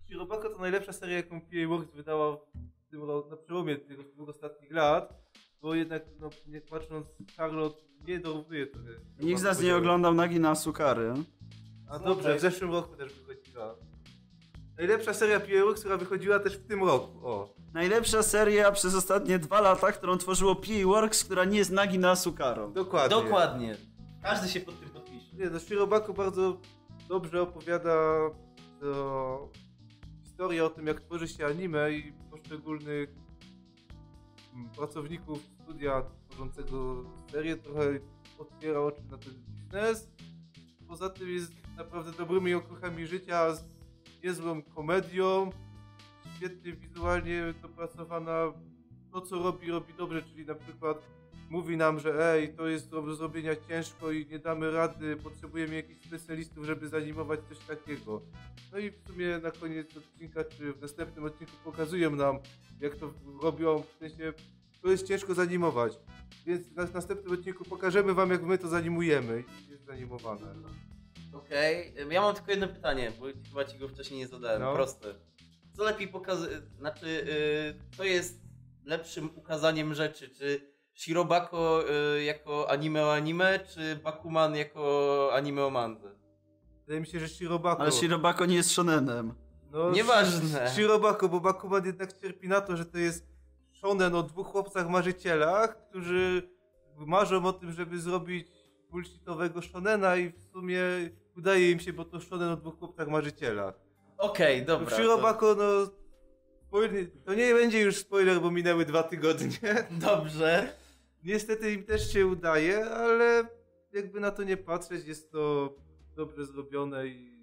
Shirobako 0.06 0.48
to 0.48 0.58
najlepsza 0.58 0.92
seria, 0.92 1.16
jaką 1.16 1.40
PA 1.40 1.68
Works 1.68 1.94
wydała 1.94 2.36
w 2.86 2.90
tym 2.90 3.02
roku, 3.02 3.30
na 3.30 3.36
przełomie 3.36 3.76
tych 3.76 4.12
dwóch 4.14 4.28
ostatnich 4.28 4.72
lat. 4.72 5.24
Bo 5.62 5.74
jednak, 5.74 6.02
no, 6.20 6.30
nie 6.46 6.60
patrząc, 6.60 7.06
Charlotte 7.36 7.80
nie 8.06 8.20
dorównuje 8.20 8.66
trochę. 8.66 8.90
Nikt 9.20 9.40
z 9.40 9.42
nas 9.42 9.60
nie 9.60 9.76
oglądał 9.76 10.14
Nagi 10.14 10.40
na 10.40 10.54
Sukary. 10.54 11.14
A 11.88 11.98
dobrze, 11.98 12.36
w 12.36 12.40
zeszłym 12.40 12.72
roku 12.72 12.96
też 12.96 13.12
wychodziła. 13.12 13.74
Najlepsza 14.78 15.14
seria 15.14 15.40
PA 15.40 15.64
Works, 15.64 15.80
która 15.80 15.96
wychodziła 15.96 16.38
też 16.38 16.56
w 16.58 16.66
tym 16.66 16.84
roku. 16.84 17.28
O. 17.28 17.54
Najlepsza 17.74 18.22
seria 18.22 18.72
przez 18.72 18.94
ostatnie 18.94 19.38
dwa 19.38 19.60
lata, 19.60 19.92
którą 19.92 20.18
tworzyło 20.18 20.54
PA 20.56 20.84
Works, 20.84 21.24
która 21.24 21.44
nie 21.44 21.58
jest 21.58 21.70
Nagi 21.70 21.98
na 21.98 22.16
Sukaro. 22.16 22.70
Dokładnie. 22.70 23.16
Dokładnie. 23.16 23.76
Każdy 24.22 24.48
się 24.48 24.60
pod 24.60 24.80
tym 24.80 24.90
podpisze. 24.90 25.36
Nie, 25.36 25.50
no 25.50 25.60
Shirobako 25.60 26.14
bardzo 26.14 26.60
dobrze 27.08 27.42
opowiada 27.42 27.94
to 28.80 29.50
historię 30.22 30.64
o 30.64 30.70
tym, 30.70 30.86
jak 30.86 31.00
tworzy 31.00 31.28
się 31.28 31.46
anime 31.46 31.92
i 31.92 32.12
poszczególnych 32.30 33.10
mm, 34.54 34.70
pracowników 34.70 35.38
studia 35.62 36.02
tworzącego 36.28 37.04
serię 37.30 37.56
trochę 37.56 38.00
otwiera 38.38 38.80
oczy 38.80 39.02
na 39.10 39.18
ten 39.18 39.32
biznes. 39.34 40.08
Poza 40.88 41.10
tym 41.10 41.28
jest 41.28 41.52
naprawdę 41.76 42.12
dobrymi 42.12 42.54
okruchami 42.54 43.06
życia, 43.06 43.54
z 43.54 43.64
niezłą 44.24 44.62
komedią, 44.62 45.50
świetnie 46.36 46.72
wizualnie 46.72 47.54
dopracowana. 47.62 48.52
To, 49.12 49.20
co 49.20 49.42
robi, 49.42 49.70
robi 49.70 49.94
dobrze, 49.94 50.22
czyli 50.22 50.46
na 50.46 50.54
przykład 50.54 51.02
mówi 51.50 51.76
nam, 51.76 52.00
że 52.00 52.32
ej, 52.32 52.54
to 52.54 52.66
jest 52.66 52.90
do 52.90 53.14
zrobienia 53.14 53.56
ciężko 53.68 54.10
i 54.10 54.26
nie 54.26 54.38
damy 54.38 54.70
rady, 54.70 55.16
potrzebujemy 55.16 55.74
jakichś 55.74 56.06
specjalistów, 56.06 56.64
żeby 56.64 56.88
zanimować 56.88 57.40
coś 57.48 57.58
takiego. 57.58 58.22
No 58.72 58.78
i 58.78 58.90
w 58.90 58.98
sumie 59.06 59.38
na 59.38 59.50
koniec 59.50 59.96
odcinka, 59.96 60.44
czy 60.44 60.72
w 60.72 60.80
następnym 60.80 61.24
odcinku 61.24 61.52
pokazują 61.64 62.10
nam, 62.16 62.38
jak 62.80 62.96
to 62.96 63.12
robią, 63.42 63.82
w 63.82 63.98
sensie 63.98 64.32
to 64.82 64.90
jest 64.90 65.06
ciężko 65.06 65.34
zanimować. 65.34 65.92
Więc 66.46 66.68
w 66.68 66.94
następnym 66.94 67.32
odcinku 67.32 67.64
pokażemy 67.64 68.14
wam, 68.14 68.30
jak 68.30 68.42
my 68.42 68.58
to 68.58 68.68
zanimujemy. 68.68 69.44
I 69.66 69.70
jest 69.70 69.84
zanimowane. 69.84 70.54
Okej, 71.32 71.94
ja 72.10 72.20
mam 72.20 72.34
tylko 72.34 72.50
jedno 72.50 72.68
pytanie, 72.68 73.12
bo 73.20 73.26
chyba 73.48 73.64
ci 73.64 73.78
go 73.78 73.88
wcześniej 73.88 74.20
nie 74.20 74.28
zadałem. 74.28 74.62
No. 74.62 74.74
Proste. 74.74 75.14
Co 75.76 75.84
lepiej 75.84 76.08
pokazać, 76.08 76.50
znaczy, 76.78 77.06
y, 77.06 77.96
co 77.96 78.04
jest 78.04 78.40
lepszym 78.84 79.30
ukazaniem 79.36 79.94
rzeczy? 79.94 80.28
Czy 80.28 80.73
Shirobako 80.94 81.84
y, 82.16 82.24
jako 82.24 82.70
anime 82.70 83.04
o 83.04 83.14
anime, 83.14 83.60
czy 83.74 83.96
Bakuman 83.96 84.56
jako 84.56 85.30
anime 85.32 85.64
o 85.64 85.70
mandze? 85.70 86.10
Wydaje 86.80 87.00
mi 87.00 87.06
się, 87.06 87.20
że 87.20 87.28
Shirobako. 87.28 87.82
Ale 87.82 87.92
Shirobako 87.92 88.46
nie 88.46 88.56
jest 88.56 88.70
shonenem. 88.70 89.34
No, 89.72 89.90
Nieważne. 89.96 90.70
Shirobako, 90.70 91.28
bo 91.28 91.40
Bakuman 91.40 91.86
jednak 91.86 92.20
cierpi 92.20 92.48
na 92.48 92.60
to, 92.60 92.76
że 92.76 92.84
to 92.84 92.98
jest 92.98 93.26
shonen 93.72 94.14
o 94.14 94.22
dwóch 94.22 94.46
chłopcach 94.46 94.88
marzycielach, 94.88 95.88
którzy 95.90 96.48
marzą 96.96 97.46
o 97.46 97.52
tym, 97.52 97.72
żeby 97.72 97.98
zrobić 98.00 98.48
bullshitowego 98.90 99.62
shonena 99.62 100.16
i 100.16 100.32
w 100.32 100.42
sumie 100.52 100.80
udaje 101.36 101.70
im 101.70 101.80
się, 101.80 101.92
bo 101.92 102.04
to 102.04 102.20
shonen 102.20 102.48
o 102.50 102.56
dwóch 102.56 102.78
chłopcach 102.78 103.08
marzycielach. 103.08 103.74
Okej, 104.18 104.62
W 104.62 104.64
dobra. 104.64 104.96
Shirobako, 104.96 105.54
no... 105.54 105.64
Spoiler, 106.68 107.06
to 107.24 107.34
nie 107.34 107.54
będzie 107.54 107.80
już 107.80 107.96
spoiler, 107.96 108.40
bo 108.40 108.50
minęły 108.50 108.84
dwa 108.84 109.02
tygodnie. 109.02 109.58
Dobrze. 109.90 110.74
Niestety 111.24 111.72
im 111.72 111.84
też 111.84 112.12
się 112.12 112.26
udaje, 112.26 112.86
ale 112.86 113.48
jakby 113.92 114.20
na 114.20 114.30
to 114.30 114.42
nie 114.42 114.56
patrzeć, 114.56 115.06
jest 115.06 115.32
to 115.32 115.74
dobrze 116.16 116.46
zrobione 116.46 117.06
i 117.06 117.34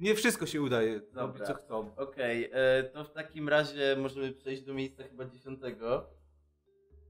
nie 0.00 0.14
wszystko 0.14 0.46
się 0.46 0.62
udaje 0.62 1.00
robić 1.12 1.42
co 1.46 1.54
chcą. 1.54 1.90
Okej, 1.96 2.50
e, 2.52 2.82
to 2.82 3.04
w 3.04 3.12
takim 3.12 3.48
razie 3.48 3.96
możemy 3.96 4.32
przejść 4.32 4.62
do 4.62 4.74
miejsca 4.74 5.02
chyba 5.02 5.24
dziesiątego. 5.24 6.06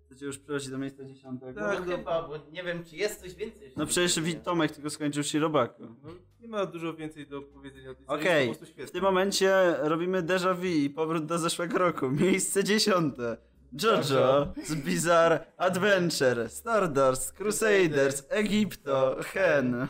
Chcecie 0.07 0.27
już 0.27 0.39
przechodzić 0.39 0.71
do 0.71 0.79
miejsca 0.79 1.05
dziesiątego? 1.05 1.61
Tak, 1.61 1.87
no 1.87 1.97
chyba, 1.97 2.29
bo 2.29 2.35
nie 2.53 2.63
wiem, 2.63 2.85
czy 2.85 2.97
jest 2.97 3.21
coś 3.21 3.35
więcej. 3.35 3.73
No 3.77 3.87
przecież. 3.87 4.43
Tomek 4.45 4.73
tylko 4.73 4.91
skończył 4.91 5.23
Shirobako. 5.23 5.83
No, 6.03 6.11
nie 6.41 6.49
ma 6.49 6.67
dużo 6.67 6.95
więcej 6.95 7.27
do 7.27 7.43
powiedzenia 7.43 7.91
o 7.91 7.95
tej 7.95 8.07
serii, 8.07 8.23
Okej, 8.23 8.47
prostu 8.47 8.67
w 8.87 8.91
tym 8.91 9.03
momencie 9.03 9.77
robimy 9.79 10.23
déjà 10.23 10.57
vu 10.57 10.67
i 10.67 10.91
powrót 10.91 11.27
do 11.27 11.39
zeszłego 11.39 11.79
roku. 11.79 12.11
Miejsce 12.11 12.65
dziesiąte. 12.65 13.50
JoJo 13.73 14.53
z 14.67 14.75
Bizarre 14.75 15.47
Adventure, 15.57 16.49
Stardust, 16.49 17.33
Crusaders, 17.33 18.23
Egipto, 18.29 19.17
Hen. 19.23 19.89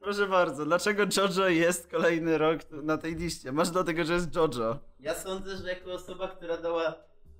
Proszę 0.00 0.26
bardzo, 0.26 0.64
dlaczego 0.64 1.02
JoJo 1.16 1.48
jest 1.48 1.90
kolejny 1.90 2.38
rok 2.38 2.60
na 2.70 2.98
tej 2.98 3.14
liście? 3.16 3.52
Masz 3.52 3.70
dlatego, 3.70 4.04
że 4.04 4.12
jest 4.12 4.34
JoJo. 4.34 4.78
Ja 5.00 5.14
sądzę, 5.14 5.56
że 5.56 5.68
jako 5.68 5.92
osoba, 5.92 6.28
która 6.28 6.56
dała 6.56 6.94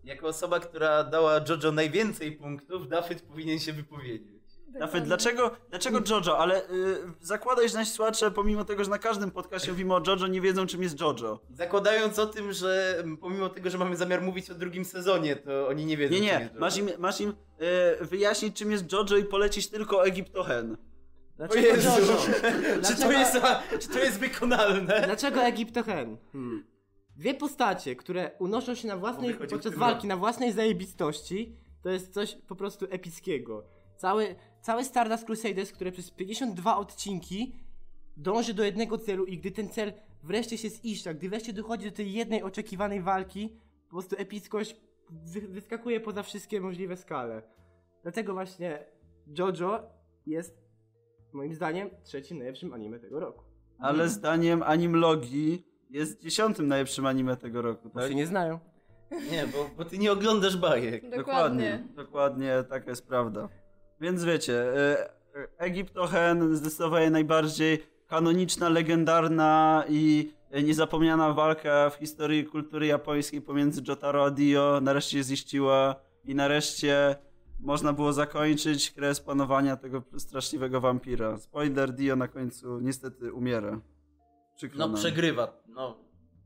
jako 0.05 0.27
osoba, 0.29 0.61
która 0.61 1.05
dała 1.05 1.41
JoJo 1.49 1.73
najwięcej 1.73 2.33
punktów, 2.33 2.89
Dafyt 2.89 3.23
powinien 3.23 3.59
się 3.59 3.73
wypowiedzieć. 3.73 4.36
Dlaczego, 5.05 5.51
dlaczego 5.71 6.01
JoJo? 6.11 6.39
Ale 6.39 6.71
y, 6.71 6.97
zakładaj, 7.21 7.69
że 7.69 7.75
nasi 7.75 7.91
słuchacze, 7.91 8.31
pomimo 8.31 8.65
tego, 8.65 8.85
że 8.85 8.91
na 8.91 8.99
każdym 8.99 9.31
podcastie 9.31 9.71
mówimy 9.71 9.95
o 9.95 10.03
JoJo, 10.07 10.27
nie 10.27 10.41
wiedzą, 10.41 10.67
czym 10.67 10.83
jest 10.83 11.01
JoJo. 11.01 11.41
Zakładając 11.51 12.19
o 12.19 12.27
tym, 12.27 12.53
że 12.53 13.05
pomimo 13.21 13.49
tego, 13.49 13.71
że 13.71 13.79
mamy 13.79 13.97
zamiar 13.97 14.23
mówić 14.23 14.51
o 14.51 14.55
drugim 14.55 14.85
sezonie, 14.85 15.37
to 15.37 15.69
oni 15.69 15.87
nie 15.87 15.97
wiedzą. 15.97 16.15
Nie, 16.15 16.21
czym 16.21 16.27
nie, 16.27 16.33
jest 16.33 16.45
JoJo. 16.45 16.61
masz 16.61 16.77
im, 16.77 16.91
masz 16.99 17.21
im 17.21 17.31
y, 18.01 18.05
wyjaśnić, 18.05 18.57
czym 18.57 18.71
jest 18.71 18.93
JoJo 18.93 19.17
i 19.17 19.25
polecić 19.25 19.69
tylko 19.69 20.07
Egipto 20.07 20.45
Hen. 20.45 20.73
O 20.73 20.77
Dlaczego 21.37 21.67
Jezu! 21.67 21.89
JoJo? 21.89 22.17
czy, 22.89 22.97
to 22.97 23.13
jest, 23.13 23.39
czy 23.81 23.89
to 23.89 23.99
jest 23.99 24.19
wykonalne? 24.19 25.03
Dlaczego 25.05 25.43
Egiptohen? 25.43 26.17
Hmm. 26.33 26.77
Dwie 27.17 27.35
postacie, 27.35 27.97
które 27.97 28.31
unoszą 28.39 28.75
się 28.75 28.89
na 28.89 28.97
własnej, 28.97 29.35
podczas 29.35 29.75
walki 29.75 30.07
na 30.07 30.17
własnej 30.17 30.53
zajebistości, 30.53 31.57
to 31.83 31.91
jest 31.91 32.15
coś 32.15 32.37
po 32.49 32.57
prostu 32.57 32.87
epickiego. 32.91 33.65
Cały, 33.97 34.37
cały 34.67 34.85
Stardust 34.85 35.25
Crusaders, 35.25 35.73
które 35.73 35.93
przez 35.93 36.11
52 36.11 36.77
odcinki 36.77 37.53
dąży 38.17 38.55
do 38.55 38.65
jednego 38.65 38.99
celu 38.99 39.25
i 39.25 39.39
gdy 39.39 39.51
ten 39.51 39.69
cel 39.69 39.93
wreszcie 40.23 40.59
się 40.59 40.69
ziszcza, 40.71 41.15
gdy 41.15 41.29
wreszcie 41.29 41.53
dochodzi 41.53 41.91
do 41.91 41.97
tej 41.97 42.13
jednej 42.13 42.43
oczekiwanej 42.43 43.03
walki, 43.03 43.49
po 43.85 43.91
prostu 43.91 44.17
epickość 44.19 44.77
wy- 45.11 45.49
wyskakuje 45.49 46.01
poza 46.01 46.23
wszystkie 46.23 46.61
możliwe 46.61 46.97
skale. 46.97 47.43
Dlatego 48.03 48.33
właśnie 48.33 48.85
JoJo 49.39 49.83
jest 50.27 50.59
moim 51.33 51.55
zdaniem 51.55 51.91
trzecim 52.05 52.39
najlepszym 52.39 52.73
anime 52.73 52.99
tego 52.99 53.21
roku. 53.21 53.45
Ale 53.79 54.09
zdaniem 54.09 54.63
Animlogi 54.63 55.63
jest 55.91 56.23
dziesiątym 56.23 56.67
najlepszym 56.69 57.07
anime 57.07 57.37
tego 57.37 57.63
roku, 57.63 57.89
Bo 57.95 58.01
tak? 58.01 58.09
się 58.09 58.15
nie 58.15 58.27
znają. 58.27 58.59
Nie, 59.31 59.47
bo, 59.47 59.71
bo 59.77 59.85
ty 59.85 59.99
nie 59.99 60.13
oglądasz 60.13 60.57
bajek. 60.57 61.11
Dokładnie. 61.17 61.89
Dokładnie, 61.97 62.65
taka 62.69 62.91
jest 62.91 63.07
prawda. 63.07 63.49
Więc 64.01 64.25
wiecie, 64.25 64.55
e, 64.77 65.11
e, 65.37 65.49
Egipto 65.59 66.07
Hen 66.07 66.57
zdecydowanie 66.57 67.11
najbardziej 67.11 67.83
kanoniczna, 68.07 68.69
legendarna 68.69 69.85
i 69.89 70.33
niezapomniana 70.65 71.33
walka 71.33 71.91
w 71.91 71.95
historii 71.95 72.45
kultury 72.47 72.87
japońskiej 72.87 73.41
pomiędzy 73.43 73.83
Jotaro 73.89 74.25
a 74.25 74.31
Dio 74.31 74.81
nareszcie 74.83 75.23
ziściła 75.23 75.95
i 76.25 76.35
nareszcie 76.35 77.17
można 77.61 77.93
było 77.93 78.13
zakończyć 78.13 78.91
kres 78.91 79.21
panowania 79.21 79.77
tego 79.77 80.03
straszliwego 80.19 80.81
wampira. 80.81 81.39
Spoiler, 81.39 81.95
Dio 81.95 82.17
na 82.17 82.29
końcu 82.29 82.81
niestety 82.81 83.33
umiera. 83.33 83.81
Przykro 84.57 84.79
No 84.79 84.87
nam. 84.87 84.97
przegrywa. 84.97 85.63
No, 85.69 85.97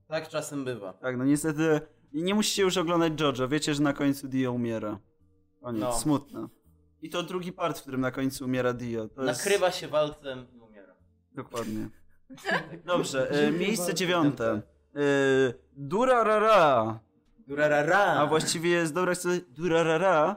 tak 0.09 0.29
czasem 0.29 0.65
bywa. 0.65 0.93
Tak, 0.93 1.17
no 1.19 1.25
niestety 1.25 1.81
nie 2.13 2.35
musicie 2.35 2.63
już 2.63 2.77
oglądać 2.77 3.21
JoJo. 3.21 3.49
Wiecie, 3.49 3.75
że 3.75 3.83
na 3.83 3.93
końcu 3.93 4.29
Dio 4.29 4.53
umiera. 4.53 4.99
Koniec, 5.61 5.81
No. 5.83 5.93
smutno. 5.93 6.49
I 7.03 7.11
to 7.11 7.23
drugi 7.23 7.53
part, 7.53 7.79
w 7.79 7.83
którym 7.83 8.01
na 8.01 8.11
końcu 8.11 8.45
umiera 8.45 8.73
Dio. 8.73 9.09
To 9.09 9.25
jest... 9.25 9.45
Nakrywa 9.45 9.71
się 9.71 9.89
walcem 9.89 10.47
i 10.55 10.59
umiera. 10.59 10.95
Dokładnie. 11.35 11.89
Dobrze, 12.87 13.31
e, 13.31 13.51
miejsce 13.53 13.95
dziewiąte. 13.95 14.53
E, 14.53 15.01
Durarara. 15.77 17.01
Durarara! 17.47 18.05
A 18.05 18.27
właściwie 18.27 18.71
jest 18.71 18.95
dobra, 18.95 19.15
chcę 19.15 19.29
Durarara. 19.49 20.37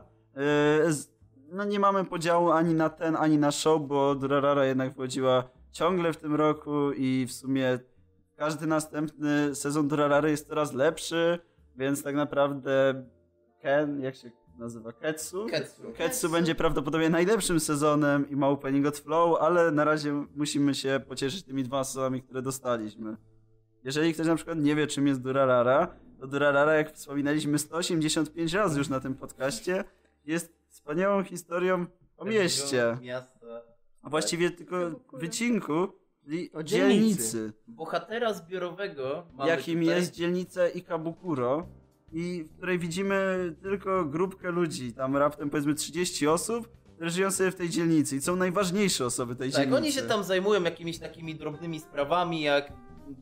E, 0.86 0.92
z- 0.92 1.14
no 1.52 1.64
nie 1.64 1.80
mamy 1.80 2.06
podziału 2.06 2.52
ani 2.52 2.74
na 2.74 2.90
ten, 2.90 3.16
ani 3.16 3.38
na 3.38 3.52
show, 3.52 3.82
bo 3.82 4.16
Durarara 4.16 4.66
jednak 4.66 4.94
wchodziła 4.94 5.44
ciągle 5.72 6.14
w 6.14 6.18
tym 6.18 6.36
roku 6.36 6.92
i 6.92 7.26
w 7.28 7.32
sumie 7.34 7.80
każdy 8.36 8.68
następny 8.68 9.56
sezon 9.56 9.88
Durarary 9.88 10.30
jest 10.30 10.48
coraz 10.48 10.74
lepszy, 10.74 11.40
więc 11.76 12.04
tak 12.04 12.16
naprawdę 12.16 13.04
Ken, 13.62 14.02
jak 14.02 14.16
się 14.16 14.32
nazywa? 14.58 14.92
Ketsu? 14.94 15.46
Ketsu. 15.46 15.84
Ketsu 15.98 16.30
będzie 16.30 16.56
prawdopodobnie 16.56 17.10
najlepszym 17.10 17.60
sezonem 17.60 18.30
i 18.30 18.36
ma 18.36 18.48
opening 18.50 18.86
od 18.86 18.98
Flow, 18.98 19.38
ale 19.42 19.72
na 19.72 19.84
razie 19.84 20.26
musimy 20.36 20.76
się 20.76 21.02
pocieszyć 21.08 21.44
tymi 21.44 21.64
dwoma 21.64 21.84
sezonami, 21.84 22.22
które 22.22 22.42
dostaliśmy. 22.42 23.18
Jeżeli 23.84 24.14
ktoś 24.14 24.28
na 24.28 24.36
przykład 24.36 24.58
nie 24.60 24.76
wie, 24.76 24.88
czym 24.88 25.08
jest 25.08 25.22
Durarara, 25.22 25.96
to 26.20 26.28
Durarara, 26.28 26.74
jak 26.74 26.94
wspominaliśmy 26.94 27.60
185 27.60 28.54
razy 28.54 28.80
już 28.80 28.90
na 28.90 29.00
tym 29.00 29.16
podcaście, 29.16 29.84
jest 30.26 30.54
wspaniałą 30.70 31.24
historią 31.24 31.86
o 32.18 32.26
mieście. 32.26 32.98
Miasta. 33.02 33.62
A 34.02 34.10
właściwie 34.10 34.52
tylko 34.52 34.76
wycinku, 35.14 35.88
czyli 36.24 36.54
O 36.54 36.64
dzielnicy. 36.64 36.98
dzielnicy. 36.98 37.54
Bohatera 37.68 38.34
zbiorowego 38.34 39.26
mamy 39.34 39.50
Jakim 39.50 39.80
tutaj. 39.80 39.96
jest 39.96 40.14
dzielnica 40.14 40.68
Ikabukuro 40.70 41.68
i 42.14 42.44
w 42.44 42.58
której 42.58 42.80
widzimy 42.80 43.16
tylko 43.62 44.06
grupkę 44.06 44.52
ludzi, 44.52 44.94
tam 44.94 45.18
raptem 45.18 45.50
powiedzmy 45.50 45.76
30 45.76 46.28
osób, 46.28 46.70
które 46.96 47.10
żyją 47.10 47.32
sobie 47.32 47.52
w 47.52 47.56
tej 47.56 47.70
dzielnicy 47.70 48.16
i 48.16 48.22
są 48.22 48.36
najważniejsze 48.36 49.06
osoby 49.06 49.36
tej 49.36 49.52
Tak, 49.52 49.62
dzielnicy. 49.62 49.78
oni 49.78 49.92
się 49.92 50.02
tam 50.02 50.24
zajmują 50.24 50.64
jakimiś 50.64 51.00
takimi 51.00 51.36
drobnymi 51.36 51.80
sprawami, 51.80 52.42
jak 52.42 52.74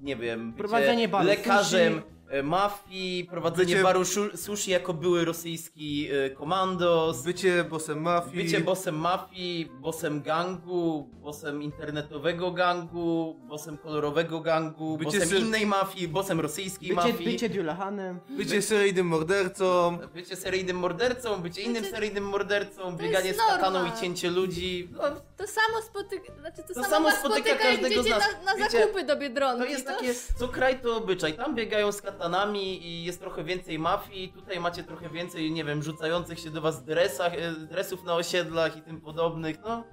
nie 0.01 0.15
wiem, 0.15 0.51
bycie 0.51 0.57
Prowadzenie 0.57 1.07
lekarzem 1.23 2.01
mafii, 2.44 3.26
prowadzenie 3.26 3.76
Bycie- 3.76 3.84
baru 3.84 4.02
sushi 4.36 4.72
jako 4.72 4.94
były 4.94 5.26
rosyjski 5.26 6.08
e, 6.12 6.30
komandos, 6.30 7.24
Bycie 7.24 7.64
bossem 7.64 8.02
mafii. 8.02 8.44
bycie 8.44 8.62
bossem 8.62 8.95
mafii, 8.95 9.66
bossem 9.80 10.22
gangu, 10.22 11.10
bossem 11.22 11.62
internetowego 11.62 12.52
gangu, 12.52 13.40
bossem 13.48 13.78
kolorowego 13.78 14.40
gangu, 14.40 14.98
Bycie 14.98 15.20
bossem 15.20 15.30
sy- 15.38 15.40
innej 15.41 15.66
mafii, 15.66 16.08
bossem 16.08 16.40
rosyjskiej 16.40 16.90
Bycie, 16.90 17.08
mafii. 17.12 17.26
bycie 17.26 17.49
Dulahanem. 17.49 18.20
Bycie 18.38 18.62
seryjnym 18.62 19.08
mordercą. 19.08 19.98
Bycie 20.14 20.36
seryjnym 20.36 20.78
mordercą, 20.78 21.41
bycie 21.41 21.62
innym 21.62 21.86
seryjnym 21.86 22.24
mordercą, 22.24 22.82
to 22.82 23.03
bieganie 23.03 23.34
z 23.34 23.38
kataną 23.38 23.86
i 23.86 23.91
cięcie 24.02 24.30
ludzi. 24.30 24.90
Bo 24.98 25.03
to 25.41 25.47
samo 25.47 25.81
spotyka, 25.81 26.34
znaczy 26.39 26.63
to, 26.68 26.73
To 26.73 26.84
samo, 26.84 27.11
spotyka 27.11 27.30
spotyka, 27.30 27.49
jak 27.49 27.61
każdego 27.61 27.88
z 28.03 28.05
idziecie 28.05 28.09
nas. 28.19 28.45
na, 28.45 28.51
na 28.51 28.57
Wiecie, 28.57 28.80
zakupy 28.80 29.03
do 29.03 29.15
Biedronki. 29.15 29.63
To 29.63 29.69
jest 29.69 29.85
takie, 29.88 30.13
co 30.39 30.47
kraj 30.47 30.80
to 30.81 30.97
obyczaj. 30.97 31.34
Tam 31.34 31.55
biegają 31.55 31.91
z 31.91 32.01
katanami 32.01 32.85
i 32.88 33.03
jest 33.03 33.19
trochę 33.19 33.43
więcej 33.43 33.80
mafii. 33.80 34.30
Tutaj 34.34 34.59
macie 34.59 34.84
trochę 34.84 35.09
więcej, 35.09 35.51
nie 35.51 35.63
wiem, 35.63 35.84
rzucających 35.84 36.39
się 36.39 36.49
do 36.49 36.61
was 36.61 36.84
dresach, 36.84 37.34
e, 37.34 37.51
dresów 37.51 38.03
na 38.03 38.13
osiedlach 38.15 38.77
i 38.77 38.81
tym 38.81 39.01
podobnych. 39.01 39.57
No, 39.65 39.84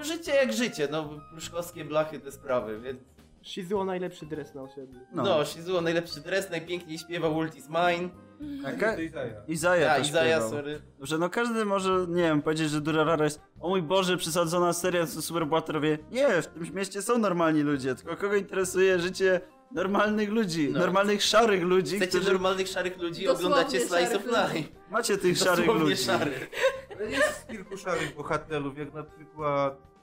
życie 0.00 0.34
jak 0.34 0.52
życie. 0.52 0.88
No, 0.90 1.08
pruszkowskie 1.30 1.84
blachy 1.84 2.20
te 2.20 2.32
sprawy, 2.32 2.80
więc... 2.80 3.00
Shizuo 3.42 3.84
najlepszy 3.84 4.26
dres 4.26 4.54
na 4.54 4.62
osiedlu. 4.62 5.00
No, 5.12 5.22
No. 5.22 5.44
Shizuo 5.44 5.80
najlepszy 5.80 6.20
dres, 6.20 6.50
najpiękniej 6.50 6.98
śpiewa 6.98 7.28
World 7.28 7.54
is 7.56 7.68
Mine. 7.68 8.08
A 8.66 8.72
ka- 8.72 8.94
To 8.94 9.00
Izaja. 9.00 9.32
Izaja 9.48 9.82
Ja, 9.86 9.96
też 9.96 10.08
Izaja, 10.08 10.30
śpiewał. 10.36 10.50
sorry. 10.50 10.80
Że 11.00 11.18
no 11.18 11.30
każdy 11.30 11.64
może, 11.64 12.06
nie 12.08 12.22
wiem, 12.22 12.42
powiedzieć, 12.42 12.70
że 12.70 12.80
Durarara 12.80 13.24
jest 13.24 13.40
o 13.60 13.68
mój 13.68 13.82
Boże, 13.82 14.16
przesadzona 14.16 14.72
seria, 14.72 15.06
co 15.06 15.22
superbohaterowie. 15.22 15.98
Nie, 16.10 16.42
w 16.42 16.46
tym 16.46 16.74
mieście 16.74 17.02
są 17.02 17.18
normalni 17.18 17.60
ludzie, 17.62 17.94
tylko 17.94 18.16
kogo 18.16 18.34
interesuje 18.34 18.98
życie 19.00 19.40
normalnych 19.72 20.30
ludzi, 20.30 20.68
No. 20.72 20.78
normalnych 20.78 21.22
szarych 21.22 21.62
ludzi, 21.62 21.96
Chcecie 21.96 22.18
którzy... 22.18 22.32
normalnych 22.32 22.68
szarych 22.68 22.98
ludzi, 22.98 23.24
Dosłownie 23.24 23.46
oglądacie 23.46 23.80
Slice 23.80 24.16
of 24.16 24.24
szarych 24.30 24.54
Life. 24.54 24.68
Macie 24.90 25.18
tych 25.18 25.38
szarych 25.38 25.66
Dosłownie 25.66 25.82
ludzi. 25.90 26.04
szarych. 26.04 26.50
Jest 27.10 27.46
kilku 27.48 27.76
szarych 27.76 28.14
bohaterów, 28.16 28.78
jak 28.78 28.94
na 28.94 29.02
przykład 29.02 29.93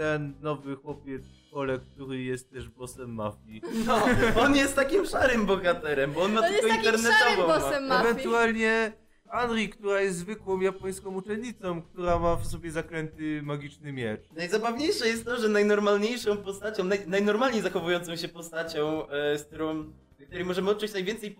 ten 0.00 0.34
nowy 0.40 0.76
chłopiec 0.76 1.22
Olek, 1.52 1.82
który 1.94 2.22
jest 2.22 2.50
też 2.50 2.68
bossem 2.68 3.14
mafii. 3.14 3.62
No, 3.86 4.04
on 4.40 4.56
jest 4.56 4.76
takim 4.76 5.06
szarym 5.06 5.46
bohaterem, 5.46 6.12
bo 6.12 6.22
on 6.22 6.32
ma 6.32 6.40
On 6.40 6.52
jest 6.52 6.60
tylko 6.60 6.76
takim 6.76 6.84
szarym 6.84 7.00
internetową 7.00 7.60
bossem 7.60 7.86
mafii. 7.86 8.10
Ewentualnie 8.10 8.92
Anri, 9.30 9.68
która 9.68 10.00
jest 10.00 10.18
zwykłą 10.18 10.60
japońską 10.60 11.14
uczennicą, 11.14 11.82
która 11.82 12.18
ma 12.18 12.36
w 12.36 12.46
sobie 12.46 12.70
zakręty 12.70 13.42
magiczny 13.42 13.92
miecz. 13.92 14.20
Najzabawniejsze 14.36 15.08
jest 15.08 15.24
to, 15.24 15.40
że 15.40 15.48
najnormalniejszą 15.48 16.36
postacią, 16.36 16.84
naj, 16.84 17.06
najnormalniej 17.06 17.62
zachowującą 17.62 18.16
się 18.16 18.28
postacią, 18.28 19.08
e, 19.08 19.38
z 19.38 19.44
którą 19.44 19.92
której 20.26 20.44
możemy 20.44 20.70
odczuć 20.70 20.92
najwięcej 20.92 21.36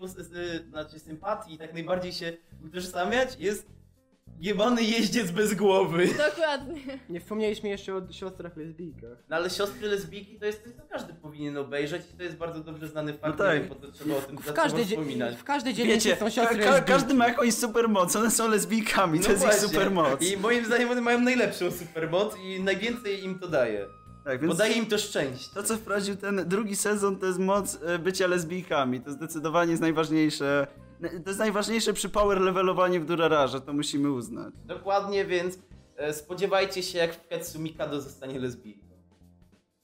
znaczy 0.69 0.99
sympatii 0.99 1.53
i 1.53 1.57
tak 1.57 1.73
najbardziej 1.73 2.11
się 2.11 2.37
utożsamiać, 2.65 3.35
jest 3.39 3.67
jebany 4.41 4.83
jeździec 4.83 5.31
bez 5.31 5.53
głowy. 5.53 6.07
Dokładnie. 6.29 6.99
Nie 7.09 7.19
wspomnieliśmy 7.19 7.69
jeszcze 7.69 7.95
o 7.95 8.01
siostrach 8.11 8.57
lesbijkach. 8.57 9.17
No 9.29 9.35
ale 9.35 9.49
siostry 9.49 9.87
lesbijki 9.87 10.39
to 10.39 10.45
jest 10.45 10.63
coś, 10.63 10.73
co 10.73 10.81
każdy 10.91 11.13
powinien 11.13 11.57
obejrzeć 11.57 12.01
i 12.13 12.17
to 12.17 12.23
jest 12.23 12.35
bardzo 12.37 12.59
dobrze 12.63 12.87
znany 12.87 13.13
fakt, 13.13 13.39
No 13.39 13.45
tak. 13.45 13.67
po 13.69 13.75
co 13.75 13.91
trzeba 13.91 14.15
o 14.15 14.21
tym 14.21 14.37
W 14.37 14.53
każdej, 14.53 14.85
wspominać. 14.85 15.35
w 15.35 15.43
każdej 15.43 15.73
dzielnicy 15.73 16.09
Wiecie, 16.09 16.19
są 16.19 16.25
ka- 16.25 16.31
siostry 16.31 16.57
ka- 16.59 16.65
lesbijki. 16.65 16.91
każdy 16.91 17.13
ma 17.13 17.27
jakąś 17.27 17.53
supermoc, 17.53 18.15
one 18.15 18.31
są 18.31 18.49
lesbijkami, 18.49 19.19
to 19.19 19.25
No 19.25 19.31
jest 19.31 19.43
ich 19.43 19.49
właśnie. 19.49 19.67
supermoc. 19.67 20.21
I 20.21 20.37
moim 20.37 20.65
zdaniem 20.65 20.89
one 20.91 21.01
mają 21.01 21.21
najlepszą 21.21 21.71
supermoc 21.71 22.35
i 22.43 22.59
najwięcej 22.63 23.23
im 23.23 23.39
to 23.39 23.47
daje. 23.47 23.87
Tak, 24.25 24.41
Bo 24.41 24.47
więc 24.47 24.57
daje 24.59 24.73
im 24.73 24.85
to 24.85 24.97
szczęście. 24.97 25.49
to, 25.53 25.63
co 25.63 25.77
wprowadził 25.77 26.15
ten 26.15 26.43
drugi 26.47 26.75
sezon, 26.75 27.19
to 27.19 27.25
jest 27.25 27.39
moc 27.39 27.79
e, 27.83 27.99
bycia 27.99 28.27
lesbijkami. 28.27 29.01
To 29.01 29.11
zdecydowanie 29.11 29.71
jest 29.71 29.81
najważniejsze. 29.81 30.67
To 31.01 31.29
jest 31.29 31.39
najważniejsze 31.39 31.93
przy 31.93 32.09
power 32.09 32.41
levelowaniu 32.41 33.01
w 33.01 33.05
Durararze, 33.05 33.61
to 33.61 33.73
musimy 33.73 34.11
uznać. 34.11 34.53
Dokładnie, 34.65 35.25
więc 35.25 35.59
e, 35.97 36.13
spodziewajcie 36.13 36.83
się, 36.83 36.97
jak 36.97 37.15
w 37.15 37.27
Ketsu 37.27 37.59
Mikado 37.59 38.01
zostanie 38.01 38.39
lesbijką. 38.39 38.87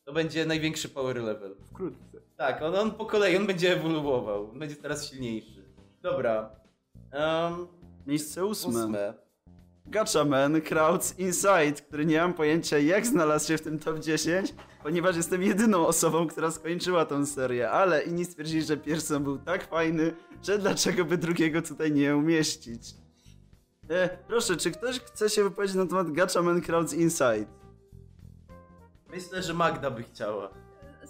To 0.06 0.14
będzie 0.14 0.45
największy 0.45 0.89
power 0.89 1.18
level. 1.18 1.56
Wkrótce. 1.72 2.22
Tak, 2.38 2.61
on, 2.61 2.76
on 2.76 2.91
po 2.91 3.06
kolei, 3.06 3.38
on 3.38 3.48
będzie 3.48 3.73
ewoluował. 3.73 4.49
On 4.49 4.60
będzie 4.60 4.76
teraz 4.76 5.10
silniejszy. 5.10 5.65
Dobra. 6.02 6.49
Um, 7.14 7.68
Miejsce 8.07 8.45
ósme. 8.45 8.85
ósme. 8.85 9.14
Gatchaman 9.89 10.61
Crowds 10.61 11.19
Inside, 11.19 11.73
który 11.88 12.05
nie 12.05 12.19
mam 12.22 12.34
pojęcia 12.34 12.77
jak 12.77 13.05
znalazł 13.05 13.47
się 13.47 13.57
w 13.57 13.61
tym 13.61 13.80
top 13.80 13.99
10, 13.99 14.53
ponieważ 14.84 15.15
jestem 15.15 15.43
jedyną 15.43 15.88
osobą, 15.88 16.27
która 16.27 16.51
skończyła 16.51 17.05
tą 17.05 17.26
serię, 17.26 17.72
ale 17.72 18.03
inni 18.03 18.26
stwierdzili, 18.26 18.64
że 18.64 18.77
pierwszy 18.77 19.19
był 19.19 19.38
tak 19.38 19.69
fajny, 19.69 20.14
że 20.43 20.59
dlaczego 20.59 21.05
by 21.05 21.18
drugiego 21.18 21.61
tutaj 21.61 21.91
nie 21.91 22.18
umieścić. 22.18 22.95
E, 23.89 24.09
proszę, 24.27 24.57
czy 24.57 24.72
ktoś 24.72 24.99
chce 24.99 25.30
się 25.30 25.43
wypowiedzieć 25.43 25.76
na 25.76 25.85
temat 25.85 26.11
Gatchaman 26.11 26.61
Crowds 26.61 26.93
Inside? 26.93 27.45
Myślę, 29.09 29.43
że 29.43 29.53
Magda 29.53 29.91
by 29.91 30.03
chciała. 30.03 30.66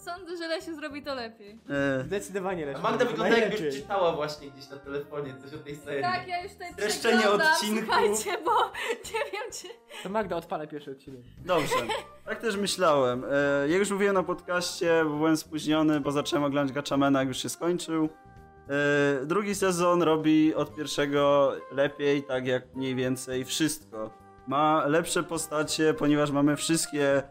Sądzę, 0.08 0.38
że 0.38 0.48
Lesiu 0.48 0.76
zrobi 0.76 1.02
to 1.04 1.16
lepiej. 1.16 1.60
E, 2.00 2.04
Zdecydowanie 2.04 2.64
A 2.64 2.66
lepiej. 2.68 2.84
Magda 2.84 3.06
wygląda 3.06 3.38
jakby 3.38 3.56
Najlepiej. 3.56 3.82
czytała 3.82 4.16
właśnie 4.16 4.52
gdzieś 4.52 4.70
na 4.70 4.78
telefonie 4.78 5.34
coś 5.44 5.54
o 5.54 5.58
tej 5.64 5.76
serii. 5.76 6.02
Tak, 6.04 6.28
ja 6.28 6.44
już 6.44 6.52
tutaj 6.52 6.74
Streszczenie 6.74 7.18
przeglądam, 7.20 7.54
odcinku. 7.54 7.80
słuchajcie, 7.86 8.32
bo 8.46 8.52
nie 9.14 9.32
wiem 9.32 9.52
czy... 9.54 9.68
To 10.04 10.10
Magda 10.10 10.36
odpala 10.36 10.68
pierwszy 10.68 10.92
odcinek. 10.92 11.22
Dobrze, 11.46 11.76
tak 12.26 12.42
też 12.42 12.58
myślałem. 12.58 13.24
E, 13.32 13.68
ja 13.70 13.78
już 13.78 13.90
mówiłem 13.92 14.14
na 14.14 14.24
podcaście, 14.24 15.02
bo 15.06 15.10
byłem 15.10 15.38
spóźniony, 15.38 16.00
bo 16.00 16.12
zacząłem 16.12 16.44
oglądać 16.44 16.76
Gatchamana, 16.76 17.20
jak 17.20 17.28
już 17.28 17.38
się 17.38 17.50
skończył. 17.50 18.10
E, 19.22 19.26
drugi 19.26 19.56
sezon 19.56 20.02
robi 20.04 20.56
od 20.56 20.76
pierwszego 20.76 21.52
lepiej, 21.72 22.24
tak 22.24 22.48
jak 22.48 22.76
mniej 22.76 22.96
więcej 22.96 23.46
wszystko. 23.46 24.10
Ma 24.48 24.86
lepsze 24.86 25.24
postacie, 25.24 25.94
ponieważ 25.94 26.32
mamy 26.32 26.56
wszystkie, 26.56 27.24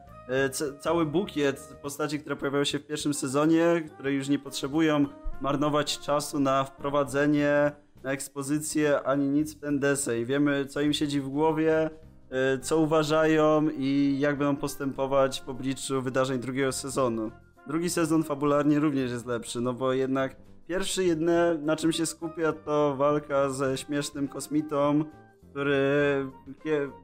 cały 0.80 1.06
bukiet 1.06 1.76
postaci, 1.82 2.20
które 2.20 2.36
pojawiają 2.36 2.64
się 2.64 2.78
w 2.78 2.86
pierwszym 2.86 3.14
sezonie, 3.14 3.82
które 3.94 4.12
już 4.12 4.28
nie 4.28 4.38
potrzebują 4.38 5.06
marnować 5.40 5.98
czasu 5.98 6.40
na 6.40 6.64
wprowadzenie, 6.64 7.72
na 8.02 8.12
ekspozycję, 8.12 9.02
ani 9.02 9.28
nic 9.28 9.54
w 9.54 9.60
ten 9.60 9.78
desej. 9.78 10.26
Wiemy, 10.26 10.66
co 10.66 10.80
im 10.80 10.92
siedzi 10.92 11.20
w 11.20 11.28
głowie, 11.28 11.90
e, 12.30 12.58
co 12.58 12.78
uważają 12.78 13.68
i 13.78 14.16
jak 14.20 14.38
będą 14.38 14.56
postępować 14.56 15.42
w 15.42 15.48
obliczu 15.48 16.02
wydarzeń 16.02 16.38
drugiego 16.38 16.72
sezonu. 16.72 17.30
Drugi 17.66 17.90
sezon 17.90 18.24
fabularnie 18.24 18.78
również 18.78 19.10
jest 19.10 19.26
lepszy, 19.26 19.60
no 19.60 19.72
bo 19.72 19.92
jednak 19.92 20.36
pierwszy 20.68 21.04
jedyne 21.04 21.58
na 21.62 21.76
czym 21.76 21.92
się 21.92 22.06
skupia 22.06 22.52
to 22.52 22.96
walka 22.96 23.50
ze 23.50 23.78
śmiesznym 23.78 24.28
kosmitą, 24.28 25.04
który 25.50 25.76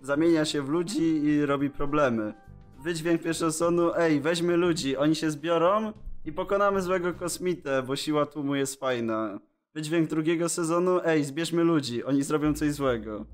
zamienia 0.03 0.45
się 0.45 0.63
w 0.63 0.69
ludzi 0.69 1.25
i 1.25 1.47
robi 1.47 1.71
problemy. 1.71 2.35
Wydźwięk 2.83 3.23
pierwszego 3.23 3.53
sezonu, 3.53 3.91
ej, 3.97 4.21
weźmy 4.21 4.57
ludzi, 4.57 4.97
oni 4.97 5.17
się 5.17 5.31
zbiorą 5.31 5.93
i 6.25 6.33
pokonamy 6.33 6.83
złego 6.83 7.15
kosmitę, 7.15 7.83
bo 7.83 7.97
siła 7.97 8.27
tłumu 8.27 8.55
jest 8.55 8.81
fajna. 8.81 9.41
Wydźwięk 9.75 10.09
drugiego 10.09 10.49
sezonu, 10.49 11.01
ej, 11.05 11.25
zbierzmy 11.25 11.65
ludzi, 11.65 12.05
oni 12.05 12.23
zrobią 12.23 12.55
coś 12.55 12.73
złego. 12.73 13.27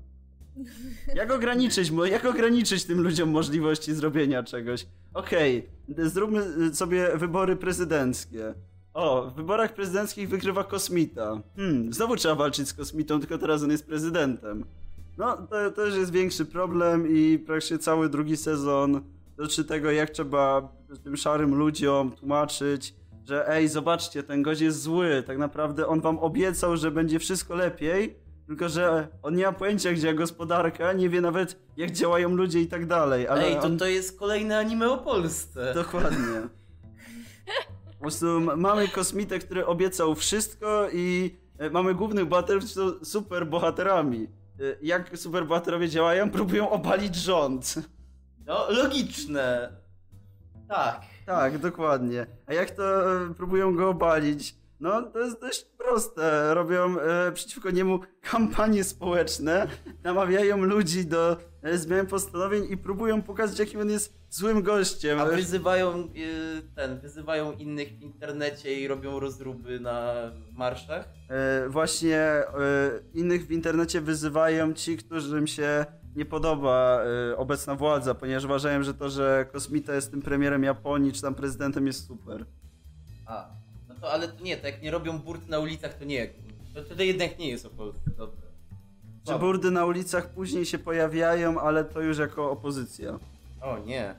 Jak 1.15 1.31
ograniczyć, 1.31 1.91
jak 2.11 2.25
ograniczyć 2.25 2.85
tym 2.85 3.01
ludziom 3.01 3.29
możliwości 3.29 3.93
zrobienia 3.93 4.43
czegoś? 4.43 4.85
Okej, 5.13 5.69
zróbmy 5.97 6.41
y, 6.71 6.75
sobie 6.75 7.17
wybory 7.17 7.55
prezydenckie. 7.55 8.53
O, 8.93 9.31
w 9.31 9.35
wyborach 9.35 9.73
prezydenckich 9.73 10.29
wygrywa 10.29 10.63
kosmita. 10.63 11.41
Hmm, 11.55 11.93
znowu 11.93 12.15
trzeba 12.15 12.35
walczyć 12.35 12.67
z 12.67 12.73
kosmitą, 12.73 13.19
tylko 13.19 13.37
teraz 13.37 13.63
on 13.63 13.71
jest 13.71 13.85
prezydentem. 13.85 14.65
No, 15.17 15.37
to 15.37 15.71
też 15.71 15.95
jest 15.95 16.11
większy 16.11 16.45
problem 16.45 17.07
i 17.15 17.39
praktycznie 17.39 17.77
cały 17.77 18.09
drugi 18.09 18.37
sezon 18.37 19.01
dotyczy 19.39 19.65
tego, 19.65 19.91
jak 19.91 20.09
trzeba 20.09 20.69
tym 21.03 21.17
szarym 21.17 21.55
ludziom 21.55 22.11
tłumaczyć, 22.11 22.93
że 23.27 23.49
ej, 23.49 23.67
zobaczcie, 23.67 24.23
ten 24.23 24.41
gość 24.41 24.61
jest 24.61 24.81
zły, 24.81 25.23
tak 25.27 25.37
naprawdę 25.37 25.87
on 25.87 26.01
wam 26.01 26.19
obiecał, 26.19 26.77
że 26.77 26.91
będzie 26.91 27.19
wszystko 27.19 27.55
lepiej, 27.55 28.15
tylko 28.47 28.69
że 28.69 29.07
on 29.23 29.35
nie 29.35 29.45
ma 29.45 29.51
pojęcia, 29.51 29.91
gdzie 29.93 30.13
gospodarka, 30.13 30.93
nie 30.93 31.09
wie 31.09 31.21
nawet, 31.21 31.59
jak 31.77 31.91
działają 31.91 32.29
ludzie 32.35 32.61
i 32.61 32.67
tak 32.67 32.85
dalej, 32.85 33.27
ale 33.27 33.43
Ej, 33.45 33.55
to, 33.55 33.61
on... 33.61 33.77
to 33.77 33.85
jest 33.85 34.19
kolejne 34.19 34.57
anime 34.59 34.91
o 34.91 34.97
Polsce. 34.97 35.73
Dokładnie. 35.73 36.41
Po 37.93 38.01
prostu 38.01 38.25
mamy 38.57 38.87
kosmitę, 38.87 39.39
który 39.39 39.65
obiecał 39.65 40.15
wszystko 40.15 40.87
i 40.93 41.35
e, 41.57 41.69
mamy 41.69 41.95
głównych 41.95 42.25
bohaterów, 42.25 42.63
którzy 42.63 42.75
są 42.75 43.05
super 43.05 43.47
bohaterami. 43.47 44.23
E, 44.23 44.75
Jak 44.81 45.17
super 45.17 45.47
bohaterowie 45.47 45.89
działają? 45.89 46.31
Próbują 46.31 46.69
obalić 46.69 47.15
rząd. 47.15 47.75
No, 48.49 48.65
logiczne. 48.69 49.71
Tak. 50.69 51.01
Tak, 51.25 51.57
dokładnie. 51.57 52.25
A 52.45 52.53
jak 52.53 52.71
to 52.71 53.13
e, 53.23 53.33
próbują 53.33 53.75
go 53.75 53.89
obalić? 53.89 54.55
No, 54.79 55.01
to 55.01 55.19
jest 55.19 55.41
dość 55.41 55.65
proste. 55.77 56.53
Robią 56.53 56.99
e, 56.99 57.31
przeciwko 57.31 57.71
niemu 57.71 57.99
kampanie 58.21 58.83
społeczne, 58.83 59.67
namawiają 60.03 60.57
ludzi 60.57 61.05
do 61.05 61.37
e, 61.61 61.77
zmian 61.77 62.07
postanowień 62.07 62.67
i 62.69 62.77
próbują 62.77 63.21
pokazać, 63.21 63.59
jakim 63.59 63.79
on 63.79 63.89
jest 63.89 64.19
złym 64.29 64.61
gościem. 64.63 65.19
A 65.19 65.25
wyzywają 65.25 66.09
y, 66.15 66.61
ten, 66.75 66.99
wyzywają 66.99 67.51
innych 67.51 67.89
w 67.89 68.01
internecie 68.01 68.79
i 68.79 68.87
robią 68.87 69.19
rozruby 69.19 69.79
na 69.79 70.13
marszach. 70.51 71.07
E, 71.29 71.69
właśnie 71.69 72.17
e, 72.17 72.45
innych 73.13 73.47
w 73.47 73.51
internecie 73.51 74.01
wyzywają 74.01 74.73
ci, 74.73 74.97
którym 74.97 75.47
się 75.47 75.85
nie 76.15 76.25
podoba 76.25 77.01
e, 77.31 77.37
obecna 77.37 77.75
władza, 77.75 78.15
ponieważ 78.15 78.43
uważają, 78.45 78.83
że 78.83 78.93
to, 78.93 79.09
że 79.09 79.45
Kosmita 79.51 79.95
jest 79.95 80.11
tym 80.11 80.21
premierem 80.21 80.63
Japonii, 80.63 81.13
czy 81.13 81.21
tam 81.21 81.35
prezydentem 81.35 81.87
jest 81.87 82.07
super. 82.07 82.45
A, 83.25 83.49
no 83.89 83.95
to 83.95 84.11
ale 84.11 84.27
to 84.27 84.43
nie, 84.43 84.57
to 84.57 84.67
jak 84.67 84.81
nie 84.81 84.91
robią 84.91 85.19
burt 85.19 85.47
na 85.49 85.59
ulicach, 85.59 85.93
to 85.93 86.05
nie. 86.05 86.29
To 86.73 86.83
wtedy 86.83 87.05
jednak 87.05 87.39
nie 87.39 87.49
jest 87.49 87.65
o 87.65 87.69
Polsce, 87.69 88.11
dobra. 88.17 88.41
Że 89.27 89.39
burdy 89.39 89.71
na 89.71 89.85
ulicach 89.85 90.33
później 90.33 90.65
się 90.65 90.79
pojawiają, 90.79 91.59
ale 91.61 91.85
to 91.85 92.01
już 92.01 92.17
jako 92.17 92.51
opozycja. 92.51 93.19
O 93.61 93.77
nie. 93.79 94.15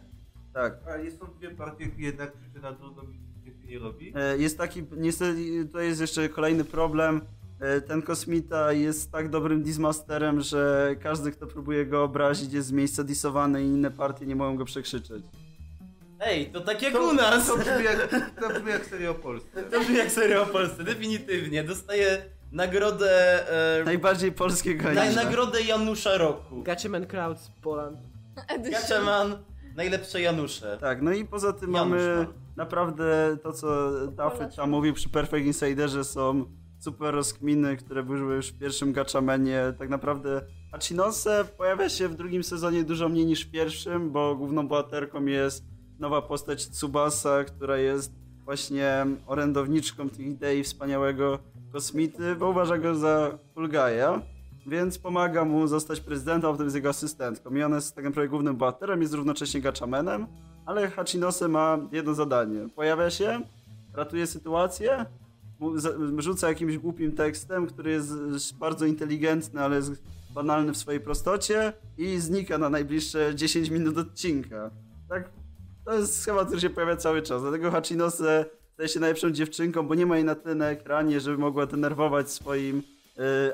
Tak. 0.54 0.78
A 0.88 0.96
jest 0.96 1.18
są 1.18 1.26
dwie 1.38 1.50
partie 1.50 1.90
jednak, 1.98 2.32
czy 2.54 2.60
na 2.60 2.72
drugą 2.72 3.02
nic 3.44 3.54
nie 3.64 3.78
robi? 3.78 4.12
E, 4.16 4.38
Jest 4.38 4.58
taki, 4.58 4.82
niestety, 4.96 5.68
to 5.72 5.80
jest 5.80 6.00
jeszcze 6.00 6.28
kolejny 6.28 6.64
problem. 6.64 7.20
E, 7.60 7.80
Ten 7.80 8.02
kosmita 8.02 8.72
jest 8.72 9.12
tak 9.12 9.28
dobrym 9.28 9.62
dismasterem, 9.62 10.40
że 10.40 10.94
każdy, 11.02 11.32
kto 11.32 11.46
próbuje 11.46 11.86
go 11.86 12.04
obrazić, 12.04 12.52
jest 12.52 12.68
z 12.68 12.72
miejsca 12.72 13.04
disowany 13.04 13.62
i 13.62 13.66
inne 13.66 13.90
partie 13.90 14.26
nie 14.26 14.36
mogą 14.36 14.56
go 14.56 14.64
przekrzyczeć. 14.64 15.22
Ej, 16.20 16.46
to 16.52 16.60
tak 16.60 16.82
jak 16.82 16.94
u 16.94 17.12
nas! 17.12 17.46
To 17.46 17.56
brzmi 17.56 17.84
jak, 17.84 18.08
to 18.40 18.48
brzmi 18.48 18.70
jak 18.70 18.86
seria 18.86 19.10
o 19.10 19.14
Polsce. 19.14 19.62
To 19.62 19.80
brzmi 19.80 19.96
jak 19.96 20.10
seria 20.10 20.42
o 20.42 20.46
Polsce, 20.46 20.84
definitywnie. 20.84 21.64
Dostaje 21.64 22.22
nagrodę... 22.52 23.10
E, 23.80 23.84
Najbardziej 23.84 24.32
polskiego 24.32 24.92
na, 24.92 25.10
nagrodę 25.10 25.62
Janusza 25.62 26.16
Roku. 26.18 26.62
Gatchaman 26.62 27.06
Crowds 27.06 27.50
Poland. 27.62 27.98
Edition. 28.48 28.72
Gatchaman, 28.72 29.38
najlepsze 29.76 30.20
Janusze. 30.20 30.78
Tak, 30.80 31.02
no 31.02 31.12
i 31.12 31.24
poza 31.24 31.52
tym 31.52 31.72
Janusz 31.74 31.90
mamy 31.90 32.16
Mann. 32.16 32.26
naprawdę 32.56 33.36
to, 33.42 33.52
co 33.52 33.90
Dafyt 34.06 34.56
tam 34.56 34.70
mówił 34.70 34.94
przy 34.94 35.08
Perfect 35.08 35.46
Insiderze, 35.46 36.04
są 36.04 36.44
super 36.80 37.14
rozkminy, 37.14 37.76
które 37.76 38.02
były 38.02 38.34
już 38.34 38.48
w 38.48 38.58
pierwszym 38.58 38.92
Gatchamanie. 38.92 39.74
Tak 39.78 39.88
naprawdę 39.88 40.42
Achinose 40.72 41.44
pojawia 41.58 41.88
się 41.88 42.08
w 42.08 42.14
drugim 42.14 42.44
sezonie 42.44 42.84
dużo 42.84 43.08
mniej 43.08 43.26
niż 43.26 43.44
w 43.44 43.50
pierwszym, 43.50 44.10
bo 44.10 44.36
główną 44.36 44.68
bohaterką 44.68 45.24
jest 45.24 45.64
nowa 45.98 46.22
postać 46.22 46.66
Tsubasa, 46.68 47.44
która 47.44 47.76
jest 47.76 48.12
właśnie 48.44 49.06
orędowniczką 49.26 50.10
tych 50.10 50.26
idei 50.26 50.62
wspaniałego 50.62 51.38
kosmity, 51.72 52.36
bo 52.36 52.48
uważa 52.48 52.78
go 52.78 52.94
za 52.94 53.38
guy'a, 53.56 54.20
więc 54.66 54.98
pomaga 54.98 55.44
mu 55.44 55.66
zostać 55.66 56.00
prezydentem, 56.00 56.50
a 56.50 56.52
potem 56.52 56.66
jest 56.66 56.76
jego 56.76 56.88
asystentką. 56.88 57.54
I 57.54 57.62
ona 57.62 57.76
jest 57.76 57.94
tak 57.94 58.04
naprawdę 58.04 58.28
głównym 58.28 58.56
bohaterem, 58.56 59.02
jest 59.02 59.14
równocześnie 59.14 59.60
Gatchamanem, 59.60 60.26
ale 60.66 60.90
Hachinose 60.90 61.48
ma 61.48 61.78
jedno 61.92 62.14
zadanie. 62.14 62.68
Pojawia 62.76 63.10
się, 63.10 63.40
ratuje 63.94 64.26
sytuację, 64.26 65.06
rzuca 66.18 66.48
jakimś 66.48 66.78
głupim 66.78 67.12
tekstem, 67.12 67.66
który 67.66 67.90
jest 67.90 68.56
bardzo 68.58 68.86
inteligentny, 68.86 69.60
ale 69.60 69.76
jest 69.76 69.92
banalny 70.34 70.72
w 70.72 70.76
swojej 70.76 71.00
prostocie 71.00 71.72
i 71.98 72.18
znika 72.18 72.58
na 72.58 72.70
najbliższe 72.70 73.34
10 73.34 73.70
minut 73.70 73.98
odcinka. 73.98 74.70
Tak, 75.08 75.30
to 75.84 75.94
jest 75.94 76.20
schemat, 76.20 76.46
który 76.46 76.60
się 76.60 76.70
pojawia 76.70 76.96
cały 76.96 77.22
czas. 77.22 77.42
Dlatego 77.42 77.70
Hachinose 77.70 78.44
staje 78.74 78.88
się 78.88 79.00
najlepszą 79.00 79.30
dziewczynką, 79.30 79.88
bo 79.88 79.94
nie 79.94 80.06
ma 80.06 80.16
jej 80.16 80.24
na 80.24 80.34
tyle 80.34 80.54
na 80.54 80.70
ekranie, 80.70 81.20
żeby 81.20 81.38
mogła 81.38 81.66
denerwować 81.66 82.30
swoim 82.30 82.82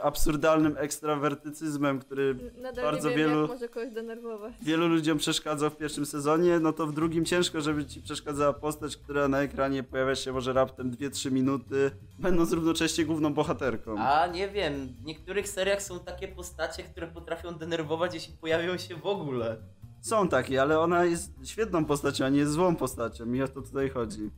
absurdalnym 0.02 0.76
ekstrawertycyzmem, 0.78 1.98
który 1.98 2.36
Nadal 2.62 2.84
bardzo 2.84 3.10
nie 3.10 3.16
wiem, 3.16 3.28
wielu- 3.30 3.40
jak 3.42 3.50
może 3.50 3.68
kogoś 3.68 3.90
denerwować. 3.92 4.54
wielu 4.62 4.88
ludziom 4.88 5.18
przeszkadzał 5.18 5.70
w 5.70 5.76
pierwszym 5.76 6.06
sezonie, 6.06 6.58
no 6.60 6.72
to 6.72 6.86
w 6.86 6.94
drugim 6.94 7.24
ciężko, 7.24 7.60
żeby 7.60 7.84
ci 7.86 8.02
przeszkadzała 8.02 8.52
postać, 8.52 8.96
która 8.96 9.28
na 9.28 9.42
ekranie 9.42 9.82
pojawia 9.82 10.14
się 10.14 10.32
może 10.32 10.52
raptem 10.52 10.90
2-3 10.90 11.32
minuty, 11.32 11.90
będąc 12.18 12.52
równocześnie 12.52 13.04
główną 13.04 13.34
bohaterką. 13.34 13.98
A 13.98 14.26
nie 14.26 14.48
wiem, 14.48 14.88
w 15.02 15.04
niektórych 15.04 15.48
seriach 15.48 15.82
są 15.82 16.00
takie 16.00 16.28
postacie, 16.28 16.82
które 16.82 17.06
potrafią 17.06 17.52
denerwować, 17.52 18.14
jeśli 18.14 18.34
pojawią 18.36 18.76
się 18.76 18.96
w 18.96 19.06
ogóle. 19.06 19.56
Są 20.00 20.28
takie, 20.28 20.62
ale 20.62 20.80
ona 20.80 21.04
jest 21.04 21.32
świetną 21.44 21.84
postacią, 21.84 22.24
a 22.24 22.28
nie 22.28 22.38
jest 22.38 22.52
złą 22.52 22.76
postacią 22.76 23.32
i 23.32 23.42
o 23.42 23.48
to 23.48 23.62
tutaj 23.62 23.90
chodzi. 23.90 24.30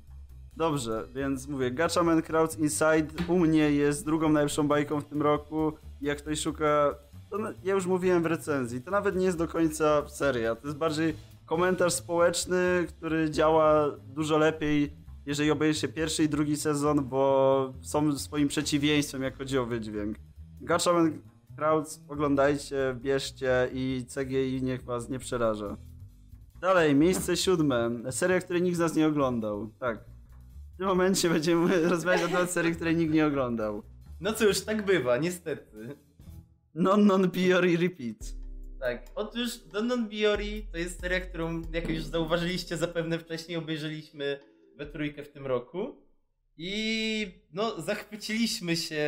Dobrze, 0.58 1.08
więc 1.14 1.48
mówię, 1.48 1.70
Gatchaman 1.70 2.22
Crowds 2.22 2.58
Inside 2.58 3.06
u 3.28 3.38
mnie 3.38 3.72
jest 3.72 4.04
drugą 4.04 4.28
najlepszą 4.28 4.68
bajką 4.68 5.00
w 5.00 5.04
tym 5.04 5.22
roku. 5.22 5.72
Jak 6.00 6.18
ktoś 6.18 6.40
szuka, 6.40 6.94
to 7.30 7.38
ja 7.64 7.74
już 7.74 7.86
mówiłem 7.86 8.22
w 8.22 8.26
recenzji, 8.26 8.82
to 8.82 8.90
nawet 8.90 9.16
nie 9.16 9.24
jest 9.24 9.38
do 9.38 9.48
końca 9.48 10.08
seria, 10.08 10.54
to 10.54 10.66
jest 10.66 10.78
bardziej 10.78 11.14
komentarz 11.46 11.92
społeczny, 11.92 12.86
który 12.88 13.30
działa 13.30 13.90
dużo 14.14 14.38
lepiej, 14.38 14.92
jeżeli 15.26 15.50
obejrzy 15.50 15.88
pierwszy 15.88 16.24
i 16.24 16.28
drugi 16.28 16.56
sezon, 16.56 17.04
bo 17.04 17.72
są 17.80 18.18
swoim 18.18 18.48
przeciwieństwem, 18.48 19.22
jak 19.22 19.36
chodzi 19.38 19.58
o 19.58 19.66
wydźwięk. 19.66 20.16
Gatchaman 20.60 21.22
Crowds 21.56 22.00
oglądajcie, 22.08 22.96
bierzcie 23.00 23.68
i 23.72 24.06
CGI 24.14 24.62
niech 24.62 24.84
was 24.84 25.08
nie 25.08 25.18
przeraża. 25.18 25.76
Dalej, 26.60 26.94
miejsce 26.94 27.36
siódme. 27.36 27.90
Seria, 28.10 28.40
której 28.40 28.62
nikt 28.62 28.76
z 28.76 28.80
nas 28.80 28.96
nie 28.96 29.06
oglądał. 29.06 29.70
Tak. 29.78 30.17
W 30.78 30.80
tym 30.80 30.88
momencie 30.88 31.30
będziemy 31.30 31.88
rozmawiać 31.88 32.22
na 32.22 32.28
temat 32.28 32.50
serii, 32.50 32.74
której 32.74 32.96
nikt 32.96 33.12
nie 33.12 33.26
oglądał. 33.26 33.82
No 34.20 34.32
cóż, 34.32 34.60
tak 34.60 34.84
bywa, 34.84 35.16
niestety. 35.16 35.96
Non 36.74 37.06
Non 37.06 37.30
Biori 37.30 37.76
Repeat. 37.76 38.16
Tak, 38.80 39.06
otóż 39.14 39.58
Donon 39.58 40.08
Biori 40.08 40.62
to 40.72 40.78
jest 40.78 41.00
seria, 41.00 41.20
którą, 41.20 41.62
jak 41.72 41.88
już 41.88 42.02
zauważyliście, 42.02 42.76
zapewne 42.76 43.18
wcześniej 43.18 43.56
obejrzeliśmy 43.56 44.40
we 44.76 44.86
trójkę 44.86 45.24
w 45.24 45.28
tym 45.28 45.46
roku. 45.46 46.02
I 46.56 47.26
no, 47.52 47.80
zachwyciliśmy 47.80 48.76
się 48.76 49.04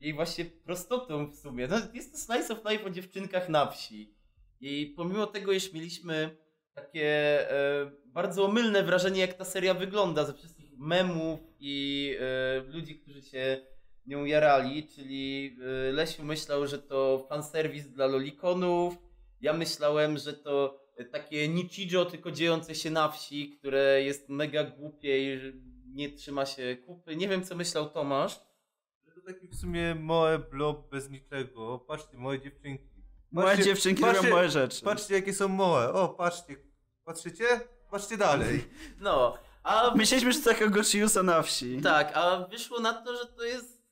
jej 0.00 0.14
właśnie 0.14 0.44
prostotą 0.44 1.26
w 1.26 1.34
sumie. 1.34 1.68
No, 1.68 1.76
jest 1.94 2.12
to 2.12 2.18
slice 2.18 2.52
of 2.52 2.70
life 2.70 2.84
o 2.84 2.90
dziewczynkach 2.90 3.48
na 3.48 3.66
wsi. 3.66 4.14
I 4.60 4.94
pomimo 4.96 5.26
tego, 5.26 5.52
iż 5.52 5.72
mieliśmy 5.72 6.36
takie 6.74 7.10
e, 7.50 7.90
bardzo 8.06 8.44
omylne 8.44 8.82
wrażenie, 8.82 9.20
jak 9.20 9.34
ta 9.34 9.44
seria 9.44 9.74
wygląda, 9.74 10.24
ze 10.24 10.34
wszystkich 10.34 10.55
memów 10.78 11.40
i 11.60 12.16
e, 12.20 12.60
ludzi, 12.72 12.98
którzy 12.98 13.22
się 13.22 13.60
nią 14.06 14.24
jarali, 14.24 14.88
czyli 14.88 15.56
y, 15.88 15.92
Lesiu 15.92 16.24
myślał, 16.24 16.66
że 16.66 16.78
to 16.78 17.26
fanserwis 17.28 17.88
dla 17.88 18.06
lolikonów, 18.06 18.94
ja 19.40 19.52
myślałem, 19.52 20.18
że 20.18 20.32
to 20.32 20.80
y, 21.00 21.04
takie 21.04 21.48
Nichijo, 21.48 22.04
tylko 22.04 22.30
dziejące 22.30 22.74
się 22.74 22.90
na 22.90 23.08
wsi, 23.08 23.50
które 23.58 24.02
jest 24.02 24.28
mega 24.28 24.64
głupie 24.64 25.34
i 25.34 25.52
nie 25.86 26.10
trzyma 26.12 26.46
się 26.46 26.76
kupy. 26.86 27.16
Nie 27.16 27.28
wiem, 27.28 27.44
co 27.44 27.54
myślał 27.56 27.90
Tomasz. 27.90 28.40
To 29.14 29.20
taki 29.32 29.48
w 29.48 29.54
sumie 29.56 29.94
moe 29.94 30.38
blob 30.38 30.90
bez 30.90 31.10
niczego. 31.10 31.78
Patrzcie, 31.88 32.16
moje 32.16 32.40
dziewczynki. 32.40 32.84
Moje 33.32 33.46
Patrzcie- 33.46 33.64
dziewczynki 33.64 34.02
patrzcie- 34.02 34.22
robią 34.22 34.36
moje 34.36 34.48
rzeczy. 34.48 34.84
Patrzcie, 34.84 35.14
jakie 35.14 35.32
są 35.32 35.48
moe. 35.48 35.92
O, 35.92 36.08
patrzcie. 36.08 36.56
Patrzycie? 37.04 37.44
Patrzcie 37.90 38.16
dalej. 38.16 38.64
No, 39.00 39.38
a 39.66 39.94
Myśleliśmy, 39.94 40.32
że 40.32 40.38
to 40.38 40.50
taka 40.50 40.66
Gochiusa 40.66 41.22
na 41.22 41.42
wsi. 41.42 41.80
tak, 41.82 42.16
a 42.16 42.36
wyszło 42.50 42.80
na 42.80 42.92
to, 42.92 43.16
że 43.16 43.26
to 43.26 43.44
jest 43.44 43.82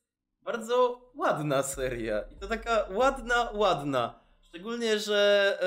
bardzo 0.42 1.00
ładna 1.14 1.62
seria. 1.62 2.20
I 2.22 2.36
to 2.36 2.48
taka 2.48 2.86
ładna, 2.90 3.50
ładna. 3.54 4.20
Szczególnie, 4.42 4.98
że 4.98 5.58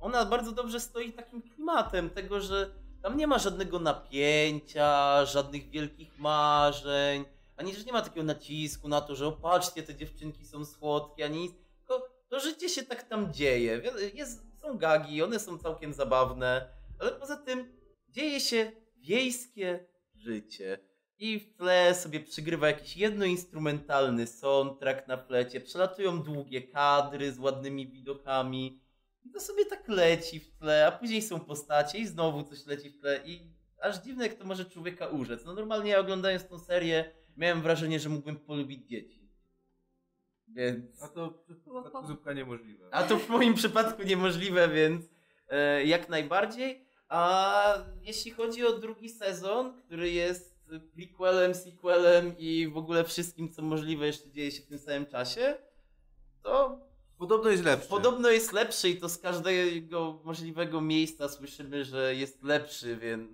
ona 0.00 0.24
bardzo 0.24 0.52
dobrze 0.52 0.80
stoi 0.80 1.12
takim 1.12 1.42
klimatem 1.42 2.10
tego, 2.10 2.40
że 2.40 2.70
tam 3.02 3.16
nie 3.16 3.26
ma 3.26 3.38
żadnego 3.38 3.78
napięcia, 3.78 5.24
żadnych 5.26 5.70
wielkich 5.70 6.18
marzeń, 6.18 7.24
ani 7.56 7.74
że 7.74 7.84
nie 7.84 7.92
ma 7.92 8.02
takiego 8.02 8.26
nacisku 8.26 8.88
na 8.88 9.00
to, 9.00 9.14
że 9.16 9.26
opatrzcie, 9.26 9.82
te 9.82 9.94
dziewczynki 9.94 10.46
są 10.46 10.64
słodkie, 10.64 11.24
ani 11.24 11.40
nic. 11.40 11.52
Tylko 11.78 12.08
to 12.28 12.40
życie 12.40 12.68
się 12.68 12.82
tak 12.82 13.02
tam 13.02 13.32
dzieje. 13.32 13.82
Jest, 14.14 14.46
są 14.60 14.78
gagi, 14.78 15.22
one 15.22 15.38
są 15.38 15.58
całkiem 15.58 15.92
zabawne, 15.92 16.68
ale 17.00 17.12
poza 17.12 17.36
tym 17.36 17.72
dzieje 18.08 18.40
się 18.40 18.72
wiejskie 19.00 19.86
życie. 20.14 20.78
I 21.18 21.38
w 21.38 21.56
tle 21.56 21.94
sobie 21.94 22.20
przygrywa 22.20 22.66
jakiś 22.66 22.96
jednoinstrumentalny 22.96 24.26
soundtrack 24.26 25.08
na 25.08 25.16
flecie, 25.16 25.60
przelatują 25.60 26.22
długie 26.22 26.62
kadry 26.62 27.32
z 27.32 27.38
ładnymi 27.38 27.88
widokami. 27.88 28.80
I 29.24 29.30
to 29.30 29.40
sobie 29.40 29.64
tak 29.64 29.88
leci 29.88 30.40
w 30.40 30.50
tle, 30.58 30.86
a 30.86 30.92
później 30.92 31.22
są 31.22 31.40
postacie 31.40 31.98
i 31.98 32.06
znowu 32.06 32.42
coś 32.42 32.66
leci 32.66 32.90
w 32.90 33.00
tle 33.00 33.20
i 33.24 33.58
aż 33.80 33.98
dziwne 33.98 34.26
jak 34.26 34.34
to 34.34 34.44
może 34.44 34.64
człowieka 34.64 35.06
urzec. 35.06 35.44
No 35.44 35.54
normalnie 35.54 35.90
ja 35.90 35.98
oglądając 35.98 36.46
tą 36.46 36.58
serię 36.58 37.10
miałem 37.36 37.62
wrażenie, 37.62 38.00
że 38.00 38.08
mógłbym 38.08 38.36
polubić 38.36 38.88
dzieci. 38.88 39.28
Więc... 40.48 41.02
A 41.02 41.08
to 41.08 41.30
w 41.30 41.60
przypadku 41.60 42.06
zupka 42.06 42.32
niemożliwe. 42.32 42.88
A 42.90 43.02
to 43.02 43.18
w 43.18 43.28
moim 43.28 43.54
przypadku 43.54 44.02
niemożliwe, 44.02 44.68
więc 44.68 45.04
e, 45.48 45.84
jak 45.84 46.08
najbardziej. 46.08 46.87
A 47.08 47.74
jeśli 48.02 48.30
chodzi 48.30 48.66
o 48.66 48.78
drugi 48.78 49.08
sezon, 49.08 49.82
który 49.82 50.10
jest 50.10 50.58
prequelem, 50.94 51.54
sequelem 51.54 52.38
i 52.38 52.68
w 52.68 52.76
ogóle 52.76 53.04
wszystkim, 53.04 53.52
co 53.52 53.62
możliwe 53.62 54.06
jeszcze 54.06 54.30
dzieje 54.30 54.50
się 54.52 54.62
w 54.62 54.66
tym 54.66 54.78
samym 54.78 55.06
czasie, 55.06 55.56
to 56.42 56.80
Podobno 57.18 57.50
jest 57.50 57.64
lepszy. 57.64 57.88
podobno 57.88 58.30
jest 58.30 58.52
lepszy 58.52 58.88
i 58.88 58.96
to 58.96 59.08
z 59.08 59.18
każdego 59.18 60.20
możliwego 60.24 60.80
miejsca 60.80 61.28
słyszymy, 61.28 61.84
że 61.84 62.14
jest 62.14 62.42
lepszy, 62.42 62.96
więc... 62.96 63.30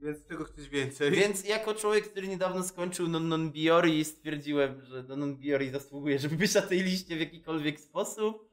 Więc 0.00 0.26
czego 0.28 0.44
chcesz 0.44 0.68
więcej? 0.68 1.10
Więc 1.10 1.44
jako 1.44 1.74
człowiek, 1.74 2.10
który 2.10 2.28
niedawno 2.28 2.62
skończył 2.62 3.08
Non 3.08 3.28
Non 3.28 3.50
Biori, 3.52 4.04
stwierdziłem, 4.04 4.80
że 4.80 5.02
Non 5.02 5.20
Non 5.20 5.36
Biori 5.36 5.70
zasługuje, 5.70 6.18
żeby 6.18 6.36
być 6.36 6.54
na 6.54 6.62
tej 6.62 6.82
liście 6.82 7.16
w 7.16 7.20
jakikolwiek 7.20 7.80
sposób. 7.80 8.50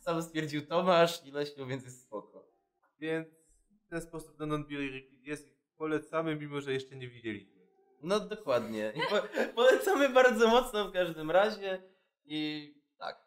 Sam 0.00 0.22
stwierdził 0.22 0.66
Tomasz 0.66 1.26
i 1.26 1.30
Leśniu, 1.30 1.66
więc 1.66 1.84
jest 1.84 2.02
spoko. 2.02 2.46
Więc 3.00 3.28
ten 3.92 4.00
sposób 4.00 4.36
Donon 4.36 4.64
Biori 4.64 5.10
jest 5.22 5.48
polecamy, 5.76 6.36
mimo 6.36 6.60
że 6.60 6.72
jeszcze 6.72 6.96
nie 6.96 7.08
widzieliśmy. 7.08 7.52
No 8.02 8.20
dokładnie. 8.20 8.92
Po, 9.10 9.16
polecamy 9.62 10.08
bardzo 10.08 10.48
mocno 10.48 10.88
w 10.88 10.92
każdym 10.92 11.30
razie 11.30 11.82
i 12.24 12.74
tak. 12.98 13.26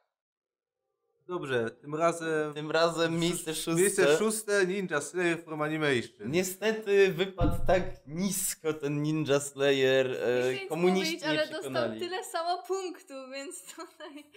Dobrze, 1.27 1.71
tym 1.71 1.95
razem... 1.95 2.53
Tym 2.53 2.71
razem 2.71 3.19
miejsce 3.19 3.55
szóste. 3.55 3.81
Miejsce 3.81 4.17
szóste 4.17 4.65
Ninja 4.67 5.01
Slayer 5.01 5.43
from 5.43 5.61
Animation. 5.61 6.31
Niestety 6.31 7.13
wypadł 7.13 7.65
tak 7.67 7.83
nisko 8.07 8.73
ten 8.73 9.01
Ninja 9.01 9.39
Slayer. 9.39 10.11
E, 10.11 10.67
komuniści 10.67 11.13
mówić, 11.13 11.21
nie 11.21 11.29
ale 11.29 11.41
dostał 11.41 11.59
przekonali. 11.61 11.99
tyle 11.99 12.23
samo 12.23 12.63
punktów, 12.63 13.31
więc 13.33 13.75
tutaj... 13.75 14.31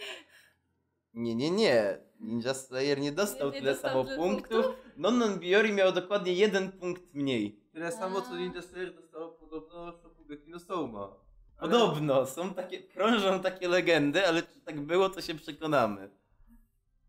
Nie, 1.15 1.35
nie, 1.35 1.51
nie. 1.51 1.99
Ninja 2.21 2.55
Slayer 2.55 3.01
nie 3.01 3.13
dostał 3.13 3.49
Nie- 3.49 3.55
nie 3.55 3.61
tyle 3.61 3.73
dostał 3.73 4.05
samo 4.07 4.17
punktów. 4.17 4.67
Non 4.97 5.19
Non 5.19 5.39
Biori 5.39 5.73
miał 5.73 5.93
dokładnie 5.93 6.33
jeden 6.33 6.73
punkt 6.73 7.15
mniej. 7.15 7.61
Tyle 7.73 7.93
samo 7.93 8.23
co. 8.23 8.37
Ninja 8.37 8.63
Slayer 8.63 8.95
dostało 8.95 9.29
podobno 9.29 9.93
Shokugeki 9.93 10.51
no 10.51 10.59
Souma. 10.59 11.15
Ale- 11.59 11.71
Podobno, 11.73 12.27
są 12.27 12.55
takie, 12.55 12.83
krążą 12.83 13.41
takie 13.41 13.69
legendy, 13.69 14.27
ale 14.27 14.43
czy 14.43 14.61
tak 14.61 14.81
było, 14.81 15.09
to 15.11 15.21
się 15.21 15.35
przekonamy. 15.35 16.11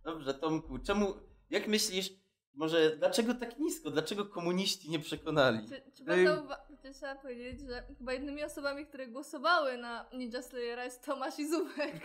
Dobrze, 0.03 0.34
Tomku, 0.34 0.80
czemu, 0.80 1.13
jak 1.49 1.67
myślisz, 1.67 2.09
może 2.53 2.97
dlaczego 2.97 3.34
tak 3.34 3.59
nisko? 3.59 3.91
Dlaczego 3.91 4.26
komuniści 4.26 4.89
nie 4.89 4.99
przekonali? 4.99 5.69
Czy, 5.69 5.91
trzeba, 5.91 6.13
zauwa- 6.15 6.69
czy 6.81 6.93
trzeba 6.93 7.15
powiedzieć, 7.15 7.60
że 7.68 7.84
chyba 7.97 8.14
jednymi 8.14 8.43
osobami, 8.43 8.85
które 8.85 9.07
głosowały 9.07 9.77
na 9.77 10.06
Ninja 10.14 10.41
Slayera 10.41 10.84
jest 10.84 11.06
Tomasz 11.06 11.39
i 11.39 11.49
Zubek. 11.49 12.01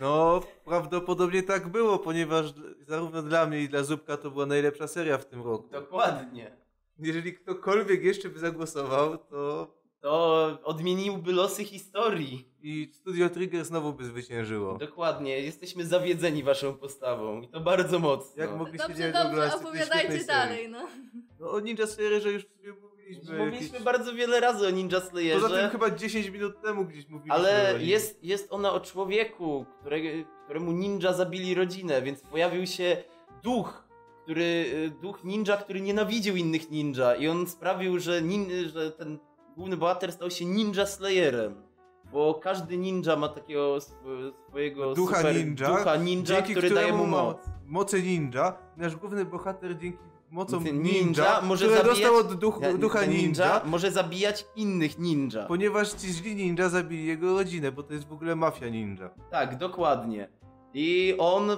No, 0.00 0.40
prawdopodobnie 0.64 1.42
tak 1.42 1.68
było, 1.68 1.98
ponieważ 1.98 2.46
zarówno 2.80 3.22
dla 3.22 3.46
mnie 3.46 3.62
i 3.62 3.68
dla 3.68 3.82
Zupka 3.84 4.16
to 4.16 4.30
była 4.30 4.46
najlepsza 4.46 4.88
seria 4.88 5.18
w 5.18 5.24
tym 5.24 5.42
roku. 5.42 5.68
Dokładnie. 5.68 6.56
Jeżeli 6.98 7.34
ktokolwiek 7.34 8.02
jeszcze 8.04 8.28
by 8.28 8.38
zagłosował, 8.38 9.18
to 9.18 9.74
To 10.00 10.58
odmieniłby 10.64 11.32
losy 11.32 11.64
historii. 11.64 12.48
i 12.62 12.90
Studio 12.92 13.28
Trigger 13.28 13.64
znowu 13.64 13.92
by 13.92 14.04
zwyciężyło. 14.04 14.78
Dokładnie, 14.78 15.40
jesteśmy 15.40 15.84
zawiedzeni 15.86 16.42
waszą 16.42 16.74
postawą 16.74 17.42
i 17.42 17.48
to 17.48 17.60
bardzo 17.60 17.98
mocno. 17.98 18.42
Jak 18.42 18.56
mogli 18.56 18.78
się 18.78 18.88
Dobrze, 18.88 19.12
dobrze, 19.12 19.54
opowiadajcie 19.54 20.24
dalej, 20.24 20.68
no. 20.68 20.88
No 21.40 21.50
o 21.50 21.60
Ninja 21.60 21.86
Slayerze 21.86 22.32
już 22.32 22.42
sobie 22.46 22.72
mówiliśmy. 23.10 23.38
Mówiliśmy 23.38 23.66
jakieś- 23.66 23.82
bardzo 23.84 24.14
wiele 24.14 24.40
razy 24.40 24.66
o 24.66 24.70
Ninja 24.70 25.00
Slayerze. 25.00 25.40
Poza 25.40 25.56
tym 25.56 25.70
chyba 25.70 25.90
10 25.90 26.30
minut 26.30 26.60
temu 26.62 26.84
gdzieś 26.84 27.08
mówiliśmy. 27.08 27.34
Ale 27.34 27.74
jest, 27.82 28.24
jest 28.24 28.52
ona 28.52 28.72
o 28.72 28.80
człowieku, 28.80 29.66
którego, 29.80 30.08
któremu 30.44 30.72
ninja 30.72 31.12
zabili 31.12 31.54
rodzinę, 31.54 32.02
więc 32.02 32.20
pojawił 32.20 32.66
się 32.66 32.96
duch, 33.42 33.84
który, 34.22 34.42
y, 34.42 34.90
duch 35.02 35.24
ninja, 35.24 35.56
który 35.56 35.80
nienawidził 35.80 36.36
innych 36.36 36.70
ninja 36.70 37.14
i 37.14 37.28
on 37.28 37.46
sprawił, 37.46 37.98
że, 37.98 38.22
nin, 38.22 38.46
że 38.74 38.90
ten 38.92 39.18
główny 39.56 39.76
bohater 39.76 40.12
stał 40.12 40.30
się 40.30 40.44
ninja 40.44 40.86
slayerem. 40.86 41.62
Bo 42.12 42.34
każdy 42.34 42.76
ninja 42.76 43.16
ma 43.16 43.28
takiego 43.28 43.76
sw- 43.76 44.32
swojego 44.48 44.94
Ducha 44.94 45.16
super 45.16 45.34
ninja, 45.36 45.68
ducha 45.68 45.96
ninja 45.96 46.42
który 46.42 46.70
daje 46.70 46.92
mu 46.92 47.06
moc. 47.06 47.38
Moce 47.66 48.02
ninja. 48.02 48.56
Nasz 48.76 48.96
główny 48.96 49.24
bohater 49.24 49.78
dzięki 49.78 49.98
mocom 50.30 50.64
Ninja 50.64 50.92
ninja, 50.92 51.40
może 51.40 51.64
które 51.64 51.80
zabijać- 51.80 51.96
dostał 52.02 52.16
od 52.16 52.34
duch, 52.34 52.60
ducha 52.78 53.00
ten 53.00 53.10
ninja, 53.10 53.60
może 53.64 53.90
zabijać 53.90 54.46
innych 54.56 54.98
ninja. 54.98 55.46
ponieważ 55.46 55.92
ci 55.92 56.08
źli 56.08 56.34
ninja 56.36 56.68
zabili 56.68 57.06
jego 57.06 57.34
rodzinę, 57.38 57.72
bo 57.72 57.82
to 57.82 57.92
jest 57.94 58.08
w 58.08 58.12
ogóle 58.12 58.36
mafia 58.36 58.68
ninja. 58.68 59.10
Tak, 59.30 59.56
dokładnie. 59.58 60.28
I 60.74 61.14
on, 61.18 61.50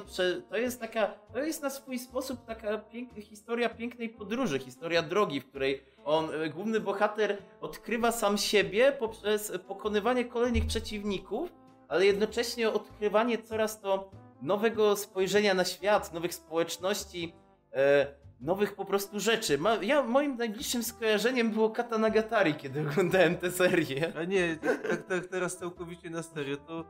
to 0.51 0.57
jest 0.57 0.81
taka, 0.81 1.07
to 1.32 1.39
jest 1.39 1.62
na 1.62 1.70
swój 1.70 1.99
sposób 1.99 2.45
taka 2.47 2.78
pięk... 2.78 3.15
historia 3.15 3.69
pięknej 3.69 4.09
podróży, 4.09 4.59
historia 4.59 5.03
drogi, 5.03 5.40
w 5.40 5.47
której 5.47 5.82
on, 6.05 6.28
e, 6.35 6.49
główny 6.51 6.81
bohater 6.81 7.39
odkrywa 7.61 8.12
sam 8.12 8.39
siebie 8.39 8.93
poprzez 8.93 9.53
pokonywanie 9.69 10.24
kolejnych 10.24 10.66
przeciwników, 10.66 11.53
ale 11.89 12.07
jednocześnie 12.07 12.70
odkrywanie 12.70 13.39
coraz 13.39 13.81
to 13.81 14.11
nowego 14.43 14.97
spojrzenia 14.97 15.55
na 15.55 15.65
świat, 15.65 16.12
nowych 16.12 16.35
społeczności, 16.35 17.35
e, 17.73 18.07
nowych 18.40 18.74
po 18.74 18.85
prostu 18.85 19.20
rzeczy. 19.20 19.59
Ma... 19.59 19.74
Ja, 19.74 20.02
moim 20.02 20.36
najbliższym 20.36 20.82
skojarzeniem 20.82 21.51
było 21.51 21.70
Katanagatari, 21.70 22.55
kiedy 22.55 22.81
oglądałem 22.81 23.36
tę 23.36 23.51
serię. 23.51 24.12
A 24.16 24.24
nie, 24.24 24.56
tak, 24.56 25.06
tak 25.06 25.27
teraz 25.27 25.56
całkowicie 25.56 26.10
na 26.10 26.23
serio, 26.23 26.56
to 26.56 26.85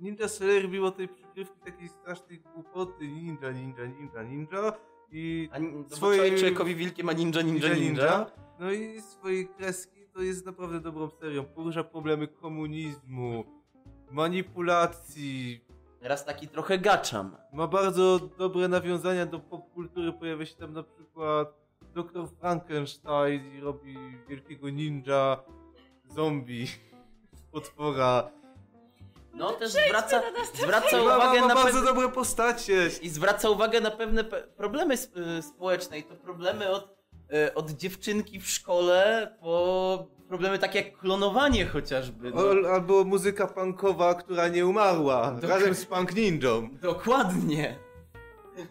Ninja 0.00 0.28
Slayer 0.28 0.68
było 0.68 0.90
tej 0.90 1.08
przykrywki 1.08 1.60
takiej 1.64 1.88
strasznej 1.88 2.40
głupoty 2.40 3.08
ninja, 3.08 3.50
ninja, 3.52 3.86
ninja, 3.86 4.22
ninja 4.22 4.72
i 5.12 5.48
A 5.52 5.58
no 5.58 5.84
Swojej- 5.88 6.38
człowiekowi 6.38 6.74
wilkiem, 6.74 7.08
a 7.08 7.12
ninja, 7.12 7.42
ninja, 7.42 7.74
ninja. 7.74 8.26
No 8.60 8.72
i 8.72 9.00
swojej 9.00 9.48
kreski 9.48 10.06
to 10.14 10.22
jest 10.22 10.46
naprawdę 10.46 10.80
dobrą 10.80 11.10
serią. 11.10 11.44
Porusza 11.44 11.84
problemy 11.84 12.28
komunizmu, 12.28 13.44
manipulacji, 14.10 15.60
Teraz 16.00 16.24
taki 16.24 16.48
trochę 16.48 16.78
gaczam. 16.78 17.36
ma 17.52 17.66
bardzo 17.66 18.18
dobre 18.38 18.68
nawiązania 18.68 19.26
do 19.26 19.40
popkultury. 19.40 20.12
Pojawia 20.12 20.46
się 20.46 20.54
tam 20.54 20.72
na 20.72 20.82
przykład 20.82 21.48
Dr. 21.94 22.28
Frankenstein 22.40 23.56
i 23.56 23.60
robi 23.60 23.96
wielkiego 24.28 24.70
ninja, 24.70 25.36
zombie, 26.04 26.66
potwora. 27.52 28.30
No 29.34 29.52
też 29.52 29.70
zwraca, 29.70 30.22
zwraca 30.54 30.96
Ma, 30.96 31.04
ma, 31.04 31.16
uwagę 31.16 31.40
ma 31.40 31.46
na 31.46 31.54
bardzo 31.54 31.72
pewne... 31.72 31.86
dobre 31.86 32.08
postacie. 32.08 32.90
I 33.02 33.08
zwraca 33.08 33.50
uwagę 33.50 33.80
na 33.80 33.90
pewne 33.90 34.24
pe 34.24 34.42
problemy 34.42 34.94
sp 35.04 35.12
y, 35.16 35.42
społeczne. 35.42 35.98
I 35.98 36.02
to 36.02 36.14
problemy 36.14 36.70
od, 36.70 36.95
od 37.54 37.70
dziewczynki 37.70 38.40
w 38.40 38.48
szkole 38.48 39.32
po 39.40 40.06
problemy 40.28 40.58
takie 40.58 40.78
jak 40.80 40.98
klonowanie 40.98 41.66
chociażby. 41.66 42.30
No. 42.30 42.68
Albo 42.70 43.04
muzyka 43.04 43.46
punkowa, 43.46 44.14
która 44.14 44.48
nie 44.48 44.66
umarła, 44.66 45.32
Dok- 45.40 45.48
razem 45.48 45.74
z 45.74 45.86
punk 45.86 46.14
ninją. 46.16 46.68
Dokładnie. 46.82 47.78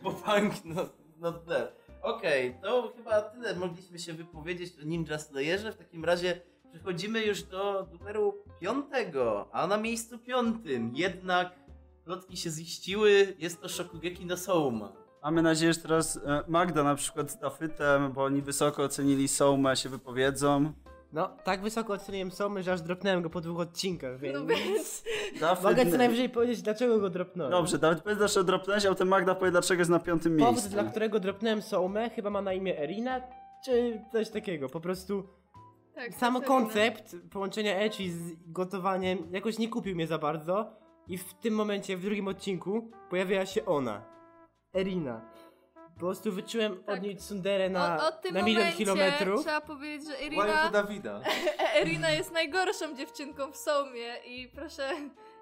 Bo 0.04 0.12
punk, 0.12 0.54
no, 0.66 0.90
no 1.20 1.32
tyle. 1.32 1.72
Okej, 2.02 2.56
to 2.62 2.94
chyba 2.98 3.22
tyle 3.22 3.56
mogliśmy 3.56 4.00
się 4.00 4.14
wypowiedzieć 4.14 4.74
o 4.82 4.86
Ninja 4.86 5.20
Slayerze. 5.20 5.72
W 5.72 5.78
takim 5.78 6.06
razie 6.06 6.42
przechodzimy 6.72 7.26
już 7.26 7.44
do 7.44 7.88
numeru 7.92 8.44
piątego, 8.60 9.50
a 9.52 9.68
na 9.68 9.78
miejscu 9.78 10.20
piątym 10.20 10.92
jednak 10.96 11.56
plotki 12.04 12.38
się 12.38 12.50
ziściły, 12.50 13.36
jest 13.40 13.62
to 13.62 13.70
Shokugeki 13.70 14.26
no 14.26 14.38
Souma. 14.38 15.05
Mamy 15.26 15.42
nadzieję, 15.42 15.74
że 15.74 15.80
teraz 15.80 16.18
e, 16.18 16.44
Magda 16.48 16.84
na 16.84 16.96
przykład 16.96 17.32
z 17.32 17.38
Dafytem, 17.38 18.12
bo 18.14 18.24
oni 18.24 18.42
wysoko 18.42 18.84
ocenili 18.84 19.28
Soumę, 19.28 19.76
się 19.76 19.90
wypowiedzą. 19.90 20.74
No, 21.14 21.30
tak 21.44 21.62
wysoko 21.62 21.94
oceniłem 21.94 22.32
Somy, 22.32 22.64
że 22.64 22.74
aż 22.74 22.82
dropnąłem 22.82 23.22
go 23.22 23.30
po 23.30 23.42
dwóch 23.42 23.60
odcinkach, 23.60 24.20
więc... 24.20 24.40
No 24.40 24.46
więc... 24.46 25.04
Dafyt... 25.40 25.64
Mogę 25.64 25.92
co 25.92 25.98
najwyżej 25.98 26.30
powiedzieć, 26.30 26.62
dlaczego 26.62 27.00
go 27.00 27.10
dropnąłem. 27.10 27.52
Dobrze, 27.52 27.78
Dawid 27.78 28.04
powiedz 28.04 28.18
dlaczego 28.18 28.44
dropnąłeś, 28.44 28.86
a 28.86 28.90
potem 28.90 29.08
Magda 29.08 29.36
powie 29.36 29.52
dlaczego 29.52 29.82
jest 29.82 29.92
na 29.92 30.00
piątym 30.00 30.38
Powód, 30.38 30.54
miejscu. 30.54 30.70
dla 30.70 30.84
którego 30.84 31.20
dropnąłem 31.20 31.62
Somę, 31.62 32.10
chyba 32.10 32.30
ma 32.30 32.42
na 32.42 32.54
imię 32.54 32.80
Erina, 32.80 33.22
czy 33.66 34.02
coś 34.12 34.30
takiego. 34.30 34.70
Po 34.70 34.80
prostu 34.80 35.24
Tak, 35.96 36.14
sam 36.14 36.42
koncept 36.42 37.16
połączenia 37.32 37.80
Echi 37.80 38.12
z 38.12 38.34
gotowaniem 38.48 39.18
jakoś 39.32 39.58
nie 39.60 39.70
kupił 39.70 39.96
mnie 39.96 40.08
za 40.08 40.18
bardzo. 40.18 40.72
I 41.08 41.18
w 41.18 41.34
tym 41.34 41.54
momencie, 41.54 41.98
w 41.98 42.02
drugim 42.02 42.28
odcinku, 42.28 42.92
pojawiła 43.10 43.46
się 43.46 43.66
ona. 43.66 44.15
Erina. 44.76 45.22
Po 45.94 46.00
prostu 46.00 46.32
wyczułem 46.32 46.78
Tak. 46.84 46.96
od 46.96 47.02
niej 47.04 47.16
tsunderę 47.16 47.70
na, 47.70 48.04
o, 48.04 48.08
o 48.08 48.12
tym 48.12 48.34
na 48.34 48.42
milion 48.42 48.72
kilometrów. 48.72 49.42
trzeba 49.42 49.62
powiedzieć, 49.62 50.08
że 50.10 50.26
Irina, 50.26 50.70
Dawida. 50.70 51.22
Irina 51.82 52.10
jest 52.10 52.32
najgorszą 52.32 52.96
dziewczynką 52.96 53.52
w 53.52 53.58
Soumie 53.58 54.16
i 54.26 54.50
proszę, 54.56 54.90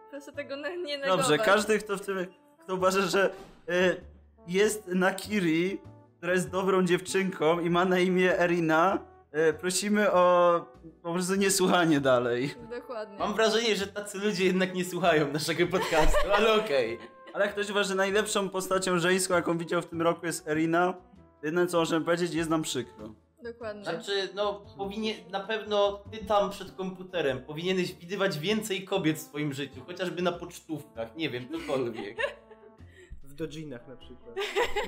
proszę 0.10 0.32
tego 0.32 0.56
nie 0.56 0.98
negować. 0.98 1.18
Dobrze, 1.28 1.38
każdy 1.38 1.80
kto 1.80 1.98
w 1.98 2.02
tym, 2.02 2.28
kto 2.64 2.76
uważa, 2.76 3.02
że 3.02 3.30
y, 3.70 4.02
jest 4.48 4.88
Nakiri, 4.88 5.82
która 6.18 6.34
jest 6.34 6.50
dobrą 6.50 6.84
dziewczynką 6.86 7.60
i 7.60 7.70
ma 7.70 7.86
na 7.86 8.00
imię 8.00 8.40
Erina, 8.40 9.00
y, 9.50 9.54
prosimy 9.54 10.12
o 10.12 10.60
po 11.04 11.14
prostu 11.14 11.36
niesłuchanie 11.36 12.00
dalej. 12.02 12.56
Dokładnie. 12.70 13.20
Mam 13.20 13.34
wrażenie, 13.34 13.76
że 13.76 13.88
tacy 13.88 14.18
ludzie 14.18 14.46
jednak 14.46 14.74
nie 14.74 14.86
słuchają 14.86 15.32
naszego 15.32 15.68
podcastu, 15.68 16.32
ale 16.36 16.54
okej. 16.54 17.00
Ale 17.34 17.48
ktoś 17.50 17.70
uważa, 17.70 17.90
że 17.90 17.96
najlepszą 17.96 18.50
postacią 18.50 19.00
żeńską, 19.00 19.34
jaką 19.34 19.58
widział 19.58 19.82
w 19.82 19.86
tym 19.86 20.02
roku 20.02 20.26
jest 20.26 20.48
Erina, 20.48 20.94
jedyne 21.44 21.68
co 21.68 21.78
możemy 21.80 22.06
powiedzieć, 22.06 22.34
jest 22.34 22.50
nam 22.50 22.62
przykro. 22.62 23.14
Dokładnie. 23.44 23.84
Znaczy, 23.84 24.30
no, 24.36 24.66
powinien, 24.78 25.16
na 25.32 25.40
pewno 25.40 26.04
ty 26.12 26.26
tam 26.26 26.50
przed 26.50 26.72
komputerem 26.72 27.40
powinieneś 27.44 27.94
widywać 27.94 28.40
więcej 28.40 28.84
kobiet 28.86 29.18
w 29.18 29.22
swoim 29.22 29.54
życiu, 29.54 29.82
chociażby 29.88 30.22
na 30.22 30.32
pocztówkach, 30.32 31.16
nie 31.16 31.30
wiem, 31.30 31.46
cokolwiek. 31.52 32.18
W 33.24 33.34
dojinach 33.34 33.88
na 33.88 33.96
przykład. 33.96 34.36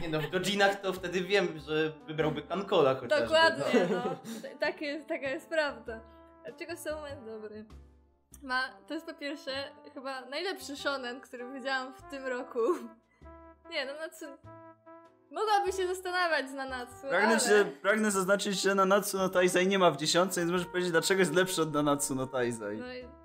Nie 0.02 0.10
no, 0.10 0.22
w 0.22 0.30
godzinach 0.32 0.82
to 0.82 0.94
wtedy 0.94 1.22
wiem, 1.22 1.60
że 1.68 1.94
wybrałby 2.08 2.42
Kankola 2.42 2.96
chociażby. 2.96 3.26
Dokładnie, 3.26 3.88
no. 3.92 4.02
T- 4.42 4.56
Tak 4.60 4.82
jest, 4.82 5.08
taka 5.08 5.30
jest 5.30 5.50
prawda. 5.50 6.00
Dlaczego 6.46 6.78
Souma 6.78 7.10
jest 7.10 7.26
dobry? 7.26 7.66
Ma, 8.44 8.64
to 8.88 8.94
jest 8.94 9.06
po 9.06 9.14
pierwsze 9.14 9.52
chyba 9.94 10.22
najlepszy 10.22 10.76
shonen, 10.76 11.22
który 11.22 11.52
widziałam 11.54 11.94
w 11.94 12.02
tym 12.02 12.26
roku. 12.26 12.60
Nie, 13.72 13.86
no 13.86 13.94
Natsu... 13.94 14.26
Mogłaby 15.32 15.72
się 15.72 15.88
zastanawiać 15.88 16.52
na 16.52 16.66
Natsu, 16.66 17.08
Pragnę, 17.10 17.28
ale... 17.28 17.40
się, 17.40 17.72
pragnę 17.82 18.12
zaznaczyć, 18.12 18.62
że 18.62 18.76
Nanatsu 18.76 19.18
no 19.18 19.30
Taizai 19.30 19.68
nie 19.68 19.80
ma 19.80 19.92
w 19.92 19.98
dziesiątce, 19.98 20.42
więc 20.42 20.52
możesz 20.52 20.68
powiedzieć, 20.68 20.92
dlaczego 20.92 21.20
jest 21.20 21.34
lepszy 21.34 21.62
od 21.62 21.74
Nanatsu 21.74 22.16
no 22.16 22.28
Taizai. 22.28 22.78
No 22.78 22.94
i... 22.94 23.25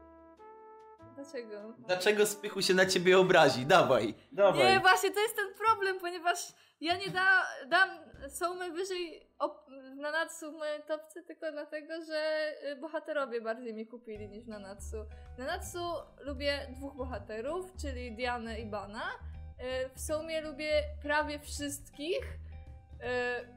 Dlaczego? 1.24 1.72
Dlaczego 1.78 2.26
Spychu 2.26 2.62
się 2.62 2.74
na 2.74 2.86
ciebie 2.86 3.18
obrazi? 3.18 3.66
Dawaj. 3.66 4.14
Dawaj. 4.32 4.58
Nie, 4.58 4.80
właśnie 4.80 5.10
to 5.10 5.20
jest 5.20 5.36
ten 5.36 5.54
problem, 5.54 5.98
ponieważ 6.00 6.38
ja 6.80 6.96
nie 6.96 7.08
da, 7.10 7.42
dam 7.68 7.88
Sołmę 8.28 8.70
wyżej 8.70 9.28
op- 9.38 9.92
w 9.92 9.96
Nanatsu 9.96 10.52
w 10.52 10.54
mojej 10.54 10.82
topce 10.82 11.22
tylko 11.22 11.52
dlatego, 11.52 12.04
że 12.04 12.52
y, 12.72 12.76
bohaterowie 12.76 13.40
bardziej 13.40 13.74
mi 13.74 13.86
kupili 13.86 14.28
niż 14.28 14.44
w 14.44 14.48
Nanatsu. 14.48 14.96
W 15.36 15.38
Nanatsu 15.38 15.78
lubię 16.20 16.66
dwóch 16.76 16.96
bohaterów, 16.96 17.66
czyli 17.82 18.16
Dianę 18.16 18.60
i 18.60 18.66
Bana. 18.66 19.02
Y, 19.04 19.90
W 19.94 20.00
Sołmie 20.00 20.40
lubię 20.40 20.82
prawie 21.02 21.38
wszystkich, 21.38 22.24
y, 22.24 23.04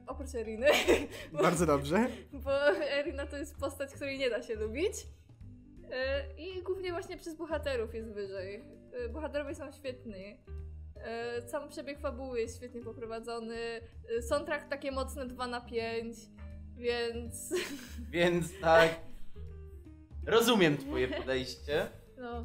oprócz 0.06 0.34
Eriny, 0.34 0.66
Bardzo 1.32 1.66
dobrze. 1.66 2.06
bo 2.44 2.66
Erina 2.76 3.26
to 3.26 3.36
jest 3.36 3.60
postać, 3.60 3.94
której 3.94 4.18
nie 4.18 4.30
da 4.30 4.42
się 4.42 4.54
lubić. 4.54 4.92
Y, 5.90 6.40
I 6.40 6.62
głównie 6.62 6.92
właśnie 6.92 7.16
przez 7.16 7.36
bohaterów 7.36 7.94
jest 7.94 8.12
wyżej. 8.12 8.64
Y, 9.04 9.08
Bohaterowie 9.08 9.54
są 9.54 9.72
świetni. 9.72 10.38
Y, 11.38 11.48
Sam 11.48 11.68
przebieg 11.68 11.98
fabuły 12.00 12.40
jest 12.40 12.56
świetnie 12.56 12.80
poprowadzony. 12.82 13.80
Soundtrack 14.28 14.68
takie 14.68 14.92
mocne 14.92 15.26
2 15.26 15.46
na 15.46 15.60
5, 15.60 16.16
więc 16.76 17.54
Więc 18.10 18.60
tak. 18.60 18.90
Rozumiem 20.26 20.76
twoje 20.76 21.08
podejście. 21.08 21.88
no. 22.16 22.44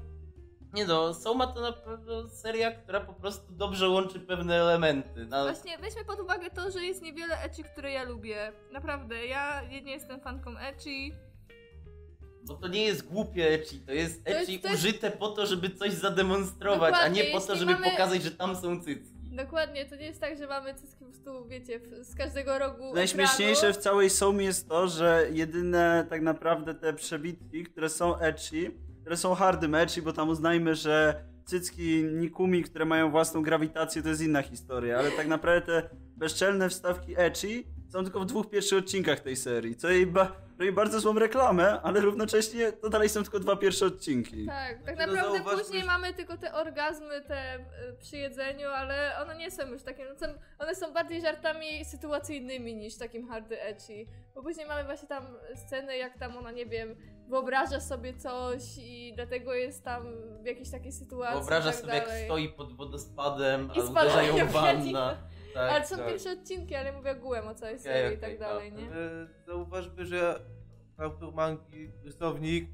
Nie 0.73 0.85
no, 0.85 1.13
Soma 1.13 1.47
to 1.47 1.61
na 1.61 1.73
pewno 1.73 2.27
seria, 2.27 2.71
która 2.71 2.99
po 2.99 3.13
prostu 3.13 3.53
dobrze 3.53 3.89
łączy 3.89 4.19
pewne 4.19 4.55
elementy. 4.55 5.25
No, 5.25 5.43
Właśnie 5.43 5.77
weźmy 5.77 6.05
pod 6.05 6.19
uwagę 6.19 6.49
to, 6.49 6.71
że 6.71 6.83
jest 6.85 7.01
niewiele 7.01 7.41
ecchi, 7.41 7.63
które 7.63 7.91
ja 7.91 8.03
lubię. 8.03 8.51
Naprawdę, 8.71 9.25
ja 9.25 9.61
nie 9.69 9.91
jestem 9.91 10.19
fanką 10.21 10.57
ecchi. 10.57 11.13
Bo 12.49 12.53
to 12.55 12.67
nie 12.67 12.83
jest 12.85 13.07
głupie 13.07 13.49
ecchi, 13.49 13.79
to 13.79 13.91
jest 13.91 14.23
To 14.23 14.29
jest- 14.31 14.41
ecchi 14.41 14.59
to 14.59 14.67
jest- 14.67 14.83
użyte 14.83 15.11
po 15.11 15.29
to, 15.29 15.45
żeby 15.45 15.69
coś 15.69 15.91
zademonstrować, 15.93 16.93
a 16.93 16.97
Dokładnie, 16.97 17.23
nie 17.23 17.31
po 17.31 17.39
to, 17.41 17.55
żeby 17.55 17.71
mamy- 17.73 17.91
pokazać, 17.91 18.23
że 18.23 18.31
tam 18.31 18.55
są 18.55 18.83
cycki. 18.83 19.19
Dokładnie, 19.31 19.85
to 19.85 19.95
nie 19.95 20.05
jest 20.05 20.21
tak, 20.21 20.37
że 20.37 20.47
mamy 20.47 20.73
cycki 20.75 20.95
po 20.99 21.05
prostu, 21.05 21.45
wiecie, 21.47 21.79
z 22.03 22.15
każdego 22.15 22.59
rogu 22.59 22.93
Najśmieszniejsze 22.93 23.59
ekranu. 23.67 23.73
w 23.73 23.83
całej 23.83 24.09
Somi 24.09 24.45
jest 24.45 24.69
to, 24.69 24.87
że 24.87 25.27
jedyne 25.33 26.05
tak 26.09 26.21
naprawdę 26.21 26.73
te 26.75 26.93
przebitki, 26.93 27.63
które 27.63 27.89
są 27.89 28.19
ecchi, 28.19 28.69
które 29.01 29.17
są 29.17 29.35
hardym 29.35 29.75
ecchi, 29.75 30.01
bo 30.01 30.13
tam 30.13 30.29
uznajmy, 30.29 30.75
że 30.75 31.23
cycki 31.45 32.03
Nikumi, 32.03 32.63
które 32.63 32.85
mają 32.85 33.11
własną 33.11 33.41
grawitację, 33.43 34.01
to 34.03 34.09
jest 34.09 34.21
inna 34.21 34.41
historia, 34.41 34.97
ale 34.97 35.11
tak 35.11 35.27
naprawdę 35.27 35.81
te 35.81 35.89
bezczelne 36.17 36.69
wstawki 36.69 37.13
ecchi 37.17 37.67
są 37.89 38.03
tylko 38.03 38.19
w 38.19 38.25
dwóch 38.25 38.49
pierwszych 38.49 38.79
odcinkach 38.79 39.19
tej 39.19 39.35
serii, 39.35 39.75
co 39.75 39.89
jej 39.89 40.07
ba 40.07 40.31
robi 40.59 40.71
bardzo 40.71 40.99
złą 40.99 41.19
reklamę, 41.19 41.81
ale 41.81 42.01
równocześnie 42.01 42.71
to 42.71 42.89
dalej 42.89 43.09
są 43.09 43.21
tylko 43.23 43.39
dwa 43.39 43.55
pierwsze 43.55 43.85
odcinki. 43.85 44.45
Tak, 44.45 44.83
tak 44.85 44.97
no 44.97 45.05
naprawdę 45.05 45.37
zauważmy, 45.37 45.63
później 45.63 45.81
że- 45.81 45.87
mamy 45.87 46.13
tylko 46.13 46.37
te 46.37 46.53
orgazmy, 46.53 47.21
te 47.21 47.55
y, 47.55 47.61
przy 47.99 48.17
jedzeniu, 48.17 48.69
ale 48.69 49.11
one 49.21 49.37
nie 49.37 49.51
są 49.51 49.67
już 49.67 49.83
takie, 49.83 50.05
no, 50.21 50.27
one 50.59 50.75
są 50.75 50.93
bardziej 50.93 51.21
żartami 51.21 51.85
sytuacyjnymi 51.85 52.75
niż 52.75 52.97
takim 52.97 53.27
hardy 53.27 53.61
ecchi. 53.61 54.07
Bo 54.35 54.43
później 54.43 54.67
mamy 54.67 54.83
właśnie 54.83 55.07
tam 55.07 55.23
sceny, 55.55 55.97
jak 55.97 56.17
tam 56.19 56.37
ona, 56.37 56.51
nie 56.51 56.65
wiem, 56.65 56.95
wyobraża 57.29 57.79
sobie 57.79 58.13
coś 58.13 58.61
i 58.77 59.13
dlatego 59.15 59.53
jest 59.53 59.83
tam 59.83 60.03
w 60.43 60.45
jakiejś 60.45 60.71
takiej 60.71 60.91
sytuacji 60.91 61.37
Wyobraża 61.39 61.69
i 61.69 61.71
tak 61.71 61.81
sobie, 61.81 61.93
jak 61.93 62.05
dalej. 62.07 62.25
stoi 62.25 62.49
pod 62.49 62.75
wodospadem, 62.75 63.69
I 63.75 63.79
a 63.79 63.83
uderzają 63.83 64.33
kwiatki. 64.33 64.53
wanna. 64.93 65.17
Tak, 65.53 65.71
ale 65.71 65.81
to 65.81 65.87
są 65.87 65.97
tak. 65.97 66.07
pierwsze 66.07 66.31
odcinki, 66.31 66.75
ale 66.75 66.93
mówię 66.93 67.11
ogółem 67.11 67.47
o 67.47 67.55
całej 67.55 67.79
serii 67.79 68.13
i 68.13 68.17
okej, 68.17 68.29
tak 68.29 68.39
dalej, 68.39 68.71
no. 68.71 68.79
nie? 68.81 68.87
Zauważmy, 69.47 70.05
że 70.05 70.39
autor 70.97 71.33
mangi, 71.33 71.91
rysownik, 72.03 72.69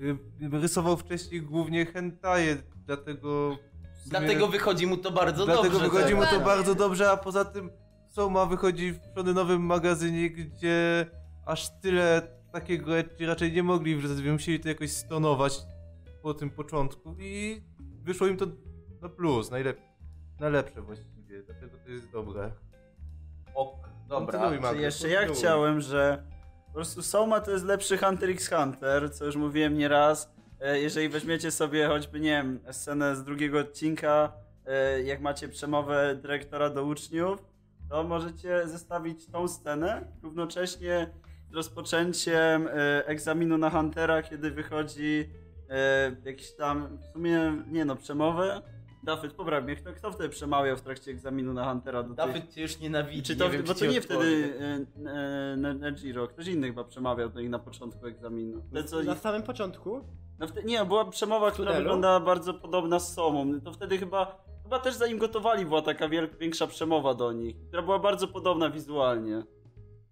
y, 0.00 0.16
rysował 0.52 0.96
wcześniej 0.96 1.42
głównie 1.42 1.86
hentaje, 1.86 2.56
dlatego... 2.86 3.56
sumie- 4.04 4.10
Dlatego 4.10 4.48
wychodzi 4.48 4.86
mu 4.86 4.96
to 4.96 5.10
bardzo 5.10 5.44
Dlatego 5.46 5.78
dobrze. 5.78 5.90
wychodzi 5.90 6.14
mu 6.14 6.22
to 6.26 6.40
bardzo 6.40 6.74
dobrze, 6.74 7.10
a 7.10 7.16
poza 7.16 7.44
tym 7.44 7.70
Soma 8.08 8.46
wychodzi 8.46 8.92
w 8.92 9.00
przodynowym 9.00 9.62
magazynie, 9.62 10.30
gdzie 10.30 11.06
aż 11.46 11.80
tyle 11.80 12.22
takiego 12.52 12.98
ecchi 12.98 13.26
raczej 13.26 13.52
nie 13.52 13.62
mogli 13.62 13.96
wrzucać, 13.96 14.24
musieli 14.24 14.60
to 14.60 14.68
jakoś 14.68 14.90
stonować 14.92 15.58
po 16.22 16.34
tym 16.34 16.50
początku 16.50 17.16
i 17.18 17.62
wyszło 18.02 18.26
im 18.26 18.36
to 18.36 18.46
na 19.02 19.08
plus, 19.08 19.50
najlepsze, 19.50 19.84
najlepsze 20.40 20.82
właściwie, 20.82 21.19
dlatego 21.46 21.78
to 21.84 21.90
jest 21.90 22.10
dobre. 22.10 22.50
Ok, 23.54 23.88
dobra. 24.08 24.38
Kontynuuj, 24.38 24.56
Czy 24.56 24.62
Magda, 24.62 24.80
jeszcze 24.82 25.08
ja 25.08 25.14
kontynuuj. 25.18 25.38
chciałem, 25.38 25.80
że 25.80 26.22
po 26.66 26.72
prostu 26.72 27.02
Soma 27.02 27.40
to 27.40 27.50
jest 27.50 27.64
lepszy 27.64 27.98
Hunter 27.98 28.30
x 28.30 28.48
Hunter, 28.50 29.12
co 29.14 29.24
już 29.24 29.36
mówiłem 29.36 29.78
nieraz. 29.78 30.32
E, 30.60 30.78
Jeżeli 30.80 31.08
weźmiecie 31.08 31.50
sobie 31.50 31.86
choćby, 31.88 32.20
nie 32.20 32.30
wiem, 32.30 32.60
scenę 32.70 33.16
z 33.16 33.24
drugiego 33.24 33.58
odcinka, 33.58 34.32
e, 34.66 35.02
jak 35.02 35.20
macie 35.20 35.48
przemowę 35.48 36.14
dyrektora 36.22 36.70
do 36.70 36.84
uczniów, 36.84 37.44
to 37.90 38.04
możecie 38.04 38.68
zestawić 38.68 39.26
tą 39.26 39.48
scenę 39.48 40.04
równocześnie 40.22 41.10
z 41.50 41.54
rozpoczęciem 41.54 42.68
e, 42.68 43.06
egzaminu 43.06 43.58
na 43.58 43.70
Huntera, 43.70 44.22
kiedy 44.22 44.50
wychodzi 44.50 45.30
jakiś 46.24 46.52
tam, 46.52 46.98
w 46.98 47.04
sumie, 47.12 47.62
nie 47.66 47.84
no, 47.84 47.96
przemowę. 47.96 48.62
Dafyt, 49.02 49.32
popraw 49.34 49.64
mnie, 49.64 49.76
kto, 49.76 49.92
kto 49.92 50.12
wtedy 50.12 50.28
przemawiał 50.28 50.76
w 50.76 50.80
trakcie 50.80 51.10
egzaminu 51.10 51.52
na 51.52 51.70
Huntera 51.72 52.02
do 52.02 52.08
tych... 52.08 52.16
Dawid 52.16 52.54
cię 52.54 52.62
już 52.62 52.78
nienawidzi. 52.80 53.22
Czy 53.22 53.36
to, 53.36 53.44
nie 53.44 53.50
wiem, 53.50 53.62
bo 53.66 53.74
czy 53.74 53.80
to 53.80 53.86
nie 53.86 54.00
wtedy 54.00 54.52
e, 54.60 55.10
e, 55.10 55.56
Ne- 55.56 55.74
Nejiro, 55.74 56.28
ktoś 56.28 56.46
inny 56.46 56.66
chyba 56.66 56.84
przemawiał 56.84 57.28
do 57.28 57.40
nich 57.40 57.50
na 57.50 57.58
początku 57.58 58.06
egzaminu. 58.06 58.62
Te, 58.72 58.84
co, 58.84 59.02
Na 59.02 59.14
samym 59.16 59.42
początku? 59.42 60.04
no 60.38 60.46
wtedy, 60.46 60.66
nie, 60.68 60.84
była 60.84 61.04
przemowa, 61.04 61.50
która 61.50 61.72
wyglądała 61.72 62.20
bardzo 62.20 62.54
podobna 62.54 62.98
z 63.00 63.14
Somą. 63.14 63.60
To 63.60 63.72
wtedy 63.72 63.98
chyba, 63.98 64.44
chyba 64.62 64.78
też 64.78 64.94
zanim 64.94 65.18
gotowali 65.18 65.66
była 65.66 65.82
taka 65.82 66.08
wiel, 66.08 66.28
większa 66.40 66.66
przemowa 66.66 67.14
do 67.14 67.32
nich, 67.32 67.56
która 67.68 67.82
była 67.82 67.98
bardzo 67.98 68.28
podobna 68.28 68.70
wizualnie. 68.70 69.42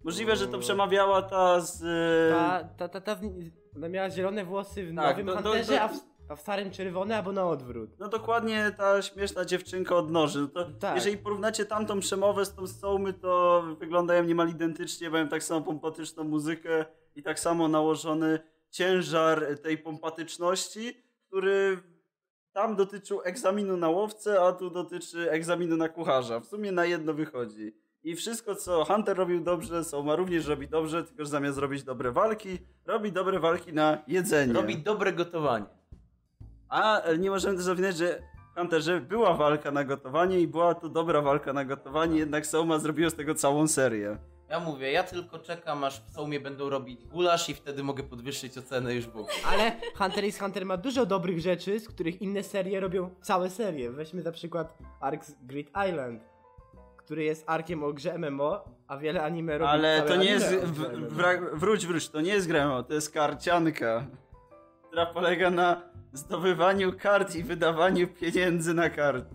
Możliwe, 0.05 0.37
że 0.37 0.49
to 0.49 0.57
O. 0.57 0.61
przemawiała 0.61 1.23
ta 1.23 1.61
z... 1.61 1.83
e, 1.83 2.35
Ta, 2.35 2.65
ta, 2.65 2.89
ta, 2.89 3.01
ta, 3.01 3.15
w- 3.15 3.51
ona 3.77 3.89
miała 3.89 4.11
zielone 4.11 4.45
włosy 4.45 4.87
w 4.87 4.95
Tak, 4.97 5.17
nowym 5.19 5.27
to- 5.27 5.43
to- 5.43 5.49
Hunterze, 5.49 5.77
to- 5.77 5.83
a, 5.83 5.89
w, 5.89 5.93
a 6.29 6.37
w 6.37 6.41
starym 6.41 6.71
czerwone, 6.71 7.17
albo 7.17 7.33
na 7.33 7.47
odwrót. 7.47 7.91
No 7.99 8.09
dokładnie 8.09 8.75
ta 8.77 9.03
śmieszna 9.03 9.45
dziewczynka 9.45 9.97
od 9.97 10.11
noży. 10.11 10.41
No 10.41 10.49
to 10.49 10.65
Tak. 10.71 10.95
Jeżeli 10.97 11.19
porównacie 11.19 11.65
tamtą 11.65 12.01
przemowę 12.01 12.45
z 12.45 12.55
tą 12.55 12.67
z 12.67 12.81
Sołmy, 12.81 13.13
to 13.13 13.63
wyglądają 13.79 14.25
niemal 14.25 14.49
identycznie, 14.49 15.11
mają 15.11 15.29
tak 15.29 15.43
samo 15.43 15.61
pompatyczną 15.61 16.25
muzykę 16.25 16.85
i 17.15 17.23
tak 17.23 17.41
samo 17.41 17.69
nałożony 17.69 18.39
ciężar 18.71 19.59
tej 19.63 19.79
pompatyczności, 19.79 21.03
który 21.27 21.79
tam 22.53 22.77
dotyczył 22.77 23.21
egzaminu 23.25 23.77
na 23.77 23.89
łowcę, 23.89 24.41
a 24.41 24.53
tu 24.53 24.71
dotyczy 24.71 25.31
egzaminu 25.31 25.77
na 25.77 25.89
kucharza. 25.89 26.41
W 26.41 26.47
sumie 26.47 26.73
na 26.73 26.85
jedno 26.85 27.15
wychodzi. 27.15 27.77
I 28.03 28.17
wszystko, 28.17 28.55
co 28.55 28.85
Hunter 28.85 29.17
robił 29.17 29.41
dobrze, 29.41 29.85
Sołma 29.85 30.17
również 30.17 30.47
robi 30.47 30.69
dobrze, 30.69 31.05
tylko 31.05 31.25
że 31.25 31.31
zamiast 31.31 31.59
robić 31.59 31.83
dobre 31.83 32.13
walki, 32.13 32.59
robi 32.87 33.13
dobre 33.13 33.41
walki 33.41 33.73
na 33.73 34.03
jedzenie. 34.07 34.53
Robi 34.53 34.79
dobre 34.79 35.13
gotowanie. 35.13 35.78
A 36.69 37.03
e, 37.03 37.19
nie 37.19 37.31
możemy 37.31 37.57
też 37.57 37.65
zapominać, 37.65 37.97
że 37.97 38.23
w 38.55 38.59
Hunterze 38.59 39.01
była 39.01 39.35
walka 39.35 39.71
na 39.71 39.85
gotowanie 39.85 40.41
i 40.41 40.47
była 40.49 40.75
to 40.75 40.89
dobra 40.89 41.23
walka 41.23 41.53
na 41.53 41.65
gotowanie, 41.65 42.19
jednak 42.19 42.47
Soma 42.47 42.79
zrobiła 42.79 43.11
z 43.11 43.15
tego 43.15 43.35
całą 43.35 43.69
serię. 43.69 44.19
Ja 44.49 44.61
mówię, 44.61 44.93
ja 44.93 45.03
tylko 45.03 45.39
czekam, 45.39 45.85
aż 45.85 46.01
w 46.01 46.11
Sołmie 46.11 46.41
będą 46.41 46.71
robić 46.71 47.05
gulasz 47.05 47.49
i 47.49 47.55
wtedy 47.55 47.83
mogę 47.83 48.03
podwyższyć 48.03 48.59
ocenę 48.59 48.95
już 48.95 49.07
ogóle. 49.07 49.27
Ale 49.47 49.73
Hunter 49.97 50.25
x 50.25 50.39
Hunter 50.39 50.67
ma 50.67 50.77
dużo 50.77 51.07
dobrych 51.07 51.41
rzeczy, 51.41 51.81
z 51.81 51.89
których 51.89 52.23
inne 52.23 52.43
serie 52.43 52.81
robią 52.81 53.11
całe 53.23 53.51
serie. 53.51 53.91
Weźmy 53.91 54.23
za 54.23 54.33
przykład 54.33 54.79
ark 55.01 55.25
z 55.25 55.35
Grid 55.43 55.71
Island, 55.89 56.23
który 56.97 57.25
jest 57.25 57.45
arkiem 57.47 57.85
o 57.85 57.93
grze 57.93 58.19
MMO, 58.19 58.65
a 58.87 58.97
wiele 58.97 59.23
anime 59.23 59.59
robi 59.59 59.71
Ale 59.71 59.99
całe 59.99 60.09
to 60.09 60.17
nie 60.17 60.31
anime 60.35 60.53
jest. 60.53 60.79
MMO. 60.79 61.07
wróć, 61.53 61.87
wróć, 61.87 62.09
to 62.09 62.21
nie 62.21 62.33
jest 62.33 62.47
gra, 62.47 62.83
to 62.83 62.95
jest 62.95 63.13
karcianka, 63.13 64.07
która 64.89 65.07
polega 65.07 65.51
na 65.51 65.83
zdobywaniu 66.13 66.93
kart 66.99 67.37
i 67.37 67.43
wydawaniu 67.43 68.09
pieniędzy 68.09 68.75
na 68.75 68.91
karty. 68.91 69.35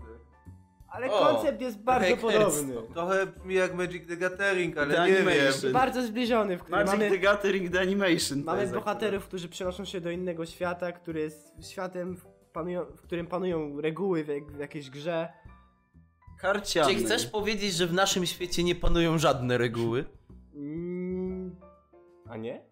Ale 0.88 1.10
O, 1.12 1.26
koncept 1.26 1.60
jest 1.60 1.78
bardzo 1.82 2.16
podobny. 2.16 2.74
Trochę 2.94 3.26
brzmi 3.26 3.54
jak 3.54 3.74
Magic 3.74 4.08
the 4.08 4.16
Gathering, 4.16 4.78
ale 4.78 4.94
The 4.94 5.06
nie 5.06 5.12
wiem. 5.12 5.28
Animation. 5.28 5.72
Bardzo 5.72 6.02
zbliżony, 6.02 6.56
w 6.58 6.62
którym 6.62 6.78
Magic 6.86 6.92
mamy, 6.92 7.10
the 7.10 7.18
Gathering 7.18 7.72
The 7.72 7.80
Animation. 7.80 8.42
mamy 8.44 8.66
bohaterów, 8.66 9.24
którzy 9.26 9.48
przenoszą 9.48 9.84
się 9.84 10.00
do 10.00 10.10
innego 10.10 10.46
świata, 10.46 10.92
który 10.92 11.20
jest 11.20 11.70
światem, 11.70 12.16
w, 12.16 12.24
panują, 12.52 12.84
w 12.84 13.00
którym 13.02 13.26
panują 13.26 13.80
reguły 13.80 14.24
w, 14.24 14.28
jak- 14.28 14.52
w 14.52 14.58
jakiejś 14.58 14.90
grze. 14.90 15.28
Karciany. 16.40 16.94
Czy 16.94 17.00
chcesz 17.04 17.26
powiedzieć, 17.26 17.74
że 17.74 17.86
w 17.86 17.92
naszym 17.92 18.26
świecie 18.26 18.64
nie 18.64 18.74
panują 18.74 19.18
żadne 19.18 19.58
reguły? 19.58 20.04
Mm, 20.54 21.56
a 22.28 22.36
nie? 22.36 22.62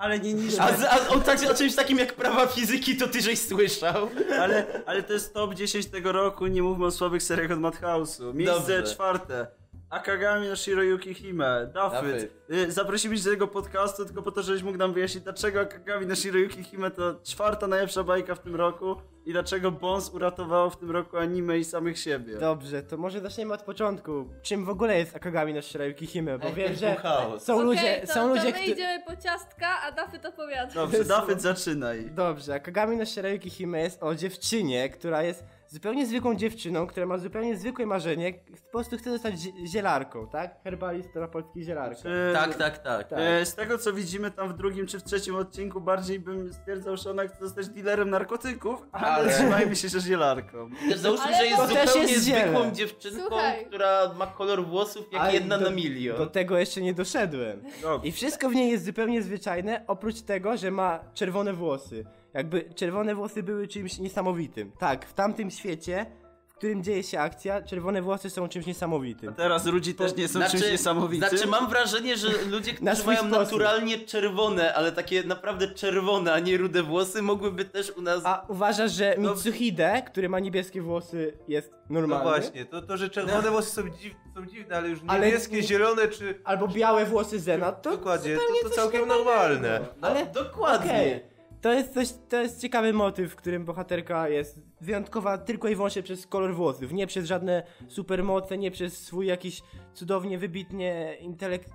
Ale 0.00 0.18
nie 0.20 0.34
niż. 0.34 0.54
A, 0.58 0.76
z- 0.76 0.84
a 0.84 1.08
o, 1.08 1.18
tak, 1.20 1.38
o 1.50 1.54
czymś 1.54 1.74
takim 1.74 1.98
jak 1.98 2.14
prawa 2.14 2.46
fizyki 2.46 2.96
to 2.96 3.08
ty 3.08 3.20
żeś 3.22 3.38
słyszał? 3.40 4.08
Ale, 4.40 4.66
ale 4.86 5.02
to 5.02 5.12
jest 5.12 5.34
top 5.34 5.54
10 5.54 5.86
tego 5.86 6.12
roku, 6.12 6.46
nie 6.46 6.62
mówmy 6.62 6.86
o 6.86 6.90
słabych 6.90 7.22
seriach 7.22 7.50
od 7.50 7.58
Madhouse'u. 7.58 8.34
Miejsce 8.34 8.56
Dobrze. 8.78 8.82
czwarte. 8.94 9.46
Akagami 9.90 10.48
no 10.48 10.56
Shiroyuki 10.56 11.14
Hime, 11.14 11.70
Dafyt. 11.74 12.32
Y, 12.50 12.72
Zaprosiliśmy 12.72 13.24
do 13.24 13.30
tego 13.30 13.48
podcastu 13.48 14.04
tylko 14.04 14.22
po 14.22 14.30
to, 14.32 14.42
żebyś 14.42 14.62
mógł 14.62 14.78
nam 14.78 14.92
wyjaśnić, 14.92 15.24
dlaczego 15.24 15.60
Akagami 15.60 16.06
no 16.06 16.16
Shiroyuki 16.16 16.64
Hime 16.64 16.90
to 16.90 17.14
czwarta 17.24 17.66
najlepsza 17.66 18.04
bajka 18.04 18.34
w 18.34 18.38
tym 18.38 18.56
roku 18.56 18.96
i 19.26 19.32
dlaczego 19.32 19.70
Bones 19.70 20.10
uratowało 20.10 20.70
w 20.70 20.76
tym 20.76 20.90
roku 20.90 21.16
anime 21.18 21.58
i 21.58 21.64
samych 21.64 21.98
siebie. 21.98 22.36
Dobrze, 22.38 22.82
to 22.82 22.96
może 22.96 23.20
zaczniemy 23.20 23.54
od 23.54 23.62
początku. 23.62 24.28
Czym 24.42 24.64
w 24.64 24.68
ogóle 24.68 24.98
jest 24.98 25.16
Akagami 25.16 25.54
no 25.54 25.62
Shirayuki 25.62 26.06
Hime? 26.06 26.38
Bo 26.38 26.46
Ej, 26.46 26.54
wiem, 26.54 26.74
że 26.74 26.94
chaos. 26.96 27.44
są 27.44 27.62
ludzie, 27.62 27.80
Okej, 27.80 28.06
to, 28.06 28.12
są 28.14 28.28
ludzie, 28.28 28.40
to 28.40 28.46
my 28.46 28.52
którzy... 28.52 28.70
idziemy 28.72 29.02
po 29.06 29.16
ciastka, 29.16 29.80
a 29.82 29.92
Dafy 29.92 30.18
to 30.18 30.32
powiada. 30.32 30.74
Dobrze, 30.74 31.04
Dafyt 31.14 31.42
zaczynaj. 31.42 32.10
Dobrze, 32.10 32.54
Akagami 32.54 32.96
no 32.96 33.06
Shirayuki 33.06 33.50
Hime 33.50 33.80
jest 33.80 34.02
o 34.02 34.14
dziewczynie, 34.14 34.88
która 34.88 35.22
jest 35.22 35.44
zupełnie 35.70 36.06
zwykłą 36.06 36.34
dziewczyną, 36.34 36.86
która 36.86 37.06
ma 37.06 37.18
zupełnie 37.18 37.56
zwykłe 37.56 37.86
marzenie, 37.86 38.32
po 38.32 38.70
prostu 38.72 38.96
chce 38.96 39.10
zostać 39.10 39.34
zie- 39.34 39.66
zielarką, 39.66 40.28
tak? 40.28 40.62
Herbalista 40.64 41.20
na 41.20 41.28
polski 41.28 41.62
zielarka. 41.64 42.02
Tak, 42.34 42.54
tak, 42.54 42.78
tak. 42.78 43.08
Tak. 43.08 43.18
E, 43.22 43.46
Z 43.46 43.54
tego 43.54 43.78
co 43.78 43.92
widzimy 43.92 44.30
tam 44.30 44.48
w 44.48 44.52
drugim 44.56 44.86
czy 44.86 44.98
w 44.98 45.02
trzecim 45.04 45.36
odcinku, 45.36 45.80
bardziej 45.80 46.20
bym 46.20 46.52
stwierdzał, 46.52 46.96
że 46.96 47.10
ona 47.10 47.28
chce 47.28 47.36
zostać 47.40 47.68
dealerem 47.68 48.10
narkotyków, 48.10 48.82
ale, 48.92 49.06
Ale- 49.06 49.32
trzymajmy 49.34 49.76
się, 49.76 49.88
że 49.88 50.00
zielarką. 50.00 50.70
Załóżmy, 50.96 51.24
Ale 51.26 51.36
że 51.36 51.46
jest 51.46 51.62
zupełnie 51.68 52.12
jest 52.12 52.24
ziele. 52.26 52.40
zwykłą 52.48 52.70
dziewczynką, 52.70 53.20
Słuchaj. 53.28 53.66
która 53.66 54.14
ma 54.18 54.26
kolor 54.26 54.66
włosów 54.66 55.12
jak 55.12 55.22
Ale 55.22 55.32
jedna 55.34 55.58
do- 55.58 55.64
na 55.64 55.70
milion. 55.70 56.16
Do 56.16 56.26
tego 56.26 56.58
jeszcze 56.58 56.80
nie 56.80 56.94
doszedłem. 56.94 57.62
Dobrze. 57.82 58.08
I 58.08 58.12
wszystko 58.12 58.48
w 58.50 58.54
niej 58.54 58.70
jest 58.70 58.84
zupełnie 58.84 59.22
zwyczajne, 59.22 59.84
oprócz 59.86 60.20
tego, 60.22 60.56
że 60.56 60.70
ma 60.70 61.00
czerwone 61.14 61.52
włosy. 61.52 62.04
Jakby 62.34 62.64
czerwone 62.74 63.14
włosy 63.14 63.42
były 63.42 63.68
czymś 63.68 63.98
niesamowitym. 63.98 64.72
Tak, 64.78 65.06
w 65.06 65.12
tamtym 65.14 65.50
świecie, 65.50 66.06
w 66.48 66.54
którym 66.54 66.82
dzieje 66.84 67.02
się 67.02 67.20
akcja, 67.20 67.62
czerwone 67.62 68.02
włosy 68.02 68.30
są 68.30 68.48
czymś 68.48 68.66
niesamowitym. 68.66 69.34
Teraz 69.34 69.66
ludzi 69.66 69.94
też 69.94 70.16
nie 70.16 70.28
są 70.28 70.40
czymś 70.50 70.70
niesamowitym. 70.70 71.28
Znaczy 71.28 71.46
mam 71.46 71.68
wrażenie, 71.70 72.16
że 72.16 72.28
ludzie, 72.50 72.72
którzy 72.72 73.04
mają 73.06 73.18
sposób. 73.18 73.32
naturalnie 73.32 73.98
czerwone, 73.98 74.74
ale 74.74 74.92
takie 74.92 75.22
naprawdę 75.24 75.68
czerwone, 75.68 76.32
a 76.32 76.38
nie 76.38 76.56
rude 76.56 76.82
włosy, 76.82 77.22
mogłyby 77.22 77.64
też 77.64 77.90
u 77.90 78.02
nas... 78.02 78.22
A 78.24 78.44
uważasz, 78.48 78.92
że 78.92 79.14
No- 79.18 79.30
Mitsuhide, 79.30 80.02
który 80.06 80.28
ma 80.28 80.38
niebieskie 80.40 80.82
włosy, 80.82 81.32
jest 81.48 81.72
No 81.90 82.00
normalny? 82.00 82.24
właśnie, 82.30 82.64
to, 82.64 82.82
to 82.82 82.96
że 82.96 83.10
czerwone 83.10 83.50
włosy 83.50 83.70
są, 83.70 83.82
dziw, 83.90 84.14
są 84.34 84.46
dziwne, 84.46 84.76
ale 84.76 84.88
już 84.88 84.98
Ale- 85.06 85.26
niebieskie, 85.26 85.62
zielone 85.62 86.08
czy... 86.08 86.40
Albo 86.44 86.68
białe 86.68 87.04
włosy 87.06 87.40
Zena, 87.40 87.72
to 87.72 87.90
Dokładnie, 87.90 88.36
to, 88.62 88.68
to 88.68 88.74
całkiem 88.74 89.08
normalnego. 89.08 89.60
normalne. 89.60 89.88
No, 90.00 90.08
ale- 90.08 90.26
dokładnie. 90.26 90.90
Okej. 90.90 91.29
To 91.60 91.72
jest 91.72 91.94
coś, 91.94 92.08
to 92.28 92.40
jest 92.42 92.60
ciekawy 92.60 92.92
motyw, 92.92 93.32
w 93.32 93.36
którym 93.36 93.64
bohaterka 93.64 94.28
jest 94.28 94.60
wyjątkowa 94.80 95.38
tylko 95.38 95.68
i 95.68 95.74
wyłącznie 95.74 96.02
przez 96.02 96.26
kolor 96.26 96.54
włosów, 96.54 96.92
nie 96.92 97.06
przez 97.06 97.26
żadne 97.26 97.62
supermoce, 97.88 98.58
nie 98.58 98.70
przez 98.70 99.06
swój 99.06 99.26
jakiś 99.26 99.62
cudownie, 99.94 100.38
wybitnie 100.38 101.16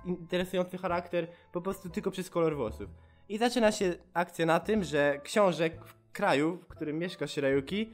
interesujący 0.06 0.78
charakter, 0.78 1.26
po 1.52 1.60
prostu 1.60 1.88
tylko 1.88 2.10
przez 2.10 2.30
kolor 2.30 2.56
włosów. 2.56 2.90
I 3.28 3.38
zaczyna 3.38 3.72
się 3.72 3.94
akcja 4.14 4.46
na 4.46 4.60
tym, 4.60 4.84
że 4.84 5.20
książek 5.22 5.84
w 5.84 6.12
kraju, 6.12 6.56
w 6.56 6.66
którym 6.66 6.98
mieszka 6.98 7.26
Shirayuki, 7.26 7.92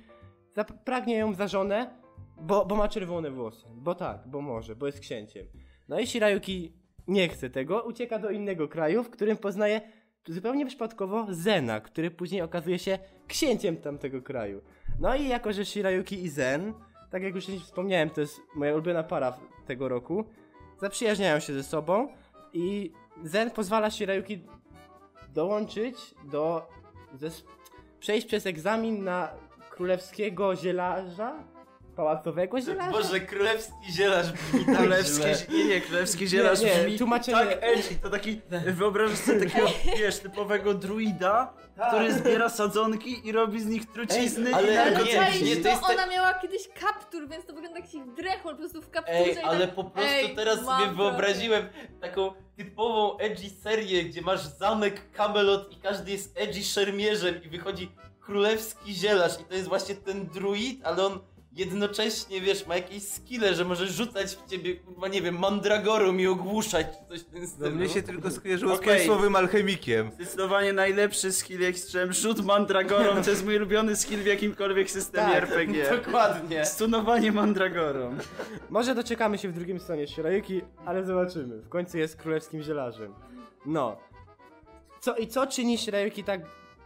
pragnie 0.84 1.16
ją 1.16 1.34
za 1.34 1.48
żonę, 1.48 1.90
bo, 2.40 2.66
bo 2.66 2.76
ma 2.76 2.88
czerwone 2.88 3.30
włosy. 3.30 3.66
Bo 3.74 3.94
tak, 3.94 4.20
bo 4.26 4.40
może, 4.40 4.76
bo 4.76 4.86
jest 4.86 5.00
księciem. 5.00 5.46
No 5.88 6.00
i 6.00 6.06
Shirayuki 6.06 6.72
nie 7.08 7.28
chce 7.28 7.50
tego, 7.50 7.82
ucieka 7.82 8.18
do 8.18 8.30
innego 8.30 8.68
kraju, 8.68 9.04
w 9.04 9.10
którym 9.10 9.36
poznaje 9.36 9.80
zupełnie 10.28 10.66
przypadkowo 10.66 11.26
Zena, 11.30 11.80
który 11.80 12.10
później 12.10 12.42
okazuje 12.42 12.78
się 12.78 12.98
księciem 13.26 13.76
tamtego 13.76 14.22
kraju. 14.22 14.60
No 15.00 15.16
i 15.16 15.28
jako, 15.28 15.52
że 15.52 15.64
Shirayuki 15.64 16.24
i 16.24 16.28
Zen, 16.28 16.74
tak 17.10 17.22
jak 17.22 17.34
już 17.34 17.46
wspomniałem, 17.46 18.10
to 18.10 18.20
jest 18.20 18.40
moja 18.54 18.72
ulubiona 18.72 19.02
para 19.02 19.38
tego 19.66 19.88
roku, 19.88 20.24
zaprzyjaźniają 20.80 21.40
się 21.40 21.52
ze 21.52 21.62
sobą 21.62 22.08
i 22.52 22.92
Zen 23.24 23.50
pozwala 23.50 23.90
Shirayuki 23.90 24.44
dołączyć 25.28 26.14
do... 26.30 26.68
Przejść 28.00 28.26
przez 28.26 28.46
egzamin 28.46 29.04
na 29.04 29.28
królewskiego 29.70 30.56
zielarza? 30.56 31.51
Pałacowego 31.96 32.60
zielarza? 32.60 32.90
Boże, 32.92 33.20
królewski 33.20 33.92
zielarz 33.92 34.32
brzmi 34.32 34.64
tak 34.64 34.76
Królewski, 34.76 35.22
źle. 35.22 35.34
nie, 35.58 35.64
nie, 35.64 35.80
królewski 35.80 36.28
zielarz 36.28 36.60
Nie, 36.60 36.66
nie, 36.66 36.82
brzmi 36.84 36.98
tłumaczenie- 36.98 37.36
tak 37.46 37.58
edgy, 37.60 37.94
to 38.02 38.10
taki, 38.10 38.40
wyobrażasz 38.66 39.18
sobie 39.18 39.40
takiego, 39.46 39.68
wiesz, 39.98 40.18
typowego 40.18 40.74
druida, 40.74 41.52
który 41.88 42.12
zbiera 42.12 42.48
sadzonki 42.48 43.28
i 43.28 43.32
robi 43.32 43.60
z 43.60 43.66
nich 43.66 43.92
trucizny 43.92 44.54
ale- 44.54 44.72
i 44.72 44.76
Ale 44.76 44.90
nie, 44.90 44.96
to 44.96 45.44
nie, 45.44 45.56
to, 45.56 45.68
jest 45.68 45.82
ona 45.84 46.06
miała 46.06 46.34
kiedyś 46.34 46.68
kaptur, 46.80 47.28
więc 47.28 47.46
to 47.46 47.52
wygląda 47.52 47.78
jak 47.80 47.94
jakiś 47.94 48.14
drechol 48.16 48.52
po 48.52 48.58
prostu 48.58 48.82
w 48.82 48.90
kapturze 48.90 49.18
Ej, 49.18 49.34
tak, 49.34 49.44
ale 49.44 49.68
po 49.68 49.84
prostu 49.84 50.10
ej, 50.12 50.34
teraz 50.36 50.62
mam 50.62 50.80
sobie 50.82 50.96
wyobraziłem 50.96 51.68
taką 52.00 52.32
typową 52.56 53.18
edgy 53.18 53.50
serię, 53.50 54.04
gdzie 54.04 54.22
masz 54.22 54.40
zamek 54.40 55.10
Camelot 55.12 55.72
i 55.72 55.76
każdy 55.76 56.10
jest 56.10 56.38
edgy 56.38 56.62
szermierzem 56.62 57.42
i 57.44 57.48
wychodzi 57.48 57.92
królewski 58.20 58.94
zielarz 58.94 59.40
i 59.40 59.44
to 59.44 59.54
jest 59.54 59.68
właśnie 59.68 59.94
ten 59.94 60.26
druid, 60.26 60.80
ale 60.86 61.06
on 61.06 61.20
jednocześnie, 61.56 62.40
wiesz, 62.40 62.66
ma 62.66 62.76
jakieś 62.76 63.02
skille, 63.08 63.54
że 63.54 63.64
może 63.64 63.86
rzucać 63.86 64.36
w 64.36 64.46
ciebie, 64.50 64.76
kurwa, 64.76 65.08
nie 65.08 65.22
wiem, 65.22 65.38
mandragorą 65.38 66.16
i 66.16 66.26
ogłuszać, 66.26 66.86
czy 66.86 67.08
coś 67.08 67.20
w 67.20 67.24
tym 67.24 67.42
No, 67.42 67.48
stylu. 67.48 67.70
mnie 67.76 67.88
się 67.88 68.02
tylko 68.02 68.30
skojarzyło 68.30 68.74
z 68.76 68.78
Okej. 68.78 68.88
państwowym 68.88 69.36
alchemikiem. 69.36 70.10
Zdecydowanie 70.14 70.72
najlepszy 70.72 71.32
skill 71.32 71.64
Extreme, 71.64 72.12
rzut 72.12 72.44
mandragorą, 72.44 73.22
to 73.22 73.30
jest 73.30 73.44
mój 73.44 73.56
ulubiony 73.56 73.96
skill 73.96 74.18
w 74.22 74.26
jakimkolwiek 74.26 74.90
systemie 74.90 75.32
Tak, 75.32 75.42
RPG. 75.42 75.90
Dokładnie. 76.04 76.64
Stunowanie 76.66 77.32
mandragorą. 77.32 78.16
Może 78.70 78.94
doczekamy 78.94 79.38
się 79.38 79.48
w 79.48 79.52
drugim 79.52 79.80
stanie 79.80 80.06
Shirayuki, 80.06 80.60
ale 80.84 81.04
zobaczymy. 81.04 81.58
W 81.58 81.68
końcu 81.68 81.98
jest 81.98 82.16
królewskim 82.16 82.62
zielarzem. 82.62 83.14
No. 83.66 83.96
Co 85.00 85.16
i 85.16 85.26
co 85.26 85.46
czyni 85.46 85.78
Shirayuki 85.78 86.24
tak, 86.24 86.40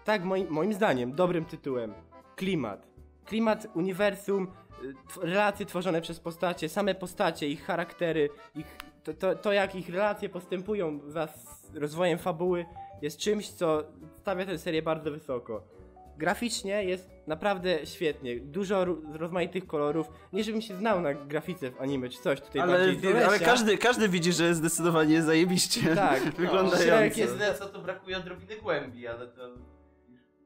tak 0.04 0.24
moim, 0.24 0.46
moim 0.50 0.72
zdaniem, 0.74 1.12
dobrym 1.12 1.44
tytułem? 1.44 1.94
Klimat. 2.36 2.86
Klimat, 3.26 3.66
uniwersum, 3.74 4.48
y, 4.84 4.94
relacje 5.26 5.66
tworzone 5.66 6.00
przez 6.00 6.20
postacie, 6.20 6.68
same 6.68 6.94
postacie, 6.94 7.48
ich 7.48 7.64
charaktery, 7.64 8.28
ich, 8.54 8.66
to, 9.04 9.14
to, 9.14 9.34
to 9.34 9.52
jak 9.52 9.74
ich 9.74 9.88
relacje 9.88 10.28
postępują 10.28 10.98
wraz 10.98 11.60
z 11.72 11.76
rozwojem 11.76 12.18
fabuły 12.18 12.66
jest 13.02 13.18
czymś, 13.18 13.48
co 13.48 13.84
stawia 14.20 14.46
tę 14.46 14.58
serię 14.58 14.82
bardzo 14.82 15.10
wysoko. 15.10 15.76
Graficznie 16.18 16.84
jest 16.84 17.10
naprawdę 17.26 17.86
świetnie. 17.86 18.40
Dużo 18.40 18.84
rozmaitych 19.12 19.66
kolorów. 19.66 20.06
Nie 20.32 20.44
żebym 20.44 20.62
się 20.62 20.76
znał 20.76 21.00
na 21.00 21.14
grafice 21.14 21.70
w 21.70 21.80
anime 21.80 22.08
czy 22.08 22.18
coś 22.18 22.40
tutaj 22.40 22.60
Ale, 22.60 22.72
bardziej 22.72 23.22
ale 23.22 23.38
każdy, 23.38 23.78
każdy 23.78 24.08
widzi, 24.08 24.32
że 24.32 24.44
jest 24.44 24.60
zdecydowanie 24.60 25.22
zajebiście 25.22 25.94
Tak. 25.94 26.22
wyglądający. 26.38 26.82
Shrek 26.82 27.16
jest 27.16 27.38
co 27.58 27.66
to 27.66 27.78
brakuje 27.78 28.16
odrobiny 28.16 28.56
głębi, 28.56 29.06
ale 29.06 29.26
to... 29.26 29.48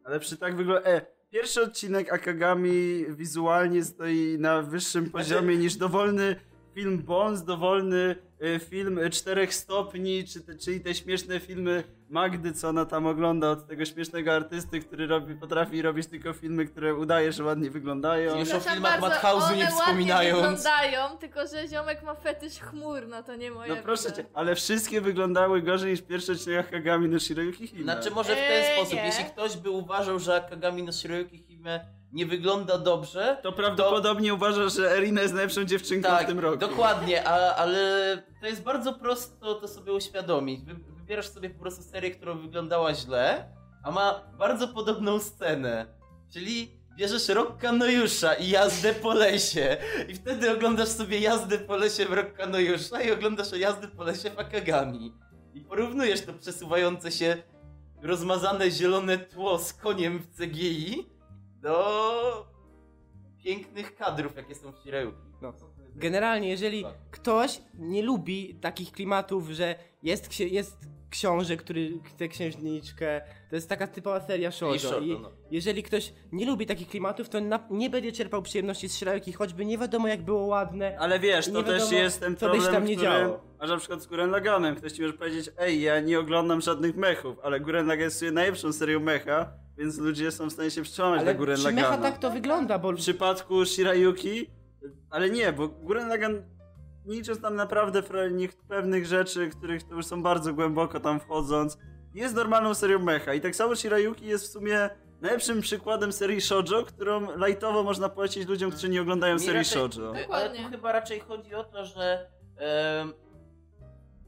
Ale 0.05 0.21
przy 0.21 0.37
tak 0.37 0.57
wygląda... 0.57 0.91
E, 0.91 1.07
pierwszy 1.31 1.63
odcinek 1.63 2.13
Akagami 2.13 3.05
wizualnie 3.09 3.85
stoi 3.85 4.37
na 4.39 4.63
wyższym 4.63 5.11
poziomie 5.11 5.57
niż 5.57 5.77
dowolny 5.77 6.37
film 6.75 6.99
Bones, 7.03 7.45
dowolny 7.45 8.17
e, 8.41 8.59
film 8.59 9.01
czterech 9.11 9.55
stopni, 9.55 10.25
czy 10.25 10.41
te, 10.41 10.55
czyli 10.55 10.81
te 10.81 10.95
śmieszne 10.95 11.41
filmy 11.41 11.85
Magdy, 12.11 12.53
co 12.53 12.69
ona 12.69 12.85
tam 12.85 13.07
ogląda 13.07 13.51
od 13.51 13.67
tego 13.67 13.85
śmiesznego 13.85 14.33
artysty, 14.35 14.81
który 14.81 15.07
robi, 15.07 15.35
potrafi 15.35 15.83
robić 15.83 16.07
tylko 16.07 16.33
filmy, 16.33 16.67
które 16.67 16.95
udaje, 16.95 17.33
że 17.33 17.45
ładnie 17.45 17.71
wyglądają. 17.71 18.39
Już 18.39 18.53
o 18.53 18.61
filmach 18.61 19.01
Madhouse'u 19.01 19.57
nie 19.57 19.63
one 19.63 19.71
wspominając. 19.71 20.39
ładnie 20.39 20.57
wyglądają, 20.57 21.19
tylko 21.19 21.47
że 21.47 21.69
ziomek 21.69 22.03
ma 22.03 22.15
fetysz 22.15 22.59
chmur, 22.59 23.09
no 23.09 23.23
to 23.23 23.37
nie 23.37 23.51
moje 23.51 23.75
No 23.75 23.83
proszę 23.83 24.03
wina. 24.05 24.17
cię, 24.17 24.25
ale 24.35 24.55
wszystkie 24.55 25.01
wyglądały 25.01 25.63
gorzej 25.63 25.91
niż 25.91 26.03
pierwszy 26.03 26.33
odcinek 26.33 26.67
Akagami 26.69 27.09
no 27.09 27.21
Shiroyuki 27.21 27.67
Hime. 27.67 27.83
Znaczy 27.83 28.11
może 28.11 28.33
w 28.33 28.37
ten 28.39 28.65
Eee, 28.65 28.77
sposób, 28.77 28.95
nie. 28.95 29.07
jeśli 29.07 29.25
ktoś 29.25 29.57
by 29.57 29.71
uważał, 29.71 30.19
że 30.19 30.35
Akagami 30.35 30.83
no 30.83 30.93
Shiroyuki 30.93 31.39
Hime 31.39 32.00
nie 32.13 32.27
wygląda 32.27 32.79
dobrze, 32.79 33.39
To 33.43 33.53
prawdopodobnie 33.53 34.35
uważasz, 34.35 34.77
że 34.77 34.97
Erina 34.97 35.23
jest 35.23 35.35
najlepszą 35.35 35.65
dziewczynką 35.65 36.09
tak, 36.09 36.25
w 36.25 36.27
tym 36.29 36.39
roku. 36.39 36.57
dokładnie, 36.57 37.29
a, 37.29 37.55
ale 37.57 38.23
to 38.41 38.47
jest 38.47 38.63
bardzo 38.63 38.93
prosto 38.95 39.55
to 39.55 39.69
sobie 39.69 39.93
uświadomić. 39.93 40.65
Wy, 40.65 40.75
wybierasz 40.75 41.29
sobie 41.29 41.51
po 41.51 41.61
prostu 41.61 41.83
serię, 41.83 42.11
która 42.11 42.35
wyglądała 42.35 42.95
źle, 42.95 43.49
a 43.85 43.91
ma 43.91 44.21
bardzo 44.39 44.69
podobną 44.69 45.19
scenę, 45.21 45.87
czyli 46.33 46.81
bierzesz 46.97 47.29
Rokka 47.29 47.73
Nojusza 47.73 48.35
i 48.35 48.49
jazdę 48.49 48.95
po 48.95 49.15
lesie 49.15 49.77
i 50.09 50.15
wtedy 50.15 50.53
oglądasz 50.53 50.89
sobie 50.89 51.19
jazdę 51.19 51.59
po 51.59 51.77
lesie 51.77 52.05
w 52.05 52.13
Rokka 52.13 52.47
Nojusza 52.47 53.01
i 53.03 53.11
oglądasz 53.13 53.53
jazdę 53.53 53.89
po 53.89 54.05
lesie 54.05 54.31
w 54.31 54.39
Akagami. 54.39 55.13
I 55.55 55.61
porównujesz 55.61 56.21
to 56.27 56.33
przesuwające 56.33 57.13
się 57.13 57.37
rozmazane 58.03 58.71
zielone 58.71 59.19
tło 59.19 59.59
z 59.59 59.73
koniem 59.73 60.19
w 60.19 60.37
CGI 60.39 61.11
do 61.61 62.47
pięknych 63.45 63.97
kadrów, 63.97 64.37
jakie 64.37 64.55
są 64.55 64.73
w 64.73 64.79
Shireuki. 64.79 65.19
No. 65.43 65.53
Generalnie, 65.95 66.49
jeżeli 66.49 66.85
ktoś 67.11 67.63
nie 67.75 68.03
lubi 68.03 68.55
takich 68.55 68.93
klimatów, 68.93 69.49
że 69.49 69.75
jest, 70.03 70.41
jest 70.41 70.89
książek, 71.11 71.61
który 71.63 71.91
chce 72.05 72.29
księżniczkę. 72.29 73.21
To 73.51 73.57
jest 73.57 73.69
taka 73.69 73.87
typowa 73.87 74.21
seria 74.21 74.51
shoujo. 74.51 75.01
I 75.01 75.19
no. 75.23 75.31
jeżeli 75.51 75.83
ktoś 75.83 76.13
nie 76.33 76.47
lubi 76.47 76.67
takich 76.67 76.89
klimatów, 76.89 77.29
to 77.29 77.41
na, 77.41 77.67
nie 77.71 77.91
będzie 77.91 78.13
czerpał 78.13 78.43
przyjemności 78.43 78.89
z 78.89 78.95
Shirayuki, 78.97 79.33
choćby 79.33 79.65
nie 79.65 79.79
wiadomo 79.79 80.09
jak 80.09 80.23
było 80.23 80.47
ładne. 80.47 80.97
Ale 80.99 81.21
wiesz, 81.21 81.53
to 81.53 81.63
też 81.63 81.93
jest 81.93 82.21
ten 82.21 82.37
co 82.37 82.47
problem, 82.47 82.73
tam 82.73 82.85
nie 82.85 82.97
który, 82.97 83.11
działo. 83.11 83.41
a 83.59 83.67
na 83.67 83.77
przykład 83.77 84.03
z 84.03 84.07
Guren 84.07 84.31
Laganem, 84.31 84.77
ktoś 84.77 84.93
ci 84.93 85.03
może 85.03 85.15
powiedzieć, 85.15 85.51
ej, 85.59 85.81
ja 85.83 86.01
nie 86.01 86.19
oglądam 86.19 86.61
żadnych 86.61 86.97
mechów, 86.97 87.37
ale 87.43 87.61
Guren 87.61 87.87
Lagan 87.87 88.05
jest 88.05 88.23
najlepszą 88.33 88.73
serią 88.73 89.01
mecha, 89.01 89.53
więc 89.79 89.99
ludzie 89.99 90.33
są 90.33 90.47
w 90.47 90.53
stanie 90.53 90.71
się 90.71 90.83
Ale 91.03 91.25
na 91.25 91.35
Guren 91.35 91.57
przy 91.57 91.73
mecha 91.73 91.91
Lagana. 91.91 92.11
tak 92.11 92.19
to 92.19 92.31
wygląda, 92.31 92.79
bo 92.79 92.93
W 92.93 92.97
przypadku 92.97 93.67
Shirayuki, 93.67 94.47
ale 95.11 95.31
nie, 95.31 95.53
bo 95.53 95.69
Guren 95.69 96.09
Lagan 96.09 96.43
nie 97.07 97.15
licząc 97.15 97.41
tam 97.41 97.57
naprawdę 97.57 98.03
fra- 98.03 98.29
nie- 98.29 98.49
pewnych 98.69 99.07
rzeczy, 99.07 99.49
których 99.51 99.83
to 99.83 99.95
już 99.95 100.07
są 100.07 100.23
bardzo 100.23 100.55
głęboko 100.55 101.01
tam 101.01 101.21
wchodząc, 101.21 101.79
jest 102.15 102.35
normalną 102.35 102.75
serią 102.75 102.99
mecha 102.99 103.35
i 103.35 103.41
tak 103.41 103.57
samo 103.57 103.77
Shirayuki 103.77 104.27
jest 104.27 104.45
w 104.49 104.51
sumie 104.53 104.91
najlepszym 105.21 105.61
przykładem 105.61 106.13
serii 106.13 106.41
shoujo, 106.41 106.85
którą 106.85 107.47
lightowo 107.47 107.83
można 107.83 108.09
polecić 108.09 108.49
ludziom, 108.49 108.71
którzy 108.71 108.89
nie 108.89 109.01
oglądają 109.03 109.35
Mi 109.35 109.41
serii 109.41 109.55
raczej- 109.59 109.79
shoujo. 109.93 110.13
Ale 110.31 110.51
tu 110.51 110.71
chyba 110.71 110.93
raczej 110.93 111.21
chodzi 111.21 111.55
o 111.55 111.65
to, 111.65 111.85
że 111.85 112.31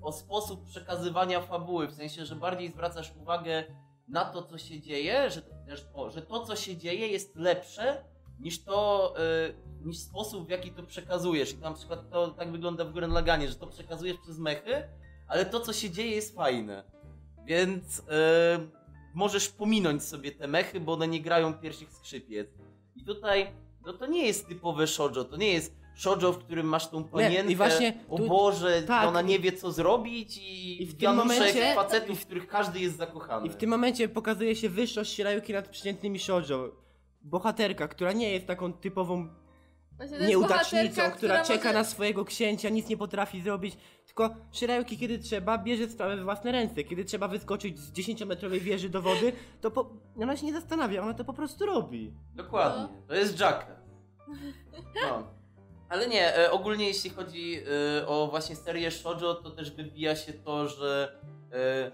o 0.03 0.13
sposób 0.13 0.65
przekazywania 0.67 1.41
fabuły, 1.41 1.87
w 1.89 1.93
sensie, 1.93 2.25
że 2.27 2.37
bardziej 2.37 2.69
zwracasz 2.71 3.13
uwagę 3.21 3.65
na 4.09 4.25
to, 4.25 4.43
co 4.43 4.59
się 4.59 4.81
dzieje, 4.81 5.31
że, 5.31 5.43
że 6.09 6.23
to, 6.23 6.47
co 6.47 6.57
się 6.57 6.77
dzieje, 6.77 7.09
jest 7.09 7.37
lepsze 7.37 8.05
niż 8.41 8.65
to, 8.65 9.15
y, 9.83 9.85
niż 9.87 9.99
sposób, 9.99 10.47
w 10.47 10.51
jaki 10.51 10.71
to 10.71 10.83
przekazujesz. 10.83 11.53
I 11.53 11.59
na 11.59 11.73
przykład 11.73 12.11
to 12.11 12.29
tak 12.29 12.53
wygląda 12.53 12.85
w 12.85 12.93
Gurren 12.93 13.13
Laganie, 13.13 13.49
że 13.49 13.55
to 13.55 13.67
przekazujesz 13.67 14.17
przez 14.19 14.39
mechy, 14.39 14.89
ale 15.29 15.47
to, 15.47 15.61
co 15.61 15.73
się 15.73 15.91
dzieje, 15.91 16.11
jest 16.11 16.35
fajne. 16.35 16.85
Więc 17.45 17.99
y, 17.99 18.03
możesz 19.15 19.49
pominąć 19.49 20.03
sobie 20.03 20.33
te 20.33 20.49
mechy, 20.49 20.81
bo 20.81 20.93
one 20.93 21.09
nie 21.09 21.21
grają 21.21 21.55
pierwszych 21.55 21.93
skrzypiec. 21.93 22.49
I 22.97 23.05
tutaj, 23.05 23.53
no 23.87 23.93
to 23.93 24.07
nie 24.07 24.27
jest 24.27 24.49
typowe 24.49 24.87
shoujo, 24.87 25.25
to 25.25 25.37
nie 25.37 25.53
jest 25.53 25.75
shoujo, 25.97 26.33
w 26.33 26.39
którym 26.39 26.67
masz 26.67 26.89
tą 26.89 27.05
panienkę, 27.05 27.53
i 27.53 27.57
właśnie 27.57 27.95
o 28.09 28.17
tu- 28.17 28.29
Boże, 28.29 28.83
tak. 28.83 29.09
ona 29.09 29.23
nie 29.23 29.39
wie 29.39 29.53
co 29.53 29.73
zrobić 29.73 30.37
i, 30.39 30.83
I 30.83 30.87
w 30.87 30.97
tym 30.99 31.15
momencie- 31.17 31.75
facetów, 31.75 32.21
w 32.21 32.27
których 32.27 32.47
każdy 32.49 32.81
jest 32.81 32.97
zakochany. 32.97 33.47
I 33.47 33.51
w 33.51 33.57
tym 33.57 33.71
momencie 33.71 34.09
pokazuje 34.09 34.57
się 34.57 34.69
wyższość 34.69 35.13
Shirayuki 35.13 35.53
nad 35.53 35.69
przeciętnymi 35.69 36.19
shoujo. 36.19 36.83
Bohaterka, 37.25 37.89
która 37.89 38.13
nie 38.13 38.33
jest 38.33 38.47
taką 38.47 38.73
typową 38.73 39.29
nieudacznicą, 40.29 40.97
bohaterka, 40.97 41.11
która 41.11 41.45
czeka 41.45 41.69
może- 41.69 41.79
na 41.79 41.85
swojego 41.85 42.25
księcia, 42.25 42.69
nic 42.69 42.89
nie 42.89 42.97
potrafi 42.97 43.41
zrobić. 43.41 43.77
Tylko 44.07 44.31
Shirayuki, 44.53 44.99
kiedy 44.99 45.19
trzeba, 45.19 45.59
bierze 45.59 45.89
sprawę 45.89 46.17
w 46.17 46.23
własne 46.23 46.53
ręce. 46.53 46.85
Kiedy 46.85 47.05
trzeba 47.05 47.29
wyskoczyć 47.29 47.79
z 47.79 47.93
10-metrowej 47.93 48.61
wieży 48.61 48.89
do 48.89 49.03
wody, 49.03 49.33
to 49.61 49.71
po... 49.71 49.91
ona 50.23 50.37
się 50.37 50.47
nie 50.47 50.53
zastanawia, 50.53 51.03
ona 51.03 51.15
to 51.15 51.25
po 51.25 51.33
prostu 51.33 51.67
robi. 51.67 52.13
Dokładnie, 52.35 52.89
to 53.09 53.15
jest 53.15 53.41
Jacka. 53.41 53.77
No. 55.03 55.43
Ale 55.89 56.09
nie, 56.09 56.37
e, 56.37 56.51
ogólnie 56.51 56.87
jeśli 56.89 57.11
chodzi 57.11 57.59
e, 58.01 58.07
o 58.07 58.27
właśnie 58.27 58.57
serię 58.57 58.91
shoujo, 58.91 59.35
to 59.35 59.51
też 59.51 59.71
wybija 59.71 60.17
się 60.17 60.33
to, 60.33 60.69
że 60.69 61.21
e, 61.53 61.91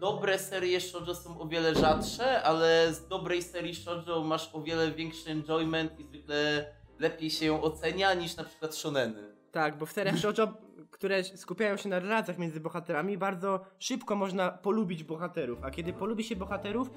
dobre 0.00 0.38
serie 0.38 0.80
shoujo 0.80 1.14
są 1.14 1.40
o 1.40 1.48
wiele 1.48 1.74
rzadsze, 1.74 2.42
ale 2.42 2.92
z 2.92 3.08
dobrej 3.08 3.42
serii 3.42 3.74
shoujo 3.74 4.24
masz 4.24 4.50
o 4.52 4.62
wiele 4.62 4.90
większy 4.90 5.30
enjoyment 5.30 6.00
i 6.00 6.04
zwykle 6.04 6.66
lepiej 6.98 7.30
się 7.30 7.46
ją 7.46 7.62
ocenia 7.62 8.14
niż 8.14 8.36
na 8.36 8.44
przykład 8.44 8.74
shoneny. 8.74 9.34
Tak, 9.50 9.78
bo 9.78 9.86
w 9.86 9.92
seriach 9.92 10.18
shoujo, 10.18 10.48
które 10.90 11.24
skupiają 11.24 11.76
się 11.76 11.88
na 11.88 11.98
relacjach 11.98 12.38
między 12.38 12.60
bohaterami, 12.60 13.18
bardzo 13.18 13.60
szybko 13.78 14.16
można 14.16 14.50
polubić 14.50 15.04
bohaterów. 15.04 15.58
A 15.62 15.70
kiedy 15.70 15.92
polubi 15.92 16.24
się 16.24 16.36
bohaterów, 16.36 16.90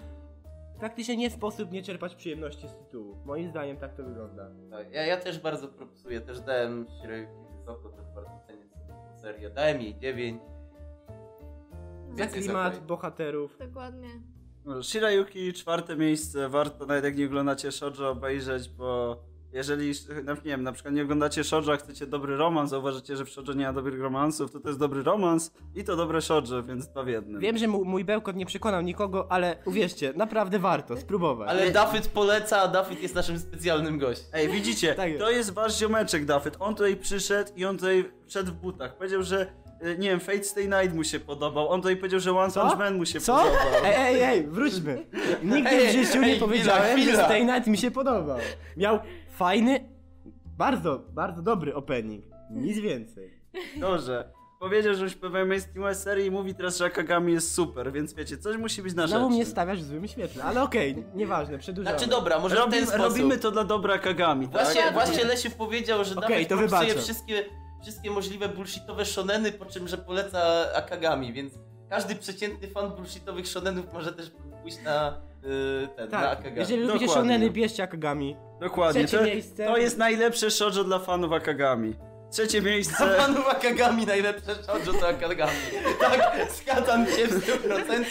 praktycznie 0.80 1.18
nie 1.18 1.30
sposób 1.30 1.72
nie 1.72 1.84
czerpać 1.84 2.16
przyjemności 2.16 2.68
z 2.68 2.76
tytułu. 2.76 3.18
Moim 3.26 3.50
zdaniem 3.50 3.78
tak 3.78 3.96
to 3.96 4.04
wygląda. 4.04 4.50
Tak, 4.72 4.92
ja, 4.92 5.06
ja 5.06 5.18
też 5.18 5.40
bardzo 5.40 5.68
propsuję, 5.68 6.22
też 6.22 6.42
dałem 6.42 6.88
Shirayuki 7.00 7.58
wysoko, 7.58 7.90
też 7.90 8.06
bardzo 8.16 8.40
cenię 8.48 8.68
serię. 9.22 9.50
Dałem 9.50 9.82
jej 9.82 10.00
9. 10.00 10.42
Za 12.18 12.24
Więcej 12.24 12.42
klimat 12.44 12.74
zagraj. 12.74 12.88
bohaterów. 12.88 13.58
Dokładnie. 13.60 14.10
Shirayuki, 14.82 15.54
czwarte 15.54 15.96
miejsce, 15.96 16.50
warto 16.50 16.86
nawet 16.86 17.04
jak 17.04 17.18
nie 17.18 17.26
oglądacie 17.26 17.72
shoujo 17.72 18.10
obejrzeć, 18.10 18.70
bo 18.70 19.18
jeżeli, 19.54 19.92
no, 20.26 20.34
nie 20.34 20.42
wiem, 20.44 20.64
na 20.64 20.72
przykład 20.72 20.94
nie 20.94 21.04
oglądacie 21.04 21.44
shoujo, 21.44 21.74
a 21.74 21.78
chcecie 21.78 22.08
dobry 22.08 22.38
romans, 22.38 22.70
zauważycie, 22.70 23.18
że 23.18 23.26
w 23.26 23.30
shoujo 23.30 23.54
nie 23.54 23.66
ma 23.66 23.74
dobrych 23.74 24.02
romansów, 24.02 24.52
to 24.52 24.60
to 24.60 24.68
jest 24.70 24.80
dobry 24.80 25.04
romans 25.04 25.52
i 25.76 25.84
to 25.84 25.96
dobre 25.96 26.22
shoujo, 26.22 26.64
więc 26.64 26.88
dwa 26.88 27.04
w 27.04 27.08
jednym. 27.08 27.42
Wiem, 27.42 27.58
że 27.58 27.68
mój 27.68 28.06
bełkot 28.06 28.36
nie 28.36 28.46
przekonał 28.46 28.82
nikogo, 28.82 29.32
ale 29.32 29.58
uwierzcie, 29.66 30.14
naprawdę 30.16 30.60
warto 30.60 30.98
spróbować. 30.98 31.50
Ale 31.50 31.72
Dafyt 31.72 32.08
poleca, 32.08 32.62
a 32.62 32.68
Dafyt 32.68 33.02
jest 33.02 33.16
naszym 33.16 33.40
specjalnym 33.40 34.00
gościem. 34.00 34.28
Ej, 34.34 34.50
widzicie, 34.50 34.96
Tak 34.96 35.10
jest. 35.10 35.22
to 35.22 35.32
jest 35.32 35.54
wasz 35.54 35.80
ziomeczek 35.80 36.26
Dafyt, 36.26 36.58
on 36.60 36.76
tutaj 36.76 36.96
przyszedł 36.98 37.52
i 37.56 37.66
on 37.66 37.78
tutaj 37.78 38.12
wszedł 38.28 38.52
w 38.52 38.56
butach, 38.56 38.98
powiedział, 38.98 39.24
że 39.24 39.48
nie 39.98 40.10
wiem, 40.10 40.20
Fate 40.20 40.44
Stay 40.44 40.68
Night 40.68 40.94
mu 40.96 41.04
się 41.04 41.20
podobał, 41.20 41.70
on 41.70 41.82
tutaj 41.82 41.96
powiedział, 41.98 42.20
że 42.20 42.38
One 42.38 42.52
Co? 42.52 42.62
Punch 42.62 42.78
Man 42.78 42.98
mu 42.98 43.06
się 43.06 43.20
Co? 43.20 43.38
podobał. 43.38 43.60
Ej, 43.86 43.96
ej, 43.98 44.22
ej, 44.24 44.48
wróćmy. 44.48 45.06
Nigdy 45.44 45.70
Ej, 45.70 45.88
w 45.88 45.92
życiu 45.92 46.20
ej, 46.20 46.20
nie 46.22 46.28
chwila, 46.32 46.48
powiedziałem, 46.48 46.98
że 46.98 47.04
chwila. 47.06 47.26
Stay 47.26 47.46
Night 47.46 47.68
mi 47.68 47.78
się 47.78 47.92
podobał. 47.92 48.38
Miał 48.78 49.00
fajny, 49.30 49.90
bardzo, 50.58 51.00
bardzo 51.10 51.42
dobry 51.42 51.76
opening. 51.76 52.26
Nic 52.52 52.80
więcej. 52.80 53.32
Dobrze. 53.78 54.32
Powiedział, 54.60 54.94
że 54.96 55.04
już 55.04 55.16
pewien 55.16 55.48
mainstreamowej 55.48 55.96
serii 55.96 56.26
i 56.28 56.32
mówi 56.32 56.56
teraz, 56.56 56.78
że 56.78 56.86
Akagami 56.86 57.34
jest 57.34 57.54
super, 57.54 57.92
więc 57.92 58.14
wiecie, 58.14 58.38
coś 58.38 58.58
musi 58.58 58.82
być 58.82 58.94
na 58.96 59.08
Znowu 59.08 59.26
rzeczy. 59.26 59.36
mnie 59.36 59.46
stawiasz 59.46 59.80
w 59.80 59.86
złym 59.86 60.08
świetle, 60.08 60.44
ale 60.44 60.64
okej, 60.64 61.04
nieważne, 61.16 61.58
przedłużamy. 61.58 61.98
Znaczy 61.98 62.12
dobra, 62.12 62.40
może 62.40 62.56
w 62.56 62.58
ten 62.58 62.66
Robimy, 62.66 62.86
sposób. 62.88 63.02
robimy 63.04 63.38
to 63.38 63.52
dla 63.52 63.64
dobra 63.64 63.94
Akagami, 63.94 64.48
tak? 64.48 64.64
Właśnie, 64.64 64.92
właśnie 64.94 65.24
Lesiu 65.26 65.50
powiedział, 65.52 66.04
że 66.04 66.16
Okej, 66.16 66.30
Dawid 66.30 66.50
to 66.50 66.58
wybaczam. 66.58 66.98
wszystkie, 66.98 67.46
wszystkie 67.82 68.12
możliwe 68.12 68.50
bullshitowe 68.50 69.06
shoneny, 69.06 69.52
po 69.52 69.66
czym, 69.66 69.88
że 69.88 69.98
poleca 69.98 70.42
Akagami, 70.76 71.34
więc 71.34 71.54
każdy 71.90 72.16
przeciętny 72.16 72.68
fan 72.68 72.92
bullshitowych 72.92 73.48
shonenów 73.48 73.94
może 73.94 74.14
też 74.14 74.32
pójść 74.62 74.84
na 74.84 75.22
y, 75.84 75.88
ten, 75.96 76.06
na 76.10 76.22
Tak, 76.22 76.40
Akagami. 76.40 76.60
jeżeli 76.60 76.82
lubicie 76.82 77.06
Dokładnie. 77.06 77.32
shoneny, 77.34 77.50
bierzcie 77.52 77.84
Akagami. 77.84 78.36
Dokładnie. 78.60 79.08
To, 79.08 79.18
to 79.66 79.78
jest 79.78 79.98
najlepsze 79.98 80.52
shoujo 80.52 80.84
dla 80.84 81.00
fanów 81.00 81.32
Akagami. 81.32 81.96
Trzecie 82.32 82.62
miejsce. 82.62 83.18
fanów 83.18 83.48
Akagami 83.48 84.06
najlepsze 84.06 84.56
shoujo 84.66 84.94
to 85.00 85.08
Akagami. 85.08 85.52
Tak, 86.00 86.48
zgadzam 86.52 87.06
się 87.06 87.28
w 87.28 87.46
100%. 87.48 88.06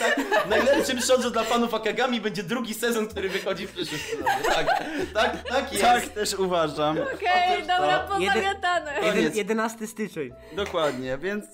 Najlepszym 0.48 1.00
shoujo 1.00 1.30
dla 1.30 1.44
fanów 1.44 1.74
Akagami 1.74 2.20
będzie 2.20 2.42
drugi 2.42 2.74
sezon, 2.74 3.08
który 3.08 3.28
wychodzi 3.28 3.66
w 3.66 3.72
przyszłym 3.72 4.00
sezonie. 4.00 4.44
Tak, 4.54 4.84
tak, 5.14 5.48
tak 5.48 5.72
jest. 5.72 5.84
Tak 5.84 6.08
też 6.08 6.34
uważam. 6.34 6.98
Okej, 6.98 7.54
Otóż 7.54 7.66
dobra, 7.66 7.98
pozamiatane. 7.98 8.90
Jeden- 8.94 9.04
Jeden, 9.06 9.14
Koniec. 9.14 9.36
11 9.36 9.86
styczeń. 9.86 10.30
Dokładnie, 10.52 11.18
więc 11.18 11.44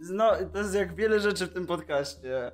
no, 0.00 0.32
to 0.52 0.58
jest 0.58 0.74
jak 0.74 0.94
wiele 0.94 1.20
rzeczy 1.20 1.46
w 1.46 1.52
tym 1.54 1.66
podcaście. 1.66 2.52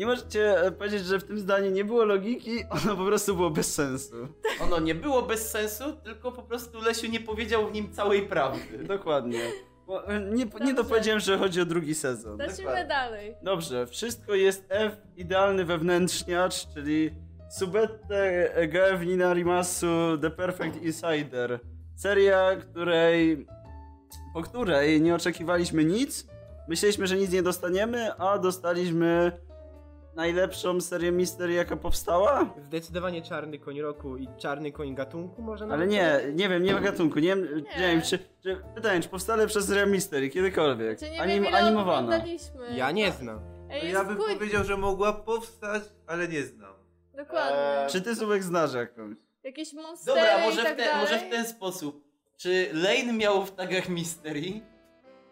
Nie 0.00 0.06
możecie 0.06 0.62
e, 0.62 0.72
powiedzieć, 0.72 1.04
że 1.04 1.18
w 1.18 1.24
tym 1.24 1.38
zdaniu 1.38 1.70
nie 1.70 1.84
było 1.84 2.04
logiki, 2.04 2.64
ono 2.82 2.96
po 2.96 3.04
prostu 3.04 3.36
było 3.36 3.50
bez 3.50 3.74
sensu. 3.74 4.28
Ono 4.60 4.80
nie 4.80 4.94
było 4.94 5.22
bez 5.22 5.50
sensu, 5.50 5.84
tylko 6.04 6.32
po 6.32 6.42
prostu 6.42 6.80
Lesiu 6.80 7.10
nie 7.10 7.20
powiedział 7.20 7.68
w 7.68 7.72
nim 7.72 7.92
całej 7.92 8.22
prawdy. 8.22 8.78
Dokładnie. 8.96 9.40
Bo, 9.86 10.08
e, 10.08 10.20
nie, 10.20 10.46
nie 10.60 10.74
dopowiedziałem, 10.74 11.20
że 11.20 11.38
chodzi 11.38 11.60
o 11.60 11.64
drugi 11.64 11.94
sezon. 11.94 12.38
Dokładnie. 12.38 12.84
dalej. 12.84 13.34
Dobrze, 13.42 13.86
wszystko 13.86 14.34
jest 14.34 14.64
F, 14.68 14.96
idealny 15.16 15.64
wewnętrzniacz, 15.64 16.66
czyli 16.74 17.10
Subette 17.58 18.50
GF 18.68 19.06
Ninarimasu 19.06 20.18
The 20.20 20.30
Perfect 20.30 20.82
Insider. 20.82 21.60
Seria, 21.96 22.56
której, 22.56 23.46
po 24.34 24.42
której 24.42 25.00
nie 25.00 25.14
oczekiwaliśmy 25.14 25.84
nic. 25.84 26.26
Myśleliśmy, 26.68 27.06
że 27.06 27.16
nic 27.16 27.32
nie 27.32 27.42
dostaniemy, 27.42 28.14
a 28.14 28.38
dostaliśmy 28.38 29.32
najlepszą 30.14 30.80
serię 30.80 31.12
misterii, 31.12 31.56
jaka 31.56 31.76
powstała. 31.76 32.54
Zdecydowanie 32.62 33.22
czarny 33.22 33.58
koń 33.58 33.80
roku 33.80 34.16
i 34.16 34.28
czarny 34.38 34.72
koń 34.72 34.94
gatunku 34.94 35.42
może 35.42 35.64
Ale 35.64 35.72
nawet? 35.72 35.90
nie, 35.90 36.20
nie 36.32 36.48
wiem, 36.48 36.62
nie 36.62 36.72
ma 36.72 36.80
gatunku. 36.80 37.18
Nie, 37.18 37.36
wiem, 37.36 37.46
nie. 37.56 37.78
wiem, 37.88 38.02
czy, 38.02 38.18
czy 38.42 38.60
pytanie, 38.74 39.00
czy 39.00 39.08
powstała 39.08 39.36
lepsza 39.36 39.60
seria 39.60 39.86
misterii 39.86 40.30
kiedykolwiek? 40.30 40.98
Czy 40.98 41.10
nie 41.10 41.22
Anim, 41.22 41.42
wiem, 41.44 41.54
animowana. 41.54 42.24
Ja 42.70 42.90
nie 42.90 43.12
znam. 43.12 43.40
Ej, 43.70 43.92
Ja 43.92 44.04
bym 44.04 44.16
kuj... 44.16 44.34
powiedział, 44.34 44.64
że 44.64 44.76
mogła 44.76 45.12
powstać, 45.12 45.82
ale 46.06 46.28
nie 46.28 46.42
znam. 46.42 46.74
Dokładnie. 47.16 47.86
Czy 47.90 48.00
ty 48.02 48.16
Subek 48.16 48.42
znasz 48.42 48.74
jakąś? 48.74 49.16
Jakieś 49.44 49.72
monstery 49.72 50.20
Dobra, 50.20 50.42
i 50.42 50.46
może, 50.46 50.62
tak 50.62 50.74
w, 50.74 50.76
te, 50.76 50.84
dalej. 50.84 51.00
może 51.00 51.18
w 51.18 51.30
ten 51.30 51.46
sposób. 51.46 52.04
Czy 52.36 52.68
Lane 52.72 53.12
miał 53.12 53.46
w 53.46 53.50
tagach 53.50 53.88
Mystery? 53.88 54.60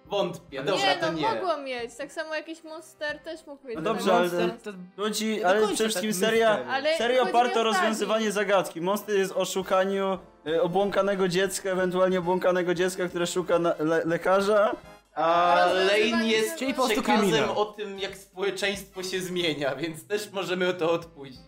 Wątpię, 0.08 0.62
dobra, 0.62 0.74
nie, 0.94 0.96
to 1.00 1.06
no 1.06 1.12
nie. 1.12 1.22
mogło 1.34 1.56
mieć. 1.56 1.94
Tak 1.96 2.12
samo 2.12 2.34
jakiś 2.34 2.64
monster 2.64 3.18
też 3.18 3.46
mógł 3.46 3.66
mieć. 3.66 3.76
No 3.76 3.82
dobrze, 3.82 4.14
ale- 4.14 4.30
to- 4.30 4.72
Chodzi, 4.96 5.40
do 5.40 5.48
ale 5.48 5.60
końca 5.60 5.74
przede 5.74 5.88
wszystkim 5.90 6.10
tak 6.12 6.20
seria, 6.20 6.50
mistery. 6.50 6.70
Ale 6.72 6.96
seria 6.98 7.22
oparta 7.22 7.60
o 7.60 7.62
rozwiązywanie 7.62 8.32
zagadki. 8.32 8.80
Monster 8.80 9.18
jest 9.18 9.32
o 9.36 9.44
szukaniu 9.44 10.18
e, 10.46 10.62
obłąkanego 10.62 11.28
dziecka, 11.28 11.70
ewentualnie 11.70 12.18
obłąkanego 12.18 12.74
dziecka, 12.74 13.08
które 13.08 13.26
szuka 13.26 13.58
na, 13.58 13.74
le, 13.78 14.02
lekarza, 14.04 14.76
A 15.14 15.56
Lane 15.74 16.26
jest 16.26 16.56
Czyli 16.56 16.74
po 16.74 16.82
prostu 16.82 17.02
przekazem 17.02 17.30
kryminał. 17.30 17.58
o 17.58 17.64
tym, 17.64 17.98
jak 17.98 18.16
społeczeństwo 18.16 19.02
się 19.02 19.20
zmienia, 19.20 19.76
więc 19.76 20.06
też 20.06 20.32
możemy 20.32 20.74
to 20.74 20.92
odpuścić. 20.92 21.40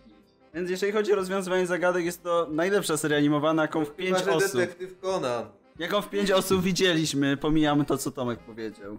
Więc 0.53 0.69
jeżeli 0.69 0.91
chodzi 0.91 1.13
o 1.13 1.15
rozwiązywanie 1.15 1.65
zagadek, 1.67 2.05
jest 2.05 2.23
to 2.23 2.47
najlepsza 2.49 2.97
seria 2.97 3.17
animowana, 3.17 3.61
jaką 3.61 3.85
w 3.85 3.95
5 3.95 4.17
Chyba, 4.17 4.31
że 4.31 4.37
osób. 4.37 4.53
detektyw 4.59 4.99
Conan. 4.99 5.45
Jaką 5.79 6.01
w 6.01 6.09
5 6.09 6.31
osób 6.31 6.61
widzieliśmy, 6.61 7.37
pomijamy 7.37 7.85
to, 7.85 7.97
co 7.97 8.11
Tomek 8.11 8.39
powiedział. 8.39 8.97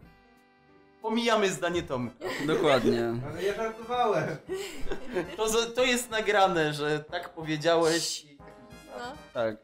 Pomijamy 1.02 1.50
zdanie 1.50 1.82
Tomka. 1.82 2.14
Dokładnie. 2.46 3.12
Ale 3.30 3.42
ja 3.42 3.54
żartowałem. 3.54 4.28
To, 5.36 5.48
z- 5.48 5.74
to 5.74 5.84
jest 5.84 6.10
nagrane, 6.10 6.72
że 6.74 7.04
tak 7.10 7.28
powiedziałeś 7.34 8.24
i 8.24 8.36
tak 8.36 8.46
No. 8.98 9.04
Tak. 9.34 9.56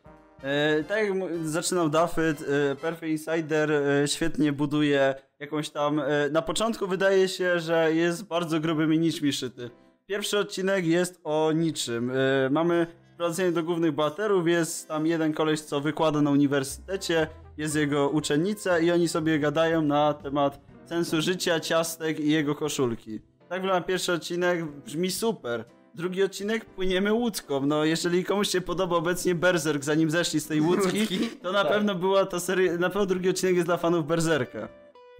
E, 0.42 0.84
tak 0.84 1.04
jak 1.04 1.14
mu- 1.14 1.28
zaczynał 1.44 1.88
Dafyt, 1.88 2.44
e, 2.72 2.76
Perfect 2.76 3.10
Insider 3.12 3.72
e, 3.72 4.08
świetnie 4.08 4.52
buduje 4.52 5.14
jakąś 5.38 5.70
tam... 5.70 6.00
E, 6.00 6.04
na 6.30 6.42
początku 6.42 6.86
wydaje 6.88 7.28
się, 7.28 7.60
że 7.60 7.94
jest 7.94 8.24
bardzo 8.24 8.60
grubymi 8.60 8.98
nićmi 8.98 9.32
szyty. 9.32 9.70
Pierwszy 10.06 10.38
odcinek 10.38 10.86
jest 10.86 11.20
o 11.24 11.52
niczym. 11.54 12.10
E, 12.10 12.14
mamy 12.50 12.86
wprowadzenie 13.18 13.52
do 13.52 13.62
głównych 13.62 13.92
bohaterów, 13.92 14.48
jest 14.48 14.88
tam 14.88 15.06
jeden 15.06 15.32
koleś, 15.32 15.60
co 15.60 15.80
wykłada 15.80 16.22
na 16.22 16.30
uniwersytecie, 16.30 17.26
jest 17.56 17.76
jego 17.76 18.08
uczennica 18.08 18.78
i 18.78 18.90
oni 18.90 19.08
sobie 19.08 19.38
gadają 19.38 19.82
na 19.82 20.14
temat 20.14 20.60
sensu 20.86 21.20
życia, 21.22 21.60
ciastek 21.60 22.20
i 22.20 22.30
jego 22.30 22.54
koszulki. 22.54 23.20
Tak 23.48 23.60
wygląda 23.62 23.86
pierwszy 23.86 24.12
odcinek, 24.12 24.64
brzmi 24.64 25.10
super. 25.10 25.64
Drugi 25.94 26.22
odcinek 26.22 26.64
płyniemy 26.64 27.12
łódką. 27.12 27.66
No, 27.66 27.84
jeżeli 27.84 28.24
komuś 28.24 28.48
się 28.48 28.60
podoba 28.60 28.96
obecnie 28.96 29.34
Berserk, 29.34 29.84
zanim 29.84 30.10
zeszli 30.10 30.40
z 30.40 30.46
tej 30.46 30.60
łódki, 30.60 31.18
to 31.42 31.52
na 31.52 31.62
Tak. 31.62 31.72
pewno 31.72 31.94
była 31.94 32.26
to 32.26 32.40
seria, 32.40 32.76
na 32.76 32.88
pewno 32.88 33.06
drugi 33.06 33.28
odcinek 33.30 33.54
jest 33.54 33.68
dla 33.68 33.76
fanów 33.76 34.06
Berserka. 34.06 34.68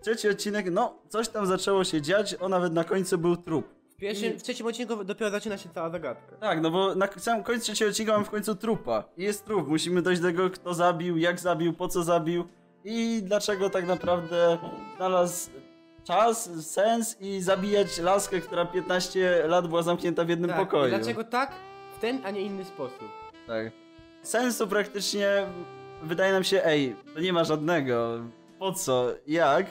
Trzeci 0.02 0.28
odcinek, 0.28 0.66
no, 0.70 0.94
coś 1.08 1.28
tam 1.28 1.46
zaczęło 1.46 1.84
się 1.84 2.02
dziać, 2.02 2.34
o 2.34 2.48
nawet 2.48 2.72
na 2.72 2.84
końcu 2.84 3.18
był 3.18 3.36
trup. 3.36 3.77
W 3.98 4.00
pierwszym, 4.00 4.38
w 4.38 4.42
trzecim 4.42 4.66
odcinku 4.66 5.04
dopiero 5.04 5.30
zaczyna 5.30 5.58
się 5.58 5.68
cała 5.74 5.90
zagadka. 5.90 6.36
Tak, 6.36 6.60
no 6.60 6.70
bo 6.70 6.94
na 6.94 7.08
samym 7.16 7.44
końcu 7.44 7.64
trzeciego 7.64 7.90
odcinka 7.90 8.12
mamy 8.12 8.24
w 8.24 8.30
końcu 8.30 8.54
trupa. 8.54 9.04
I 9.16 9.22
jest 9.22 9.44
trup, 9.44 9.68
musimy 9.68 10.02
dojść 10.02 10.20
do 10.20 10.28
tego, 10.28 10.50
kto 10.50 10.74
zabił, 10.74 11.16
jak 11.16 11.40
zabił, 11.40 11.72
po 11.72 11.88
co 11.88 12.02
zabił 12.02 12.44
i 12.84 13.20
dlaczego 13.22 13.70
tak 13.70 13.86
naprawdę 13.86 14.58
znalazł 14.96 15.50
czas, 16.04 16.50
sens 16.66 17.16
i 17.20 17.40
zabijać 17.40 17.98
laskę, 17.98 18.40
która 18.40 18.64
15 18.66 19.42
lat 19.46 19.66
była 19.68 19.82
zamknięta 19.82 20.24
w 20.24 20.28
jednym 20.28 20.50
Tak, 20.50 20.60
i 20.60 20.64
pokoju. 20.64 20.88
Dlaczego 20.88 21.24
tak 21.24 21.52
w 21.96 22.00
ten, 22.00 22.20
a 22.24 22.30
nie 22.30 22.40
inny 22.40 22.64
sposób? 22.64 23.08
Tak. 23.46 23.72
Sensu 24.22 24.66
praktycznie 24.66 25.46
wydaje 26.02 26.32
nam 26.32 26.44
się, 26.44 26.64
ej, 26.64 26.96
to 27.14 27.20
nie 27.20 27.32
ma 27.32 27.44
żadnego. 27.44 28.20
Po 28.58 28.72
co? 28.72 29.06
Jak? 29.26 29.66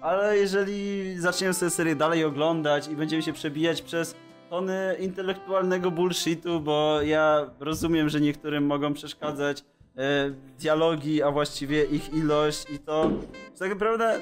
Ale 0.00 0.38
jeżeli 0.38 1.14
zaczniemy 1.18 1.54
sobie 1.54 1.70
serię 1.70 1.96
dalej 1.96 2.24
oglądać 2.24 2.88
i 2.88 2.96
będziemy 2.96 3.22
się 3.22 3.32
przebijać 3.32 3.82
przez 3.82 4.14
tony 4.50 4.96
intelektualnego 5.00 5.90
bullshitu, 5.90 6.60
bo 6.60 7.02
ja 7.02 7.50
rozumiem, 7.60 8.08
że 8.08 8.20
niektórym 8.20 8.66
mogą 8.66 8.94
przeszkadzać 8.94 9.64
e, 9.96 10.30
dialogi, 10.58 11.22
a 11.22 11.30
właściwie 11.30 11.84
ich 11.84 12.14
ilość 12.14 12.70
i 12.70 12.78
to 12.78 13.10
tak 13.58 13.70
naprawdę 13.70 14.20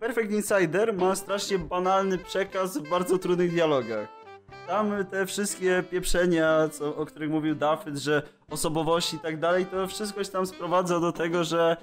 Perfect 0.00 0.30
Insider 0.30 0.94
ma 0.94 1.14
strasznie 1.14 1.58
banalny 1.58 2.18
przekaz 2.18 2.78
w 2.78 2.90
bardzo 2.90 3.18
trudnych 3.18 3.50
dialogach. 3.50 4.08
Tam 4.66 5.04
te 5.10 5.26
wszystkie 5.26 5.84
pieprzenia, 5.90 6.68
co, 6.68 6.96
o 6.96 7.06
których 7.06 7.30
mówił 7.30 7.54
Dafyt, 7.54 7.96
że 7.96 8.22
osobowości 8.50 9.16
i 9.16 9.18
tak 9.18 9.40
dalej, 9.40 9.66
to 9.66 9.86
wszystko 9.86 10.24
się 10.24 10.30
tam 10.30 10.46
sprowadza 10.46 11.00
do 11.00 11.12
tego, 11.12 11.44
że 11.44 11.76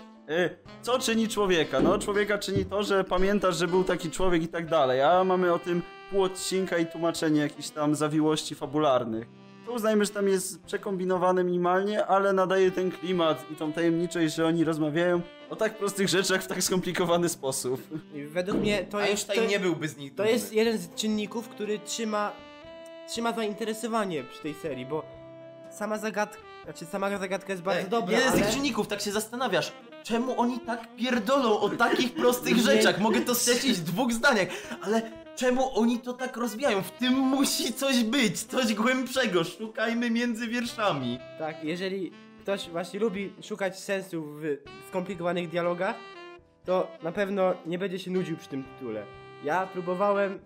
co 0.82 1.00
czyni 1.00 1.28
człowieka? 1.28 1.80
No, 1.80 2.00
człowieka 2.00 2.38
czyni 2.38 2.66
to, 2.66 2.84
że 2.84 3.04
pamiętasz, 3.04 3.58
że 3.58 3.68
był 3.68 3.84
taki 3.84 4.12
człowiek 4.12 4.44
i 4.44 4.48
tak 4.48 4.68
dalej, 4.70 5.02
a 5.02 5.24
mamy 5.24 5.54
o 5.54 5.60
tym 5.60 5.82
pół 6.12 6.24
odcinka 6.24 6.78
i 6.78 6.86
tłumaczenie 6.86 7.42
jakichś 7.42 7.70
tam 7.70 7.96
zawiłości 7.96 8.56
fabularnych. 8.56 9.28
To 9.66 9.72
uznajmy, 9.72 10.06
że 10.06 10.12
tam 10.12 10.28
jest 10.28 10.64
przekombinowane 10.64 11.44
minimalnie, 11.44 12.06
ale 12.06 12.34
nadaje 12.34 12.72
ten 12.72 12.92
klimat 12.92 13.46
i 13.52 13.56
tą 13.56 13.74
tajemniczość, 13.74 14.36
że 14.36 14.46
oni 14.48 14.64
rozmawiają 14.64 15.22
o 15.50 15.56
tak 15.56 15.78
prostych 15.78 16.08
rzeczach 16.10 16.44
w 16.44 16.48
tak 16.48 16.64
skomplikowany 16.64 17.30
sposób. 17.30 17.82
Według 18.28 18.58
mnie 18.58 18.84
to 18.84 19.00
jest... 19.00 19.10
Einstein 19.10 19.50
nie 19.50 19.60
byłby 19.60 19.88
z 19.88 19.98
nich 19.98 20.12
To 20.12 20.18
dumny. 20.18 20.32
jest 20.32 20.54
jeden 20.54 20.78
z 20.78 20.96
czynników, 20.96 21.50
który 21.50 21.80
trzyma, 21.80 22.32
trzyma 23.10 23.32
zainteresowanie 23.34 24.24
przy 24.24 24.42
tej 24.42 24.54
serii, 24.54 24.86
bo 24.86 25.06
sama 25.72 25.98
zagadka, 25.98 26.42
znaczy 26.64 26.86
sama 26.86 27.18
zagadka 27.18 27.54
jest 27.54 27.64
bardzo 27.64 27.82
Ej, 27.84 27.90
dobra, 27.90 28.12
Jeden 28.18 28.30
z 28.30 28.34
ale... 28.34 28.42
tych 28.42 28.54
czynników, 28.54 28.88
tak 28.88 29.02
się 29.02 29.12
zastanawiasz, 29.12 29.72
czemu 30.06 30.40
oni 30.40 30.60
tak 30.60 30.96
pierdolą 30.96 31.60
o 31.60 31.70
takich 31.70 32.14
prostych 32.14 32.58
rzeczach? 32.58 33.00
Mogę 33.00 33.22
to 33.22 33.36
streścić 33.36 33.72
w 33.72 33.84
dwóch 33.84 34.14
zdaniach, 34.14 34.48
ale 34.82 35.02
czemu 35.36 35.80
oni 35.80 36.00
to 36.00 36.14
tak 36.14 36.38
rozwijają? 36.38 36.82
W 36.82 36.92
tym 36.92 37.14
musi 37.14 37.74
coś 37.74 38.04
być, 38.04 38.44
coś 38.44 38.74
głębszego, 38.74 39.44
szukajmy 39.44 40.10
między 40.10 40.48
wierszami. 40.48 41.20
Tak, 41.40 41.64
jeżeli 41.64 42.12
ktoś 42.42 42.70
właśnie 42.70 43.00
lubi 43.00 43.34
szukać 43.42 43.80
sensu 43.80 44.24
w 44.26 44.58
skomplikowanych 44.90 45.50
dialogach, 45.50 45.96
to 46.66 46.88
na 47.04 47.12
pewno 47.12 47.54
nie 47.66 47.80
będzie 47.80 48.00
się 48.00 48.12
nudził 48.12 48.38
przy 48.38 48.50
tym 48.50 48.64
tytule. 48.64 49.04
Ja 49.44 49.68
próbowałem, 49.68 50.40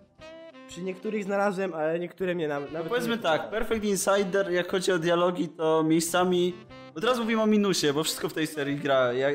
przy 0.68 0.82
niektórych 0.82 1.24
znalazłem, 1.24 1.74
ale 1.74 1.98
niektóre 1.98 2.34
mnie 2.34 2.48
nawet... 2.48 2.72
nawet 2.72 2.88
Powiedzmy 2.88 3.16
nie 3.16 3.22
tak, 3.22 3.50
Perfect 3.50 3.84
Insider, 3.84 4.52
jak 4.52 4.70
chodzi 4.70 4.92
o 4.92 4.98
dialogi, 4.98 5.48
to 5.48 5.82
miejscami. 5.82 6.54
Bo 7.00 7.06
teraz 7.06 7.18
mówimy 7.18 7.42
o 7.42 7.46
minusie, 7.46 7.92
bo 7.92 8.04
wszystko 8.04 8.28
w 8.28 8.32
tej 8.32 8.46
serii 8.46 8.76
gra. 8.76 9.12
Ja, 9.12 9.28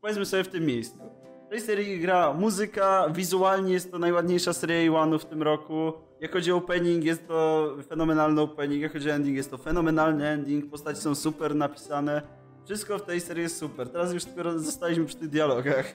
powiedzmy 0.00 0.26
sobie 0.26 0.44
w 0.44 0.48
tym 0.48 0.66
miejscu. 0.66 0.98
W 1.46 1.50
tej 1.50 1.60
serii 1.60 2.00
gra 2.00 2.32
muzyka, 2.32 3.06
wizualnie 3.10 3.72
jest 3.72 3.90
to 3.90 3.98
najładniejsza 3.98 4.52
seria 4.52 4.82
Iwanu 4.82 5.18
w 5.18 5.24
tym 5.24 5.42
roku. 5.42 5.92
Jak 6.20 6.32
chodzi 6.32 6.52
o 6.52 6.56
opening, 6.56 7.04
jest 7.04 7.28
to 7.28 7.68
fenomenalny 7.88 8.40
opening. 8.40 8.82
Jak 8.82 8.92
chodzi 8.92 9.10
o 9.10 9.12
ending, 9.12 9.36
jest 9.36 9.50
to 9.50 9.58
fenomenalny 9.58 10.28
ending. 10.28 10.70
Postaci 10.70 11.00
są 11.00 11.14
super 11.14 11.54
napisane. 11.54 12.22
Wszystko 12.64 12.98
w 12.98 13.02
tej 13.02 13.20
serii 13.20 13.42
jest 13.42 13.58
super. 13.58 13.88
Teraz 13.88 14.12
już 14.12 14.24
tylko 14.24 14.58
zostaliśmy 14.58 15.04
przy 15.04 15.16
tych 15.16 15.28
dialogach. 15.28 15.86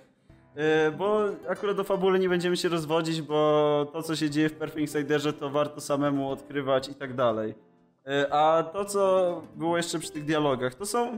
Yy, 0.56 0.92
Bo 0.98 1.26
akurat 1.48 1.78
do 1.78 1.84
fabuły 1.84 2.20
nie 2.20 2.30
będziemy 2.30 2.58
się 2.58 2.70
rozwodzić, 2.70 3.22
bo 3.22 3.90
to 3.94 4.04
co 4.04 4.16
się 4.16 4.30
dzieje 4.30 4.50
w 4.50 4.54
Perfect 4.54 4.82
Insiderze 4.82 5.34
to 5.34 5.50
warto 5.50 5.82
samemu 5.82 6.32
odkrywać 6.32 6.90
i 6.90 6.96
tak 6.96 7.14
dalej. 7.14 7.69
Yy, 8.10 8.34
A 8.34 8.64
to 8.64 8.86
co 8.86 9.42
było 9.56 9.78
jeszcze 9.78 10.00
przy 10.00 10.12
tych 10.12 10.26
dialogach, 10.26 10.76
to 10.76 10.86
są 10.86 11.18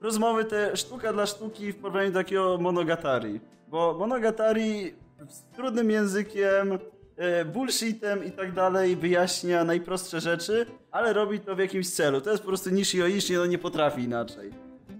rozmowy 0.00 0.44
te 0.44 0.76
sztuka 0.76 1.12
dla 1.12 1.26
sztuki 1.26 1.72
w 1.72 1.76
porównaniu 1.76 2.10
do 2.10 2.18
takiego 2.18 2.58
monogatari. 2.60 3.40
Bo 3.68 3.96
monogatari 3.98 4.94
z 5.28 5.42
trudnym 5.56 5.90
językiem, 5.90 6.70
yy, 6.70 7.44
bullshitem 7.44 8.24
i 8.24 8.30
tak 8.30 8.52
dalej 8.52 8.96
wyjaśnia 8.96 9.64
najprostsze 9.64 10.20
rzeczy, 10.20 10.66
ale 10.90 11.12
robi 11.12 11.40
to 11.40 11.56
w 11.56 11.58
jakimś 11.58 11.90
celu. 11.90 12.20
To 12.20 12.30
jest 12.30 12.42
po 12.42 12.48
prostu 12.48 12.70
nishi 12.70 13.02
o 13.02 13.06
ishi, 13.06 13.34
no 13.34 13.46
nie 13.46 13.58
potrafi 13.58 14.02
inaczej. 14.02 14.50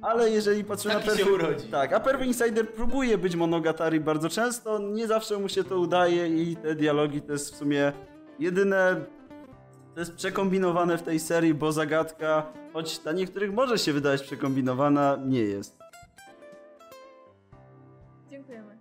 Ale 0.03 0.31
jeżeli 0.31 0.65
patrzymy 0.65 0.95
Taki 0.95 1.07
na 1.07 1.17
się 1.17 1.25
Perfect... 1.25 1.45
urodzi. 1.45 1.69
Tak, 1.69 1.93
a 1.93 2.01
Perfect 2.01 2.27
Insider 2.27 2.69
próbuje 2.69 3.19
być 3.19 3.37
monogatari 3.37 4.01
bardzo 4.01 4.29
często, 4.29 4.79
nie 4.79 5.07
zawsze 5.07 5.39
mu 5.39 5.49
się 5.49 5.65
to 5.65 5.79
udaje 5.79 6.29
i 6.29 6.57
te 6.57 6.75
dialogi 6.75 7.23
to 7.23 7.33
jest 7.33 7.55
w 7.55 7.57
sumie 7.57 7.93
jedyne 8.39 8.97
to 9.95 10.01
jest 10.01 10.17
przekombinowane 10.17 10.99
w 10.99 11.03
tej 11.03 11.21
serii, 11.21 11.55
bo 11.55 11.73
zagadka, 11.73 12.53
choć 12.73 12.99
dla 12.99 13.13
niektórych 13.13 13.53
może 13.53 13.79
się 13.79 13.93
wydawać 13.93 14.23
przekombinowana, 14.23 15.19
nie 15.27 15.41
jest. 15.41 15.79
Dziękujemy. 18.31 18.79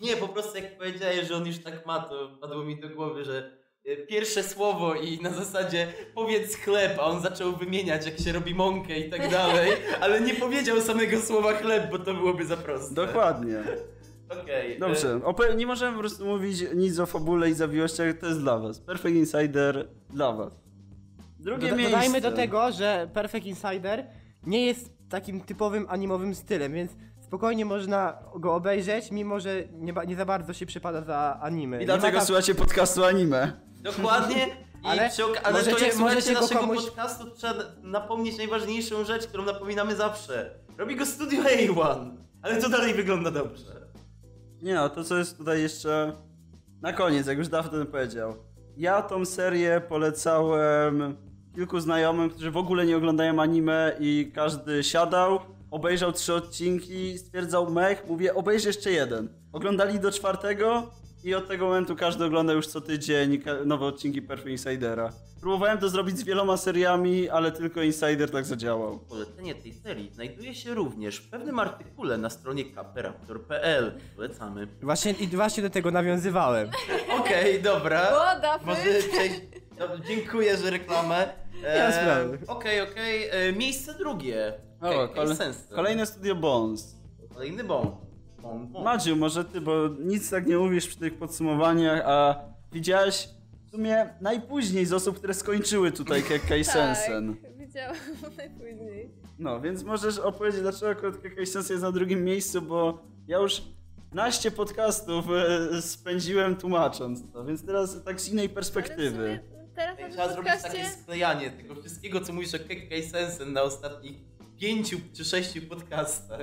Nie, 0.00 0.16
po 0.16 0.28
prostu 0.28 0.56
jak 0.56 0.78
powiedziałeś, 0.78 1.28
że 1.28 1.36
on 1.36 1.46
już 1.46 1.58
tak 1.58 1.86
ma, 1.86 2.00
to 2.00 2.30
padło 2.40 2.64
mi 2.64 2.80
do 2.80 2.88
głowy, 2.88 3.24
że 3.24 3.50
e, 3.84 3.96
pierwsze 3.96 4.42
słowo 4.42 4.94
i 4.94 5.20
na 5.22 5.30
zasadzie 5.30 5.92
powiedz 6.14 6.56
chleb, 6.56 6.98
a 6.98 7.02
on 7.02 7.20
zaczął 7.20 7.56
wymieniać 7.56 8.06
jak 8.06 8.18
się 8.18 8.32
robi 8.32 8.54
mąkę 8.54 8.98
i 8.98 9.10
tak 9.10 9.30
dalej, 9.30 9.72
ale 10.00 10.20
nie 10.20 10.34
powiedział 10.34 10.80
samego 10.80 11.20
słowa 11.20 11.52
chleb, 11.52 11.90
bo 11.90 11.98
to 11.98 12.14
byłoby 12.14 12.46
za 12.46 12.56
proste. 12.56 12.94
Dokładnie. 12.94 13.62
Okej. 14.42 14.76
e, 14.76 14.78
Dobrze, 14.78 15.18
ope- 15.18 15.56
nie 15.56 15.66
możemy 15.66 15.92
po 15.92 16.00
prostu 16.00 16.26
mówić 16.26 16.64
nic 16.74 16.98
o 16.98 17.06
fabule 17.06 17.50
i 17.50 17.54
zawiłościach, 17.54 18.18
to 18.18 18.26
jest 18.26 18.40
dla 18.40 18.58
was. 18.58 18.80
Perfect 18.80 19.14
Insider 19.16 19.88
dla 20.10 20.32
was. 20.32 20.52
Drugie 21.38 21.60
Doda- 21.68 21.76
miejsce. 21.76 21.92
Dodajmy 21.96 22.20
do 22.20 22.32
tego, 22.32 22.72
że 22.72 23.08
Perfect 23.14 23.46
Insider 23.46 24.06
nie 24.46 24.66
jest 24.66 24.90
takim 25.08 25.40
typowym 25.40 25.86
animowym 25.88 26.34
stylem, 26.34 26.72
więc 26.72 26.92
spokojnie 27.20 27.64
można 27.64 28.18
go 28.36 28.54
obejrzeć, 28.54 29.10
mimo 29.10 29.40
że 29.40 29.62
nie, 29.72 29.94
nie 30.06 30.16
za 30.16 30.24
bardzo 30.24 30.52
się 30.52 30.66
przypada 30.66 31.02
za 31.02 31.38
anime. 31.42 31.76
I 31.76 31.80
Nie 31.80 31.86
dlatego 31.86 32.16
tam- 32.18 32.26
słuchacie 32.26 32.54
podcastu 32.54 33.04
anime. 33.04 33.52
Dokładnie. 33.80 34.46
I 34.84 34.86
Ale 34.88 35.08
przy 35.10 35.22
ale 35.44 35.58
możecie- 35.58 35.76
to 35.76 35.84
jak 35.84 35.94
słuchacie 35.94 36.32
naszego 36.32 36.60
komuś- 36.60 36.84
podcastu, 36.86 37.30
trzeba 37.30 37.54
napomnieć 37.82 38.38
najważniejszą 38.38 39.04
rzecz, 39.04 39.26
którą 39.26 39.44
napominamy 39.44 39.96
zawsze. 39.96 40.50
Robi 40.78 40.96
go 40.96 41.06
Studio 41.06 41.42
A1, 41.42 42.10
ale 42.42 42.62
to 42.62 42.68
dalej 42.68 42.94
wygląda 42.94 43.30
dobrze. 43.30 43.79
Nie 44.62 44.74
no, 44.74 44.88
to 44.88 45.04
co 45.04 45.18
jest 45.18 45.38
tutaj 45.38 45.62
jeszcze 45.62 46.12
na 46.82 46.92
koniec, 46.92 47.26
jak 47.26 47.38
już 47.38 47.48
dawno 47.48 47.86
powiedział. 47.86 48.34
Ja 48.76 49.02
tą 49.02 49.24
serię 49.24 49.82
polecałem 49.88 51.16
kilku 51.54 51.80
znajomym, 51.80 52.30
którzy 52.30 52.50
w 52.50 52.56
ogóle 52.56 52.86
nie 52.86 52.96
oglądają 52.96 53.42
anime 53.42 53.96
i 54.00 54.32
każdy 54.34 54.84
siadał, 54.84 55.40
obejrzał 55.70 56.12
trzy 56.12 56.34
odcinki, 56.34 57.18
stwierdzał 57.18 57.70
mech, 57.70 58.04
mówię 58.08 58.34
obejrz 58.34 58.64
jeszcze 58.64 58.90
jeden. 58.90 59.28
oglądali 59.52 60.00
do 60.00 60.12
czwartego 60.12 60.90
i 61.24 61.34
od 61.34 61.48
tego 61.48 61.66
momentu 61.66 61.96
każdy 61.96 62.24
ogląda 62.24 62.52
już 62.52 62.66
co 62.66 62.80
tydzień 62.80 63.42
nowe 63.64 63.86
odcinki 63.86 64.22
Perfect 64.22 64.48
Insidera. 64.50 65.12
Próbowałem 65.40 65.78
to 65.78 65.88
zrobić 65.88 66.18
z 66.18 66.22
wieloma 66.22 66.56
seriami, 66.56 67.28
ale 67.28 67.52
tylko 67.52 67.82
Insider 67.82 68.30
tak 68.30 68.44
zadziałał. 68.44 68.98
Polecenie 68.98 69.54
tej 69.54 69.72
serii 69.74 70.10
znajduje 70.14 70.54
się 70.54 70.74
również 70.74 71.16
w 71.16 71.30
pewnym 71.30 71.58
artykule 71.58 72.18
na 72.18 72.30
stronie 72.30 72.64
kaperaptor.pl. 72.64 73.92
Polecamy. 74.16 74.66
Właśnie, 74.82 75.12
I 75.12 75.26
właśnie 75.28 75.62
do 75.62 75.70
tego 75.70 75.90
nawiązywałem. 75.90 76.70
Okej, 77.20 77.62
dobra. 77.62 78.10
Woda, 78.10 78.58
Może 78.64 78.82
przejść... 79.12 79.40
No, 79.78 79.86
dziękuję, 80.08 80.56
że 80.56 80.70
reklamę. 80.70 81.28
Sprawy. 81.90 82.38
Okej, 82.46 82.80
okej. 82.80 83.28
E, 83.30 83.52
Miejsce 83.52 83.94
drugie. 83.94 84.52
O, 84.82 85.02
Okej, 85.02 85.16
kole- 85.24 85.36
sens. 85.36 85.66
kolejne 85.74 86.06
studio 86.06 86.34
Bones. 86.34 86.96
Kolejny 87.34 87.64
bon. 87.64 87.96
Bon. 88.42 88.84
Madziu, 88.84 89.16
może 89.16 89.44
ty, 89.44 89.60
bo 89.60 89.88
nic 89.98 90.30
tak 90.30 90.46
nie 90.46 90.56
mówisz 90.58 90.86
przy 90.86 90.98
tych 90.98 91.14
podsumowaniach, 91.14 92.02
a 92.04 92.40
widziałeś 92.72 93.28
w 93.66 93.70
sumie 93.70 94.08
najpóźniej 94.20 94.86
z 94.86 94.92
osób, 94.92 95.18
które 95.18 95.34
skończyły 95.34 95.92
tutaj 95.92 96.22
Kekkai 96.22 96.64
Sensen. 96.74 97.36
Tak, 97.36 97.56
widziałam 97.56 97.96
najpóźniej. 98.36 99.10
No, 99.38 99.60
więc 99.60 99.82
możesz 99.82 100.18
opowiedzieć, 100.18 100.60
dlaczego 100.60 100.88
akurat 100.90 101.16
Kekkai 101.16 101.46
Sensen 101.46 101.74
jest 101.74 101.82
na 101.84 101.92
drugim 101.92 102.24
miejscu, 102.24 102.62
bo 102.62 103.02
ja 103.28 103.38
już 103.38 103.62
naście 104.12 104.50
podcastów 104.50 105.24
e, 105.72 105.82
spędziłem 105.82 106.56
tłumacząc 106.56 107.32
to, 107.32 107.44
więc 107.44 107.66
teraz 107.66 108.04
tak 108.04 108.20
z 108.20 108.28
innej 108.28 108.48
perspektywy. 108.48 109.40
teraz 109.74 109.98
na 110.00 110.08
Trzeba 110.08 110.32
zrobić 110.32 110.52
takie 110.62 110.88
sklejanie 110.88 111.50
tego 111.50 111.74
wszystkiego, 111.74 112.20
co 112.20 112.32
mówisz 112.32 112.54
o 112.54 112.58
Kekkai 112.58 113.02
Sensen 113.02 113.52
na 113.52 113.62
ostatnich 113.62 114.16
pięciu 114.58 114.96
czy 115.12 115.24
sześciu 115.24 115.62
podcastach. 115.68 116.40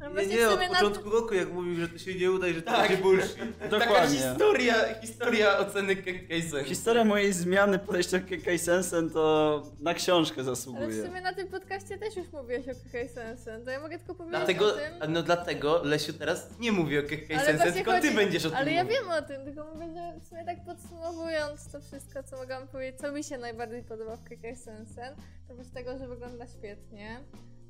No 0.00 0.20
Nie, 0.22 0.26
nie, 0.26 0.48
od 0.48 0.60
początku 0.68 1.10
roku 1.10 1.34
jak 1.34 1.52
mówił, 1.52 1.74
że 1.80 1.88
to 1.88 1.98
się 1.98 2.14
nie 2.14 2.30
uda 2.32 2.48
i 2.48 2.54
że 2.54 2.62
to 2.62 2.70
Tak. 2.70 2.88
będzie 2.88 3.02
bullshit. 3.02 3.36
Taka 3.58 3.78
Dokładnie. 3.78 4.18
historia, 4.18 4.74
historia 5.00 5.58
oceny 5.58 5.96
Kekkai 5.96 6.42
Sensen. 6.42 6.64
Historia 6.64 7.04
mojej 7.04 7.32
zmiany 7.32 7.78
podejścia 7.78 8.18
do 8.18 8.28
Kekkai 8.28 8.58
Sensen 8.58 9.10
to 9.10 9.62
na 9.80 9.94
książkę 9.94 10.34
Ale 10.34 10.42
w 10.42 10.46
zasługuje. 10.46 11.06
sumie 11.06 11.20
na 11.20 11.32
tym 11.32 11.48
podcaście 11.48 11.98
też 11.98 12.16
już 12.16 12.32
mówiłeś 12.32 12.68
o 12.68 12.72
Kekkai 12.82 13.08
Sensen, 13.08 13.64
to 13.64 13.70
ja 13.70 13.80
mogę 13.80 13.98
tylko 13.98 14.14
powiedzieć 14.14 14.38
Dlatego, 14.38 14.66
o 14.66 14.70
tym... 14.72 15.12
no 15.12 15.22
dlatego 15.22 15.82
Lesiu 15.84 16.12
teraz 16.12 16.58
nie 16.60 16.72
mówi 16.72 16.98
o 16.98 17.02
Kekkai 17.02 17.36
Ale 17.36 17.38
Sensen, 17.46 17.56
właśnie 17.56 17.72
tylko 17.72 17.90
chodzi- 17.92 18.08
ty 18.08 18.14
będziesz 18.14 18.44
o 18.44 18.48
tym 18.50 18.58
Ale 18.58 18.72
ja 18.72 18.84
mówił. 18.84 18.98
wiem 19.00 19.10
o 19.10 19.22
tym, 19.22 19.44
tylko 19.44 19.64
mówię, 19.74 19.86
że 19.94 20.20
w 20.20 20.28
sumie 20.28 20.44
tak 20.44 20.64
podsumowując 20.64 21.72
to 21.72 21.80
wszystko, 21.80 22.22
co 22.22 22.36
mogłam 22.36 22.68
powiedzieć, 22.68 23.00
co 23.00 23.12
mi 23.12 23.24
się 23.24 23.38
najbardziej 23.38 23.82
podoba 23.82 24.16
w 24.16 24.24
Kekkai 24.24 24.56
Sensen, 24.56 25.14
to 25.48 25.54
oprócz 25.54 25.68
tego, 25.74 25.98
że 25.98 26.08
wygląda 26.08 26.46
świetnie, 26.46 27.20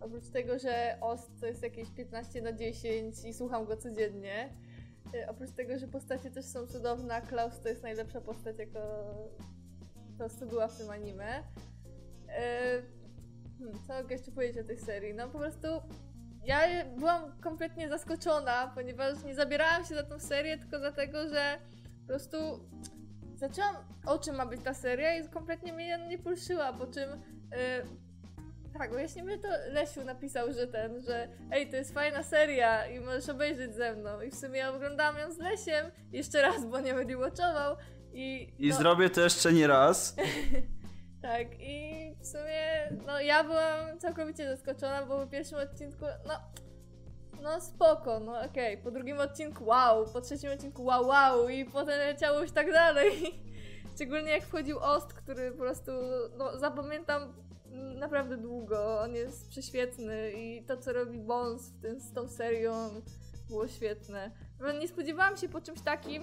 oprócz 0.00 0.28
tego, 0.28 0.58
że 0.58 0.98
Ost 1.00 1.40
to 1.40 1.46
jest 1.46 1.62
jakieś 1.62 1.90
15 1.90 2.42
na 2.42 2.52
10 2.52 3.24
i 3.24 3.34
słucham 3.34 3.64
go 3.64 3.76
codziennie, 3.76 4.54
y, 5.14 5.28
oprócz 5.28 5.50
tego, 5.50 5.78
że 5.78 5.88
postacie 5.88 6.30
też 6.30 6.44
są 6.44 6.66
cudowne, 6.66 7.14
a 7.14 7.20
Klaus 7.20 7.60
to 7.60 7.68
jest 7.68 7.82
najlepsza 7.82 8.20
postać, 8.20 8.58
jaka 8.58 8.80
po 10.10 10.18
prostu 10.18 10.46
była 10.46 10.68
w 10.68 10.78
tym 10.78 10.90
anime. 10.90 11.42
Y, 12.28 12.98
Hmm, 13.58 13.78
co 13.86 13.94
mogę 13.94 14.14
jeszcze 14.14 14.32
powiedzieć 14.32 14.58
o 14.58 14.64
tej 14.64 14.78
serii? 14.78 15.14
No 15.14 15.28
po 15.28 15.38
prostu 15.38 15.68
ja 16.44 16.60
byłam 16.96 17.40
kompletnie 17.40 17.88
zaskoczona, 17.88 18.72
ponieważ 18.74 19.24
nie 19.24 19.34
zabierałam 19.34 19.84
się 19.84 19.94
za 19.94 20.02
tą 20.02 20.18
serię 20.18 20.58
tylko 20.58 20.78
dlatego, 20.78 21.28
że 21.28 21.58
po 22.00 22.06
prostu 22.06 22.36
zaczęłam, 23.36 23.76
o 24.06 24.18
czym 24.18 24.36
ma 24.36 24.46
być 24.46 24.60
ta 24.62 24.74
seria 24.74 25.16
i 25.16 25.28
kompletnie 25.28 25.72
mnie 25.72 25.98
nie 26.08 26.18
pulszyła, 26.18 26.72
po 26.72 26.86
czym 26.86 27.10
tak, 28.78 28.90
właśnie 28.90 29.22
mi 29.22 29.38
to 29.38 29.48
Lesiu 29.68 30.04
napisał, 30.04 30.52
że 30.52 30.66
ten, 30.66 31.02
że 31.02 31.28
ej, 31.50 31.70
to 31.70 31.76
jest 31.76 31.94
fajna 31.94 32.22
seria 32.22 32.86
i 32.86 33.00
możesz 33.00 33.28
obejrzeć 33.28 33.74
ze 33.74 33.94
mną. 33.94 34.20
I 34.20 34.30
w 34.30 34.34
sumie 34.34 34.58
ja 34.58 34.74
oglądałam 34.74 35.18
ją 35.18 35.32
z 35.32 35.38
Lesiem 35.38 35.90
jeszcze 36.12 36.42
raz, 36.42 36.66
bo 36.66 36.80
nie 36.80 36.94
będzie 36.94 37.16
watchował 37.16 37.76
i... 38.12 38.52
I 38.58 38.68
no, 38.68 38.76
zrobię 38.76 39.10
to 39.10 39.20
jeszcze 39.20 39.52
nie 39.52 39.66
raz. 39.66 40.16
tak, 41.22 41.46
i 41.60 42.14
w 42.20 42.26
sumie, 42.26 42.98
no 43.06 43.20
ja 43.20 43.44
byłam 43.44 43.98
całkowicie 43.98 44.56
zaskoczona, 44.56 45.06
bo 45.06 45.18
po 45.18 45.26
pierwszym 45.26 45.58
odcinku, 45.58 46.04
no, 46.26 46.34
no 47.42 47.60
spoko, 47.60 48.20
no 48.20 48.40
okej, 48.40 48.78
po 48.78 48.90
drugim 48.90 49.20
odcinku 49.20 49.64
wow, 49.64 50.06
po 50.12 50.20
trzecim 50.20 50.50
odcinku 50.50 50.84
wow, 50.84 51.06
wow. 51.06 51.48
I 51.48 51.64
potem 51.64 51.98
leciało 51.98 52.40
już 52.40 52.50
tak 52.50 52.72
dalej. 52.72 53.12
Szczególnie 53.94 54.30
jak 54.30 54.42
wchodził 54.42 54.78
Ost, 54.78 55.12
który 55.12 55.50
po 55.50 55.58
prostu, 55.58 55.92
no 56.36 56.58
zapamiętam 56.58 57.47
naprawdę 57.78 58.36
długo, 58.36 59.00
on 59.00 59.14
jest 59.14 59.48
prześwietny 59.48 60.32
i 60.32 60.64
to 60.64 60.76
co 60.76 60.92
robi 60.92 61.18
Bones 61.18 61.70
w 61.70 61.80
tym, 61.82 62.00
z 62.00 62.12
tą 62.12 62.28
serią 62.28 62.74
było 63.48 63.68
świetne. 63.68 64.30
Nie 64.80 64.88
spodziewałam 64.88 65.36
się 65.36 65.48
po 65.48 65.60
czymś 65.60 65.80
takim, 65.80 66.22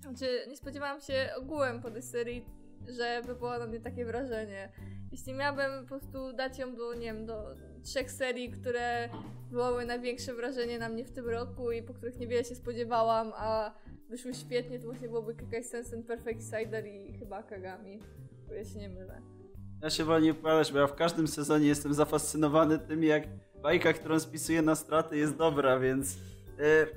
znaczy 0.00 0.46
nie 0.48 0.56
spodziewałam 0.56 1.00
się 1.00 1.30
ogółem 1.36 1.82
po 1.82 1.90
tej 1.90 2.02
serii, 2.02 2.46
że 2.88 3.22
wywoła 3.22 3.58
na 3.58 3.66
mnie 3.66 3.80
takie 3.80 4.04
wrażenie. 4.04 4.72
Jeśli 5.12 5.34
miałabym 5.34 5.82
po 5.82 5.88
prostu 5.88 6.32
dać 6.32 6.58
ją 6.58 6.76
do, 6.76 6.94
nie 6.94 7.06
wiem, 7.06 7.26
do 7.26 7.54
trzech 7.82 8.10
serii, 8.10 8.50
które 8.50 9.08
wywołały 9.50 9.86
największe 9.86 10.34
wrażenie 10.34 10.78
na 10.78 10.88
mnie 10.88 11.04
w 11.04 11.12
tym 11.12 11.28
roku 11.28 11.72
i 11.72 11.82
po 11.82 11.94
których 11.94 12.18
niewiele 12.18 12.44
się 12.44 12.54
spodziewałam, 12.54 13.32
a 13.36 13.74
wyszły 14.08 14.34
świetnie, 14.34 14.78
to 14.78 14.84
właśnie 14.84 15.08
byłoby 15.08 15.34
Kekai 15.34 15.64
Sensen, 15.64 16.02
Perfect 16.02 16.40
Cider 16.42 16.86
i 16.86 17.18
chyba 17.18 17.42
Kagami. 17.42 18.00
Bo 18.48 18.54
ja 18.54 18.64
się 18.64 18.78
nie 18.78 18.88
mylę. 18.88 19.35
Ja 19.82 19.90
się 19.90 20.04
wolę 20.04 20.20
nie 20.20 20.32
wypowiadać, 20.32 20.72
bo 20.72 20.78
ja 20.78 20.86
w 20.86 20.94
każdym 20.94 21.28
sezonie 21.28 21.66
jestem 21.66 21.94
zafascynowany 21.94 22.78
tym, 22.78 23.04
jak 23.04 23.22
bajka, 23.62 23.92
którą 23.92 24.20
spisuję 24.20 24.62
na 24.62 24.74
straty 24.74 25.16
jest 25.16 25.36
dobra, 25.36 25.78
więc 25.78 26.14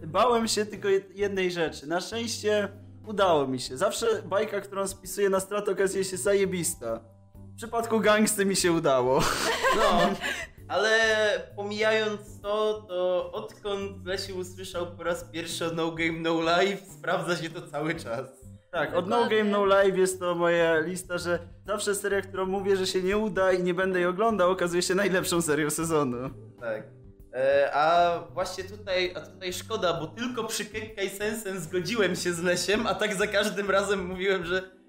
e, 0.01 0.07
bałem 0.07 0.47
się 0.47 0.65
tylko 0.65 0.87
jed- 0.87 1.15
jednej 1.15 1.51
rzeczy. 1.51 1.87
Na 1.87 2.01
szczęście 2.01 2.67
udało 3.07 3.47
mi 3.47 3.59
się. 3.59 3.77
Zawsze 3.77 4.07
bajka, 4.25 4.61
którą 4.61 4.87
spisuję 4.87 5.29
na 5.29 5.39
straty 5.39 5.71
okazuje 5.71 6.03
się 6.03 6.17
zajebista. 6.17 6.99
W 7.35 7.55
przypadku 7.57 7.99
gangsty 7.99 8.45
mi 8.45 8.55
się 8.55 8.71
udało. 8.71 9.19
No, 9.75 10.09
ale 10.67 10.89
pomijając 11.55 12.41
to, 12.41 12.85
to 12.87 13.31
odkąd 13.31 14.05
Lesiu 14.05 14.37
usłyszał 14.37 14.87
po 14.97 15.03
raz 15.03 15.23
pierwszy 15.23 15.65
o 15.65 15.73
No 15.73 15.91
Game 15.91 16.19
No 16.19 16.41
Life, 16.41 16.85
sprawdza 16.97 17.35
się 17.37 17.49
to 17.49 17.67
cały 17.67 17.95
czas. 17.95 18.38
Tak, 18.71 18.93
od 18.95 19.07
No. 19.07 19.29
Game 19.29 19.43
No 19.43 19.65
Live 19.65 19.97
jest 19.97 20.19
to 20.19 20.35
moja 20.35 20.79
lista, 20.79 21.17
że 21.17 21.39
zawsze 21.65 21.95
seria, 21.95 22.21
którą 22.21 22.45
mówię, 22.45 22.75
że 22.77 22.87
się 22.87 23.01
nie 23.03 23.17
uda 23.17 23.51
i 23.51 23.63
nie 23.63 23.73
będę 23.73 23.99
jej 23.99 24.07
oglądał, 24.07 24.51
okazuje 24.51 24.81
się 24.81 24.95
najlepszą 24.95 25.41
serią 25.41 25.69
sezonu. 25.69 26.29
Tak. 26.59 26.83
E, 27.33 27.69
a 27.73 28.19
właśnie 28.33 28.63
tutaj, 28.63 29.13
a 29.15 29.21
tutaj 29.21 29.53
szkoda, 29.53 29.93
bo 29.93 30.07
tylko 30.07 30.43
przy 30.43 30.65
Kekkai 30.65 31.09
Sensen 31.09 31.59
zgodziłem 31.59 32.15
się 32.15 32.33
z 32.33 32.43
Lesiem, 32.43 32.87
a 32.87 32.95
tak 32.95 33.15
za 33.15 33.27
każdym 33.27 33.71
razem 33.71 34.05
mówiłem, 34.05 34.45
że 34.45 34.79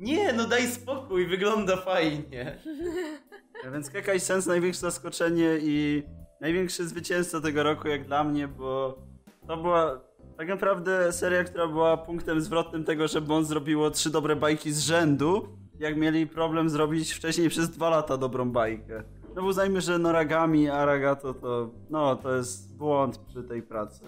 nie, 0.00 0.32
no 0.32 0.46
daj 0.46 0.66
spokój, 0.66 1.26
wygląda 1.26 1.76
fajnie. 1.76 2.58
Więc 3.72 3.90
Kekai 3.90 4.20
Sens 4.20 4.46
największe 4.46 4.80
zaskoczenie 4.80 5.58
i 5.60 6.02
największy 6.40 6.88
zwycięzca 6.88 7.40
tego 7.40 7.62
roku 7.62 7.88
jak 7.88 8.04
dla 8.06 8.24
mnie, 8.24 8.48
bo 8.48 8.98
to 9.46 9.56
była 9.56 10.00
tak 10.38 10.48
naprawdę 10.48 11.12
seria, 11.12 11.44
która 11.44 11.66
była 11.66 11.96
punktem 11.96 12.40
zwrotnym 12.40 12.84
tego, 12.84 13.08
że 13.08 13.20
Bond 13.20 13.46
zrobiło 13.46 13.90
trzy 13.90 14.10
dobre 14.10 14.36
bajki 14.36 14.72
z 14.72 14.78
rzędu, 14.80 15.48
jak 15.78 15.96
mieli 15.96 16.26
problem 16.26 16.70
zrobić 16.70 17.12
wcześniej 17.12 17.48
przez 17.48 17.70
dwa 17.70 17.90
lata 17.90 18.16
dobrą 18.16 18.50
bajkę. 18.50 19.02
No 19.34 19.42
bo 19.42 19.48
uznajmy, 19.48 19.80
że 19.80 19.98
Noragami, 19.98 20.68
Aragato 20.68 21.34
to, 21.34 21.70
no 21.90 22.16
to 22.16 22.36
jest 22.36 22.76
błąd 22.76 23.18
przy 23.18 23.42
tej 23.42 23.62
pracy. 23.62 24.04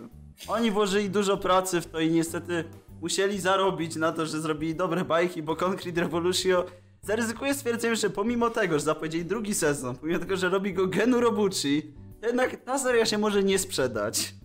Oni 0.48 0.70
włożyli 0.70 1.10
dużo 1.10 1.36
pracy 1.36 1.80
w 1.80 1.86
to 1.86 2.00
i 2.00 2.10
niestety 2.10 2.64
musieli 3.00 3.40
zarobić 3.40 3.96
na 3.96 4.12
to, 4.12 4.26
że 4.26 4.40
zrobili 4.40 4.74
dobre 4.74 5.04
bajki, 5.04 5.42
bo 5.42 5.56
Concrete 5.56 6.00
Revolution 6.00 6.64
zaryzykuję 7.02 7.54
stwierdzeniem, 7.54 7.96
że 7.96 8.10
pomimo 8.10 8.50
tego, 8.50 8.74
że 8.78 8.84
zapowiedzieli 8.84 9.24
drugi 9.24 9.54
sezon, 9.54 9.96
pomimo 9.96 10.18
tego, 10.18 10.36
że 10.36 10.48
robi 10.48 10.74
go 10.74 10.86
Genu 10.86 11.20
Robuchi, 11.20 11.94
to 12.20 12.26
jednak 12.26 12.56
ta 12.56 12.78
seria 12.78 13.06
się 13.06 13.18
może 13.18 13.42
nie 13.42 13.58
sprzedać. 13.58 14.39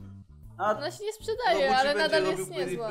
A 0.57 0.77
Ona 0.77 0.91
się 0.91 1.03
nie 1.03 1.13
sprzedaje, 1.13 1.67
Robuchi 1.67 1.87
ale 1.87 1.95
nadal 1.95 2.23
jest 2.23 2.51
niezła. 2.51 2.89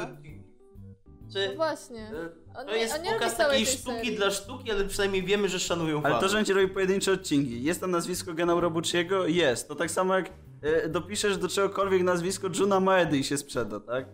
Czy, 1.33 1.49
No 1.49 1.55
właśnie. 1.57 2.01
e, 2.01 2.59
On 2.61 2.67
to 2.67 2.73
nie- 2.73 2.79
jest 2.79 2.95
on 2.97 3.03
nie 3.03 3.09
robi 3.11 3.21
pokaz 3.21 3.37
takiej 3.37 3.67
sztuki 3.67 3.97
serii. 3.97 4.17
dla 4.17 4.31
sztuki, 4.31 4.71
ale 4.73 4.85
przynajmniej 4.85 5.23
wiemy, 5.23 5.49
że 5.49 5.61
szanują 5.61 6.03
Ale 6.03 6.21
to, 6.21 6.29
że 6.29 6.37
będzie 6.37 6.55
robił 6.55 6.69
pojedyncze 6.75 7.13
odcinki, 7.13 7.63
jest 7.63 7.81
tam 7.81 7.91
nazwisko 7.91 8.35
Gena 8.35 8.61
Robuchiego? 8.61 9.27
Jest. 9.27 9.69
To 9.69 9.75
tak 9.75 9.91
samo 9.91 10.15
jak 10.17 10.31
e, 10.63 10.89
dopiszesz 10.89 11.37
do 11.39 11.49
czegokolwiek 11.49 12.03
nazwisko 12.03 12.49
Juna 12.61 12.81
Maedy 12.81 13.19
i 13.19 13.25
się 13.25 13.37
sprzeda, 13.37 13.81
tak? 13.81 14.07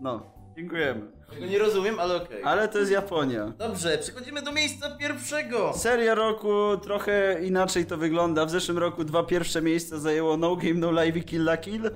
No, 0.00 0.32
dziękujemy. 0.56 1.00
Tego 1.30 1.46
nie 1.46 1.58
rozumiem, 1.58 2.00
ale 2.00 2.16
okej. 2.22 2.42
Ale 2.44 2.68
to 2.68 2.78
jest 2.78 2.90
Japonia. 2.90 3.52
Dobrze, 3.58 3.98
przechodzimy 3.98 4.42
do 4.42 4.52
miejsca 4.52 4.90
pierwszego. 4.96 5.72
Seria 5.76 6.14
roku 6.14 6.50
trochę 6.82 7.44
inaczej 7.44 7.86
to 7.86 7.96
wygląda. 7.96 8.46
W 8.46 8.50
zeszłym 8.50 8.78
roku 8.78 9.04
dwa 9.04 9.22
pierwsze 9.22 9.62
miejsca 9.62 9.98
zajęło 9.98 10.36
No 10.36 10.56
Game 10.56 10.74
No 10.74 10.90
Live 10.90 11.16
i 11.16 11.22
Kill 11.24 11.42
la 11.42 11.56
Kill. 11.56 11.90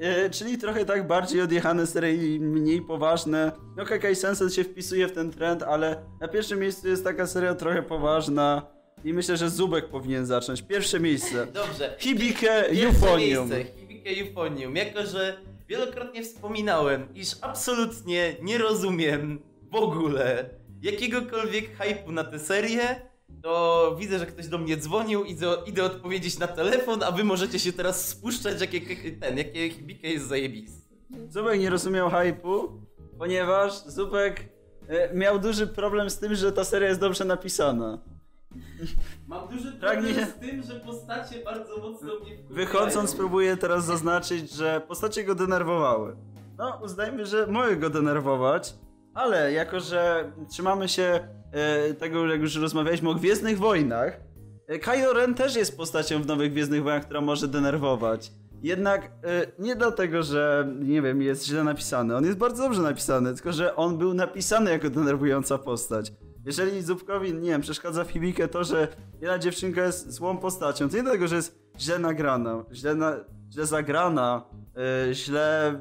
E, 0.00 0.30
czyli 0.30 0.58
trochę 0.58 0.84
tak 0.84 1.06
bardziej 1.06 1.40
odjechane 1.40 1.86
serie 1.86 2.34
i 2.34 2.40
mniej 2.40 2.82
poważne. 2.82 3.52
No 3.76 3.84
Kekai 3.84 4.16
Sensen 4.16 4.50
się 4.50 4.64
wpisuje 4.64 5.08
w 5.08 5.12
ten 5.12 5.30
trend, 5.30 5.62
ale 5.62 6.02
na 6.20 6.28
pierwszym 6.28 6.58
miejscu 6.60 6.88
jest 6.88 7.04
taka 7.04 7.26
seria 7.26 7.54
trochę 7.54 7.82
poważna. 7.82 8.62
I 9.04 9.12
myślę, 9.12 9.36
że 9.36 9.50
Zubek 9.50 9.88
powinien 9.88 10.26
zacząć. 10.26 10.62
Pierwsze 10.62 11.00
miejsce. 11.00 11.46
Dobrze. 11.52 11.96
Hibike 11.98 12.64
Pierwsze 12.70 12.86
Euphonium. 12.86 13.48
miejsce, 13.48 13.72
Hibike 13.80 14.10
Euphonium. 14.10 14.76
Jako, 14.76 15.06
że 15.06 15.36
wielokrotnie 15.68 16.22
wspominałem, 16.22 17.08
iż 17.14 17.28
absolutnie 17.40 18.36
nie 18.42 18.58
rozumiem 18.58 19.38
w 19.72 19.74
ogóle 19.76 20.50
jakiegokolwiek 20.82 21.78
hype'u 21.78 22.12
na 22.12 22.24
tę 22.24 22.38
serię, 22.38 23.00
to 23.42 23.94
widzę, 23.98 24.18
że 24.18 24.26
ktoś 24.26 24.48
do 24.48 24.58
mnie 24.58 24.76
dzwonił, 24.76 25.24
idę, 25.24 25.56
idę 25.66 25.84
odpowiedzieć 25.84 26.38
na 26.38 26.46
telefon, 26.46 27.02
a 27.02 27.10
wy 27.12 27.24
możecie 27.24 27.58
się 27.58 27.72
teraz 27.72 28.08
spuszczać, 28.08 28.60
jakie 28.60 28.80
ten, 29.20 29.38
jakie 29.38 29.70
Hibike 29.70 30.08
jest 30.08 30.26
zajebisty. 30.26 30.96
Zubek 31.28 31.60
nie 31.60 31.70
rozumiał 31.70 32.08
hype'u, 32.08 32.68
ponieważ 33.18 33.72
Zubek 33.86 34.44
e, 34.88 35.14
miał 35.14 35.38
duży 35.38 35.66
problem 35.66 36.10
z 36.10 36.18
tym, 36.18 36.34
że 36.34 36.52
ta 36.52 36.64
seria 36.64 36.88
jest 36.88 37.00
dobrze 37.00 37.24
napisana. 37.24 37.98
Mam 39.26 39.48
duży 39.48 39.72
Pragnie- 39.72 40.14
problem 40.14 40.26
z 40.36 40.40
tym, 40.40 40.62
że 40.62 40.80
postacie 40.80 41.44
bardzo 41.44 41.76
mocno 41.76 42.06
mnie 42.14 42.36
wkurzają. 42.36 42.48
Wychodząc 42.66 43.14
próbuję 43.14 43.56
teraz 43.56 43.84
zaznaczyć, 43.84 44.50
że 44.52 44.80
postacie 44.88 45.24
go 45.24 45.34
denerwowały. 45.34 46.16
No, 46.58 46.80
uznajmy, 46.84 47.26
że 47.26 47.46
mogę 47.46 47.76
go 47.76 47.90
denerwować, 47.90 48.74
ale 49.14 49.52
jako, 49.52 49.80
że 49.80 50.32
trzymamy 50.50 50.88
się 50.88 51.28
tego, 51.98 52.26
jak 52.26 52.40
już 52.40 52.56
rozmawialiśmy 52.56 53.10
o 53.10 53.14
Gwiezdnych 53.14 53.58
Wojnach, 53.58 54.20
e, 54.66 54.78
Kylo 54.78 55.12
Ren 55.12 55.34
też 55.34 55.56
jest 55.56 55.76
postacią 55.76 56.22
w 56.22 56.26
Nowych 56.26 56.52
Gwiezdnych 56.52 56.82
Wojnach, 56.82 57.04
która 57.04 57.20
może 57.20 57.48
denerwować. 57.48 58.32
Jednak 58.62 59.02
e, 59.04 59.46
nie 59.58 59.76
dlatego, 59.76 60.22
że, 60.22 60.72
nie 60.80 61.02
wiem, 61.02 61.22
jest 61.22 61.46
źle 61.46 61.64
napisany. 61.64 62.16
On 62.16 62.24
jest 62.24 62.38
bardzo 62.38 62.62
dobrze 62.62 62.82
napisany, 62.82 63.34
tylko 63.34 63.52
że 63.52 63.76
on 63.76 63.98
był 63.98 64.14
napisany 64.14 64.70
jako 64.70 64.90
denerwująca 64.90 65.58
postać. 65.58 66.12
Jeżeli 66.44 66.82
Zupkowi, 66.82 67.34
nie 67.34 67.50
wiem, 67.50 67.60
przeszkadza 67.60 68.04
w 68.04 68.10
Hibikę 68.10 68.48
to, 68.48 68.64
że 68.64 68.88
jedna 69.20 69.38
dziewczynka 69.38 69.84
jest 69.84 70.12
złą 70.12 70.38
postacią, 70.38 70.88
to 70.88 70.96
nie 70.96 71.02
dlatego, 71.02 71.28
że 71.28 71.36
jest 71.36 71.58
źle 71.78 71.98
nagrana, 71.98 72.64
źle, 72.72 72.94
na, 72.94 73.16
źle 73.52 73.66
zagrana, 73.66 74.44
źle 75.12 75.80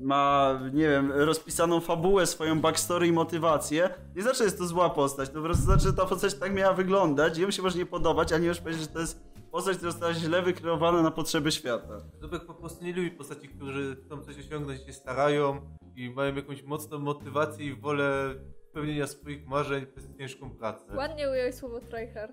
ma, 0.00 0.60
nie 0.72 0.88
wiem, 0.88 1.12
rozpisaną 1.12 1.80
fabułę, 1.80 2.26
swoją 2.26 2.60
backstory 2.60 3.06
i 3.06 3.12
motywację, 3.12 3.90
nie 4.16 4.22
znaczy, 4.22 4.38
że 4.38 4.44
jest 4.44 4.58
to 4.58 4.66
zła 4.66 4.90
postać, 4.90 5.28
to 5.28 5.34
po 5.34 5.42
prostu 5.42 5.64
znaczy, 5.64 5.82
że 5.82 5.92
ta 5.92 6.06
postać 6.06 6.34
tak 6.34 6.54
miała 6.54 6.74
wyglądać 6.74 7.38
i 7.38 7.42
ją 7.42 7.50
się 7.50 7.62
może 7.62 7.78
nie 7.78 7.86
podobać, 7.86 8.32
a 8.32 8.38
nie 8.38 8.46
już 8.46 8.60
powiedzieć, 8.60 8.82
że 8.82 8.88
to 8.88 9.00
jest 9.00 9.20
postać, 9.50 9.76
która 9.76 9.92
została 9.92 10.14
źle 10.14 10.42
wykreowana 10.42 11.02
na 11.02 11.10
potrzeby 11.10 11.52
świata. 11.52 12.00
Zubek 12.20 12.44
po 12.44 12.54
prostu 12.54 12.84
nie 12.84 12.92
lubi 12.92 13.10
postaci, 13.10 13.48
którzy 13.48 13.96
chcą 14.06 14.22
coś 14.22 14.38
osiągnąć, 14.38 14.86
się 14.86 14.92
starają 14.92 15.60
i 15.96 16.10
mają 16.10 16.34
jakąś 16.34 16.62
mocną 16.62 16.98
motywację 16.98 17.66
i 17.66 17.74
wolę 17.74 18.34
spełnienia 18.70 19.06
swoich 19.06 19.46
marzeń 19.46 19.86
przez 19.86 20.16
ciężką 20.18 20.50
pracę. 20.50 20.96
Ładnie 20.96 21.30
ująłeś 21.30 21.54
słowo 21.54 21.80
tryhard. 21.80 22.32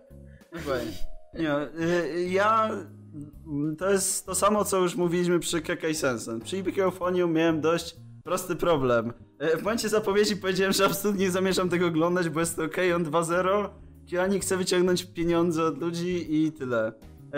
Dokładnie. 0.54 1.15
Nie, 1.40 1.84
y, 1.86 2.24
ja. 2.30 2.70
To 3.78 3.92
jest 3.92 4.26
to 4.26 4.36
samo, 4.36 4.66
co 4.66 4.78
już 4.78 4.96
mówiliśmy 4.96 5.40
przy 5.40 5.62
Kekai 5.62 5.96
Sensen. 5.96 6.42
Przy 6.42 6.58
Ibikeofoniu 6.58 7.28
miałem 7.28 7.62
dość 7.62 7.96
prosty 8.24 8.56
problem. 8.56 9.14
Y, 9.54 9.58
W 9.58 9.64
momencie 9.64 9.90
zapowiedzi 9.90 10.38
powiedziałem, 10.38 10.74
że 10.74 10.86
absolutnie 10.86 11.26
nie 11.26 11.32
zamierzam 11.32 11.70
tego 11.70 11.88
oglądać, 11.88 12.30
bo 12.30 12.40
jest 12.40 12.56
to 12.56 12.70
Keion 12.70 13.04
2.0. 13.06 13.70
Kiani 14.06 14.40
chce 14.40 14.58
wyciągnąć 14.58 15.06
pieniądze 15.06 15.64
od 15.64 15.82
ludzi 15.82 16.26
i 16.46 16.52
tyle. 16.52 16.88
Y, 16.92 17.32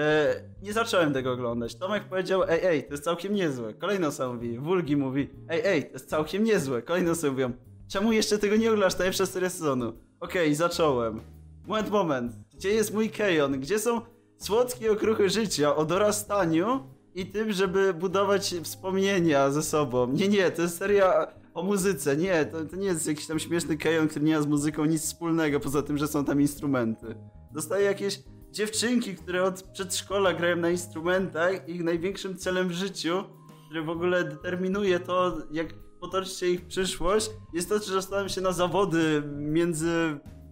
Nie 0.63 0.73
zacząłem 0.73 1.13
tego 1.13 1.31
oglądać. 1.31 1.75
Tomek 1.75 2.03
powiedział, 2.03 2.43
ej, 2.43 2.59
ej, 2.65 2.83
to 2.83 2.91
jest 2.91 3.03
całkiem 3.03 3.33
niezłe. 3.33 3.73
Kolejno 3.73 4.11
sam 4.11 4.33
mówi, 4.35 4.59
Wulgi 4.59 4.97
mówi, 4.97 5.29
ej, 5.49 5.61
ej, 5.65 5.83
to 5.83 5.93
jest 5.93 6.09
całkiem 6.09 6.43
niezłe. 6.43 6.81
Kolejno 6.81 7.15
sobie 7.15 7.31
mówią, 7.31 7.51
czemu 7.91 8.11
jeszcze 8.11 8.37
tego 8.37 8.55
nie 8.55 8.67
oglądasz? 8.71 8.97
Najlepsza 8.97 9.25
seria 9.25 9.49
sezonu. 9.49 9.93
Okej, 10.19 10.55
zacząłem. 10.55 11.19
Moment, 11.67 11.89
moment. 11.91 12.33
Gdzie 12.57 12.69
jest 12.69 12.93
mój 12.93 13.09
Kejon? 13.09 13.59
Gdzie 13.59 13.79
są 13.79 14.01
słodkie 14.37 14.91
okruchy 14.91 15.29
życia 15.29 15.75
o 15.75 15.85
dorastaniu 15.85 16.89
i 17.15 17.25
tym, 17.25 17.51
żeby 17.51 17.93
budować 17.93 18.55
wspomnienia 18.63 19.51
ze 19.51 19.63
sobą? 19.63 20.07
Nie, 20.07 20.27
nie, 20.27 20.51
to 20.51 20.61
jest 20.61 20.77
seria 20.77 21.27
o 21.53 21.63
muzyce. 21.63 22.17
Nie, 22.17 22.45
to, 22.45 22.65
to 22.65 22.75
nie 22.75 22.87
jest 22.87 23.07
jakiś 23.07 23.27
tam 23.27 23.39
śmieszny 23.39 23.77
Kejon, 23.77 24.07
który 24.07 24.25
nie 24.25 24.35
ma 24.35 24.41
z 24.41 24.47
muzyką 24.47 24.85
nic 24.85 25.01
wspólnego, 25.01 25.59
poza 25.59 25.81
tym, 25.81 25.97
że 25.97 26.07
są 26.07 26.25
tam 26.25 26.41
instrumenty. 26.41 27.15
Dostaję 27.51 27.85
jakieś 27.85 28.19
dziewczynki, 28.51 29.15
które 29.15 29.43
od 29.43 29.63
przedszkola 29.63 30.33
grają 30.33 30.55
na 30.55 30.69
instrumentach 30.69 31.69
ich 31.69 31.83
największym 31.83 32.37
celem 32.37 32.67
w 32.67 32.71
życiu, 32.71 33.23
który 33.65 33.81
w 33.81 33.89
ogóle 33.89 34.23
determinuje 34.23 34.99
to, 34.99 35.37
jak 35.51 35.67
potoczy 35.99 36.29
się 36.29 36.45
ich 36.45 36.65
przyszłość, 36.65 37.29
jest 37.53 37.69
to, 37.69 37.79
że 37.79 37.93
dostaną 37.93 38.27
się 38.27 38.41
na 38.41 38.51
zawody 38.51 39.23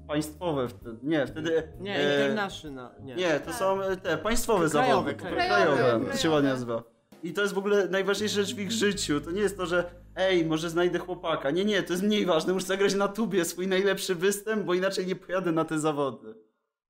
międzypaństwowe 0.06 0.68
wtedy. 0.68 0.98
Nie, 1.04 1.28
wtedy... 1.28 1.74
Nie, 1.80 1.98
e, 1.98 2.22
International. 2.22 2.90
Nie. 3.04 3.16
nie, 3.16 3.40
to 3.40 3.54
są 3.54 3.82
e, 3.82 3.98
te 3.98 4.18
państwowe 4.18 4.70
Krajowe, 4.70 4.92
zawody. 4.92 5.16
krajowe. 5.16 5.46
krajowe, 5.46 5.78
Krajowe, 5.78 6.12
to 6.12 6.18
się 6.18 6.30
ładnie 6.30 6.50
nazywa. 6.50 6.84
I 7.24 7.34
to 7.34 7.42
jest 7.42 7.54
w 7.54 7.58
ogóle 7.58 7.88
najważniejsza 7.88 8.36
rzecz 8.36 8.56
w 8.56 8.60
ich 8.60 8.72
życiu. 8.72 9.22
To 9.22 9.32
nie 9.32 9.42
jest 9.42 9.58
to, 9.58 9.66
że 9.66 9.92
ej, 10.16 10.46
może 10.46 10.70
znajdę 10.70 11.00
chłopaka. 11.00 11.52
Nie, 11.52 11.66
nie, 11.66 11.84
to 11.84 11.94
jest 11.94 12.04
mniej 12.04 12.26
ważne. 12.26 12.54
Muszę 12.54 12.66
zagrać 12.66 12.96
na 12.96 13.08
tubie 13.08 13.46
swój 13.46 13.68
najlepszy 13.68 14.16
występ, 14.16 14.64
bo 14.64 14.74
inaczej 14.74 15.08
nie 15.08 15.16
pojadę 15.16 15.52
na 15.52 15.66
te 15.66 15.80
zawody. 15.80 16.36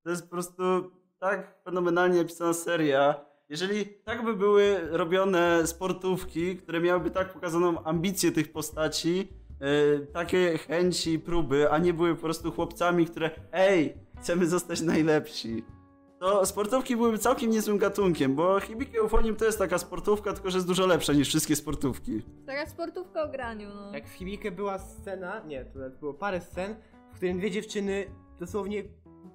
To 0.04 0.10
jest 0.10 0.24
po 0.24 0.30
prostu 0.30 0.64
tak 1.20 1.62
fenomenalnie 1.64 2.18
napisana 2.18 2.54
seria. 2.54 3.26
Jeżeli 3.50 3.86
tak 3.86 4.26
by 4.26 4.36
były 4.36 4.80
robione 4.92 5.68
sportówki, 5.68 6.58
które 6.58 6.82
miałyby 6.82 7.12
tak 7.12 7.34
pokazaną 7.34 7.84
ambicję 7.84 8.32
tych 8.32 8.52
postaci, 8.52 9.30
takie 10.14 10.58
chęci 10.58 11.14
i 11.14 11.20
próby, 11.20 11.72
a 11.72 11.78
nie 11.78 11.94
były 11.94 12.16
po 12.16 12.22
prostu 12.22 12.52
chłopcami, 12.52 13.06
które 13.06 13.32
ej, 13.52 13.98
chcemy 14.20 14.48
zostać 14.48 14.82
najlepsi. 14.82 15.64
To 16.20 16.46
sportówki 16.46 16.96
byłyby 16.96 17.18
całkiem 17.18 17.52
niezłym 17.52 17.78
gatunkiem, 17.78 18.36
bo 18.36 18.60
Hibiki 18.60 18.98
Euphonium 18.98 19.36
to 19.36 19.46
jest 19.46 19.60
taka 19.60 19.78
sportówka, 19.78 20.34
tylko 20.34 20.52
że 20.52 20.58
jest 20.58 20.68
dużo 20.68 20.86
lepsza 20.86 21.14
niż 21.14 21.28
wszystkie 21.28 21.56
sportówki. 21.56 22.22
Taka 22.46 22.66
sportówka 22.66 23.24
o 23.24 23.28
graniu, 23.28 23.70
no. 23.76 23.94
Jak 23.94 24.08
w 24.08 24.12
Hibikę 24.12 24.52
była 24.52 24.80
scena, 24.80 25.42
nie, 25.48 25.66
to 25.66 25.80
nawet 25.80 26.00
było 26.00 26.14
parę 26.14 26.42
scen, 26.42 26.76
w 27.14 27.16
którym 27.16 27.38
dwie 27.38 27.52
dziewczyny 27.52 28.06
dosłownie 28.40 28.84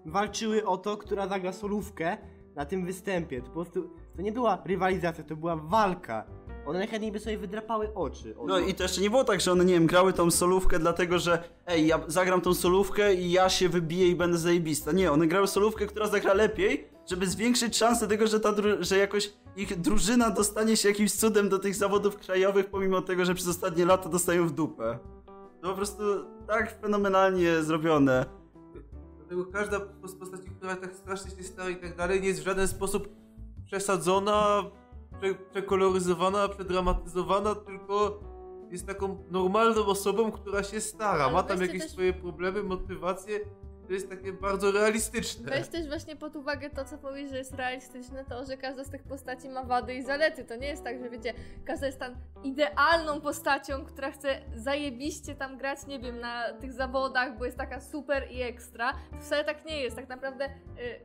walczyły 0.06 0.66
o 0.66 0.76
to, 0.78 0.97
która 0.97 1.28
zagra 1.28 1.52
solówkę 1.52 2.18
na 2.55 2.64
tym 2.64 2.86
występie. 2.86 3.40
To 3.40 3.47
po 3.47 3.52
prostu, 3.52 3.90
to 4.16 4.22
nie 4.22 4.32
była 4.32 4.62
rywalizacja, 4.66 5.24
to 5.24 5.36
była 5.36 5.56
walka. 5.56 6.24
One 6.66 6.78
najchętniej 6.78 7.12
by 7.12 7.20
sobie 7.20 7.39
wydrapały 7.39 7.95
oczy. 7.95 8.35
No 8.47 8.59
i 8.59 8.74
to 8.74 8.82
jeszcze 8.82 9.01
nie 9.01 9.11
było 9.11 9.24
tak, 9.24 9.41
że 9.41 9.53
one, 9.53 9.65
nie 9.65 9.74
wiem, 9.74 9.87
grały 9.87 10.12
tą 10.12 10.31
solówkę 10.31 10.78
dlatego, 10.78 11.19
że 11.19 11.43
ej, 11.66 11.87
ja 11.87 12.01
zagram 12.07 12.41
tą 12.41 12.55
solówkę 12.55 13.15
i 13.15 13.32
ja 13.32 13.49
się 13.49 13.69
wybiję 13.69 14.09
i 14.09 14.15
będę 14.16 14.39
zajebista. 14.39 14.93
Nie, 14.93 15.12
one 15.12 15.27
grały 15.27 15.47
solówkę, 15.47 15.87
która 15.87 16.07
zagra 16.09 16.35
lepiej, 16.35 16.89
żeby 17.11 17.27
zwiększyć 17.27 17.77
szansę 17.77 18.09
tego, 18.09 18.27
że, 18.27 18.41
ta 18.41 18.53
dru- 18.53 18.77
że 18.82 18.97
jakoś 18.99 19.32
ich 19.57 19.81
drużyna 19.81 20.31
dostanie 20.31 20.77
się 20.77 20.89
jakimś 20.89 21.12
cudem 21.12 21.49
do 21.49 21.59
tych 21.59 21.74
zawodów 21.74 22.16
krajowych, 22.16 22.66
pomimo 22.70 23.03
tego, 23.03 23.24
że 23.24 23.35
przez 23.35 23.49
ostatnie 23.49 23.85
lata 23.85 24.09
dostają 24.09 24.47
w 24.49 24.53
dupę. 24.53 24.99
To 25.62 25.69
po 25.69 25.74
prostu 25.77 26.03
tak 26.47 26.81
fenomenalnie 26.81 27.62
zrobione. 27.62 28.27
Dlatego 29.19 29.45
każda 29.47 29.81
z 30.07 30.15
postaci, 30.15 30.51
która 30.57 30.77
tak 30.77 30.95
strasznie 30.97 31.31
się 31.31 31.43
stara 31.43 31.70
i 31.70 31.77
tak 31.77 31.97
dalej, 31.97 32.20
nie 32.20 32.28
jest 32.28 32.41
w 32.41 32.45
żaden 32.45 32.69
sposób 32.69 33.09
przesadzona, 33.66 34.62
prze, 34.62 34.70
przekoloryzowana, 35.51 36.48
przedramatyzowana, 36.48 37.55
tylko 37.55 38.20
jest 38.70 38.86
taką 38.86 39.24
normalną 39.30 39.86
osobą, 39.86 40.32
która 40.32 40.62
się 40.62 40.80
stara. 40.80 41.24
Ale 41.24 41.32
Ma 41.32 41.42
tam 41.42 41.60
jakieś 41.62 41.82
też- 41.82 41.90
swoje 41.90 42.12
problemy, 42.12 42.62
motywacje. 42.62 43.40
To 43.86 43.94
jest 43.94 44.10
takie 44.10 44.32
bardzo 44.32 44.72
realistyczne. 44.72 45.51
Weź 45.51 45.68
też 45.68 45.88
właśnie 45.88 46.16
pod 46.16 46.36
uwagę 46.36 46.70
to, 46.70 46.84
co 46.84 46.98
powiesz, 46.98 47.30
że 47.30 47.38
jest 47.38 47.55
realistyczne, 47.55 48.24
to, 48.24 48.44
że 48.44 48.56
każda 48.56 48.84
z 48.84 48.90
tych 48.90 49.02
postaci 49.02 49.48
ma 49.48 49.64
wady 49.64 49.94
i 49.94 50.02
zalety. 50.02 50.44
To 50.44 50.56
nie 50.56 50.66
jest 50.66 50.84
tak, 50.84 50.98
że 51.01 51.10
wiecie, 51.10 51.34
każda 51.64 51.86
jest 51.86 51.98
tam 51.98 52.14
idealną 52.42 53.20
postacią, 53.20 53.84
która 53.84 54.10
chce 54.10 54.40
zajebiście 54.56 55.34
tam 55.34 55.59
grać, 55.59 55.86
nie 55.86 55.98
wiem, 55.98 56.20
na 56.20 56.52
tych 56.52 56.72
zawodach, 56.72 57.38
bo 57.38 57.44
jest 57.44 57.56
taka 57.59 57.80
super 57.80 58.26
i 58.30 58.42
ekstra. 58.42 58.92
To 58.92 59.16
wcale 59.20 59.44
tak 59.44 59.64
nie 59.64 59.80
jest. 59.80 59.97
Tak 59.97 60.09
naprawdę 60.09 60.44
y, 60.47 60.51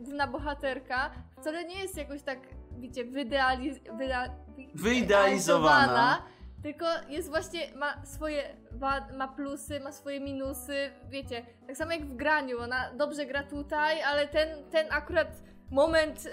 główna 0.03 0.27
bohaterka 0.27 1.11
wcale 1.41 1.65
nie 1.65 1.81
jest 1.81 1.97
jakoś 1.97 2.21
tak, 2.21 2.39
wiecie, 2.80 3.06
wyidealiz- 3.06 3.80
wydea- 3.97 4.30
Wyidealizowana. 4.76 6.22
tylko 6.64 6.85
jest 7.10 7.30
właśnie, 7.30 7.60
ma 7.76 8.06
swoje 8.06 8.43
ma 9.18 9.27
plusy, 9.27 9.80
ma 9.80 9.91
swoje 9.91 10.19
minusy, 10.19 10.91
wiecie, 11.10 11.45
tak 11.68 11.77
samo 11.77 11.91
jak 11.91 12.06
w 12.06 12.15
graniu, 12.15 12.60
ona 12.60 12.93
dobrze 12.97 13.26
gra 13.26 13.43
tutaj, 13.43 14.02
ale 14.03 14.27
ten, 14.27 14.69
ten 14.72 14.88
akurat 14.91 15.27
moment 15.72 16.26
y, 16.26 16.30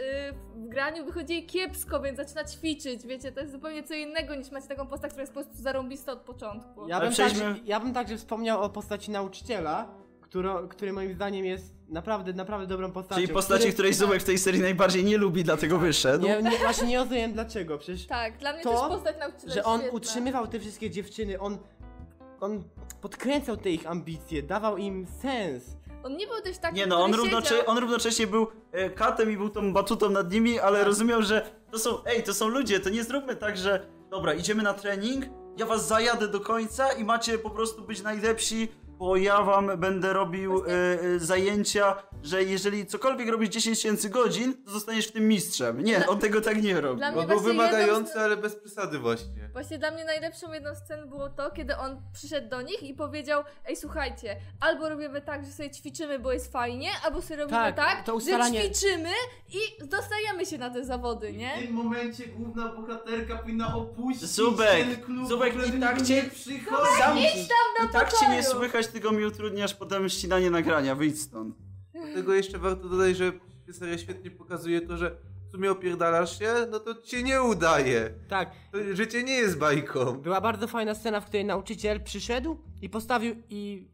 w 0.55 0.69
graniu 0.69 1.05
wychodzi 1.05 1.33
jej 1.33 1.47
kiepsko, 1.47 2.01
więc 2.01 2.17
zaczyna 2.17 2.45
ćwiczyć, 2.45 3.07
wiecie, 3.07 3.33
to 3.33 3.41
jest 3.41 3.53
zupełnie 3.53 3.83
co 3.83 3.95
innego 3.95 4.35
niż 4.35 4.51
macie 4.51 4.69
taką 4.69 4.87
postać, 4.87 5.11
która 5.11 5.23
jest 5.23 5.35
po 5.35 5.41
prostu 5.41 5.63
zarąbista 5.63 6.13
od 6.13 6.21
początku. 6.21 6.89
Ja 6.89 7.01
bym, 7.01 7.11
przejdźmy- 7.11 7.41
także, 7.41 7.61
ja 7.65 7.81
bym 7.81 7.93
także 7.95 8.17
wspomniał 8.17 8.63
o 8.63 8.69
postaci 8.71 9.11
nauczyciela, 9.11 9.89
którą, 10.33 10.69
który 10.69 10.93
moim 10.93 11.15
zdaniem 11.15 11.45
jest 11.45 11.75
naprawdę, 11.89 12.33
naprawdę 12.33 12.67
dobrą 12.67 12.93
postacią. 12.93 13.21
Czyli 13.21 13.33
postaci, 13.35 13.61
który- 13.61 13.73
której 13.73 13.95
Zubek 13.95 14.23
w 14.23 14.25
tej 14.25 14.39
serii 14.39 14.61
najbardziej 14.61 15.05
nie 15.05 15.19
lubi, 15.19 15.45
dlatego 15.45 15.79
wyszedł. 15.79 16.25
Nie, 16.25 16.43
nie, 16.43 16.59
właśnie 16.59 16.87
nie 16.87 16.99
rozumiem 16.99 17.33
dlaczego, 17.33 17.79
przecież 17.79 18.07
Tak, 18.07 18.39
dla 18.39 18.53
mnie 18.53 18.63
To, 18.63 18.71
też 18.71 18.81
postać 18.81 19.17
nauczyciela 19.21 19.55
że 19.55 19.65
on 19.65 19.81
świetna. 19.81 19.97
utrzymywał 19.97 20.47
te 20.47 20.61
wszystkie 20.61 20.91
dziewczyny, 20.91 21.41
on, 21.41 21.59
on 22.41 22.63
podkręcał 23.01 23.57
te 23.57 23.71
ich 23.71 23.87
ambicje, 23.87 24.43
dawał 24.43 24.77
im 24.77 25.07
sens. 25.23 25.65
On 26.05 26.17
nie 26.17 26.27
był 26.27 26.41
też 26.41 26.59
taki, 26.59 26.77
Nie 26.77 26.87
no, 26.87 27.05
on, 27.05 27.13
który 27.13 27.29
równocze- 27.31 27.49
siedział... 27.49 27.65
on 27.71 27.79
równocześnie 27.79 28.27
był 28.27 28.47
e, 28.73 28.91
katem 28.91 29.31
i 29.31 29.37
był 29.37 29.49
tą 29.51 29.73
batutą 29.73 30.11
nad 30.11 30.33
nimi, 30.33 30.59
ale 30.59 30.85
rozumiał, 30.85 31.23
że 31.23 31.51
to 31.71 31.79
są, 31.79 32.05
ej, 32.05 32.23
to 32.23 32.35
są 32.35 32.49
ludzie, 32.49 32.81
to 32.81 32.91
nie 32.91 33.05
zróbmy 33.05 33.37
tak, 33.37 33.57
że 33.57 33.87
dobra, 34.11 34.35
idziemy 34.35 34.63
na 34.63 34.75
trening, 34.75 35.25
ja 35.57 35.67
was 35.67 35.87
zajadę 35.89 36.29
do 36.29 36.41
końca 36.41 36.93
i 36.93 37.05
macie 37.05 37.39
po 37.39 37.51
prostu 37.51 37.83
być 37.83 38.03
najlepsi, 38.03 38.69
bo 39.03 39.17
ja 39.17 39.43
wam 39.43 39.71
będę 39.79 40.13
robił 40.13 40.65
e, 40.65 40.69
e, 40.69 41.19
zajęcia, 41.19 42.03
że 42.23 42.43
jeżeli 42.45 42.87
cokolwiek 42.87 43.29
robisz 43.29 43.49
10 43.49 43.79
tysięcy 43.79 44.09
godzin, 44.11 44.65
to 44.65 44.71
zostaniesz 44.71 45.07
w 45.09 45.13
tym 45.13 45.29
mistrzem. 45.29 45.85
Nie, 45.85 46.07
on 46.07 46.19
tego 46.19 46.41
tak 46.41 46.63
nie 46.63 46.81
robi. 46.81 46.97
Dla 46.99 47.11
mnie 47.13 47.21
On 47.21 47.27
był 47.27 47.37
właśnie 47.37 47.53
wymagający, 47.53 48.09
jedną 48.09 48.13
z- 48.13 48.17
ale 48.25 48.37
bez 48.37 48.57
przesady 48.57 48.99
właśnie. 48.99 49.49
Właśnie 49.53 49.79
dla 49.79 49.91
mnie 49.91 50.05
najlepszą 50.05 50.53
jedną 50.53 50.75
scen 50.75 51.09
było 51.09 51.29
to, 51.29 51.51
kiedy 51.51 51.77
on 51.77 52.03
przyszedł 52.13 52.49
do 52.49 52.63
nich 52.63 52.83
i 52.83 52.95
powiedział 52.95 53.43
Ej, 53.67 53.77
słuchajcie, 53.77 54.37
albo 54.61 54.89
robimy 54.89 55.21
tak, 55.23 55.45
że 55.47 55.53
sobie 55.53 55.71
ćwiczymy, 55.71 56.19
bo 56.19 56.33
jest 56.33 56.53
fajnie, 56.53 56.91
albo 57.05 57.23
sobie 57.23 57.37
robimy 57.37 57.59
Tak, 57.61 57.77
tak, 57.77 58.05
to 58.07 58.15
ustalanie- 58.15 58.63
że 58.63 58.71
ćwiczymy 58.71 59.11
i 59.49 59.87
dostajemy 59.87 60.47
się 60.47 60.59
na 60.59 60.71
te 60.71 60.85
zawody, 60.85 61.33
W 61.33 61.37
nie? 61.37 61.59
tym 61.67 61.73
momencie 61.75 62.27
główna 62.27 62.69
bohaterka 62.69 63.39
powinna 63.39 63.77
opuścić 63.77 64.29
Zubek, 64.29 64.69
ten 64.87 64.97
klub, 65.03 65.29
Zubek, 65.29 65.53
w 65.53 65.57
ogóle 65.57 65.69
i 65.69 65.73
do 65.81 65.87
tak 65.87 65.95
niego 65.97 66.09
cię- 66.09 66.15
nie 66.23 66.31
przychodzi. 66.31 67.23
I 67.85 67.89
tak 67.93 68.13
cię 68.13 68.29
nie 68.29 68.37
pokoju. 68.43 68.43
słychać, 68.43 68.89
tylko 68.93 69.13
mi 69.13 69.25
utrudniasz 69.25 69.75
potem 69.75 70.09
ścinanie 70.09 70.51
nagrania, 70.51 70.95
wyjdź 70.95 71.21
stąd. 71.21 71.57
Dlatego 71.95 72.35
jeszcze 72.35 72.59
warto 72.59 72.89
dodać, 72.89 73.17
że 73.17 73.33
seria 73.73 73.99
świetnie 73.99 74.31
pokazuje 74.31 74.81
to, 74.81 74.97
że 74.97 75.17
w 75.49 75.51
sumie 75.53 75.71
opierdalasz 75.71 76.39
się, 76.39 76.55
no 76.71 76.81
to 76.81 76.95
ci 76.95 77.11
się 77.17 77.23
nie 77.23 77.43
udaje. 77.43 78.11
Tak, 78.29 78.51
To 78.73 78.79
życie 78.97 79.23
nie 79.23 79.33
jest 79.35 79.59
bajką. 79.59 80.13
była 80.13 80.41
bardzo 80.41 80.69
fajna 80.69 80.95
scena, 80.95 81.21
w 81.21 81.25
której 81.27 81.45
nauczyciel 81.45 82.01
przyszedł 82.03 82.59
i 82.83 82.89
postawił 82.89 83.35
i 83.51 83.89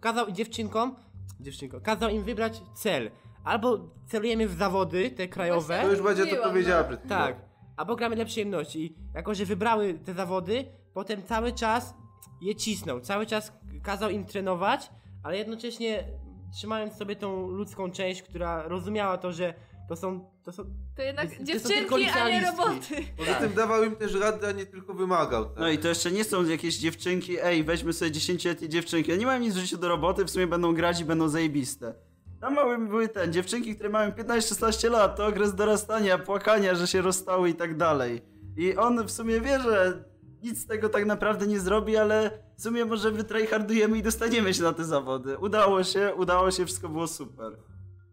kazał 0.00 0.30
dziewczynkom, 0.30 0.96
dziewczynkom, 1.40 1.80
kazał 1.80 2.10
im 2.10 2.24
wybrać 2.24 2.62
cel. 2.74 3.10
Albo 3.44 3.88
celujemy 4.06 4.48
w 4.48 4.52
zawody 4.54 5.10
te 5.10 5.28
krajowe, 5.28 5.80
To 5.82 5.90
już 5.90 6.02
Badzia 6.02 6.26
to 6.26 6.42
powiedziała 6.42 6.82
no. 6.82 6.88
przed 6.88 7.00
chwilą. 7.00 7.16
tak, 7.16 7.36
albo 7.76 7.96
gramy 7.96 8.16
dla 8.16 8.24
przyjemności. 8.24 8.84
I 8.84 8.96
jako, 9.14 9.34
że 9.34 9.44
wybrały 9.44 9.94
te 9.94 10.14
zawody, 10.14 10.64
potem 10.94 11.22
cały 11.22 11.52
czas 11.52 11.94
je 12.40 12.54
cisnął, 12.54 13.00
cały 13.00 13.26
czas 13.26 13.52
kazał 13.82 14.10
im 14.10 14.24
trenować, 14.24 14.90
ale 15.22 15.36
jednocześnie 15.36 16.04
trzymając 16.52 16.94
sobie 16.94 17.16
tą 17.16 17.46
ludzką 17.46 17.90
część, 17.90 18.22
która 18.22 18.68
rozumiała 18.68 19.18
to, 19.18 19.32
że 19.32 19.54
to 19.88 19.96
są, 19.96 20.30
to 20.42 20.52
są 20.52 20.64
To 20.96 21.02
jednak 21.02 21.36
To 21.36 21.44
dziewczynki, 21.44 22.04
a 22.04 22.28
nie 22.28 22.40
roboty. 22.40 22.94
Poza 23.16 23.34
tym 23.34 23.54
dawał 23.54 23.84
im 23.84 23.96
też 23.96 24.14
rady, 24.14 24.46
a 24.46 24.52
nie 24.52 24.66
tylko 24.66 24.94
wymagał. 24.94 25.44
Tak? 25.44 25.58
No 25.58 25.68
i 25.68 25.78
to 25.78 25.88
jeszcze 25.88 26.10
nie 26.10 26.24
są 26.24 26.44
jakieś 26.44 26.78
dziewczynki, 26.78 27.36
ej, 27.42 27.64
weźmy 27.64 27.92
sobie 27.92 28.10
10-letnie 28.10 28.68
dziewczynki, 28.68 29.18
nie 29.18 29.26
mają 29.26 29.40
nic 29.40 29.54
w 29.54 29.58
życiu 29.58 29.78
do 29.78 29.88
roboty, 29.88 30.24
w 30.24 30.30
sumie 30.30 30.46
będą 30.46 30.74
grać 30.74 31.00
i 31.00 31.04
będą 31.04 31.28
zajebiste. 31.28 31.94
Tam 32.40 32.54
mały 32.54 32.78
były 32.78 33.08
ten, 33.08 33.32
dziewczynki, 33.32 33.74
które 33.74 33.88
mają 33.88 34.10
15-16 34.10 34.90
lat, 34.90 35.16
to 35.16 35.26
okres 35.26 35.54
dorastania, 35.54 36.18
płakania, 36.18 36.74
że 36.74 36.86
się 36.86 37.00
rozstały 37.02 37.50
i 37.50 37.54
tak 37.54 37.76
dalej. 37.76 38.22
I 38.56 38.76
on 38.76 39.06
w 39.06 39.10
sumie 39.10 39.40
wie, 39.40 39.60
że 39.60 40.04
nic 40.42 40.62
z 40.62 40.66
tego 40.66 40.88
tak 40.88 41.06
naprawdę 41.06 41.46
nie 41.46 41.60
zrobi, 41.60 41.96
ale 41.96 42.30
w 42.56 42.62
sumie 42.62 42.84
może 42.84 43.10
wytryhardujemy 43.10 43.98
i 43.98 44.02
dostaniemy 44.02 44.54
się 44.54 44.62
na 44.62 44.72
te 44.72 44.84
zawody. 44.84 45.38
Udało 45.38 45.84
się, 45.84 46.14
udało 46.16 46.50
się, 46.50 46.64
wszystko 46.66 46.88
było 46.88 47.06
super. 47.06 47.52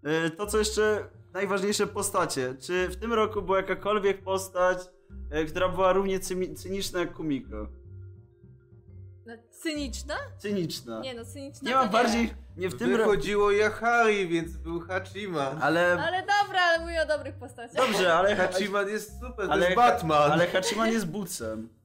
Yy, 0.04 0.30
To 0.30 0.46
co 0.46 0.58
jeszcze 0.58 1.10
najważniejsze 1.34 1.88
postacie. 1.88 2.56
Czy 2.62 2.88
w 2.88 2.96
tym 2.96 3.14
roku 3.14 3.42
była 3.42 3.58
jakakolwiek 3.58 4.24
postać, 4.24 4.80
yy, 5.32 5.46
która 5.46 5.70
była 5.70 5.94
równie 5.94 6.20
cyniczna 6.56 7.00
jak 7.00 7.14
Kumiko? 7.14 7.68
No, 9.26 9.34
cyniczna? 9.52 10.16
Cyniczna. 10.38 11.00
Nie 11.00 11.14
no, 11.14 11.26
cyniczna 11.26 11.70
Nie 11.70 11.76
to 11.76 11.86
ma 11.86 11.88
bardziej, 11.92 12.34
nie 12.58 12.70
w 12.70 12.78
tym 12.78 12.96
roku. 12.96 13.10
Wychodziło 13.10 13.52
Yahari, 13.52 14.28
więc 14.28 14.58
był 14.58 14.80
Hachiman. 14.80 15.58
Ale 15.62 15.92
Ale 16.08 16.20
dobra, 16.20 16.62
ale 16.62 16.80
mówię 16.80 17.02
o 17.02 17.08
dobrych 17.08 17.36
postaciach. 17.36 17.76
dobrze, 17.88 18.14
ale 18.14 18.36
Hachiman 18.36 18.90
jest 18.90 19.14
super, 19.20 19.46
to 19.48 19.52
ale 19.54 19.66
jest 19.66 19.76
Batman. 19.76 20.32
Ale 20.32 20.48
Hachiman 20.48 20.92
jest 20.92 21.08
bucem. 21.08 21.79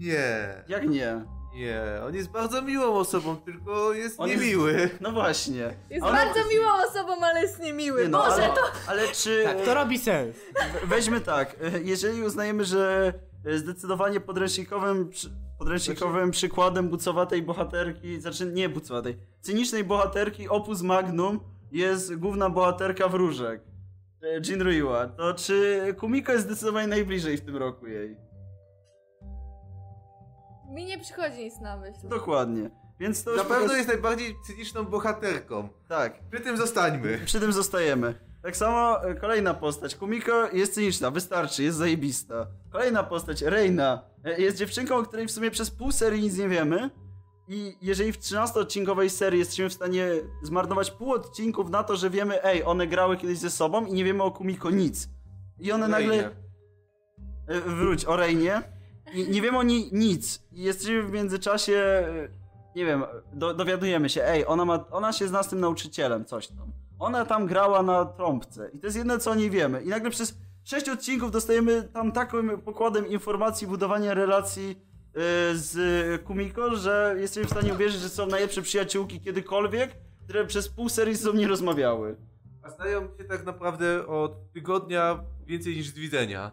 Nie, 0.00 0.54
Jak 0.68 0.88
nie? 0.88 1.24
nie, 1.54 1.80
on 2.06 2.14
jest 2.14 2.30
bardzo 2.30 2.62
miłą 2.62 2.84
osobą, 2.94 3.36
tylko 3.36 3.92
jest 3.94 4.20
On 4.20 4.28
jest- 4.28 4.42
niemiły. 4.42 4.90
No 5.00 5.12
właśnie. 5.12 5.74
Jest 5.90 6.06
On- 6.06 6.12
bardzo 6.12 6.48
miłą 6.48 6.66
osobą, 6.88 7.12
ale 7.24 7.40
jest 7.42 7.58
niemiły. 7.60 8.02
Nie 8.02 8.08
no, 8.08 8.18
Boże, 8.18 8.32
ale, 8.44 8.46
to... 8.54 8.60
ale 8.86 9.08
czy 9.08 9.40
Tak, 9.44 9.60
to 9.64 9.74
robi 9.74 9.98
sens. 9.98 10.36
weźmy 10.84 11.20
tak, 11.20 11.56
jeżeli 11.84 12.22
uznajemy, 12.22 12.64
że 12.64 13.12
zdecydowanie 13.56 14.20
podręcznikowym 14.20 15.10
podręcznikowym 15.58 16.30
przykładem 16.30 16.88
bucowatej 16.88 17.42
bohaterki, 17.42 18.20
znaczy 18.20 18.46
nie 18.46 18.68
bucowatej, 18.68 19.18
cynicznej 19.40 19.84
bohaterki 19.84 20.48
Opus 20.48 20.82
Magnum 20.82 21.40
jest 21.72 22.14
główna 22.16 22.50
bohaterka 22.50 23.08
Wróżek. 23.08 23.60
e, 24.22 24.40
Jinruiwa, 24.40 25.06
to 25.06 25.34
czy 25.34 25.80
Kumiko 25.98 26.32
jest 26.32 26.44
zdecydowanie 26.44 26.86
najbliżej 26.86 27.36
w 27.36 27.40
tym 27.40 27.56
roku 27.56 27.86
jej? 27.86 28.16
Mi 30.70 30.84
nie 30.84 30.98
przychodzi 30.98 31.44
nic 31.44 31.60
na 31.60 31.76
myśl. 31.76 32.08
Dokładnie. 32.08 32.70
Więc 33.00 33.24
to 33.24 33.30
już 33.30 33.38
Na 33.38 33.44
pewno 33.44 33.74
jest 33.74 33.88
najbardziej 33.88 34.36
cyniczną 34.46 34.84
bohaterką. 34.84 35.68
Tak, 35.88 36.20
Przy 36.30 36.40
tym 36.40 36.56
zostańmy. 36.56 37.18
przy 37.24 37.40
tym 37.40 37.52
zostajemy. 37.52 38.14
Tak 38.42 38.56
samo 38.56 39.04
e, 39.04 39.14
kolejna 39.14 39.54
postać. 39.54 39.96
Kumiko 39.96 40.48
jest 40.52 40.74
cyniczna, 40.74 41.10
wystarczy, 41.10 41.62
jest 41.62 41.78
zajebista. 41.78 42.46
Kolejna 42.72 43.02
postać, 43.02 43.42
Reina, 43.42 44.02
e, 44.24 44.40
jest 44.40 44.56
dziewczynką, 44.56 44.96
o 44.96 45.02
której 45.02 45.26
w 45.26 45.30
sumie 45.30 45.50
przez 45.50 45.70
pół 45.70 45.92
serii 45.92 46.22
nic 46.22 46.38
nie 46.38 46.48
wiemy. 46.48 46.90
I 47.48 47.76
jeżeli 47.82 48.12
w 48.12 48.18
13-odcinkowej 48.18 49.08
serii 49.08 49.38
jesteśmy 49.38 49.68
w 49.68 49.72
stanie 49.72 50.06
zmarnować 50.42 50.90
pół 50.90 51.12
odcinków 51.12 51.70
na 51.70 51.84
to, 51.84 51.96
że 51.96 52.10
wiemy, 52.10 52.44
ej, 52.44 52.64
one 52.64 52.86
grały 52.86 53.16
kiedyś 53.16 53.38
ze 53.38 53.50
sobą 53.50 53.86
i 53.86 53.92
nie 53.92 54.04
wiemy 54.04 54.22
o 54.22 54.30
Kumiko 54.30 54.70
nic. 54.70 55.08
I 55.58 55.72
one 55.72 55.88
nagle... 55.88 56.08
Reinie. 56.08 56.30
E, 57.48 57.60
Wróć, 57.60 58.04
o 58.04 58.16
Reinie. 58.16 58.62
I 59.12 59.30
nie 59.30 59.42
wiemy 59.42 59.58
o 59.58 59.62
niej 59.62 59.88
nic. 59.92 60.42
Jesteśmy 60.52 61.02
w 61.02 61.12
międzyczasie, 61.12 61.74
e, 61.74 62.28
nie 62.76 62.84
wiem, 62.84 63.04
do, 63.32 63.54
dowiadujemy 63.54 64.08
się, 64.08 64.24
ej, 64.24 64.46
ona, 64.46 64.64
ma, 64.64 64.84
ona 64.90 65.12
się 65.12 65.28
zna 65.28 65.42
z 65.42 65.48
tym 65.48 65.60
nauczycielem, 65.60 66.24
coś 66.24 66.48
tam. 66.48 66.72
Ona 66.98 67.24
tam 67.24 67.46
grała 67.46 67.82
na 67.82 68.04
trąbce. 68.04 68.70
I 68.72 68.78
to 68.78 68.86
jest 68.86 68.96
jedno, 68.96 69.18
co 69.18 69.30
o 69.30 69.34
niej 69.34 69.50
wiemy. 69.50 69.82
I 69.82 69.88
nagle 69.88 70.10
przez 70.10 70.34
sześć 70.64 70.88
odcinków 70.88 71.30
dostajemy 71.30 71.82
tam 71.82 72.12
takim 72.12 72.60
pokładem 72.60 73.06
informacji, 73.08 73.66
budowania 73.66 74.14
relacji 74.14 74.70
e, 74.70 74.74
z 75.54 76.22
Kumiko, 76.24 76.76
że 76.76 77.16
jesteśmy 77.18 77.48
w 77.48 77.50
stanie 77.50 77.74
uwierzyć, 77.74 78.00
że 78.00 78.08
są 78.08 78.26
najlepsze 78.26 78.62
przyjaciółki 78.62 79.20
kiedykolwiek, 79.20 79.90
które 80.24 80.46
przez 80.46 80.68
pół 80.68 80.88
serii 80.88 81.16
ze 81.16 81.32
nie 81.32 81.48
rozmawiały. 81.48 82.16
A 82.62 82.70
znają 82.70 83.08
się 83.18 83.24
tak 83.24 83.46
naprawdę 83.46 84.06
od 84.06 84.52
tygodnia 84.52 85.24
więcej 85.46 85.76
niż 85.76 85.88
z 85.88 85.94
widzenia. 85.94 86.50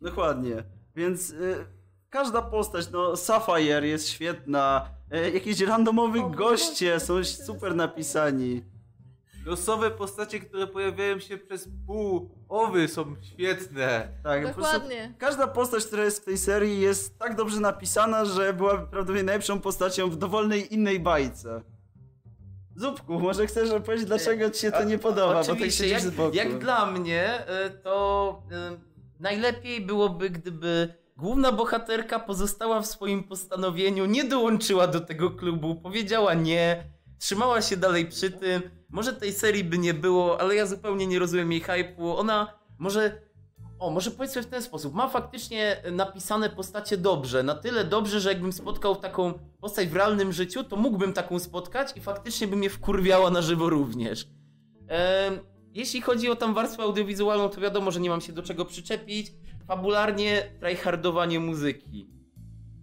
Dokładnie. 0.00 0.75
Więc 0.96 1.30
y, 1.30 1.66
każda 2.10 2.42
postać, 2.42 2.90
no 2.90 3.16
Sapphire 3.16 3.84
jest 3.84 4.08
świetna, 4.08 4.88
y, 5.14 5.30
jakieś 5.30 5.60
randomowi 5.60 6.20
O, 6.20 6.30
goście 6.30 7.00
są 7.00 7.24
super 7.24 7.74
napisani. 7.76 8.62
Losowe 9.46 9.90
postacie, 9.90 10.40
które 10.40 10.66
pojawiają 10.66 11.18
się 11.18 11.38
przez 11.38 11.68
pół 11.86 12.30
owy 12.48 12.88
są 12.88 13.16
świetne. 13.22 14.08
Tak, 14.22 14.42
po 14.54 14.60
Dokładnie. 14.60 15.14
każda 15.18 15.46
postać, 15.46 15.86
która 15.86 16.04
jest 16.04 16.22
w 16.22 16.24
tej 16.24 16.38
serii 16.38 16.80
jest 16.80 17.18
tak 17.18 17.36
dobrze 17.36 17.60
napisana, 17.60 18.24
że 18.24 18.52
była 18.52 18.70
prawdopodobnie 18.70 19.22
najlepszą 19.22 19.60
postacią 19.60 20.10
w 20.10 20.16
dowolnej 20.16 20.74
innej 20.74 21.00
bajce. 21.00 21.62
Zupku, 22.76 23.20
może 23.20 23.46
chcesz 23.46 23.70
opowiedzieć, 23.70 24.06
dlaczego 24.06 24.50
ci 24.50 24.60
się 24.60 24.72
to 24.72 24.84
nie 24.84 24.98
podoba, 24.98 25.34
bo 25.34 25.40
tak 25.40 25.50
Oczywiście, 25.52 25.84
siedzisz 25.84 26.04
jak, 26.04 26.12
z 26.12 26.16
boku. 26.16 26.36
jak 26.36 26.58
dla 26.58 26.86
mnie, 26.86 27.44
y, 27.66 27.70
to 27.70 28.42
y, 28.82 28.95
najlepiej 29.20 29.80
byłoby, 29.80 30.30
gdyby 30.30 30.94
główna 31.16 31.52
bohaterka 31.52 32.18
pozostała 32.18 32.80
w 32.80 32.86
swoim 32.86 33.24
postanowieniu, 33.24 34.06
nie 34.06 34.24
dołączyła 34.24 34.86
do 34.86 35.00
tego 35.00 35.30
klubu, 35.30 35.74
powiedziała 35.74 36.34
nie, 36.34 36.84
trzymała 37.18 37.62
się 37.62 37.76
dalej 37.76 38.06
przy 38.06 38.30
tym. 38.30 38.62
Może 38.88 39.12
tej 39.12 39.32
serii 39.32 39.64
by 39.64 39.78
nie 39.78 39.94
było, 39.94 40.40
ale 40.40 40.54
ja 40.54 40.66
zupełnie 40.66 41.06
nie 41.06 41.18
rozumiem 41.18 41.52
jej 41.52 41.62
hype'u. 41.62 42.18
Ona 42.18 42.58
może. 42.78 43.26
O, 43.78 43.90
może 43.90 44.10
powiedzmy 44.10 44.42
w 44.42 44.46
ten 44.46 44.62
sposób. 44.62 44.94
Ma 44.94 45.08
faktycznie 45.08 45.82
napisane 45.92 46.50
postacie 46.50 46.96
dobrze. 46.96 47.42
Na 47.42 47.54
tyle 47.54 47.84
dobrze, 47.84 48.20
że 48.20 48.28
jakbym 48.28 48.52
spotkał 48.52 48.96
taką 48.96 49.32
postać 49.60 49.88
w 49.88 49.96
realnym 49.96 50.32
życiu, 50.32 50.64
to 50.64 50.76
mógłbym 50.76 51.12
taką 51.12 51.38
spotkać 51.38 51.96
i 51.96 52.00
faktycznie 52.00 52.48
by 52.48 52.56
mnie 52.56 52.70
wkurwiała 52.70 53.30
na 53.30 53.42
żywo 53.42 53.70
również. 53.70 54.26
Em, 54.88 55.38
jeśli 55.76 56.00
chodzi 56.00 56.30
o 56.30 56.36
tam 56.36 56.54
warstwę 56.54 56.82
audiowizualną, 56.82 57.48
to 57.48 57.60
wiadomo, 57.60 57.90
że 57.90 58.00
nie 58.00 58.10
mam 58.10 58.20
się 58.20 58.32
do 58.32 58.42
czego 58.42 58.64
przyczepić. 58.64 59.32
Fabularnie, 59.66 60.50
tryhardowanie 60.60 61.40
muzyki. 61.40 62.10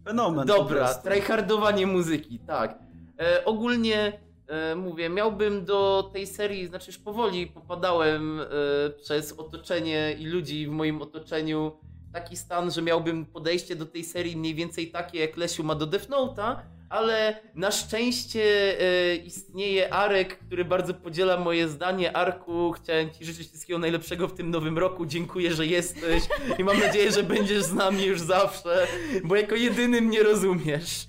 Fenomen. 0.06 0.48
Dobra, 0.48 0.94
tryhardowanie 0.94 1.88
muzyki, 1.88 2.40
tak. 2.40 2.80
E, 3.20 3.46
ogólnie 3.46 4.20
e, 4.48 4.76
mówię, 4.76 5.10
miałbym 5.10 5.66
do 5.66 6.10
tej 6.14 6.28
serii, 6.28 6.68
znaczy 6.68 6.92
już 6.92 6.98
powoli 6.98 7.48
popadałem 7.48 8.40
e, 8.40 8.46
przez 8.90 9.34
otoczenie 9.34 10.16
i 10.20 10.26
ludzi 10.26 10.68
w 10.68 10.72
moim 10.72 11.02
otoczeniu 11.02 11.72
taki 12.14 12.38
stan, 12.38 12.72
że 12.72 12.82
miałbym 12.82 13.26
podejście 13.26 13.76
do 13.76 13.86
tej 13.86 14.04
serii 14.04 14.38
mniej 14.38 14.56
więcej 14.56 14.92
takie 14.92 15.20
jak 15.20 15.38
Lesiu 15.38 15.64
ma 15.64 15.76
do 15.76 15.86
Death 15.86 16.10
Note'a, 16.10 16.56
ale 16.94 17.40
na 17.56 17.72
szczęście 17.72 18.42
e, 18.82 19.16
istnieje 19.16 19.94
Arek, 19.94 20.40
który 20.40 20.66
bardzo 20.66 20.94
podziela 20.94 21.38
moje 21.38 21.68
zdanie. 21.68 22.18
Arku, 22.18 22.72
chciałem 22.72 23.12
Ci 23.12 23.26
życzyć 23.26 23.48
wszystkiego 23.48 23.80
najlepszego 23.80 24.28
w 24.28 24.34
tym 24.34 24.50
nowym 24.50 24.78
roku. 24.78 25.06
Dziękuję, 25.06 25.54
że 25.54 25.66
jesteś 25.66 26.24
i 26.60 26.64
mam 26.64 26.80
nadzieję, 26.80 27.12
że 27.12 27.24
będziesz 27.24 27.64
z 27.64 27.74
nami 27.74 28.06
już 28.06 28.22
zawsze, 28.22 28.88
bo 29.24 29.36
jako 29.36 29.56
jedyny 29.56 30.02
mnie 30.02 30.24
rozumiesz. 30.24 31.08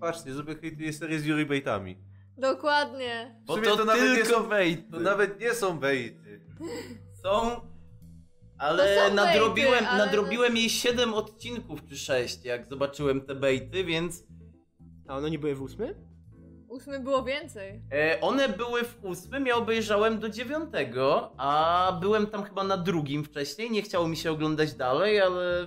Patrzcie, 0.00 0.34
żeby 0.34 0.54
hejtuje 0.54 0.92
serię 0.92 1.18
z 1.18 1.26
Yuri 1.26 1.46
Baitami. 1.46 1.96
Dokładnie. 2.38 3.40
Bo 3.46 3.56
to, 3.58 3.76
to 3.76 3.84
nawet 3.84 4.10
nie 4.10 4.16
tylko 4.16 4.42
są- 4.42 4.48
bejty. 4.48 4.92
To 4.92 5.00
nawet 5.00 5.40
nie 5.40 5.54
są 5.54 5.78
bejty. 5.78 6.40
Są, 7.22 7.60
ale 8.58 9.10
nadrobiłem, 9.14 9.70
bejty, 9.70 9.86
ale 9.86 10.04
nadrobiłem 10.04 10.56
jej 10.56 10.70
7 10.70 11.14
odcinków 11.14 11.80
czy 11.88 11.96
6, 11.96 12.44
jak 12.44 12.66
zobaczyłem 12.66 13.20
te 13.20 13.34
bejty, 13.34 13.84
więc 13.84 14.28
A 15.08 15.16
one 15.16 15.30
nie 15.30 15.38
były 15.38 15.54
w 15.54 15.62
ósmym? 15.62 15.94
Ósmy 16.68 17.00
było 17.00 17.22
więcej. 17.22 17.82
e, 17.92 18.20
one 18.20 18.48
były 18.48 18.84
w 18.84 18.98
ósmym, 19.04 19.46
ja 19.46 19.56
obejrzałem 19.56 20.18
do 20.18 20.28
dziewiątego, 20.28 21.32
a 21.36 21.98
byłem 22.00 22.26
tam 22.26 22.42
chyba 22.42 22.64
na 22.64 22.76
drugim 22.76 23.24
wcześniej, 23.24 23.70
nie 23.70 23.82
chciało 23.82 24.08
mi 24.08 24.16
się 24.16 24.30
oglądać 24.30 24.74
dalej, 24.74 25.20
ale 25.20 25.66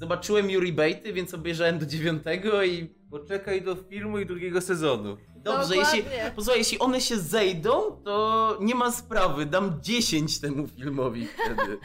zobaczyłem 0.00 0.50
Yuri 0.50 0.72
bejty, 0.72 1.12
więc 1.12 1.34
obejrzałem 1.34 1.78
do 1.78 1.86
dziewiątego 1.86 2.62
i 2.64 2.96
Poczekaj 3.10 3.62
do 3.62 3.74
filmu 3.76 4.18
i 4.18 4.26
drugiego 4.26 4.60
sezonu. 4.60 5.16
dobrze, 5.36 5.74
Dokładnie. 5.74 5.76
jeśli, 5.98 6.02
posłuchaj, 6.36 6.58
jeśli 6.58 6.78
one 6.78 7.00
się 7.00 7.16
zejdą, 7.16 7.72
to 8.04 8.56
nie 8.60 8.74
ma 8.74 8.92
sprawy, 8.92 9.46
dam 9.46 9.78
10 9.82 10.40
temu 10.40 10.66
filmowi 10.68 11.26
wtedy. 11.26 11.78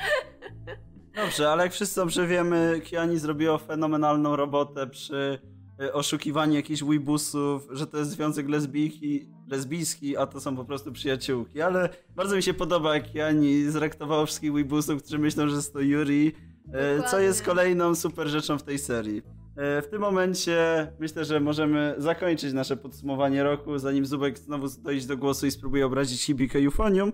Dobrze, 1.15 1.49
ale 1.49 1.63
jak 1.63 1.73
wszyscy 1.73 1.99
dobrze 2.01 2.27
wiemy, 2.27 2.81
Kiani 2.83 3.17
zrobiła 3.17 3.57
fenomenalną 3.57 4.35
robotę 4.35 4.88
przy 4.88 5.39
e, 5.81 5.93
oszukiwaniu 5.93 6.53
jakichś 6.53 6.83
weebusów, 6.83 7.67
że 7.71 7.87
to 7.87 7.97
jest 7.97 8.11
związek 8.11 8.49
lesbijki, 8.49 9.27
lesbijski, 9.47 10.17
a 10.17 10.25
to 10.25 10.39
są 10.41 10.55
po 10.55 10.65
prostu 10.65 10.91
przyjaciółki. 10.91 11.61
Ale 11.61 11.89
bardzo 12.15 12.35
mi 12.35 12.43
się 12.43 12.53
podoba, 12.53 12.95
jak 12.95 13.11
Kiani 13.11 13.63
zrektowała 13.71 14.25
wszystkich 14.25 14.53
weebusów, 14.53 15.01
którzy 15.03 15.19
myślą, 15.19 15.49
że 15.49 15.55
jest 15.55 15.73
to 15.73 15.79
Yuri, 15.81 16.31
e, 16.73 16.97
co 16.97 17.03
Dokładnie. 17.03 17.25
jest 17.27 17.43
kolejną 17.43 17.95
super 17.95 18.27
rzeczą 18.27 18.57
w 18.57 18.63
tej 18.63 18.79
serii. 18.79 19.21
E, 19.57 19.81
W 19.81 19.87
tym 19.87 20.01
momencie 20.01 20.57
myślę, 20.99 21.25
że 21.25 21.39
możemy 21.39 21.95
zakończyć 21.97 22.53
nasze 22.53 22.77
podsumowanie 22.77 23.43
roku, 23.43 23.77
zanim 23.77 24.05
Zubek 24.05 24.37
znowu 24.37 24.67
dojdzie 24.83 25.07
do 25.07 25.17
głosu 25.17 25.45
i 25.45 25.51
spróbuje 25.51 25.85
obrazić 25.85 26.23
Hibikę 26.23 26.59
Eufonium. 26.59 27.11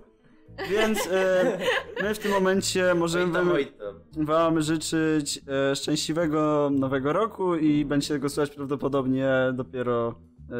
Więc 0.72 1.08
e, 1.12 1.58
my 2.02 2.16
w 2.16 2.20
tym 2.20 2.32
momencie 2.32 2.94
możemy 2.96 3.34
tam, 3.34 3.50
wam, 3.50 4.26
wam 4.26 4.62
życzyć 4.62 5.40
e, 5.72 5.76
szczęśliwego 5.76 6.70
nowego 6.74 7.14
roku 7.14 7.56
i 7.56 7.86
będziecie 7.86 8.20
go 8.20 8.30
słuchać 8.30 8.50
prawdopodobnie 8.50 9.30
dopiero 9.54 10.16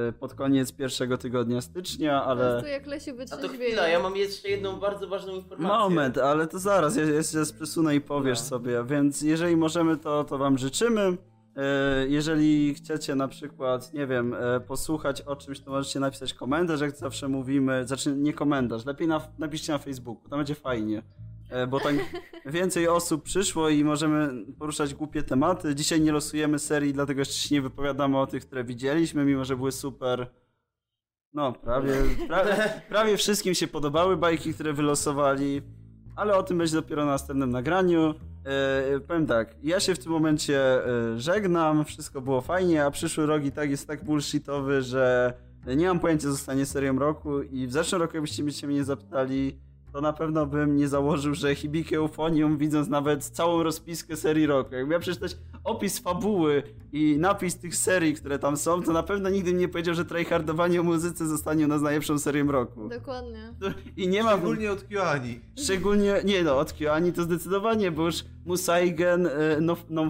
e, 0.10 0.12
pod 0.12 0.34
koniec 0.34 0.72
pierwszego 0.72 1.18
tygodnia 1.18 1.62
stycznia, 1.62 2.20
Po 2.20 2.26
ale... 2.26 2.52
prostu 2.52 2.68
jak 2.68 2.88
Lesiu 2.88 3.12
A 3.32 3.38
to 3.38 3.48
chwila, 3.48 3.88
ja 3.88 4.00
mam 4.00 4.16
jeszcze 4.16 4.50
jedną 4.50 4.80
bardzo 4.80 5.08
ważną 5.08 5.34
informację. 5.36 5.78
Moment, 5.78 6.18
ale 6.18 6.48
to 6.48 6.60
zaraz, 6.60 6.96
ja 6.96 7.04
jeszcze 7.04 7.46
przesunę 7.56 7.96
i 7.96 8.02
powiesz 8.02 8.40
No. 8.40 8.46
sobie, 8.46 8.84
więc 8.86 9.22
jeżeli 9.22 9.58
możemy, 9.58 9.98
to, 9.98 10.24
to 10.24 10.38
wam 10.38 10.58
życzymy. 10.58 11.18
E, 11.58 12.08
Jeżeli 12.08 12.74
chcecie 12.74 13.16
na 13.16 13.28
przykład, 13.28 13.94
nie 13.94 14.08
wiem, 14.08 14.34
e, 14.34 14.60
posłuchać 14.60 15.22
o 15.22 15.36
czymś, 15.36 15.60
to 15.60 15.72
możecie 15.72 16.00
napisać 16.00 16.34
komentarz, 16.34 16.82
jak 16.82 16.96
zawsze 16.96 17.28
mówimy, 17.28 17.88
znaczy 17.88 18.16
nie 18.16 18.34
komentarz, 18.34 18.86
lepiej 18.86 19.08
na, 19.08 19.22
napiszcie 19.38 19.72
na 19.74 19.78
Facebooku, 19.78 20.30
tam 20.30 20.40
będzie 20.40 20.56
fajnie. 20.56 21.02
E, 21.50 21.68
Bo 21.68 21.80
tak 21.80 21.96
więcej 22.46 22.88
osób 22.88 23.24
przyszło 23.24 23.70
i 23.70 23.84
możemy 23.84 24.46
poruszać 24.60 24.94
głupie 24.94 25.24
tematy. 25.24 25.76
Dzisiaj 25.76 26.02
nie 26.02 26.12
losujemy 26.12 26.60
serii, 26.60 26.94
dlatego 26.94 27.22
jeszcze 27.22 27.48
się 27.50 27.56
nie 27.56 27.62
wypowiadamy 27.62 28.18
o 28.20 28.28
tych, 28.28 28.46
które 28.46 28.64
widzieliśmy, 28.64 29.26
mimo 29.26 29.46
że 29.46 29.58
były 29.58 29.72
super. 29.72 30.28
No, 31.34 31.54
prawie, 31.54 31.94
prawie, 32.28 32.56
prawie 32.90 33.18
wszystkim 33.18 33.54
się 33.54 33.68
podobały 33.68 34.18
bajki, 34.18 34.54
które 34.54 34.74
wylosowali, 34.74 35.62
ale 36.16 36.36
o 36.36 36.44
tym 36.44 36.58
będzie 36.58 36.76
dopiero 36.76 37.06
na 37.06 37.12
następnym 37.12 37.50
nagraniu. 37.50 38.14
E, 38.48 39.00
powiem 39.00 39.26
tak, 39.26 39.56
ja 39.64 39.80
się 39.80 39.96
w 39.96 40.00
tym 40.00 40.12
momencie 40.12 40.86
e, 40.86 41.20
żegnam, 41.20 41.86
wszystko 41.86 42.22
było 42.22 42.42
fajnie, 42.42 42.86
a 42.86 42.92
przyszły 42.92 43.26
rok 43.26 43.44
i 43.44 43.52
tak 43.52 43.70
jest 43.70 43.88
tak 43.88 44.04
bullshitowy, 44.04 44.82
że 44.82 45.34
nie 45.68 45.88
mam 45.88 46.00
pojęcia, 46.00 46.30
zostanie 46.30 46.66
serią 46.66 47.00
roku 47.00 47.42
i 47.42 47.68
w 47.68 47.72
zeszłym 47.72 48.02
roku, 48.02 48.14
jakbyście 48.14 48.68
mnie 48.68 48.84
zapytali, 48.84 49.58
to 49.98 50.02
na 50.02 50.14
pewno 50.14 50.46
bym 50.46 50.76
nie 50.76 50.88
założył, 50.88 51.34
że 51.34 51.56
Hibike 51.56 51.96
Eufonium, 51.96 52.58
widząc 52.58 52.88
nawet 52.88 53.24
całą 53.24 53.64
rozpiskę 53.64 54.16
serii 54.16 54.46
roku, 54.46 54.76
jakbym 54.76 54.90
miał 54.90 55.00
przeczytać 55.00 55.38
opis 55.64 56.00
fabuły 56.00 56.64
i 56.92 57.16
napis 57.20 57.58
tych 57.58 57.76
serii, 57.76 58.14
które 58.14 58.40
tam 58.40 58.58
są, 58.58 58.84
to 58.84 58.94
na 58.94 59.04
pewno 59.04 59.30
nigdy 59.30 59.52
bym 59.52 59.60
nie 59.60 59.68
powiedział, 59.68 59.96
że 59.96 60.06
tryhardowanie 60.06 60.82
o 60.82 60.84
muzyce 60.84 61.28
zostanie 61.28 61.66
u 61.66 61.68
nas 61.68 61.82
najlepszą 61.82 62.20
serią 62.20 62.52
roku. 62.52 62.90
Dokładnie. 62.90 63.54
I 63.98 64.08
nie 64.08 64.24
ma... 64.24 64.32
Szczególnie 64.32 64.72
od 64.72 64.84
Kyoani. 64.84 65.40
Szczególnie, 65.60 66.14
nie 66.26 66.44
no, 66.44 66.58
od 66.58 66.74
Kyoani 66.74 67.14
to 67.14 67.24
zdecydowanie, 67.24 67.92
bo 67.92 68.06
już 68.06 68.26
Musaigen, 68.46 69.26
y, 69.26 69.32
no, 69.62 69.78
no, 69.90 70.10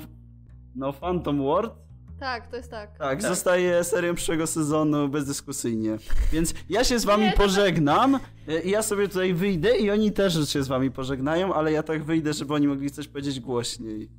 no 0.76 0.94
Phantom 0.94 1.38
World, 1.44 1.72
Tak, 2.20 2.48
to 2.48 2.56
jest 2.56 2.72
tak. 2.72 2.98
tak, 2.98 3.22
zostaje 3.22 3.84
serią 3.84 4.16
przyszłego 4.16 4.48
sezonu 4.48 5.10
bezdyskusyjnie. 5.10 5.98
Więc 6.32 6.54
ja 6.70 6.84
się 6.84 7.00
z 7.00 7.06
wami 7.06 7.24
Nie, 7.24 7.32
to- 7.32 7.38
pożegnam 7.38 8.20
i 8.64 8.70
ja 8.70 8.82
sobie 8.82 9.08
tutaj 9.08 9.34
wyjdę 9.34 9.78
i 9.78 9.92
oni 9.92 10.12
też 10.12 10.50
się 10.50 10.64
z 10.64 10.68
wami 10.68 10.92
pożegnają, 10.92 11.54
ale 11.54 11.72
ja 11.72 11.84
tak 11.84 12.04
wyjdę, 12.04 12.34
żeby 12.34 12.54
oni 12.54 12.68
mogli 12.68 12.92
coś 12.92 13.08
powiedzieć 13.08 13.40
głośniej. 13.40 14.10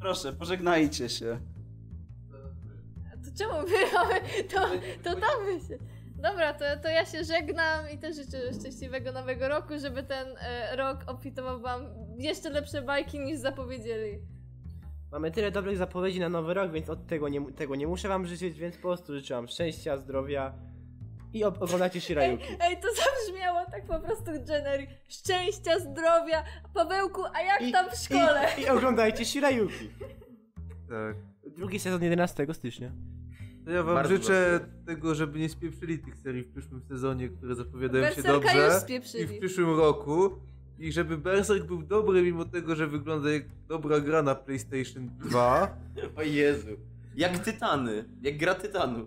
Proszę, 0.00 0.32
pożegnajcie 0.32 1.08
się. 1.08 1.38
To 3.24 3.38
czemu 3.38 3.52
my 3.52 3.92
mamy, 3.94 4.20
to, 4.54 4.60
to 5.04 5.20
damy 5.20 5.60
się. 5.68 5.78
Dobra, 6.16 6.54
to, 6.54 6.64
to 6.82 6.88
ja 6.88 7.06
się 7.06 7.24
żegnam 7.24 7.90
i 7.94 7.98
też 7.98 8.16
życzę 8.16 8.38
szczęśliwego 8.60 9.12
nowego 9.12 9.48
roku, 9.48 9.78
żeby 9.78 10.02
ten 10.02 10.28
e, 10.40 10.76
rok 10.76 10.98
obfitował 11.06 11.60
wam 11.60 11.82
jeszcze 12.18 12.50
lepsze 12.50 12.82
bajki 12.82 13.20
niż 13.20 13.38
zapowiedzieli. 13.38 14.18
Mamy 15.14 15.30
tyle 15.30 15.50
dobrych 15.50 15.76
zapowiedzi 15.76 16.20
na 16.20 16.28
nowy 16.28 16.54
rok, 16.54 16.72
więc 16.72 16.90
od 16.90 17.06
tego 17.06 17.28
nie, 17.28 17.52
tego 17.52 17.74
nie 17.74 17.86
muszę 17.86 18.08
wam 18.08 18.26
życzyć, 18.26 18.58
więc 18.58 18.76
po 18.76 18.82
prostu 18.82 19.14
życzę 19.14 19.34
wam 19.34 19.48
szczęścia, 19.48 19.96
zdrowia 19.96 20.54
i 21.32 21.44
ob- 21.44 21.62
oglądajcie 21.62 22.18
Ej, 22.18 22.38
ej, 22.60 22.76
to 22.76 22.88
zabrzmiało 22.94 23.60
tak 23.70 23.86
po 23.86 24.00
prostu 24.00 24.24
generic. 24.46 24.90
Szczęścia, 25.08 25.78
zdrowia. 25.78 26.44
Pawełku, 26.74 27.22
a 27.34 27.40
jak 27.42 27.72
tam 27.72 27.90
w 27.90 27.94
szkole? 27.94 28.46
I, 28.58 28.60
I 28.60 28.68
oglądajcie 28.68 29.24
Shirayuki. 29.24 29.90
Tak. 30.88 31.16
Drugi 31.56 31.78
sezon 31.78 32.02
11 32.02 32.46
stycznia. 32.52 32.92
To 33.64 33.70
ja 33.70 33.82
wam 33.82 33.94
Bardzo 33.94 34.16
życzę 34.16 34.58
dobrze. 34.60 34.84
tego, 34.86 35.14
żeby 35.14 35.38
nie 35.38 35.48
spieprzyli 35.48 35.98
tych 35.98 36.16
serii 36.16 36.42
w 36.42 36.50
przyszłym 36.52 36.82
sezonie, 36.82 37.28
które 37.28 37.54
zapowiadają 37.54 38.04
się 38.10 38.22
Berserka 38.22 38.52
już 38.52 38.62
dobrze. 38.62 38.78
I 38.78 38.80
spieprzyli. 38.80 39.26
w 39.26 39.38
przyszłym 39.38 39.78
roku. 39.78 40.30
I 40.78 40.92
żeby 40.92 41.18
Berserk 41.18 41.64
był 41.66 41.82
dobry, 41.82 42.22
mimo 42.22 42.44
tego, 42.44 42.76
że 42.76 42.86
wygląda 42.86 43.30
jak 43.30 43.42
dobra 43.68 44.00
gra 44.00 44.22
na 44.22 44.34
PlayStation 44.34 45.08
2. 45.18 45.76
O 46.16 46.22
Jezu. 46.22 46.68
Jak 47.16 47.38
Tytany. 47.38 48.04
Jak 48.22 48.36
gra 48.38 48.54
Tytanu. 48.54 49.06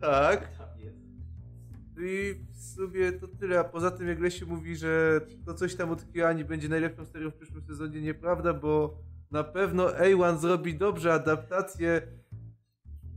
Tak. 0.00 0.48
Tak. 0.58 2.02
I 2.04 2.34
w 2.54 2.62
sumie 2.74 3.12
to 3.12 3.28
tyle. 3.28 3.60
A 3.60 3.64
poza 3.64 3.90
tym, 3.90 4.08
jak 4.08 4.20
Lesiu 4.20 4.46
mówi, 4.46 4.76
że 4.76 5.20
to 5.46 5.54
coś 5.54 5.74
tam 5.74 5.90
od 5.90 6.04
Kyoani 6.04 6.44
będzie 6.44 6.68
najlepszą 6.68 7.06
serią 7.06 7.30
w 7.30 7.34
przyszłym 7.34 7.62
sezonie, 7.62 8.00
nieprawda, 8.00 8.54
bo 8.54 8.98
na 9.30 9.44
pewno 9.44 9.86
A1 9.86 10.38
zrobi 10.38 10.74
dobrze 10.74 11.12
adaptację 11.12 12.02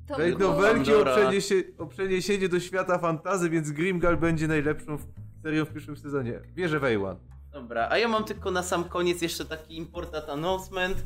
To 0.08 0.16
tej 0.16 0.38
nowelki 0.38 0.94
o, 0.94 1.06
przeniesie, 1.06 1.56
o 1.78 1.86
przeniesienie 1.88 2.50
do 2.50 2.60
świata 2.60 2.98
fantazy, 2.98 3.50
więc 3.50 3.72
Grimgal 3.72 4.18
będzie 4.18 4.48
najlepszą 4.48 4.98
w- 4.98 5.06
serią 5.44 5.66
w 5.66 5.70
przyszłym 5.70 5.98
sezonie. 5.98 6.40
Wierzę 6.56 6.80
w 6.80 6.84
A1. 6.84 7.16
Dobra, 7.52 7.88
a 7.90 7.98
ja 7.98 8.08
mam 8.08 8.24
tylko 8.24 8.52
na 8.52 8.64
sam 8.64 8.84
koniec 8.84 9.22
jeszcze 9.22 9.46
taki 9.46 9.78
important 9.78 10.30
announcement. 10.30 10.98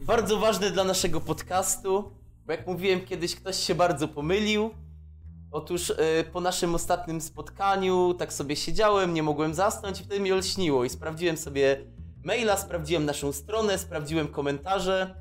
Bardzo 0.00 0.38
ważny 0.38 0.70
dla 0.70 0.84
naszego 0.84 1.20
podcastu, 1.20 2.12
bo 2.46 2.52
jak 2.52 2.66
mówiłem 2.66 3.00
kiedyś, 3.00 3.34
ktoś 3.36 3.56
się 3.56 3.74
bardzo 3.74 4.08
pomylił. 4.08 4.70
Otóż 5.50 5.90
e, 5.90 6.24
po 6.32 6.40
naszym 6.40 6.74
ostatnim 6.74 7.20
spotkaniu 7.20 8.14
tak 8.14 8.32
sobie 8.32 8.56
siedziałem, 8.56 9.14
nie 9.14 9.22
mogłem 9.22 9.54
zasnąć 9.54 10.00
i 10.00 10.04
wtedy 10.04 10.20
mi 10.20 10.32
olśniło 10.32 10.84
i 10.84 10.90
sprawdziłem 10.90 11.36
sobie 11.36 11.84
maila, 12.24 12.56
sprawdziłem 12.56 13.04
naszą 13.04 13.32
stronę, 13.32 13.78
sprawdziłem 13.78 14.28
komentarze 14.28 15.14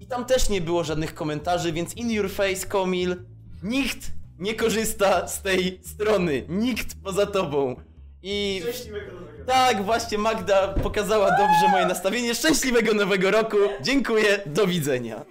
i 0.00 0.06
tam 0.06 0.24
też 0.24 0.48
nie 0.48 0.60
było 0.60 0.84
żadnych 0.84 1.14
komentarzy, 1.14 1.72
więc 1.72 1.96
in 1.96 2.10
your 2.10 2.30
face, 2.30 2.66
Komil, 2.66 3.16
nikt 3.62 4.10
nie 4.38 4.54
korzysta 4.54 5.28
z 5.28 5.42
tej 5.42 5.80
strony, 5.82 6.44
nikt 6.48 7.02
poza 7.02 7.26
tobą. 7.26 7.76
I 8.22 8.62
tak, 9.46 9.84
właśnie 9.84 10.18
Magda 10.18 10.68
pokazała 10.68 11.28
dobrze 11.30 11.68
moje 11.70 11.86
nastawienie. 11.86 12.34
Szczęśliwego 12.34 12.94
nowego 12.94 13.30
roku. 13.30 13.56
Dziękuję, 13.80 14.40
do 14.46 14.66
widzenia. 14.66 15.24